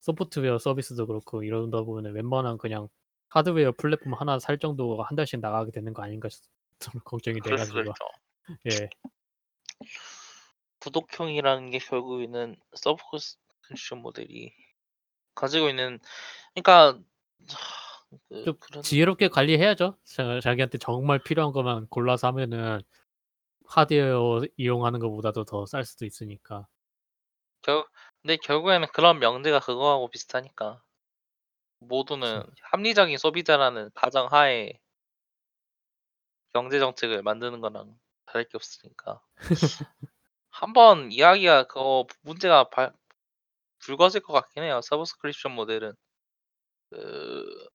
[0.00, 2.88] 소프트웨어 서비스도 그렇고 이러다 보면 웬만한 그냥
[3.30, 6.44] 하드웨어 플랫폼 하나 살 정도가 한 달씩 나가게 되는 거 아닌가 싶-
[6.78, 8.04] 좀 걱정이 그럴 수도 돼가지고 있죠.
[8.86, 8.90] 예
[10.80, 14.52] 구독형이라는 게 결국에는 서브스크립션 모델이
[15.34, 15.98] 가지고 있는
[16.54, 16.98] 그러니까
[17.48, 19.96] 하, 그, 좀 그런 지혜롭게 관리해야죠.
[20.04, 22.80] 자, 자기한테 정말 필요한 것만 골라서 하면은
[23.66, 26.66] 하드웨어 이용하는 것보다도 더 쌀 수도 있으니까.
[27.62, 27.84] 결
[28.22, 30.82] 근데 결국에는 그런 명제가 그거하고 비슷하니까
[31.80, 34.72] 모두는 합리적인 소비자라는 가정 하에
[36.52, 37.94] 경제 정책을 만드는 거랑
[38.26, 39.20] 다를 게 없으니까.
[40.50, 42.92] 한번 이야기가 그거 문제가 발,
[43.80, 44.80] 불거질 것 같긴 해요.
[44.82, 45.94] 서브스크립션 모델은.
[46.90, 47.70] 그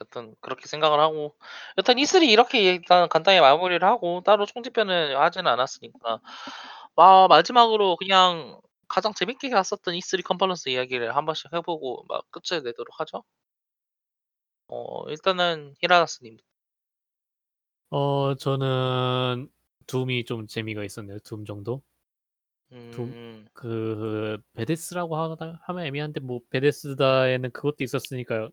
[0.00, 1.36] 여튼 그렇게 생각을 하고.
[1.78, 6.20] 여튼 E3 이렇게 일단 간단히 마무리를 하고 따로 총집편은 하지는 않았으니까.
[6.96, 8.60] 아, 마지막으로 그냥
[8.92, 13.24] 가장 재밌게 갔었던 E3 컨퍼런스 이야기를 한 번씩 해보고 막 끝을 내도록 하죠.
[14.68, 16.36] 어 일단은 히라나스님.
[17.88, 19.48] 어 저는
[19.86, 21.18] 둠이 좀 재미가 있었네요.
[21.20, 21.82] 둠 정도.
[22.72, 28.50] 음, 그 베데스라고 하다 하면 애매한데 뭐 베데스다에는 그것도 있었으니까요.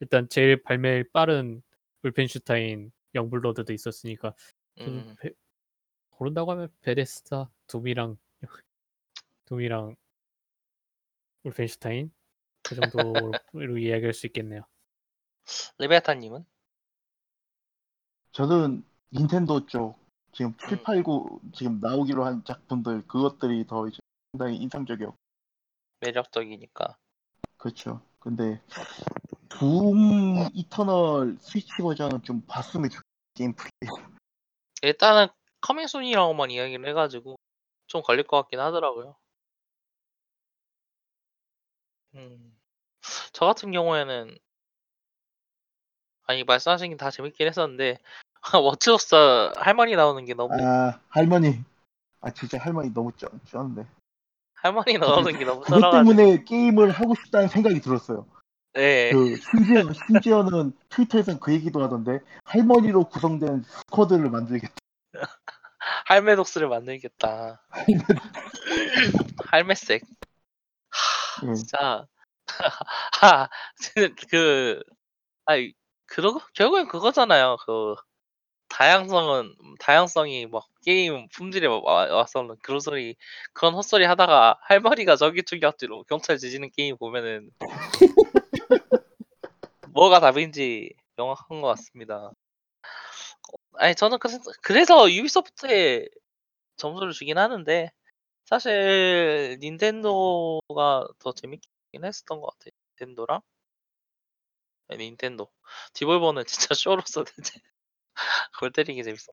[0.00, 1.62] 일단 제일 발매 빠른
[2.02, 4.34] 울펜슈타인 영블러드도 있었으니까
[4.80, 5.30] 음, 베-
[6.10, 8.18] 고른다고 하면 베데스다 둠이랑
[9.50, 9.96] 둠이랑
[11.42, 12.12] 울펜슈타인
[12.62, 13.32] 그 정도로
[13.82, 14.62] 이야기할 수 있겠네요.
[15.78, 16.44] 레베아타님은?
[18.32, 19.98] 저는 닌텐도 쪽
[20.32, 20.82] 지금 7, 음.
[20.84, 23.98] 8, 9 지금 나오기로 한 작품들 그것들이 더 이제
[24.32, 25.16] 상당히 인상적이었고
[26.00, 26.96] 매력적이니까.
[27.56, 28.00] 그렇죠.
[28.20, 28.62] 근데
[29.48, 33.02] 둠 이터널 스위치 버전은 좀 봤으면 좋겠
[33.34, 33.90] 게임 플레이.
[34.82, 35.26] 일단은
[35.62, 37.36] coming soon이라고만 이야기를 해가지고
[37.88, 39.16] 좀 걸릴 것 같긴 하더라고요.
[42.14, 42.56] 음,
[43.32, 44.36] 저 같은 경우에는
[46.26, 47.98] 아니 말씀하신 게 다 재밌긴 했었는데
[48.62, 51.62] Watch Dogs 할머니 나오는 게 너무 아 할머니
[52.20, 53.86] 아 진짜 할머니 너무 쩌, 쩌는데
[54.54, 58.26] 할머니 나오는 게 너무 그것 때문에 게임을 하고 싶다는 생각이 들었어요.
[58.74, 64.74] 네 그 심지어 심지어는 트위터에서 그 얘기도 하던데 할머니로 구성된 스쿼드를 만들겠다.
[66.06, 67.66] 할매독스를 만들겠다.
[69.46, 70.02] 할매색.
[71.48, 71.54] 예.
[71.54, 72.06] 진짜
[73.20, 73.48] 하,
[74.30, 74.82] 그
[75.44, 75.72] 아니
[76.06, 77.56] 그러 결국엔 그거잖아요.
[77.66, 77.94] 그
[78.68, 83.16] 다양성은 다양성이 막 게임 품질에 와- 와서 는 그런 소리
[83.52, 87.50] 그런 헛소리 하다가 할머니가 저기 저기로 경찰 지지는 게임 보면은
[89.92, 92.16] 뭐가 답인지 명확한 것 같습니다.
[92.24, 92.32] 어,
[93.74, 96.08] 아니 저는 그래서, 그래서 유비소프트에
[96.76, 97.90] 점수를 주긴 하는데
[98.50, 102.72] 사실 닌텐도가 더 재밌긴 했었던 것 같아요.
[103.00, 103.40] 닌텐도랑
[104.88, 105.48] 네, 닌텐도
[105.94, 107.60] 디볼버는 진짜 쇼로서 이제
[108.58, 109.32] 골 때리기 재밌어.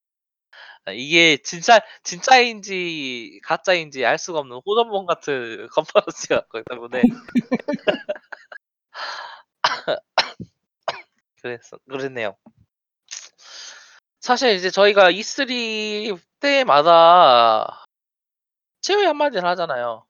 [0.85, 7.03] 아, 이게 진짜 진짜인지 가짜인지 알 수가 없는 호전본 같은 컨퍼런스였기 때문에
[11.41, 12.35] 그랬어 그랬네요.
[14.19, 15.47] 사실 이제 저희가 E3
[16.39, 17.86] 때마다
[18.87, 20.05] 최후의 한마디를 하잖아요.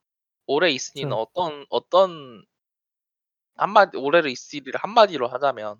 [0.45, 2.45] 올해 E3는 저- 어떤 어떤
[3.55, 5.79] 한마디 올해를 E3를 한마디로 하자면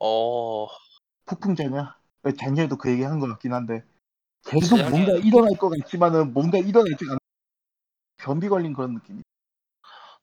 [0.00, 0.68] 어
[1.26, 1.96] 폭풍전야?
[2.38, 3.82] 작년에도 그 얘기 한 것 같긴 한데
[4.44, 7.18] 계속 뭔가 일어날 것 같지만은 뭔가 일어나지 않
[8.18, 9.22] 변비 걸린 그런 느낌이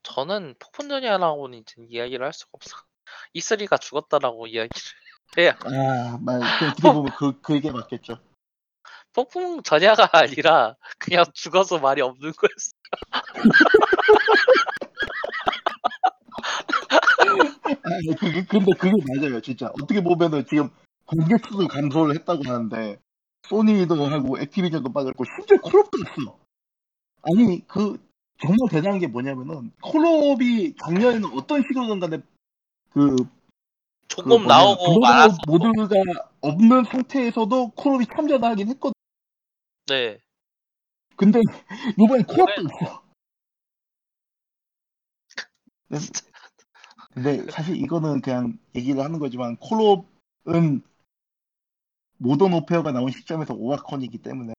[0.03, 2.77] 저는 폭풍전야라고는 이제 이야기를 할 수가 없어.
[3.33, 4.69] E3가 죽었다라고 이야기를
[5.37, 8.19] 해야 아, 말, 그, 어떻게 보면 그, 그 얘기가 맞겠죠.
[9.17, 12.71] 폭풍 전야가 아니라 그냥 죽어서 말이 없는 거였어.
[17.65, 19.71] 아, 그게, 근데 그게 맞아요, 진짜.
[19.81, 20.69] 어떻게 보면은 지금
[21.07, 22.99] 관객 수도 감소를 했다고 하는데,
[23.47, 26.37] 소니도 하고, 액티비전도 빠졌고, 심지어 콜업도 있어.
[27.23, 27.99] 아니, 그,
[28.39, 32.21] 정말 대단한 게 뭐냐면은, 콜업이 작년에는 어떤 식으로든 간에,
[32.93, 33.25] 그, 그
[34.07, 35.37] 조금 뭐냐, 나오고 말았어.
[35.47, 36.03] 모드가
[36.41, 38.96] 없는 상태에서도 콜업이 참전을 하긴 했거든.
[39.87, 40.19] 네.
[41.15, 41.39] 근데,
[41.97, 43.03] 요번에 콜업도 있어.
[45.89, 45.97] 네.
[47.13, 50.83] 근데 사실 이거는 그냥 얘기를 하는 거지만 콜옵은
[52.17, 54.53] 모던 오페어가 나온 시점에서 오와컨이기 때문에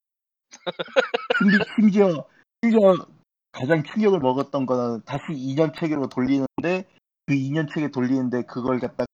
[1.39, 2.24] 심지, 심지어
[2.62, 3.07] 심지어
[3.52, 6.89] 가장 충격을 먹었던 거는 다시 2년 체계로 돌리는데
[7.26, 9.05] 그 2년 체계 돌리는데 그걸 갖다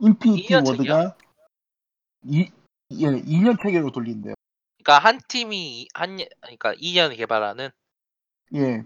[0.00, 1.16] Infinity 2년 Ward가
[2.24, 2.50] 이,
[2.92, 4.34] 예, 2년 체계로 돌린대요.
[4.82, 7.70] 그러니까 한 팀이 한 년- 그러니까 2년 개발하는
[8.54, 8.84] 예,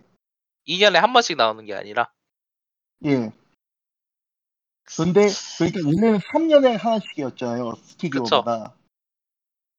[0.68, 2.10] 2년에 한 번씩 나오는 게 아니라
[3.04, 3.32] 예.
[4.96, 5.26] 근데
[5.58, 7.74] 그러니까 원래는 3년에 하나씩이었잖아요.
[7.82, 8.74] 스튜디오마다.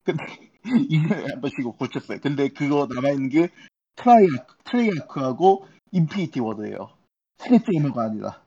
[0.03, 0.23] 근데
[0.63, 2.19] 2년에 한 번씩 고쳤어요.
[2.19, 3.49] 근데 그거 남아 있는 게
[3.95, 6.97] Treyarch, Treyarch하고 Infinity Ward예요.
[7.37, 8.43] 스레지에머가 아니라.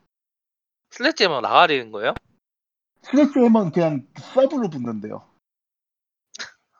[0.91, 2.13] Sledge만 나가리는 거예요?
[3.01, 5.25] 스레지에머는 그냥 서브로 붙는데요.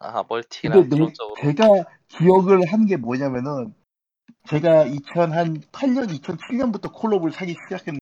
[0.01, 3.73] 아 멀티랑 근데 내, 제가 기억을 한 게 뭐냐면은
[4.49, 7.99] 제가 2008년, 2007년부터 콜옵을 사기 시작했는데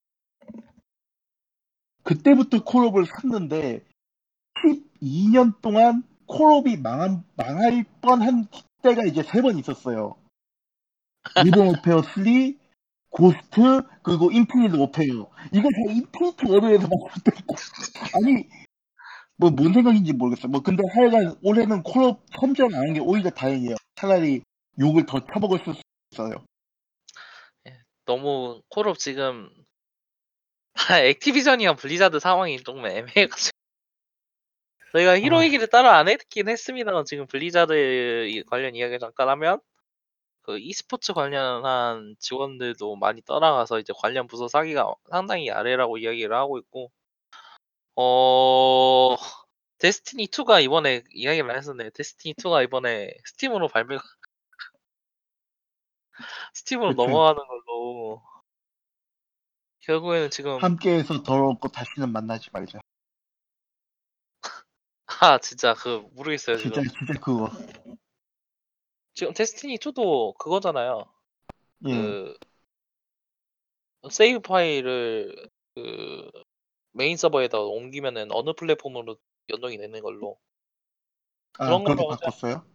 [2.03, 3.83] 그때부터 콜옵을 샀는데
[5.01, 8.47] 12년 동안 콜옵이 망한, 망할 뻔한
[8.81, 10.15] 때가 이제 세 번 있었어요.
[11.43, 12.23] Modern Warfare 3,
[13.09, 15.29] Ghosts, 그리고 Infinite Warfare.
[15.53, 17.55] 이거 다 Infinity Ward에서 만들었고.
[18.15, 18.47] 아니,
[19.39, 20.51] 뭐, 뭔 생각인지 모르겠어요.
[20.51, 23.77] 뭐, 근데 하여간 올해는 콜옵 선전 안한 게 오히려 다행이에요.
[23.95, 24.41] 차라리
[24.77, 25.73] 욕을 더 쳐먹을 수
[26.11, 26.43] 있어요.
[28.05, 29.49] 너무 콜옵 지금
[31.05, 33.51] Activision이랑 Blizzard 상황이 조금 애매해가지고
[34.91, 35.43] 저희가 히로 아.
[35.45, 39.59] 얘기를 따로 안 했긴 했습니다만 지금 블리자드 이- 관련 이야기 잠깐 하면
[40.41, 46.91] 그 e스포츠 관련한 직원들도 많이 떠나가서 이제 관련 부서 사기가 상당히 아래라고 이야기를 하고 있고
[47.95, 49.15] 어
[49.79, 51.89] Destiny 2가 이번에 이야기를 했었네요.
[51.91, 54.03] Destiny 2가 이번에 Steam으로 발매가
[56.53, 57.03] Steam으로 그쵸.
[57.03, 58.21] 넘어가는 걸로
[59.81, 62.79] 결국에는 지금 함께해서 더럽고 다시는 만나지 말자.
[65.21, 67.49] 아 진짜 그 모르겠어요 진짜, 지금 진짜 그거.
[69.13, 71.05] 지금 Destiny 2도 그거잖아요
[71.87, 71.91] 예.
[71.91, 72.37] 그
[74.09, 76.31] 세이브 파일을 그
[76.93, 79.17] 메인 서버에다 옮기면은 어느 플랫폼으로
[79.49, 80.39] 연동이 되는 걸로
[81.59, 82.25] 아, 그런 그렇게 걸로 하자.
[82.25, 82.65] 바꿨어요?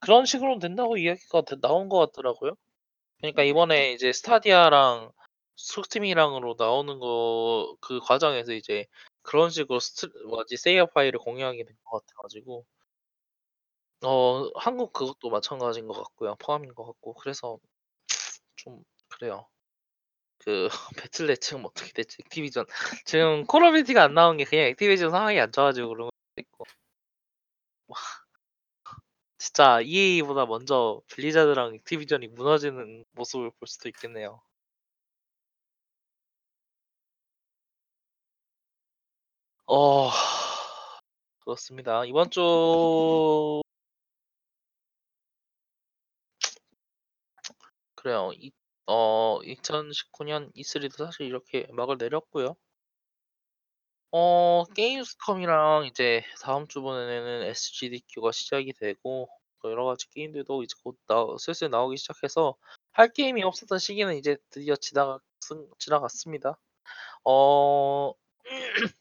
[0.00, 2.56] 그런 식으로 된다고 이야기가 되- 나온 것 같더라고요.
[3.20, 5.12] 그러니까 이번에 이제 Stadia랑
[5.56, 8.86] Steam이랑으로 나오는 거 그 과정에서 이제
[9.22, 12.66] 그런 식으로 스트 뭐지 세이브 파일을 공유하게 된 것 같아가지고
[14.04, 17.58] 어 한국 그것도 마찬가지인 것 같고요 포함인 것 같고 그래서
[18.56, 19.48] 좀 그래요.
[20.44, 20.68] 그
[21.10, 22.18] Battle.net 지금 어떻게 됐지?
[22.24, 22.66] Activision
[23.06, 26.64] 지금 Call of Duty가 안 나온 게 그냥 Activision 상황이 안 좋아가지고 그런 것도 있고
[27.86, 27.96] 와,
[29.38, 34.40] 진짜 EA보다 먼저 블리자드랑 액티비전이 무너지는 모습을 볼 수도 있겠네요.
[39.66, 40.10] 어
[41.40, 42.04] 그렇습니다.
[42.04, 42.40] 이번 주
[47.94, 48.32] 그래요.
[48.34, 48.50] 이,
[48.86, 52.56] 어 2019 년 E3도 사실 이렇게 막을 내렸고요.
[54.10, 59.28] 어 게임스컴이랑 이제 다음 주번에는 SGDQ가 시작이 되고
[59.62, 62.56] 또 여러 가지 게임들도 이제 곧 나, 슬슬 나오기 시작해서
[62.92, 65.22] 할 게임이 없었던 시기는 이제 드디어 지나갔,
[65.78, 66.58] 지나갔습니다.
[67.24, 68.12] 어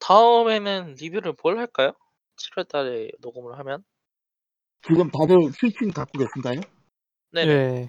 [0.00, 1.92] 다음에는 리뷰를 뭘 할까요?
[2.36, 3.84] 7월 달에 녹음을 하면
[4.84, 6.60] 지금 다들 스위치는 갖고 계신가요?
[7.30, 7.88] 네네 예.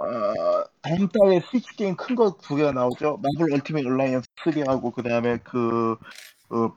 [0.00, 3.18] 어, 다음 달에 스위치 게임 큰 거 두 개가 나오죠.
[3.18, 5.92] 마블 얼티밋 얼라이언스 3하고 그 다음에 그
[6.50, 6.76] 어,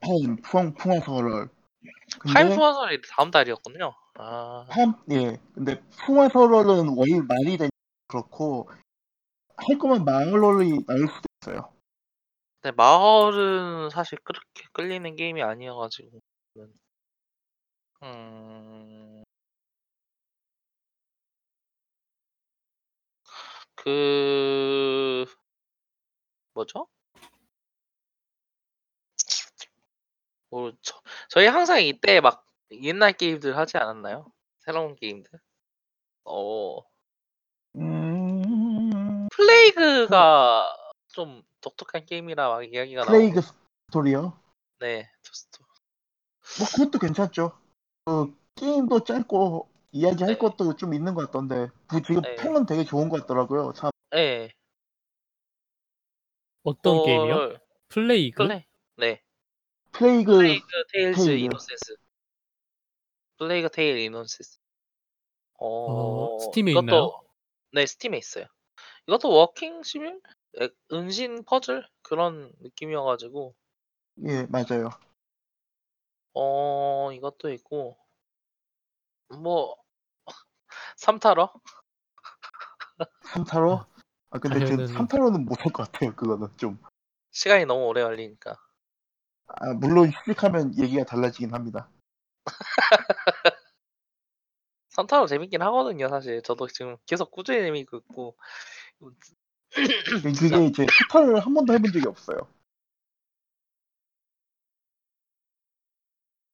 [0.00, 0.74] 파임 풍.
[0.74, 1.00] 타임
[2.48, 3.92] 근데 소환설이 다음 달이었군요.
[4.16, 5.38] 아, 한, 예.
[5.54, 7.70] 근데 풍화설월은 월 말이 되니
[8.06, 8.70] 그렇고,
[9.56, 11.72] 할 거면 마을월이 나올 수도 있어요.
[12.60, 16.20] 근데 마을은 사실 그렇게 끌리는 게임이 아니어가지고.
[18.02, 19.03] 음,
[23.84, 25.26] 그,
[26.54, 26.88] 뭐죠?
[30.48, 30.98] 뭐, 저,
[31.28, 34.32] 저희 항상 이때 막 옛날 게임들 하지 않았나요?
[34.60, 35.38] 새로운 게임들?
[36.24, 36.78] 어,
[37.76, 40.74] 음, 플레이그가
[41.08, 43.54] 좀 독특한 게임이라 막 이야기가 플레이그 나오고.
[43.88, 44.40] 스토리요?
[44.78, 45.58] 네, 저스트.
[46.58, 47.52] 뭐, 그것도 괜찮죠.
[48.06, 50.38] 그, 게임도 짧고, 이야기할 네.
[50.38, 52.34] 것도 좀 있는 것 같던데, 부- 지금 네.
[52.34, 53.72] 평은 되게 좋은 것 같더라고요.
[53.76, 54.52] 참, 네.
[56.64, 57.34] 어떤 게임이요?
[57.34, 58.42] 그걸 플레이그?
[58.42, 58.64] 플레이.
[58.96, 59.22] 네.
[59.92, 61.44] 플레이그, 플레이그 테일즈 테일즈.
[61.44, 61.96] 이노센스.
[63.38, 64.58] 플레이그 테일 이노센스.
[65.60, 65.68] 어,
[66.34, 67.20] 어, 스팀에 이것도- 있나요?
[67.72, 68.46] 네, 스팀에 있어요.
[69.06, 70.20] 이것도 워킹 시뮬?
[70.60, 73.54] 에, 은신 퍼즐 그런 느낌이어가지고
[74.26, 74.90] 예, 맞아요.
[76.32, 77.96] 어 이것도 있고
[79.40, 79.76] 뭐
[80.96, 81.52] 삼타러?
[83.22, 83.84] 삼타로?
[84.30, 84.94] 아, 근데 지금 당연히.
[84.94, 86.78] 삼타로는 못할 것 같아요, 그거는 좀.
[87.30, 88.56] 시간이 너무 오래 걸리니까.
[89.46, 91.88] 아, 물론 휴직하면 얘기가 달라지긴 합니다.
[94.90, 96.42] 삼타러 재밌긴 하거든요, 사실.
[96.42, 98.36] 저도 지금 계속 꾸준히 재미있고 있고.
[99.70, 102.48] 그게 이제 토탈을 한 번도 해본 적이 없어요.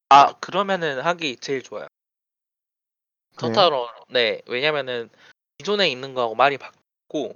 [0.08, 1.86] 아 그러면은 하기 제일 좋아요.
[3.40, 3.52] 그래요?
[3.52, 5.08] 토탈로 네 왜냐면은
[5.58, 7.34] 기존에 있는 거하고 많이 바뀌고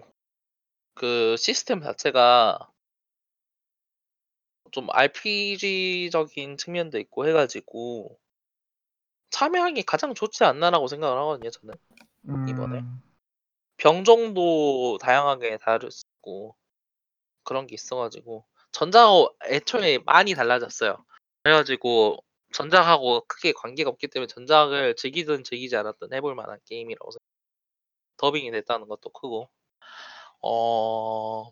[0.95, 2.71] 그 시스템 자체가
[4.71, 8.19] 좀 RPG적인 측면도 있고 해가지고
[9.31, 11.75] 참여하기 가장 좋지 않나라고 생각을 하거든요 저는
[12.49, 12.79] 이번에?
[12.79, 13.03] 음,
[13.77, 16.55] 병종도 다양하게 다를 수 있고
[17.43, 21.05] 그런 게 있어가지고 전작하고 애초에 많이 달라졌어요
[21.43, 22.25] 그래가지고
[22.55, 27.25] 전작하고 크게 관계가 없기 때문에 전작을 즐기든 즐기지 않았든 해볼 만한 게임이라고 생각해요
[28.19, 29.51] 더빙이 됐다는 것도 크고
[30.43, 31.51] 어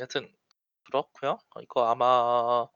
[0.00, 0.32] 여튼
[0.86, 2.68] 그렇고요 이거 아마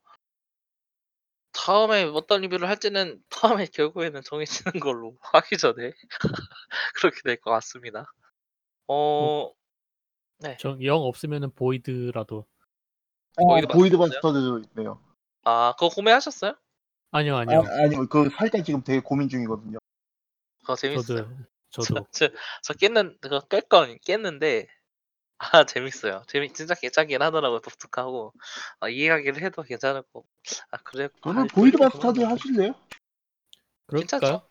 [1.53, 3.23] 다음에 어떤 리뷰를 할지는
[3.65, 5.93] 다음에 결국에는 정해지는 걸로 하기 전에
[6.97, 8.07] 그렇게 될 것 같습니다
[8.89, 9.53] 어
[10.39, 10.57] 네.
[10.59, 12.45] 저영 없으면은 보이드라도.
[13.39, 13.97] 아, 보이드 보이드?
[13.97, 15.01] 마스터도 있네요.
[15.45, 16.55] 아 그거 구매하셨어요?
[17.11, 17.61] 아니요, 아, 아니요.
[17.61, 19.79] 아니요, 그 살짝 지금 되게 고민 중이거든요.
[20.61, 21.19] 그거 재밌어요
[21.71, 22.29] 저도 저도 저,
[22.63, 24.67] 저 깼는 그거 깰건 깼는데
[25.39, 26.25] 아 재밌어요.
[26.29, 28.33] 재미 진짜 괜찮긴 하더라고 독특하고
[28.81, 30.25] 아, 이해하기를 해도 괜찮을 거.
[30.71, 31.09] 아 그래.
[31.21, 32.75] 그러면 아, Void Bastards 그러면 하실래요?
[33.87, 34.01] 그럴까요?
[34.01, 34.49] 괜찮죠?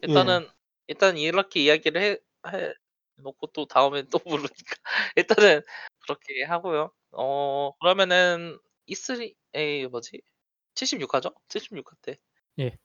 [0.00, 0.48] 일단은
[0.86, 2.10] 일단 이렇게 이야기를 해,
[2.52, 2.74] 해
[3.16, 4.76] 놓고 또 다음에 또 부르니까
[5.16, 5.62] 일단은
[6.00, 6.92] 그렇게 하고요.
[7.12, 10.22] 어 그러면은 E3 에 뭐지?
[10.78, 11.34] 76화죠?
[11.48, 12.18] 76화 때.
[12.58, 12.76] 예.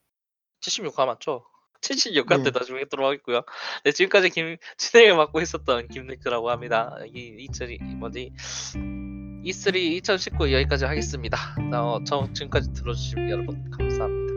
[0.61, 1.45] 76화 맞죠?
[1.81, 2.43] 76화 네.
[2.43, 3.41] 때 나중에 하겠고요.
[3.83, 6.95] 네, 지금까지 김, 진행을 맡고 있었던 김네크라고 합니다.
[7.13, 8.31] 이, 2000이, 뭐지?
[9.45, 11.37] E3 2019 여기까지 하겠습니다.
[11.73, 14.32] 어, 저 지금까지 들어주신 여러분 감사합니다.